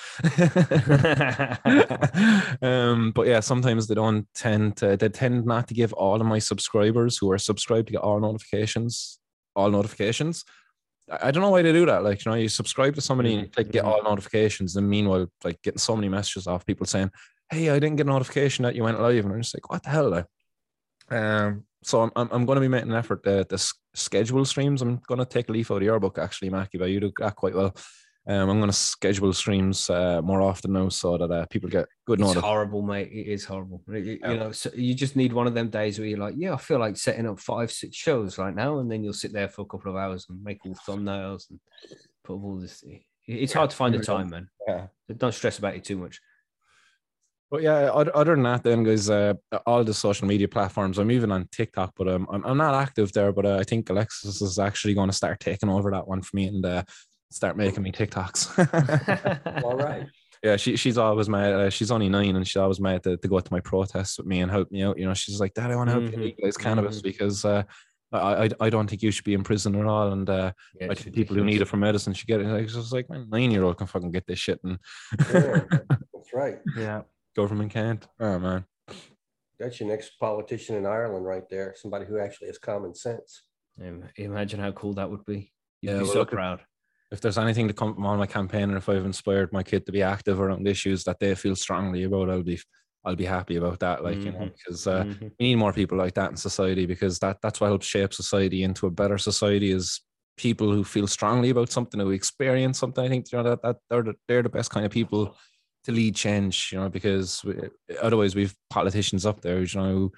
um, 2.62 3.12
but 3.12 3.26
yeah, 3.26 3.40
sometimes 3.40 3.86
they 3.86 3.94
don't 3.94 4.26
tend 4.34 4.76
to. 4.78 4.98
They 4.98 5.08
tend 5.08 5.46
not 5.46 5.68
to 5.68 5.74
give 5.74 5.94
all 5.94 6.20
of 6.20 6.26
my 6.26 6.40
subscribers 6.40 7.16
who 7.16 7.30
are 7.30 7.38
subscribed 7.38 7.86
to 7.88 7.92
get 7.92 8.02
all 8.02 8.20
notifications, 8.20 9.18
all 9.56 9.70
notifications. 9.70 10.44
I 11.10 11.30
don't 11.30 11.42
know 11.42 11.50
why 11.50 11.62
they 11.62 11.72
do 11.72 11.86
that. 11.86 12.02
Like, 12.04 12.24
you 12.24 12.30
know, 12.30 12.36
you 12.36 12.48
subscribe 12.48 12.94
to 12.96 13.00
somebody 13.00 13.32
and 13.34 13.42
you 13.42 13.48
click 13.48 13.70
get 13.72 13.84
Mhm. 13.84 13.88
all 13.88 14.02
notifications, 14.02 14.76
and 14.76 14.88
meanwhile, 14.88 15.26
like 15.44 15.60
getting 15.62 15.78
so 15.78 15.96
many 15.96 16.08
messages 16.08 16.46
off 16.46 16.66
people 16.66 16.86
saying, 16.86 17.10
Hey, 17.48 17.70
I 17.70 17.78
didn't 17.78 17.96
get 17.96 18.06
a 18.06 18.10
notification 18.10 18.64
that 18.64 18.74
you 18.74 18.82
went 18.82 19.00
live. 19.00 19.24
And 19.24 19.32
I'm 19.32 19.40
just 19.40 19.54
like, 19.54 19.70
what 19.70 19.82
the 19.84 19.88
hell? 19.90 20.24
Um, 21.10 21.64
so 21.84 22.02
I'm, 22.02 22.10
I'm, 22.16 22.28
I'm 22.32 22.44
going 22.44 22.56
to 22.56 22.60
be 22.60 22.66
making 22.66 22.90
an 22.90 22.96
effort 22.96 23.22
to, 23.22 23.44
to 23.44 23.72
schedule 23.94 24.44
streams. 24.44 24.82
I'm 24.82 24.96
going 25.06 25.20
to 25.20 25.24
take 25.24 25.48
a 25.48 25.52
leaf 25.52 25.70
out 25.70 25.76
of 25.76 25.82
your 25.84 26.00
book, 26.00 26.18
actually, 26.18 26.50
Mackie, 26.50 26.78
but 26.78 26.90
you 26.90 26.98
do 26.98 27.12
that 27.20 27.36
quite 27.36 27.54
well. 27.54 27.72
Um, 28.28 28.50
I'm 28.50 28.58
going 28.58 28.70
to 28.70 28.76
schedule 28.76 29.32
streams 29.32 29.88
uh, 29.88 30.20
more 30.20 30.42
often 30.42 30.72
now 30.72 30.88
so 30.88 31.16
that 31.16 31.30
uh, 31.30 31.46
people 31.46 31.70
get 31.70 31.86
good 32.06 32.20
It's 32.20 32.34
horrible, 32.34 32.82
mate. 32.82 33.08
It 33.12 33.28
is 33.28 33.44
horrible. 33.44 33.82
It- 33.88 34.18
Yeah. 34.20 34.32
You 34.32 34.38
know, 34.38 34.52
so 34.52 34.70
you 34.74 34.94
just 34.94 35.14
need 35.14 35.32
one 35.32 35.46
of 35.46 35.54
them 35.54 35.68
days 35.70 35.98
where 35.98 36.08
you're 36.08 36.18
like, 36.18 36.34
yeah, 36.36 36.54
I 36.54 36.56
feel 36.56 36.80
like 36.80 36.96
setting 36.96 37.26
up 37.28 37.38
five, 37.38 37.70
six 37.70 37.96
shows 37.96 38.36
right 38.36 38.54
now, 38.54 38.78
and 38.80 38.90
then 38.90 39.04
you'll 39.04 39.12
sit 39.12 39.32
there 39.32 39.48
for 39.48 39.62
a 39.62 39.66
couple 39.66 39.90
of 39.92 39.96
hours 39.96 40.26
and 40.28 40.42
make 40.42 40.58
all 40.66 40.74
thumbnails 40.86 41.48
and 41.50 41.60
put 42.24 42.34
all 42.34 42.56
this. 42.58 42.82
it- 42.82 43.02
It's 43.28 43.52
hard 43.52 43.70
to 43.70 43.76
find 43.76 43.94
the 43.94 43.98
there 43.98 44.14
we 44.16 44.18
go. 44.18 44.22
time, 44.22 44.30
man. 44.30 44.48
Yeah. 44.66 44.86
Don't 45.16 45.32
stress 45.34 45.58
about 45.58 45.74
it 45.76 45.84
too 45.84 45.96
much. 45.96 46.20
But 47.48 47.62
yeah, 47.62 47.92
other, 47.92 48.10
other 48.16 48.34
than 48.34 48.42
that, 48.42 48.64
then 48.64 48.82
guys, 48.82 49.08
uh, 49.08 49.34
all 49.66 49.84
the 49.84 49.94
social 49.94 50.26
media 50.26 50.48
platforms. 50.48 50.98
I'm 50.98 51.12
even 51.12 51.30
on 51.30 51.48
TikTok, 51.52 51.92
but 51.96 52.08
um, 52.08 52.26
I'm 52.28 52.44
I'm 52.44 52.56
not 52.58 52.74
active 52.74 53.12
there. 53.12 53.30
But 53.32 53.46
uh, 53.46 53.56
I 53.60 53.62
think 53.62 53.88
Alexis 53.88 54.42
is 54.42 54.58
actually 54.58 54.94
going 54.94 55.10
to 55.10 55.16
start 55.16 55.38
taking 55.38 55.68
over 55.68 55.92
that 55.92 56.08
one 56.08 56.22
for 56.22 56.34
me 56.34 56.46
and 56.48 56.66
uh, 56.66 56.82
start 57.30 57.56
making 57.56 57.82
me 57.82 57.92
TikToks. 57.92 59.62
All 59.64 59.76
right. 59.76 60.06
yeah, 60.42 60.56
she 60.56 60.76
she's 60.76 60.98
always 60.98 61.28
mad. 61.28 61.52
Uh, 61.52 61.70
she's 61.70 61.90
only 61.90 62.08
nine, 62.08 62.36
and 62.36 62.46
she's 62.46 62.56
always 62.56 62.80
mad 62.80 63.02
to, 63.04 63.16
to 63.16 63.28
go 63.28 63.40
to 63.40 63.52
my 63.52 63.60
protests 63.60 64.18
with 64.18 64.26
me 64.26 64.40
and 64.40 64.50
help 64.50 64.70
me 64.70 64.82
out. 64.82 64.98
You 64.98 65.06
know, 65.06 65.14
she's 65.14 65.40
like, 65.40 65.54
Dad, 65.54 65.70
I 65.70 65.76
want 65.76 65.88
to 65.88 65.92
help 65.92 66.04
Mhm, 66.04 66.12
you 66.12 66.18
legalize 66.18 66.56
cannabis 66.56 66.98
mhm. 67.00 67.02
because 67.04 67.44
uh, 67.44 67.62
I, 68.12 68.44
I 68.44 68.48
I 68.60 68.70
don't 68.70 68.88
think 68.88 69.02
you 69.02 69.10
should 69.10 69.24
be 69.24 69.34
in 69.34 69.42
prison 69.42 69.74
at 69.74 69.86
all, 69.86 70.12
and 70.12 70.28
uh, 70.30 70.52
Yeah, 70.80 70.88
I 70.90 70.94
think 70.94 71.14
people 71.14 71.36
who 71.36 71.44
need 71.44 71.60
it 71.62 71.68
for 71.68 71.76
medicine 71.76 72.12
should 72.14 72.28
get 72.28 72.40
it. 72.40 72.46
Like, 72.46 72.64
it's 72.64 72.74
just 72.74 72.92
like 72.92 73.08
my 73.10 73.24
nine 73.28 73.50
year 73.50 73.64
old 73.64 73.78
can 73.78 73.86
fucking 73.86 74.12
get 74.12 74.26
this 74.26 74.38
shit, 74.38 74.60
and 74.62 74.78
Yeah, 75.32 75.64
that's 76.14 76.32
right. 76.34 76.58
yeah. 76.76 77.02
government 77.34 77.72
can't. 77.72 78.06
Oh 78.20 78.38
man. 78.38 78.64
That's 79.58 79.80
your 79.80 79.88
next 79.88 80.18
politician 80.20 80.76
in 80.76 80.84
Ireland, 80.84 81.24
right 81.24 81.48
there. 81.48 81.74
Somebody 81.76 82.04
who 82.04 82.18
actually 82.18 82.48
has 82.48 82.58
common 82.58 82.94
sense. 82.94 83.42
Imagine 84.16 84.60
how 84.60 84.72
cool 84.72 84.92
that 84.94 85.10
would 85.10 85.24
be. 85.24 85.50
You'd 85.80 85.92
Yeah, 85.92 85.98
be 85.98 86.04
well, 86.04 86.12
so 86.12 86.18
look 86.20 86.30
proud. 86.30 86.60
If 87.10 87.20
there's 87.20 87.38
anything 87.38 87.68
to 87.68 87.74
come 87.74 87.94
from 87.94 88.06
on 88.06 88.18
my 88.18 88.26
campaign 88.26 88.64
and 88.64 88.76
if 88.76 88.88
I've 88.88 89.04
inspired 89.04 89.52
my 89.52 89.62
kid 89.62 89.86
to 89.86 89.92
be 89.92 90.02
active 90.02 90.40
around 90.40 90.66
issues 90.66 91.04
that 91.04 91.20
they 91.20 91.34
feel 91.34 91.56
strongly 91.56 92.02
about, 92.04 92.30
I'll 92.30 92.42
be 92.42 92.60
I'll 93.04 93.16
be 93.16 93.24
happy 93.24 93.56
about 93.56 93.78
that. 93.80 94.02
Like, 94.02 94.24
you 94.24 94.32
know, 94.32 94.50
because 94.58 94.86
uh, 94.86 95.04
Mhm. 95.04 95.36
we 95.38 95.46
need 95.46 95.56
more 95.56 95.72
people 95.72 95.96
like 95.96 96.14
that 96.14 96.30
in 96.30 96.36
society 96.36 96.86
because 96.86 97.20
that 97.20 97.38
that's 97.42 97.60
what 97.60 97.68
helps 97.68 97.86
shape 97.86 98.12
society 98.12 98.62
into 98.64 98.86
a 98.86 98.90
better 98.90 99.18
society 99.18 99.70
is 99.70 100.00
people 100.36 100.72
who 100.72 100.82
feel 100.84 101.06
strongly 101.06 101.50
about 101.50 101.70
something, 101.70 102.00
who 102.00 102.10
experience 102.10 102.78
something. 102.78 103.04
I 103.04 103.08
think 103.08 103.30
you 103.32 103.38
know 103.38 103.44
that, 103.44 103.62
that 103.62 103.76
they're 103.88 104.02
the, 104.02 104.14
they're 104.28 104.42
the 104.42 104.48
best 104.48 104.70
kind 104.70 104.84
of 104.84 104.90
people 104.92 105.36
to 105.84 105.92
lead 105.92 106.16
change, 106.16 106.70
you 106.72 106.78
know, 106.78 106.88
because 106.88 107.44
we, 107.44 107.54
otherwise 108.02 108.34
we've 108.34 108.54
politicians 108.70 109.24
up 109.24 109.40
there, 109.42 109.62
you 109.62 109.80
know, 109.80 109.92
who 109.92 110.12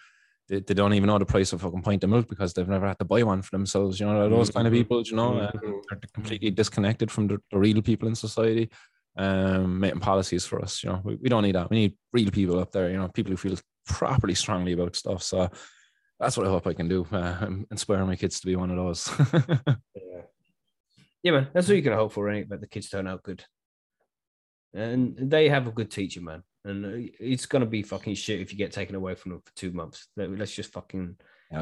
they, 0.49 0.61
they 0.61 0.75
don't 0.75 0.95
even 0.95 1.07
know 1.09 1.19
the 1.19 1.27
price 1.27 1.53
of 1.53 1.61
a 1.61 1.65
fucking 1.67 1.83
pint 1.83 2.05
of 2.05 2.11
milk 2.11 2.29
because 2.29 2.53
they've 2.55 2.69
never 2.69 2.87
had 2.89 2.99
to 2.99 3.05
buy 3.05 3.23
one 3.23 3.43
for 3.43 3.51
themselves. 3.51 4.01
You 4.01 4.07
know, 4.07 4.29
those 4.29 4.51
kind 4.51 4.67
of 4.67 4.73
Mhm. 4.73 4.77
people, 4.77 5.03
you 5.03 5.17
know, 5.17 5.39
uh, 5.39 5.53
Mhm. 5.53 5.83
they're 5.91 6.01
completely 6.13 6.51
disconnected 6.51 7.11
from 7.11 7.27
the, 7.29 7.39
the 7.51 7.59
real 7.59 7.83
people 7.83 8.09
in 8.09 8.15
society, 8.15 8.71
um, 9.17 9.81
making 9.81 10.01
policies 10.01 10.47
for 10.47 10.61
us. 10.63 10.83
You 10.83 10.91
know, 10.91 11.01
we, 11.05 11.17
we 11.17 11.29
don't 11.29 11.43
need 11.43 11.55
that. 11.55 11.71
We 11.71 11.77
need 11.77 11.97
real 12.13 12.31
people 12.31 12.59
up 12.59 12.73
there. 12.73 12.91
You 12.91 12.97
know, 12.99 13.09
people 13.09 13.31
who 13.33 13.37
feel 13.37 13.59
properly 13.87 14.35
strongly 14.35 14.73
about 14.73 14.97
stuff. 14.97 15.23
So 15.23 15.51
that's 16.21 16.37
what 16.37 16.47
I 16.47 16.51
hope 16.51 16.67
I 16.67 16.75
can 16.75 16.89
do. 16.89 17.07
Uh, 17.13 17.47
inspire 17.71 18.05
my 18.07 18.17
kids 18.17 18.41
to 18.41 18.47
be 18.47 18.57
one 18.57 18.71
of 18.71 18.77
those. 18.77 19.09
Yeah. 19.95 20.23
Yeah, 21.23 21.33
man. 21.33 21.49
That's 21.53 21.67
what 21.69 21.77
you 21.77 21.83
can 21.83 21.93
hope 21.95 22.13
for, 22.13 22.29
it? 22.31 22.49
But 22.49 22.61
the 22.61 22.69
kids 22.69 22.89
turn 22.89 23.07
out 23.09 23.23
good. 23.25 23.45
And 24.73 25.17
they 25.31 25.49
have 25.49 25.67
a 25.67 25.73
good 25.73 25.91
teacher, 25.91 26.21
man. 26.21 26.43
And 26.69 26.85
uh, 26.87 27.09
it's 27.19 27.47
going 27.47 27.61
to 27.61 27.67
be 27.67 27.83
fucking 27.83 28.15
shit 28.15 28.41
if 28.41 28.53
you 28.53 28.59
get 28.59 28.73
taken 28.73 28.95
away 28.95 29.15
from 29.15 29.33
them 29.33 29.41
for 29.45 29.53
two 29.57 29.73
months. 29.73 30.09
Let- 30.17 30.31
Let's 30.39 30.55
just 30.55 30.73
fucking 30.73 31.17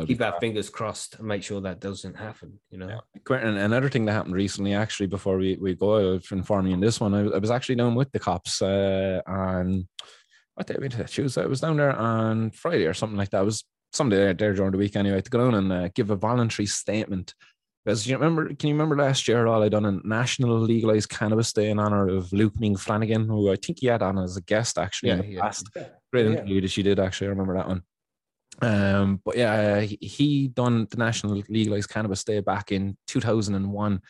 keep 0.06 0.20
our 0.20 0.38
fingers 0.40 0.68
crossed 0.68 1.18
and 1.18 1.28
make 1.28 1.42
sure 1.44 1.60
that 1.60 1.80
doesn't 1.80 2.16
happen, 2.16 2.58
you 2.70 2.78
know? 2.78 2.88
Yeah. 2.88 3.20
Quentin, 3.24 3.56
another 3.56 3.88
thing 3.88 4.04
that 4.06 4.12
happened 4.12 4.34
recently, 4.34 4.74
actually, 4.74 5.06
before 5.06 5.38
we, 5.38 5.56
we 5.60 5.74
go, 5.74 6.14
I'll 6.14 6.20
inform 6.32 6.66
you 6.66 6.74
in 6.74 6.80
this 6.80 7.00
one. 7.00 7.14
I, 7.14 7.20
I 7.20 7.38
was 7.38 7.52
actually 7.52 7.76
down 7.76 7.94
with 7.94 8.10
the 8.10 8.18
cops 8.18 8.60
uh, 8.60 9.20
on 9.26 9.86
what 10.54 10.66
day 10.66 10.76
we 10.80 10.88
did 10.88 11.06
Tuesday. 11.06 11.42
I 11.42 11.46
was 11.46 11.60
down 11.60 11.76
there 11.76 11.94
on 11.94 12.50
Friday 12.50 12.86
or 12.86 12.94
something 12.94 13.16
like 13.18 13.30
that. 13.30 13.38
I 13.38 13.42
was 13.42 13.64
someday 13.92 14.16
there, 14.16 14.34
there 14.34 14.54
during 14.54 14.72
the 14.72 14.78
week 14.78 14.96
anyway 14.96 15.20
to 15.20 15.30
go 15.30 15.38
down 15.38 15.54
and 15.54 15.72
uh, 15.72 15.88
give 15.94 16.10
a 16.10 16.16
voluntary 16.16 16.66
statement. 16.66 17.34
Because 17.86 18.04
you 18.04 18.16
remember, 18.16 18.52
can 18.52 18.68
you 18.68 18.74
remember 18.74 18.96
last 18.96 19.28
year 19.28 19.46
all 19.46 19.62
I 19.62 19.68
done 19.68 19.86
a 19.86 19.92
national 20.02 20.58
legalized 20.58 21.08
cannabis 21.08 21.52
day 21.52 21.70
in 21.70 21.78
honor 21.78 22.08
of 22.08 22.32
Luke 22.32 22.58
Ming 22.58 22.76
Flanagan, 22.76 23.28
who 23.28 23.52
I 23.52 23.54
think 23.54 23.78
he 23.80 23.86
had 23.86 24.02
on 24.02 24.18
as 24.18 24.36
a 24.36 24.42
guest 24.42 24.76
actually 24.76 25.10
in 25.10 25.18
Yeah, 25.18 25.22
the 25.22 25.28
yeah. 25.28 25.40
past. 25.40 25.68
Yeah. 25.76 25.88
Great 26.12 26.24
Yeah. 26.26 26.32
interview 26.32 26.60
that 26.62 26.70
she 26.72 26.82
did 26.82 26.98
actually. 26.98 27.28
I 27.28 27.30
remember 27.30 27.54
that 27.54 27.68
one. 27.68 27.82
Um, 28.60 29.20
but 29.24 29.36
yeah, 29.36 29.82
he, 29.82 29.98
he 30.00 30.48
done 30.48 30.88
the 30.90 30.96
national 30.96 31.40
legalized 31.48 31.88
cannabis 31.88 32.24
day 32.24 32.40
back 32.40 32.72
in 32.72 32.96
2001. 33.06 34.00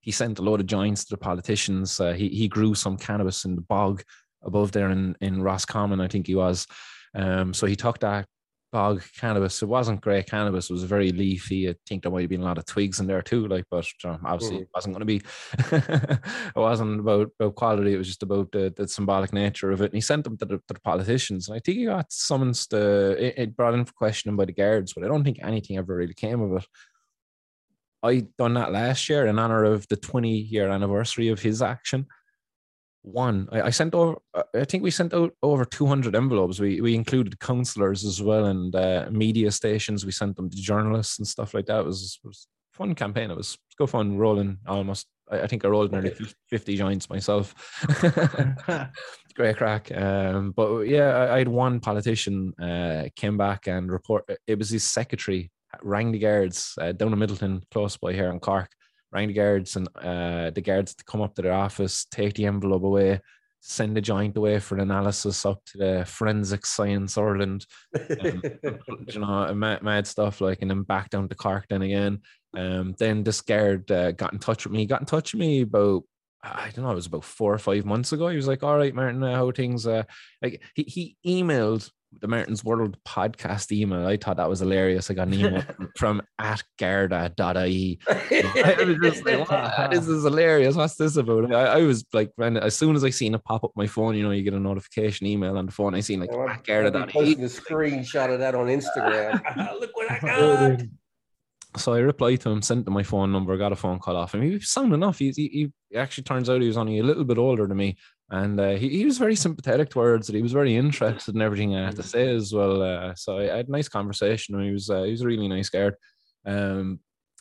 He 0.00 0.12
sent 0.12 0.38
a 0.38 0.42
load 0.42 0.60
of 0.60 0.66
joints 0.66 1.04
to 1.06 1.10
the 1.14 1.18
politicians. 1.18 1.98
Uh, 1.98 2.12
he 2.12 2.28
he 2.28 2.46
grew 2.46 2.76
some 2.76 2.96
cannabis 2.96 3.44
in 3.44 3.56
the 3.56 3.62
bog 3.62 4.04
above 4.44 4.70
there 4.70 4.90
in 4.90 5.16
in 5.20 5.42
Roscommon, 5.42 6.00
I 6.00 6.06
think 6.06 6.28
he 6.28 6.36
was. 6.36 6.68
Um, 7.16 7.52
so 7.52 7.66
he 7.66 7.74
took 7.74 7.98
that 7.98 8.26
bog 8.74 9.04
cannabis. 9.16 9.62
It 9.62 9.68
wasn't 9.68 10.00
great 10.00 10.26
cannabis. 10.26 10.68
It 10.68 10.72
was 10.72 10.82
very 10.82 11.12
leafy. 11.12 11.70
I 11.70 11.76
think 11.86 12.02
there 12.02 12.10
might 12.10 12.22
have 12.22 12.30
been 12.30 12.40
a 12.40 12.44
lot 12.44 12.58
of 12.58 12.66
twigs 12.66 12.98
in 12.98 13.06
there 13.06 13.22
too. 13.22 13.46
Like, 13.46 13.66
but 13.70 13.86
obviously 14.04 14.56
mm. 14.56 14.62
it 14.62 14.68
wasn't 14.74 14.96
going 14.96 15.00
to 15.00 15.14
be. 15.14 15.22
it 16.56 16.56
wasn't 16.56 16.98
about, 16.98 17.30
about 17.38 17.54
quality. 17.54 17.94
It 17.94 17.98
was 17.98 18.08
just 18.08 18.24
about 18.24 18.50
the, 18.50 18.74
the 18.76 18.88
symbolic 18.88 19.32
nature 19.32 19.70
of 19.70 19.80
it. 19.80 19.92
And 19.92 19.94
he 19.94 20.00
sent 20.00 20.24
them 20.24 20.36
to 20.38 20.44
the, 20.44 20.56
to 20.56 20.74
the 20.74 20.80
politicians. 20.80 21.46
And 21.48 21.56
I 21.56 21.60
think 21.60 21.78
he 21.78 21.84
got 21.84 22.12
summoned. 22.12 22.56
To, 22.70 23.12
it, 23.12 23.34
it 23.38 23.56
brought 23.56 23.74
in 23.74 23.84
for 23.84 23.92
questioning 23.92 24.36
by 24.36 24.46
the 24.46 24.52
guards, 24.52 24.92
but 24.92 25.04
I 25.04 25.06
don't 25.08 25.22
think 25.22 25.38
anything 25.40 25.76
ever 25.78 25.94
really 25.94 26.14
came 26.14 26.40
of 26.40 26.56
it. 26.56 26.66
I 28.02 28.26
done 28.36 28.54
that 28.54 28.72
last 28.72 29.08
year 29.08 29.24
in 29.24 29.38
honor 29.38 29.62
of 29.62 29.86
the 29.86 29.96
20 29.96 30.30
year 30.30 30.68
anniversary 30.68 31.28
of 31.28 31.40
his 31.40 31.62
action. 31.62 32.06
One, 33.04 33.48
I, 33.52 33.62
I 33.62 33.70
sent 33.70 33.94
over. 33.94 34.16
I 34.54 34.64
think 34.64 34.82
we 34.82 34.90
sent 34.90 35.12
out 35.12 35.34
over 35.42 35.66
200 35.66 36.16
envelopes. 36.16 36.58
We 36.58 36.80
we 36.80 36.94
included 36.94 37.38
councillors 37.38 38.04
as 38.04 38.22
well 38.22 38.46
and 38.46 38.74
uh, 38.74 39.08
media 39.10 39.50
stations. 39.50 40.06
We 40.06 40.12
sent 40.12 40.36
them 40.36 40.48
to 40.48 40.56
journalists 40.56 41.18
and 41.18 41.28
stuff 41.28 41.52
like 41.52 41.66
that. 41.66 41.80
It 41.80 41.86
was 41.86 42.18
it 42.24 42.26
was 42.26 42.46
a 42.74 42.76
fun 42.78 42.94
campaign. 42.94 43.30
It 43.30 43.36
was, 43.36 43.54
it 43.54 43.60
was 43.68 43.74
good 43.76 43.90
fun 43.90 44.16
rolling 44.16 44.56
almost. 44.66 45.06
I, 45.30 45.42
I 45.42 45.46
think 45.46 45.66
I 45.66 45.68
rolled 45.68 45.92
nearly 45.92 46.14
50 46.48 46.76
joints 46.76 47.10
myself. 47.10 47.54
Great 49.34 49.56
crack. 49.58 49.92
Um, 49.94 50.52
but 50.52 50.82
yeah, 50.82 51.10
I, 51.10 51.34
I 51.34 51.38
had 51.38 51.48
one 51.48 51.80
politician 51.80 52.54
uh, 52.58 53.08
came 53.16 53.36
back 53.36 53.66
and 53.66 53.92
report. 53.92 54.24
It 54.46 54.58
was 54.58 54.70
his 54.70 54.84
secretary 54.84 55.50
rang 55.82 56.12
the 56.12 56.18
guards 56.18 56.74
uh, 56.80 56.92
down 56.92 57.12
in 57.12 57.18
Midleton, 57.18 57.62
close 57.70 57.96
by 57.96 58.12
here 58.12 58.30
in 58.30 58.40
Cork. 58.40 58.70
Rang 59.14 59.28
the 59.28 59.34
guards 59.34 59.76
and 59.76 59.88
uh, 59.96 60.50
the 60.50 60.60
guards 60.60 60.94
to 60.94 61.04
come 61.04 61.22
up 61.22 61.34
to 61.36 61.42
their 61.42 61.52
office, 61.52 62.04
take 62.10 62.34
the 62.34 62.46
envelope 62.46 62.82
away, 62.82 63.20
send 63.60 63.96
the 63.96 64.00
joint 64.00 64.36
away 64.36 64.58
for 64.58 64.76
analysis 64.76 65.46
up 65.46 65.64
to 65.66 65.78
the 65.78 66.04
Forensic 66.06 66.66
Science 66.66 67.16
Ireland 67.16 67.64
um, 68.20 68.42
you 69.08 69.20
know, 69.20 69.54
mad, 69.54 69.82
mad 69.82 70.06
stuff 70.06 70.40
like, 70.40 70.58
and 70.60 70.70
then 70.70 70.82
back 70.82 71.10
down 71.10 71.28
to 71.28 71.34
Cork 71.34 71.66
then 71.68 71.82
again. 71.82 72.20
Um, 72.56 72.94
then 72.98 73.22
this 73.22 73.40
guard 73.40 73.90
uh, 73.90 74.12
got 74.12 74.32
in 74.32 74.38
touch 74.38 74.64
with 74.64 74.72
me. 74.72 74.80
He 74.80 74.86
got 74.86 75.00
in 75.00 75.06
touch 75.06 75.32
with 75.32 75.40
me 75.40 75.62
about 75.62 76.02
I 76.44 76.70
don't 76.74 76.84
know, 76.84 76.90
it 76.90 76.96
was 76.96 77.06
about 77.06 77.24
four 77.24 77.54
or 77.54 77.58
five 77.58 77.86
months 77.86 78.12
ago. 78.12 78.28
He 78.28 78.36
was 78.36 78.46
like, 78.46 78.62
"All 78.62 78.76
right, 78.76 78.94
Martin, 78.94 79.22
uh, 79.22 79.34
how 79.34 79.50
things?" 79.50 79.86
Uh, 79.86 80.02
like 80.42 80.62
he 80.74 80.82
he 80.82 81.42
emailed 81.42 81.90
the 82.20 82.28
Martin's 82.28 82.64
World 82.64 82.96
podcast 83.06 83.72
email. 83.72 84.06
I 84.06 84.16
thought 84.16 84.36
that 84.36 84.48
was 84.48 84.60
hilarious. 84.60 85.10
I 85.10 85.14
got 85.14 85.28
an 85.28 85.34
email 85.34 85.62
from 85.98 86.22
at 86.38 86.62
garda.ie. 86.78 87.98
I 88.08 88.76
was 88.86 88.98
just 89.02 89.24
like, 89.24 89.48
"What? 89.48 89.90
this 89.90 90.08
is 90.08 90.24
hilarious. 90.24 90.76
What's 90.76 90.96
this 90.96 91.16
about? 91.16 91.52
I, 91.52 91.78
I 91.78 91.82
was 91.82 92.04
like, 92.12 92.32
when 92.36 92.56
as 92.56 92.76
soon 92.76 92.96
as 92.96 93.04
I 93.04 93.10
seen 93.10 93.34
it 93.34 93.44
pop 93.44 93.64
up 93.64 93.72
my 93.76 93.86
phone, 93.86 94.16
you 94.16 94.22
know, 94.22 94.30
you 94.30 94.42
get 94.42 94.54
a 94.54 94.60
notification 94.60 95.26
email 95.26 95.56
on 95.56 95.66
the 95.66 95.72
phone. 95.72 95.94
I 95.94 96.00
seen 96.00 96.20
like 96.20 96.32
I'm, 96.32 96.48
at 96.48 96.50
I'll 96.50 96.56
be 96.56 96.62
garda.ie. 96.66 97.12
posting 97.12 97.44
a 97.44 97.48
screenshot 97.48 98.32
of 98.32 98.40
that 98.40 98.54
on 98.54 98.66
Instagram. 98.66 99.80
Look 99.80 99.96
what 99.96 100.10
I 100.10 100.18
got. 100.18 100.80
So 101.76 101.92
I 101.92 101.98
replied 101.98 102.40
to 102.42 102.50
him, 102.50 102.62
sent 102.62 102.86
him 102.86 102.92
my 102.92 103.02
phone 103.02 103.32
number, 103.32 103.56
got 103.56 103.72
a 103.72 103.76
phone 103.76 103.98
call 103.98 104.16
off 104.16 104.34
him. 104.34 104.42
He 104.42 104.50
was 104.50 104.70
sound 104.70 104.92
enough. 104.92 105.18
He, 105.18 105.32
he, 105.34 105.72
he 105.90 105.96
actually 105.96 106.24
turns 106.24 106.48
out 106.48 106.60
he 106.60 106.68
was 106.68 106.76
only 106.76 107.00
a 107.00 107.02
little 107.02 107.24
bit 107.24 107.38
older 107.38 107.66
than 107.66 107.76
me. 107.76 107.96
And 108.30 108.58
uh, 108.58 108.70
he, 108.70 108.88
he 108.88 109.04
was 109.04 109.18
very 109.18 109.36
sympathetic 109.36 109.90
towards 109.90 110.28
it. 110.28 110.34
He 110.34 110.42
was 110.42 110.52
very 110.52 110.74
interested 110.76 111.34
in 111.34 111.42
everything 111.42 111.76
I 111.76 111.84
had 111.84 111.96
to 111.96 112.02
say 112.02 112.34
as 112.34 112.52
well. 112.52 112.82
Uh, 112.82 113.14
so 113.14 113.38
I, 113.38 113.56
had 113.56 113.68
a 113.68 113.72
nice 113.72 113.88
conversation. 113.88 114.60
He 114.62 114.70
was 114.70 114.88
uh, 114.88 115.02
he 115.02 115.10
was 115.10 115.20
a 115.20 115.26
really 115.26 115.48
nice 115.48 115.68
guy. 115.68 115.90
Um, 116.46 117.00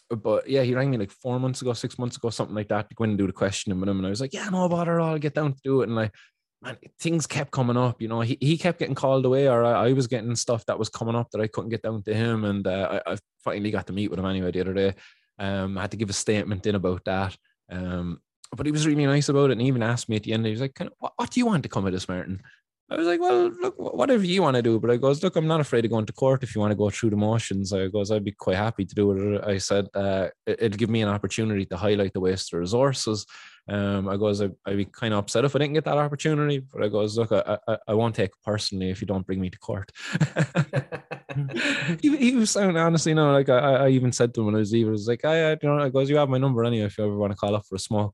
but 0.10 0.48
yeah, 0.48 0.64
he 0.64 0.76
rang 0.76 0.92
me 0.92 0.98
like 0.98 1.12
four 1.12 1.40
months 1.40 1.62
ago, 1.62 1.74
six 1.74 1.98
months 1.98 2.18
ago, 2.18 2.30
something 2.30 2.56
like 2.56 2.68
that, 2.70 2.90
to 2.90 2.96
go 2.96 3.06
in 3.06 3.12
and 3.12 3.20
do 3.20 3.28
the 3.28 3.34
questioning 3.34 3.80
with 3.80 3.90
him. 3.90 3.98
And 3.98 4.06
I 4.06 4.10
was 4.10 4.22
like, 4.22 4.34
yeah, 4.34 4.50
no 4.50 4.68
bother, 4.70 5.00
I'll 5.00 5.18
get 5.18 5.34
down 5.34 5.54
to 5.54 5.60
do 5.64 5.82
it. 5.82 5.86
And 5.86 5.96
like, 5.96 6.14
man, 6.62 6.78
things 7.00 7.26
kept 7.28 7.52
coming 7.52 7.78
up. 7.78 8.02
You 8.02 8.08
know, 8.08 8.22
he, 8.22 8.38
he 8.40 8.58
kept 8.58 8.80
getting 8.80 8.96
called 8.96 9.26
away, 9.26 9.48
or 9.48 9.64
I, 9.64 9.88
I 9.88 9.94
was 9.94 10.08
getting 10.08 10.36
stuff 10.36 10.66
that 10.66 10.80
was 10.80 10.90
coming 10.90 11.16
up 11.16 11.32
that 11.32 11.42
I 11.42 11.48
couldn't 11.48 11.72
get 11.72 11.82
down 11.82 12.04
to 12.04 12.14
him. 12.14 12.46
And 12.46 12.68
uh, 12.68 13.02
I, 13.08 13.14
I 13.14 13.18
finally 13.44 13.72
got 13.72 13.88
to 13.88 13.94
meet 13.94 14.12
with 14.12 14.20
him 14.20 14.26
anyway 14.26 14.52
the 14.52 14.62
other 14.62 14.74
day. 14.74 14.94
Um, 15.40 15.78
I 15.78 15.82
had 15.82 15.92
to 15.92 15.98
give 15.98 16.10
a 16.10 16.14
statement 16.14 16.68
in 16.68 16.76
about 16.76 17.06
that. 17.06 17.36
Um, 17.72 18.20
but 18.56 18.66
he 18.66 18.72
was 18.72 18.88
really 18.88 19.06
nice 19.06 19.30
about 19.30 19.50
it, 19.50 19.54
and 19.54 19.62
he 19.62 19.68
even 19.68 19.84
asked 19.84 20.10
me 20.10 20.16
at 20.16 20.24
the 20.24 20.34
end. 20.34 20.46
He 20.46 20.52
was 20.52 20.62
like, 20.62 20.80
what, 21.00 21.14
"What 21.16 21.32
do 21.32 21.40
you 21.40 21.46
want 21.46 21.64
to 21.64 21.70
come 21.70 21.86
of 21.86 21.94
this, 21.94 22.08
Martin?" 22.08 22.42
I 22.90 22.98
was 22.98 23.08
like, 23.08 23.20
"Well, 23.20 23.50
look, 23.62 23.76
whatever 23.78 24.24
you 24.24 24.42
want 24.42 24.56
to 24.56 24.62
do." 24.62 24.80
But 24.80 24.92
I 24.92 24.98
goes, 24.98 25.24
"Look, 25.24 25.36
I'm 25.36 25.48
not 25.48 25.62
afraid 25.62 25.86
of 25.86 25.92
going 25.92 26.06
to 26.06 26.14
court 26.14 26.44
if 26.44 26.54
you 26.54 26.62
want 26.62 26.72
to 26.72 26.76
go 26.78 26.90
through 26.90 27.12
the 27.12 27.16
motions." 27.16 27.74
I 27.74 27.88
goes, 27.88 28.12
"I'd 28.12 28.24
be 28.24 28.32
quite 28.32 28.58
happy 28.58 28.86
to 28.86 28.96
do 28.96 29.12
it." 29.12 29.44
I 29.44 29.58
said, 29.58 29.88
uh, 29.96 30.30
it- 30.46 30.62
"It'll 30.62 30.78
give 30.78 30.90
me 30.90 31.02
an 31.02 31.10
opportunity 31.10 31.66
to 31.68 31.78
highlight 31.78 32.14
the 32.14 32.20
waste 32.20 32.54
of 32.54 32.60
resources." 32.60 33.26
Um, 33.68 34.10
I 34.10 34.18
goes, 34.18 34.42
I, 34.42 34.50
I'd 34.66 34.76
be 34.78 34.86
kind 34.86 35.14
of 35.14 35.20
upset 35.20 35.46
if 35.46 35.56
I 35.56 35.60
didn't 35.60 35.76
get 35.76 35.86
that 35.86 35.98
opportunity, 35.98 36.60
but 36.60 36.84
I 36.84 36.90
goes, 36.90 37.18
look, 37.18 37.32
I, 37.32 37.58
I, 37.66 37.78
I 37.88 37.94
won't 37.94 38.14
take 38.14 38.32
personally 38.44 38.90
if 38.90 39.00
you 39.00 39.08
don't 39.08 39.26
bring 39.26 39.40
me 39.40 39.50
to 39.50 39.58
court. 39.58 39.90
he, 42.02 42.18
he 42.18 42.36
was 42.36 42.52
sounding 42.52 42.76
honestly, 42.76 43.14
no, 43.14 43.32
like 43.32 43.48
I, 43.48 43.86
I 43.86 43.90
even 43.90 44.12
said 44.12 44.34
to 44.34 44.42
him 44.42 44.48
when 44.48 44.56
I 44.56 44.60
was 44.60 44.74
leaving, 44.74 44.90
I 44.90 44.92
was 44.92 45.08
like, 45.08 45.24
I, 45.24 45.52
I, 45.52 45.58
you 45.62 45.70
know, 45.70 45.80
I 45.80 45.88
goes, 45.88 46.10
you 46.10 46.18
have 46.18 46.28
my 46.28 46.38
number 46.38 46.66
anyway 46.66 46.88
if 46.88 46.98
you 46.98 47.06
ever 47.06 47.16
want 47.16 47.32
to 47.32 47.38
call 47.38 47.56
up 47.56 47.66
for 47.66 47.76
a 47.76 47.80
smoke. 47.80 48.14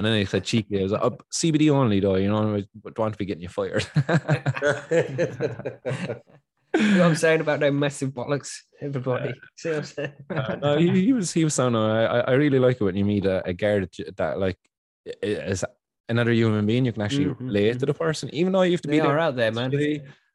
And 0.00 0.06
then 0.06 0.16
he 0.16 0.24
said 0.24 0.44
cheeky, 0.44 0.80
I 0.80 0.82
was 0.84 0.92
like, 0.92 1.02
oh, 1.04 1.18
CBD 1.30 1.68
only 1.70 2.00
though, 2.00 2.14
you 2.16 2.30
know, 2.30 2.54
I 2.56 2.64
don't 2.84 2.98
want 2.98 3.12
to 3.12 3.18
be 3.18 3.26
getting 3.26 3.42
you 3.42 3.50
fired. 3.50 3.84
You 6.72 6.94
know 6.94 7.00
what 7.00 7.06
I'm 7.08 7.14
saying 7.16 7.40
about 7.42 7.60
them 7.60 7.78
massive 7.78 8.12
bollocks, 8.12 8.60
everybody. 8.80 9.34
See 9.56 9.68
what 9.68 9.78
I'm 9.78 9.84
saying? 9.84 10.12
Uh, 10.30 10.56
no, 10.62 10.78
he, 10.78 11.04
he 11.04 11.12
was 11.12 11.32
he 11.32 11.44
was 11.44 11.52
sounding. 11.52 11.82
I 11.82 12.04
I 12.04 12.18
I 12.20 12.32
really 12.32 12.58
like 12.58 12.80
it 12.80 12.84
when 12.84 12.96
you 12.96 13.04
meet 13.04 13.26
a, 13.26 13.46
a 13.46 13.52
guard 13.52 13.90
that, 13.98 14.16
that 14.16 14.38
like 14.38 14.56
is 15.20 15.64
another 16.08 16.32
human 16.32 16.64
being. 16.64 16.86
You 16.86 16.92
can 16.92 17.02
actually 17.02 17.26
Mhm, 17.26 17.40
relate 17.40 17.78
to 17.80 17.86
the 17.86 17.92
person, 17.92 18.30
even 18.32 18.52
though 18.54 18.62
you 18.62 18.72
have 18.72 18.82
to 18.82 18.88
be 18.88 18.96
They 18.96 19.02
there 19.02 19.12
are 19.12 19.18
out 19.18 19.36
there, 19.36 19.52
man. 19.52 19.70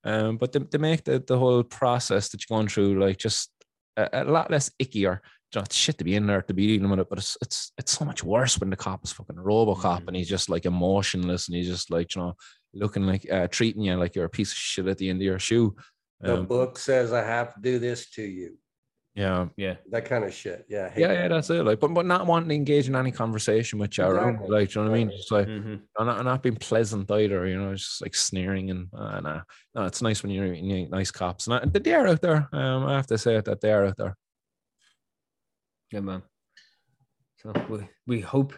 Um, 0.03 0.37
but 0.37 0.51
they, 0.51 0.59
they 0.59 0.77
make 0.77 1.05
the, 1.05 1.23
the 1.25 1.39
whole 1.39 1.63
process 1.63 2.29
that 2.29 2.47
you're 2.47 2.55
going 2.55 2.67
through 2.67 2.99
like 2.99 3.17
just 3.17 3.49
a, 3.97 4.09
a 4.13 4.23
lot 4.25 4.51
less 4.51 4.69
ickier. 4.79 5.21
You 5.55 5.59
know, 5.61 5.63
it's 5.63 5.75
shit 5.75 5.97
to 5.99 6.03
be 6.03 6.15
in 6.15 6.27
there 6.27 6.41
to 6.41 6.53
be 6.53 6.67
dealing 6.67 6.89
with 6.89 6.99
it, 6.99 7.09
but 7.09 7.17
it's 7.19 7.37
it's 7.41 7.71
it's 7.77 7.91
so 7.97 8.03
much 8.03 8.23
worse 8.23 8.59
when 8.59 8.69
the 8.69 8.75
cop 8.75 9.03
is 9.05 9.13
fucking 9.13 9.37
Robocop 9.37 10.05
and 10.07 10.15
he's 10.15 10.27
just 10.29 10.49
like 10.49 10.65
emotionless 10.65 11.47
and 11.47 11.55
he's 11.55 11.67
just 11.69 11.89
like 11.89 12.13
you 12.15 12.21
know 12.21 12.35
looking 12.73 13.03
like 13.07 13.25
uh, 13.31 13.47
treating 13.47 13.83
you 13.83 13.95
like 13.95 14.15
you're 14.15 14.25
a 14.25 14.29
piece 14.29 14.51
of 14.51 14.57
shit 14.57 14.85
at 14.87 14.97
the 14.97 15.09
end 15.09 15.21
of 15.21 15.25
your 15.25 15.39
shoe. 15.39 15.73
the 16.19 16.39
Um, 16.39 16.45
book 16.45 16.77
says 16.77 17.13
I 17.13 17.23
have 17.23 17.53
to 17.55 17.61
do 17.61 17.79
this 17.79 18.09
to 18.11 18.21
you. 18.23 18.57
yeah, 19.15 19.47
Yeah. 19.55 19.75
That 19.91 20.03
kind 20.03 20.25
of 20.25 20.33
shit. 20.33 20.65
Yeah. 20.67 20.91
Yeah, 20.97 21.07
that. 21.07 21.13
yeah, 21.13 21.27
that's 21.29 21.49
it. 21.49 21.63
Like, 21.63 21.79
but 21.79 21.93
but 21.93 22.05
not 22.05 22.27
wanting 22.27 22.49
to 22.49 22.55
engage 22.55 22.89
in 22.89 22.95
any 22.97 23.11
conversation 23.13 23.79
with 23.79 23.97
you 23.97 24.03
around, 24.03 24.33
Exactly. 24.35 24.57
like, 24.59 24.69
do 24.71 24.79
you 24.79 24.83
know 24.85 24.91
what 24.91 24.95
I 24.97 24.99
mean? 25.05 25.11
Just 25.11 25.31
like 25.31 25.47
Mhm. 25.47 25.81
I'm 25.97 26.05
not, 26.05 26.17
I'm 26.19 26.25
not 26.25 26.43
being 26.43 26.57
pleasant 26.57 27.09
either, 27.09 27.47
you 27.47 27.57
know, 27.57 27.71
it's 27.71 27.85
just 27.87 28.01
like 28.01 28.13
sneering 28.15 28.71
and 28.71 28.87
uh, 28.93 29.21
nah. 29.21 29.41
no, 29.73 29.85
it's 29.85 30.01
nice 30.01 30.21
when 30.21 30.31
you're 30.33 30.87
nice 30.89 31.11
cops, 31.11 31.47
and 31.47 31.53
I, 31.55 31.79
they 31.79 31.93
are 31.93 32.07
out 32.07 32.21
there. 32.21 32.49
Um, 32.51 32.85
I 32.87 32.93
have 32.99 33.07
to 33.07 33.17
say 33.17 33.35
it 33.37 33.45
that 33.45 33.61
they 33.61 33.71
are 33.71 33.85
out 33.85 33.95
there. 33.97 34.17
Yeah, 35.95 36.01
man. 36.01 36.23
So 37.37 37.53
we, 37.69 37.87
we 38.05 38.19
hope 38.19 38.53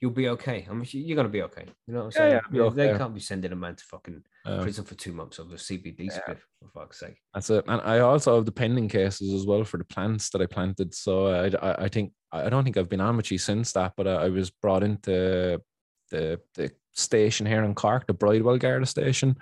you'll 0.00 0.10
be 0.10 0.28
okay. 0.28 0.66
I 0.68 0.74
mean, 0.74 0.86
you- 0.90 1.00
you're 1.02 1.16
gonna 1.16 1.30
be 1.30 1.42
okay. 1.44 1.64
You 1.86 1.94
know 1.94 2.00
what 2.00 2.04
I'm 2.06 2.12
saying? 2.12 2.40
yeah, 2.52 2.62
I'll 2.62 2.70
They 2.70 2.90
okay. 2.90 2.98
can't 2.98 3.14
be 3.14 3.20
sending 3.20 3.52
a 3.52 3.56
man 3.56 3.74
to 3.76 3.84
fucking 3.84 4.22
Um, 4.44 4.60
prison 4.60 4.84
for 4.84 4.94
two 4.94 5.14
months 5.14 5.40
over 5.40 5.54
a 5.54 5.58
CBD 5.58 6.04
Yeah. 6.04 6.20
spliff, 6.20 6.40
for 6.60 6.68
fuck's 6.74 7.00
sake. 7.00 7.16
That's 7.32 7.48
it. 7.48 7.64
And 7.68 7.80
I 7.80 8.00
also 8.00 8.36
have 8.36 8.44
the 8.44 8.52
pending 8.52 8.88
cases 8.88 9.32
as 9.32 9.46
well 9.46 9.64
for 9.64 9.78
the 9.78 9.84
plants 9.84 10.28
that 10.30 10.42
I 10.42 10.46
planted. 10.46 10.94
So 10.94 11.28
I, 11.28 11.46
I, 11.68 11.84
I 11.84 11.88
think 11.88 12.12
I 12.30 12.50
don't 12.50 12.64
think 12.64 12.76
I've 12.76 12.90
been 12.90 13.00
on 13.00 13.16
with 13.16 13.26
since 13.40 13.72
that, 13.72 13.94
but 13.96 14.06
I, 14.06 14.26
I 14.26 14.28
was 14.28 14.50
brought 14.50 14.82
into 14.82 15.62
the 16.10 16.38
the 16.54 16.70
station 16.92 17.46
here 17.46 17.64
in 17.64 17.74
Cork, 17.74 18.06
the 18.06 18.12
Bridewell 18.12 18.58
Garda 18.58 18.84
station. 18.84 19.36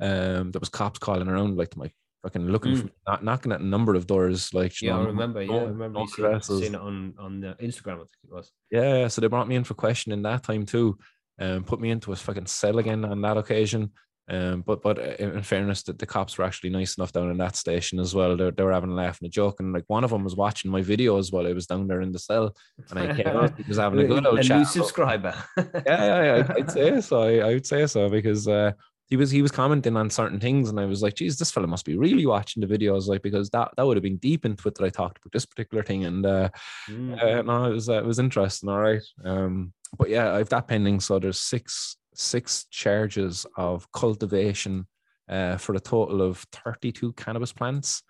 Um, 0.00 0.52
there 0.52 0.60
was 0.60 0.68
cops 0.68 1.00
calling 1.00 1.26
around 1.28 1.56
like 1.58 1.76
my 1.76 1.90
fucking 2.22 2.48
looking 2.48 2.76
for 2.76 2.90
not 3.06 3.24
knocking 3.24 3.52
at 3.52 3.60
a 3.60 3.66
number 3.66 3.94
of 3.94 4.06
doors. 4.06 4.52
Like 4.52 4.80
you 4.80 4.88
Yeah, 4.88 4.96
know, 4.96 5.02
I 5.02 5.06
remember. 5.06 5.42
Yeah, 5.42 5.54
I 5.54 5.62
remember 5.64 6.00
no 6.00 6.06
seeing, 6.06 6.40
seeing 6.40 6.74
it 6.74 6.80
on 6.80 7.14
on 7.18 7.44
uh, 7.44 7.54
Instagram. 7.60 7.94
I 7.94 7.96
think 7.98 8.24
it 8.24 8.32
was. 8.32 8.52
Yeah, 8.70 9.08
so 9.08 9.20
they 9.20 9.26
brought 9.26 9.48
me 9.48 9.56
in 9.56 9.64
for 9.64 9.74
questioning 9.74 10.22
that 10.22 10.42
time 10.42 10.66
too, 10.66 10.98
and 11.38 11.66
put 11.66 11.80
me 11.80 11.90
into 11.90 12.12
a 12.12 12.16
fucking 12.16 12.46
cell 12.46 12.78
again 12.78 13.04
on 13.04 13.20
that 13.22 13.36
occasion. 13.36 13.92
Um, 14.28 14.62
but 14.64 14.80
but 14.80 14.96
uh, 14.98 15.16
in 15.18 15.42
fairness, 15.42 15.82
the, 15.82 15.92
the 15.92 16.06
cops 16.06 16.38
were 16.38 16.44
actually 16.44 16.70
nice 16.70 16.96
enough 16.96 17.10
down 17.10 17.30
in 17.30 17.38
that 17.38 17.56
station 17.56 17.98
as 17.98 18.14
well. 18.14 18.36
They, 18.36 18.50
they 18.50 18.62
were 18.62 18.72
having 18.72 18.90
a 18.90 18.94
laugh 18.94 19.18
and 19.20 19.26
a 19.26 19.30
joke, 19.30 19.58
and 19.58 19.72
like 19.72 19.82
one 19.88 20.04
of 20.04 20.10
them 20.10 20.22
was 20.22 20.36
watching 20.36 20.70
my 20.70 20.82
videos 20.82 21.32
while 21.32 21.48
I 21.48 21.52
was 21.52 21.66
down 21.66 21.88
there 21.88 22.00
in 22.00 22.12
the 22.12 22.20
cell, 22.20 22.54
and 22.90 22.98
I 23.00 23.16
came 23.16 23.26
out. 23.26 23.66
Was 23.66 23.76
having 23.78 23.98
a 23.98 24.06
good 24.06 24.24
old 24.24 24.38
a 24.38 24.42
chat. 24.44 24.58
new 24.58 24.64
subscriber. 24.64 25.34
yeah, 25.56 25.64
yeah, 25.84 26.36
yeah, 26.36 26.52
I'd, 26.56 26.70
say 26.70 27.00
so. 27.00 27.22
I, 27.22 27.38
I 27.38 27.54
would 27.54 27.66
say 27.66 27.84
so 27.88 28.08
because 28.08 28.46
uh, 28.46 28.70
he 29.10 29.16
was 29.16 29.30
he 29.30 29.42
was 29.42 29.50
commenting 29.50 29.96
on 29.96 30.08
certain 30.08 30.38
things, 30.40 30.70
and 30.70 30.78
I 30.78 30.86
was 30.86 31.02
like, 31.02 31.14
"Geez, 31.14 31.36
this 31.36 31.50
fella 31.50 31.66
must 31.66 31.84
be 31.84 31.98
really 31.98 32.24
watching 32.26 32.60
the 32.60 32.78
videos, 32.78 33.08
like 33.08 33.22
because 33.22 33.50
that 33.50 33.70
that 33.76 33.84
would 33.84 33.96
have 33.96 34.04
been 34.04 34.18
deep 34.18 34.44
into 34.46 34.68
it 34.68 34.76
that 34.76 34.84
I 34.84 34.88
talked 34.88 35.18
about 35.18 35.32
this 35.32 35.44
particular 35.44 35.82
thing." 35.82 36.04
And 36.04 36.24
uh, 36.24 36.48
Mm. 36.88 37.20
uh, 37.20 37.42
no, 37.42 37.64
it 37.66 37.74
was 37.74 37.88
uh, 37.88 37.98
it 37.98 38.04
was 38.06 38.20
interesting. 38.20 38.68
All 38.68 38.78
right, 38.80 39.02
um, 39.24 39.72
but 39.98 40.08
yeah, 40.08 40.32
I've 40.32 40.48
that 40.50 40.68
pending. 40.68 41.00
So 41.00 41.18
there's 41.18 41.40
six 41.40 41.96
six 42.14 42.66
charges 42.70 43.46
of 43.56 43.90
cultivation 43.92 44.86
uh, 45.28 45.56
for 45.56 45.74
a 45.74 45.80
total 45.80 46.22
of 46.22 46.44
32 46.52 47.12
cannabis 47.14 47.52
plants. 47.52 48.02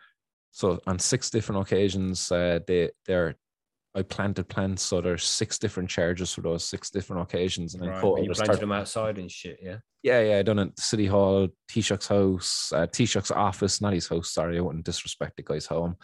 So 0.52 0.80
on 0.86 0.98
six 0.98 1.30
different 1.30 1.62
occasions, 1.62 2.30
uh, 2.30 2.60
they 2.66 2.90
they're 3.06 3.36
I 3.94 4.02
planted 4.02 4.48
plants. 4.48 4.82
So 4.82 5.00
there's 5.00 5.24
six 5.24 5.58
different 5.58 5.90
charges 5.90 6.32
for 6.32 6.42
those 6.42 6.64
six 6.64 6.90
different 6.90 7.22
occasions, 7.22 7.74
and 7.74 7.82
in 7.82 7.90
Right, 7.90 8.00
total 8.00 8.16
and 8.16 8.26
you 8.26 8.32
planted 8.32 8.52
30 8.52 8.60
them 8.60 8.72
outside 8.72 9.18
and 9.18 9.30
shit, 9.30 9.58
yeah. 9.62 9.78
yeah, 10.02 10.20
yeah, 10.22 10.38
I 10.38 10.42
done 10.42 10.60
it. 10.60 10.78
City 10.78 11.06
Hall, 11.06 11.48
Taoiseach's 11.68 12.06
house, 12.06 12.72
uh, 12.72 12.86
Taoiseach's 12.86 13.30
office, 13.32 13.80
not 13.80 13.92
his 13.92 14.08
house. 14.08 14.30
Sorry, 14.32 14.58
I 14.58 14.60
wouldn't 14.60 14.84
disrespect 14.84 15.36
the 15.36 15.42
guy's 15.42 15.66
home, 15.66 15.96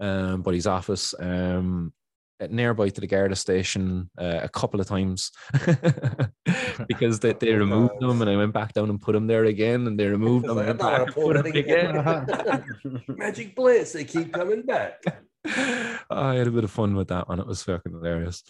um, 0.00 0.42
but 0.42 0.54
his 0.54 0.66
office, 0.66 1.14
um, 1.20 1.92
at 2.40 2.50
nearby 2.50 2.88
to 2.88 3.00
the 3.00 3.06
Garda 3.06 3.36
station, 3.36 4.10
uh, 4.18 4.40
a 4.42 4.48
couple 4.48 4.80
of 4.80 4.88
times 4.88 5.30
because 6.88 7.20
they, 7.20 7.32
they 7.34 7.52
Oh, 7.54 7.58
removed 7.58 8.00
them, 8.00 8.20
and 8.22 8.30
I 8.30 8.36
went 8.36 8.52
back 8.52 8.72
down 8.72 8.90
and 8.90 9.00
put 9.00 9.12
them 9.12 9.26
there 9.26 9.44
again, 9.44 9.86
and 9.86 9.98
they 10.00 10.06
removed 10.06 10.46
them. 10.48 10.56
Like, 10.56 10.68
and 10.68 10.82
I'm 10.82 10.88
went 10.88 11.06
not 11.06 11.06
back 11.06 11.16
and 11.16 11.24
put 11.24 11.36
them 11.36 12.86
again. 12.86 13.16
Magic 13.18 13.54
bliss, 13.54 13.92
they 13.92 14.04
keep 14.04 14.32
coming 14.32 14.62
back. 14.62 15.02
Oh, 15.46 15.98
I 16.10 16.34
had 16.34 16.46
a 16.46 16.50
bit 16.50 16.64
of 16.64 16.70
fun 16.70 16.94
with 16.96 17.08
that 17.08 17.28
one. 17.28 17.40
It 17.40 17.46
was 17.46 17.62
fucking 17.62 17.92
hilarious. 17.92 18.42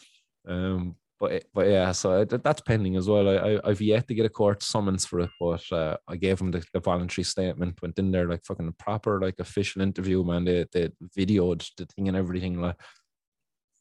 Um, 0.46 0.96
but 1.20 1.44
but 1.54 1.68
yeah, 1.68 1.92
so 1.92 2.20
I, 2.20 2.24
that's 2.24 2.60
pending 2.60 2.96
as 2.96 3.08
well. 3.08 3.28
I, 3.28 3.54
I 3.54 3.60
I've 3.70 3.80
yet 3.80 4.08
to 4.08 4.14
get 4.14 4.26
a 4.26 4.28
court 4.30 4.62
summons 4.62 5.06
for 5.06 5.20
it, 5.20 5.30
but 5.40 5.62
uh, 5.72 5.96
I 6.08 6.16
gave 6.16 6.40
him 6.40 6.50
the, 6.50 6.64
the 6.72 6.80
voluntary 6.80 7.24
statement. 7.24 7.80
Went 7.80 7.98
in 7.98 8.10
there 8.10 8.28
like 8.28 8.44
fucking 8.44 8.74
proper 8.78 9.20
like 9.20 9.36
official 9.38 9.82
interview, 9.82 10.24
man. 10.24 10.44
They 10.44 10.66
they 10.72 10.90
videoed 11.16 11.68
the 11.76 11.86
thing 11.86 12.08
and 12.08 12.16
everything. 12.16 12.60
Like, 12.60 12.76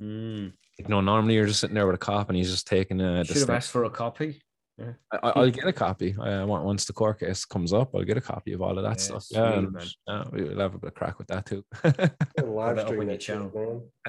Mm. 0.02 0.52
you 0.80 0.86
know, 0.88 1.02
normally 1.02 1.36
you're 1.36 1.46
just 1.46 1.60
sitting 1.62 1.76
there 1.76 1.86
with 1.86 1.96
a 1.96 2.00
cop 2.00 2.28
and 2.28 2.36
he's 2.36 2.52
just 2.52 2.68
taking 2.68 3.00
a. 3.00 3.20
the 3.24 3.26
Should 3.26 3.38
have 3.42 3.50
asked 3.52 3.72
for 3.72 3.86
a 3.86 3.90
copy. 3.90 4.42
I, 4.80 4.86
I- 5.22 5.30
I'll 5.36 5.50
get 5.52 5.68
a 5.68 5.74
copy. 5.74 6.16
I 6.20 6.44
want 6.46 6.66
once 6.66 6.86
the 6.86 6.94
court 6.94 7.20
case 7.20 7.46
comes 7.46 7.74
up, 7.74 7.94
I'll 7.96 8.04
get 8.04 8.18
a 8.18 8.22
copy 8.22 8.54
of 8.54 8.62
all 8.62 8.78
of 8.78 8.84
that 8.84 8.98
Yeah, 8.98 9.04
stuff. 9.04 9.24
sweet, 9.24 9.38
Yeah, 9.40 9.54
and, 9.54 9.72
man. 9.72 9.88
uh, 10.08 10.24
we'll 10.32 10.60
have 10.60 10.74
a 10.76 10.78
bit 10.80 10.88
of 10.90 10.94
crack 10.96 11.20
with 11.20 11.28
that 11.28 11.46
too. 11.46 11.64
Live 11.84 12.76
that 12.76 12.80
up 12.80 12.88
stream 12.88 13.02
on 13.02 13.08
that 13.08 13.20
channel. 13.20 13.90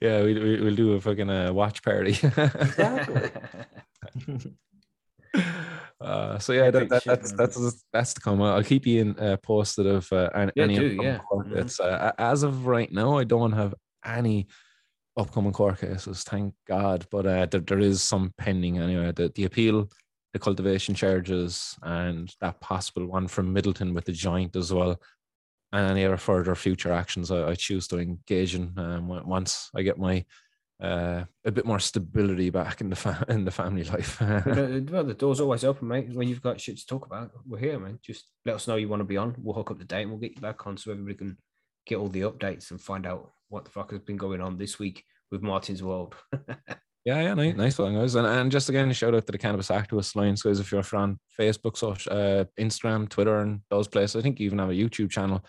yeah, 0.00 0.22
we, 0.22 0.34
we, 0.38 0.60
we'll 0.60 0.74
do 0.76 0.92
a 0.92 1.00
fucking 1.00 1.30
uh, 1.30 1.52
watch 1.52 1.82
party. 1.82 2.12
Exactly. 2.36 3.30
uh, 6.00 6.38
so 6.38 6.52
yeah, 6.52 6.70
that, 6.70 6.88
that, 6.88 7.02
shit, 7.02 7.20
that's 7.20 7.32
that's 7.32 7.84
that's 7.92 8.14
to 8.14 8.20
come. 8.20 8.42
I'll 8.42 8.62
keep 8.62 8.86
you 8.86 9.00
in, 9.00 9.18
uh, 9.18 9.36
posted 9.38 9.86
of 9.86 10.12
uh, 10.12 10.28
any, 10.34 10.52
Yeah, 10.56 10.64
any 10.64 10.74
do, 10.78 10.86
yeah. 11.02 11.18
court. 11.18 11.80
Uh, 11.80 12.12
as 12.18 12.42
of 12.42 12.66
right 12.66 12.90
now, 12.92 13.16
I 13.18 13.24
don't 13.24 13.52
have 13.52 13.74
any 14.04 14.48
upcoming 15.16 15.52
court 15.52 15.80
cases, 15.80 16.24
thank 16.24 16.54
God. 16.66 17.06
But 17.10 17.26
uh, 17.26 17.46
there, 17.46 17.60
there 17.60 17.78
is 17.78 18.02
some 18.02 18.32
pending 18.38 18.78
anyway. 18.78 19.12
The, 19.12 19.30
the 19.34 19.44
appeal, 19.44 19.88
the 20.32 20.38
cultivation 20.38 20.94
charges, 20.94 21.76
and 21.82 22.34
that 22.40 22.60
possible 22.60 23.06
one 23.06 23.28
from 23.28 23.54
Midleton 23.54 23.94
with 23.94 24.04
the 24.04 24.12
joint 24.12 24.56
as 24.56 24.72
well. 24.72 25.00
And 25.72 25.90
any 25.90 26.04
other 26.04 26.18
further 26.18 26.54
future 26.54 26.92
actions 26.92 27.30
I, 27.30 27.48
I 27.50 27.54
choose 27.54 27.88
to 27.88 27.98
engage 27.98 28.54
in 28.54 28.72
um, 28.76 29.08
once 29.08 29.70
I 29.74 29.82
get 29.82 29.98
my 29.98 30.24
uh, 30.82 31.24
a 31.44 31.52
bit 31.52 31.64
more 31.64 31.78
stability 31.78 32.50
back 32.50 32.80
in 32.80 32.90
the 32.90 32.96
fa- 32.96 33.24
in 33.28 33.44
the 33.44 33.50
family 33.50 33.84
life. 33.84 34.20
Well, 34.20 35.04
the 35.04 35.16
door's 35.16 35.40
always 35.40 35.64
open, 35.64 35.88
mate. 35.88 36.08
When 36.12 36.28
you've 36.28 36.42
got 36.42 36.60
shit 36.60 36.76
to 36.78 36.86
talk 36.86 37.06
about, 37.06 37.30
we're 37.46 37.58
here, 37.58 37.78
man. 37.78 38.00
Just 38.02 38.26
let 38.44 38.56
us 38.56 38.66
know 38.66 38.76
you 38.76 38.88
want 38.88 39.00
to 39.00 39.04
be 39.04 39.16
on. 39.16 39.36
We'll 39.38 39.54
hook 39.54 39.70
up 39.70 39.78
the 39.78 39.84
date 39.84 40.02
and 40.02 40.10
we'll 40.10 40.20
get 40.20 40.34
you 40.34 40.40
back 40.40 40.66
on 40.66 40.76
so 40.76 40.90
everybody 40.90 41.14
can 41.14 41.38
get 41.86 41.96
all 41.96 42.08
the 42.08 42.22
updates 42.22 42.70
and 42.70 42.80
find 42.80 43.06
out 43.06 43.30
what 43.52 43.64
the 43.64 43.70
fuck 43.70 43.90
has 43.90 44.00
been 44.00 44.16
going 44.16 44.40
on 44.40 44.56
this 44.56 44.78
week 44.78 45.04
with 45.30 45.42
Martin's 45.42 45.82
World. 45.82 46.16
Yeah, 47.04 47.20
yeah, 47.20 47.34
nice, 47.34 47.56
nice 47.56 47.78
one, 47.78 47.94
guys. 47.94 48.14
And, 48.14 48.28
and 48.28 48.52
just 48.52 48.68
again, 48.68 48.92
shout 48.92 49.12
out 49.12 49.26
to 49.26 49.32
the 49.32 49.38
Cannabis 49.38 49.70
Activist 49.70 50.14
Alliance, 50.14 50.42
guys. 50.42 50.60
If 50.60 50.70
you're 50.70 50.84
on 50.92 51.18
Facebook, 51.36 51.76
social, 51.76 52.12
uh, 52.12 52.44
Instagram, 52.60 53.08
Twitter, 53.08 53.40
and 53.40 53.60
those 53.70 53.88
places, 53.88 54.14
I 54.14 54.20
think 54.20 54.38
you 54.38 54.46
even 54.46 54.60
have 54.60 54.70
a 54.70 54.74
YouTube 54.74 55.10
channel. 55.10 55.44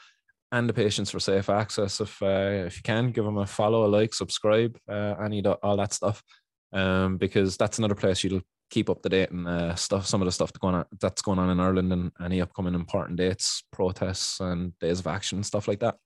And 0.51 0.67
the 0.67 0.73
Patients 0.73 1.11
for 1.11 1.19
Safe 1.19 1.49
Access. 1.49 2.01
If 2.01 2.19
uh, 2.23 2.65
if 2.65 2.77
you 2.77 2.81
can, 2.81 3.11
give 3.11 3.23
them 3.23 3.37
a 3.37 3.45
follow, 3.45 3.85
a 3.85 3.87
like, 3.87 4.15
subscribe, 4.15 4.79
uh, 4.89 5.13
any 5.23 5.45
all 5.45 5.77
that 5.77 5.93
stuff, 5.93 6.23
um, 6.71 7.17
because 7.17 7.55
that's 7.55 7.77
another 7.77 7.93
place 7.93 8.23
you'll 8.23 8.41
keep 8.71 8.89
up 8.89 9.03
to 9.03 9.09
date 9.09 9.29
and 9.29 9.47
uh, 9.47 9.75
stuff. 9.75 10.07
Some 10.07 10.23
of 10.23 10.25
the 10.25 10.31
stuff 10.31 10.51
that's 10.51 10.57
going 10.59 10.73
on 10.73 10.85
that's 10.99 11.21
going 11.21 11.37
on 11.37 11.51
in 11.51 11.59
Ireland 11.59 11.93
and 11.93 12.11
any 12.19 12.41
upcoming 12.41 12.73
important 12.73 13.19
dates, 13.19 13.63
protests, 13.71 14.39
and 14.39 14.75
days 14.79 14.99
of 14.99 15.05
action, 15.05 15.37
and 15.37 15.45
stuff 15.45 15.67
like 15.67 15.81
that. 15.81 15.97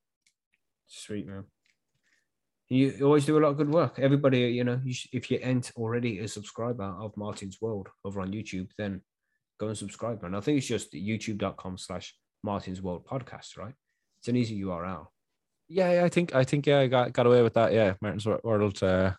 Sweet, 0.88 1.26
man. 1.26 1.46
You 2.70 2.94
always 3.04 3.26
do 3.26 3.38
a 3.38 3.40
lot 3.40 3.50
of 3.50 3.58
good 3.58 3.70
work. 3.70 3.98
Everybody, 3.98 4.40
you 4.40 4.64
know, 4.66 4.80
you 4.84 4.94
sh- 4.94 5.08
if 5.14 5.32
you 5.32 5.40
ain't 5.42 5.72
already 5.78 6.20
a 6.20 6.28
subscriber 6.28 6.84
of 7.00 7.16
Martin's 7.16 7.62
World 7.62 7.88
over 8.04 8.20
on 8.20 8.32
YouTube, 8.34 8.70
then 8.78 9.02
go 9.60 9.68
and 9.70 9.78
subscribe, 9.78 10.24
And 10.24 10.36
I 10.36 10.42
think 10.42 10.58
it's 10.58 10.68
just 10.68 10.92
youtube.com 10.94 11.78
slash 11.78 12.14
Martin's 12.44 12.82
World 12.82 13.06
podcast, 13.08 13.58
right? 13.58 13.74
It's 14.20 14.28
an 14.28 14.36
easy 14.36 14.62
URL. 14.62 15.08
Yeah, 15.70 15.94
yeah, 15.94 16.04
I 16.06 16.10
think 16.10 16.36
I 16.36 16.44
think 16.44 16.66
yeah, 16.66 16.80
I 16.80 16.88
got 16.88 17.14
got 17.14 17.26
away 17.26 17.42
with 17.42 17.54
that. 17.56 17.74
Yeah, 17.74 17.94
Martin's 18.02 18.26
World. 18.26 18.82
Uh, 18.84 19.14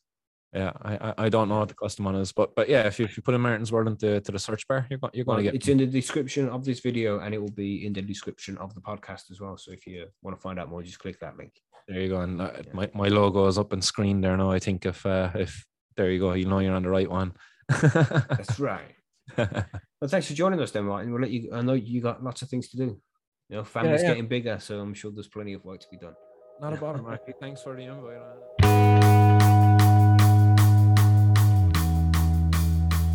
yeah, 0.55 0.73
I, 0.81 0.97
I 0.97 1.15
I 1.25 1.29
don't 1.29 1.49
know 1.51 1.59
what 1.59 1.69
the 1.69 1.75
custom 1.75 2.07
one 2.07 2.15
is, 2.16 2.33
but 2.33 2.55
but 2.55 2.69
yeah, 2.70 2.87
if 2.87 2.99
you, 2.99 3.05
if 3.05 3.16
you 3.19 3.23
put 3.23 3.35
in 3.35 3.41
Martin's 3.43 3.70
World 3.70 3.87
into 3.89 4.19
to 4.20 4.33
the 4.33 4.39
search 4.39 4.66
bar, 4.66 4.87
you're 4.89 4.99
going 4.99 5.11
you're 5.15 5.25
going 5.27 5.37
Well, 5.37 5.45
to 5.45 5.51
get. 5.53 5.55
it's 5.55 5.69
in 5.69 5.77
the 5.79 5.87
description 5.87 6.49
of 6.49 6.65
this 6.65 6.81
video 6.81 7.20
and 7.20 7.35
it 7.35 7.39
will 7.39 7.51
be 7.51 7.85
in 7.85 7.93
the 7.93 8.01
description 8.01 8.57
of 8.59 8.75
the 8.75 8.81
podcast 8.81 9.31
as 9.31 9.41
well. 9.43 9.59
So 9.59 9.73
if 9.73 9.87
you 9.87 10.07
want 10.23 10.39
to 10.39 10.41
find 10.41 10.59
out 10.59 10.70
more, 10.70 10.83
just 10.83 10.99
click 11.01 11.19
that 11.20 11.37
link. 11.37 11.53
There 11.89 12.01
you 12.01 12.09
go, 12.09 12.20
and 12.20 12.40
uh, 12.40 12.51
Yeah. 12.55 12.73
my, 12.74 12.90
my 12.94 13.09
logo 13.09 13.47
is 13.47 13.56
up 13.59 13.73
on 13.73 13.81
screen 13.81 14.20
there 14.20 14.36
now. 14.36 14.51
I 14.51 14.59
think 14.59 14.85
if 14.85 15.05
uh, 15.06 15.31
if 15.35 15.65
there 15.97 16.10
you 16.10 16.20
go, 16.20 16.35
you 16.35 16.44
know 16.44 16.59
you're 16.59 16.74
on 16.74 16.82
the 16.82 16.90
right 16.90 17.10
one. 17.10 17.32
That's 17.69 18.60
right. 18.60 18.94
Well, 20.01 20.09
thanks 20.09 20.28
for 20.28 20.35
joining 20.35 20.60
us, 20.60 20.70
then, 20.70 20.85
Martin. 20.85 21.10
We'll 21.10 21.23
let 21.23 21.31
you. 21.32 21.51
I 21.52 21.60
know 21.60 21.73
you 21.73 22.01
got 22.01 22.23
lots 22.23 22.43
of 22.43 22.48
things 22.48 22.69
to 22.69 22.77
do. 22.77 23.01
You 23.48 23.56
know, 23.56 23.65
family's 23.65 24.02
yeah. 24.02 24.10
getting 24.10 24.28
bigger, 24.28 24.60
so 24.60 24.78
I'm 24.78 24.94
sure 24.94 25.10
there's 25.10 25.27
plenty 25.27 25.55
of 25.55 25.65
work 25.65 25.81
to 25.81 25.86
be 25.90 25.97
done. 25.97 26.15
Not 26.60 26.74
a 26.74 26.77
bother, 26.77 27.02
Marky. 27.02 27.32
Thanks 27.40 27.62
for 27.62 27.74
the 27.74 27.82
invite. 27.82 29.07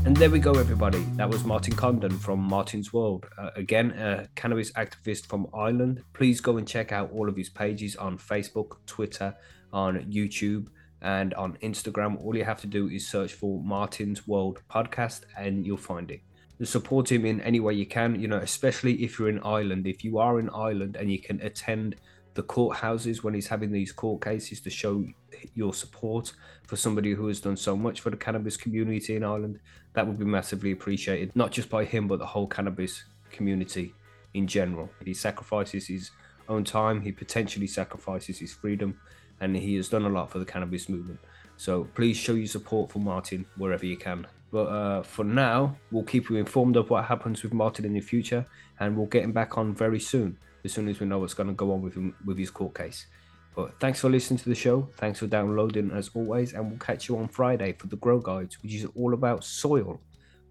And 0.06 0.18
there 0.18 0.30
we 0.30 0.40
go, 0.40 0.52
everybody. 0.56 1.00
That 1.16 1.30
was 1.30 1.46
Martin 1.46 1.78
Condon 1.78 2.18
from 2.20 2.42
Martin's 2.42 2.92
World. 2.92 3.26
Uh, 3.38 3.52
again, 3.56 3.92
a 3.92 4.28
cannabis 4.36 4.70
activist 4.74 5.28
from 5.28 5.48
Ireland. 5.54 6.04
Please 6.12 6.42
go 6.42 6.58
and 6.58 6.68
check 6.68 6.92
out 6.92 7.10
all 7.14 7.30
of 7.30 7.38
his 7.38 7.50
pages 7.50 7.96
on 7.96 8.18
Facebook, 8.18 8.76
Twitter, 8.86 9.34
on 9.72 10.00
YouTube, 10.12 10.68
and 11.02 11.34
on 11.36 11.58
Instagram. 11.64 12.20
All 12.22 12.36
you 12.36 12.44
have 12.44 12.60
to 12.62 12.68
do 12.68 12.90
is 12.90 13.08
search 13.08 13.32
for 13.32 13.64
Martin's 13.64 14.28
World 14.28 14.62
Podcast 14.70 15.22
and 15.38 15.66
you'll 15.66 15.78
find 15.78 16.12
it. 16.12 16.20
Support 16.62 17.10
him 17.10 17.26
in 17.26 17.40
any 17.40 17.62
way 17.62 17.74
you 17.74 17.86
can, 17.86 18.20
you 18.20 18.28
know, 18.28 18.40
especially 18.40 19.06
if 19.06 19.18
you're 19.18 19.30
in 19.30 19.40
Ireland. 19.40 19.88
If 19.88 20.04
you 20.04 20.18
are 20.18 20.38
in 20.38 20.50
Ireland 20.50 20.98
and 20.98 21.10
you 21.10 21.20
can 21.22 21.40
attend 21.40 21.96
the 22.34 22.44
courthouses 22.44 23.24
when 23.24 23.34
he's 23.34 23.48
having 23.48 23.72
these 23.72 23.92
court 23.92 24.24
cases 24.24 24.60
to 24.62 24.70
show 24.70 25.06
your 25.54 25.74
support 25.74 26.34
for 26.68 26.76
somebody 26.76 27.14
who 27.14 27.28
has 27.28 27.40
done 27.40 27.58
so 27.58 27.76
much 27.76 28.02
for 28.02 28.10
the 28.10 28.18
cannabis 28.18 28.58
community 28.58 29.16
in 29.16 29.24
Ireland, 29.24 29.60
that 29.94 30.08
would 30.08 30.18
be 30.18 30.26
massively 30.26 30.72
appreciated, 30.72 31.36
not 31.36 31.52
just 31.52 31.70
by 31.70 31.86
him, 31.86 32.08
but 32.08 32.20
the 32.20 32.26
whole 32.26 32.48
cannabis 32.48 33.04
community 33.32 33.94
in 34.34 34.48
general. 34.48 34.90
He 35.04 35.14
sacrifices 35.14 35.88
his 35.88 36.12
own 36.50 36.64
time, 36.64 37.02
he 37.02 37.12
potentially 37.12 37.68
sacrifices 37.68 38.40
his 38.40 38.54
freedom, 38.54 39.00
and 39.40 39.56
he 39.56 39.76
has 39.76 39.90
done 39.90 40.06
a 40.06 40.10
lot 40.10 40.32
for 40.32 40.40
the 40.40 40.46
cannabis 40.46 40.90
movement. 40.90 41.20
So 41.58 41.88
please 41.96 42.18
show 42.18 42.34
your 42.34 42.48
support 42.48 42.92
for 42.92 43.00
Martin 43.00 43.46
wherever 43.58 43.86
you 43.86 43.98
can. 43.98 44.26
But 44.52 44.66
uh, 44.66 45.04
for 45.04 45.24
now, 45.24 45.76
we'll 45.92 46.04
keep 46.04 46.30
you 46.30 46.36
informed 46.36 46.76
of 46.78 46.90
what 46.90 47.06
happens 47.06 47.42
with 47.44 47.54
Martin 47.54 47.86
in 47.86 47.94
the 47.94 48.02
future, 48.02 48.46
and 48.80 48.96
we'll 48.96 49.08
get 49.08 49.24
him 49.24 49.32
back 49.32 49.58
on 49.58 49.74
very 49.74 50.00
soon, 50.00 50.38
as 50.64 50.74
soon 50.74 50.88
as 50.88 51.00
we 51.00 51.06
know 51.06 51.20
what's 51.20 51.34
going 51.34 51.48
to 51.48 51.54
go 51.54 51.72
on 51.74 51.82
with 51.82 51.96
him 51.96 52.16
with 52.26 52.38
his 52.38 52.50
court 52.50 52.76
case. 52.76 53.08
But 53.56 53.80
thanks 53.80 54.00
for 54.00 54.10
listening 54.10 54.40
to 54.40 54.50
the 54.50 54.56
show. 54.56 54.90
Thanks 54.98 55.20
for 55.20 55.28
downloading 55.28 55.92
as 55.92 56.10
always, 56.16 56.54
and 56.54 56.70
we'll 56.70 56.80
catch 56.80 57.08
you 57.08 57.18
on 57.18 57.28
Friday 57.28 57.74
for 57.74 57.88
the 57.88 57.98
Grow 57.98 58.20
Guides, 58.20 58.62
which 58.64 58.74
is 58.74 58.88
all 58.96 59.14
about 59.14 59.44
soil. 59.44 60.02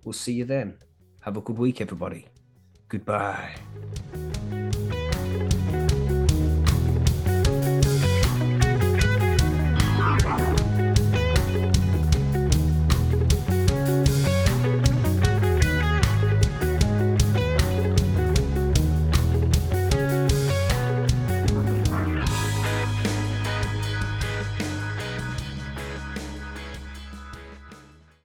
We'll 0.04 0.12
see 0.12 0.34
you 0.34 0.44
then. 0.44 0.78
Have 1.20 1.36
a 1.36 1.40
good 1.40 1.58
week, 1.58 1.80
everybody. 1.80 2.26
Goodbye. 2.88 3.54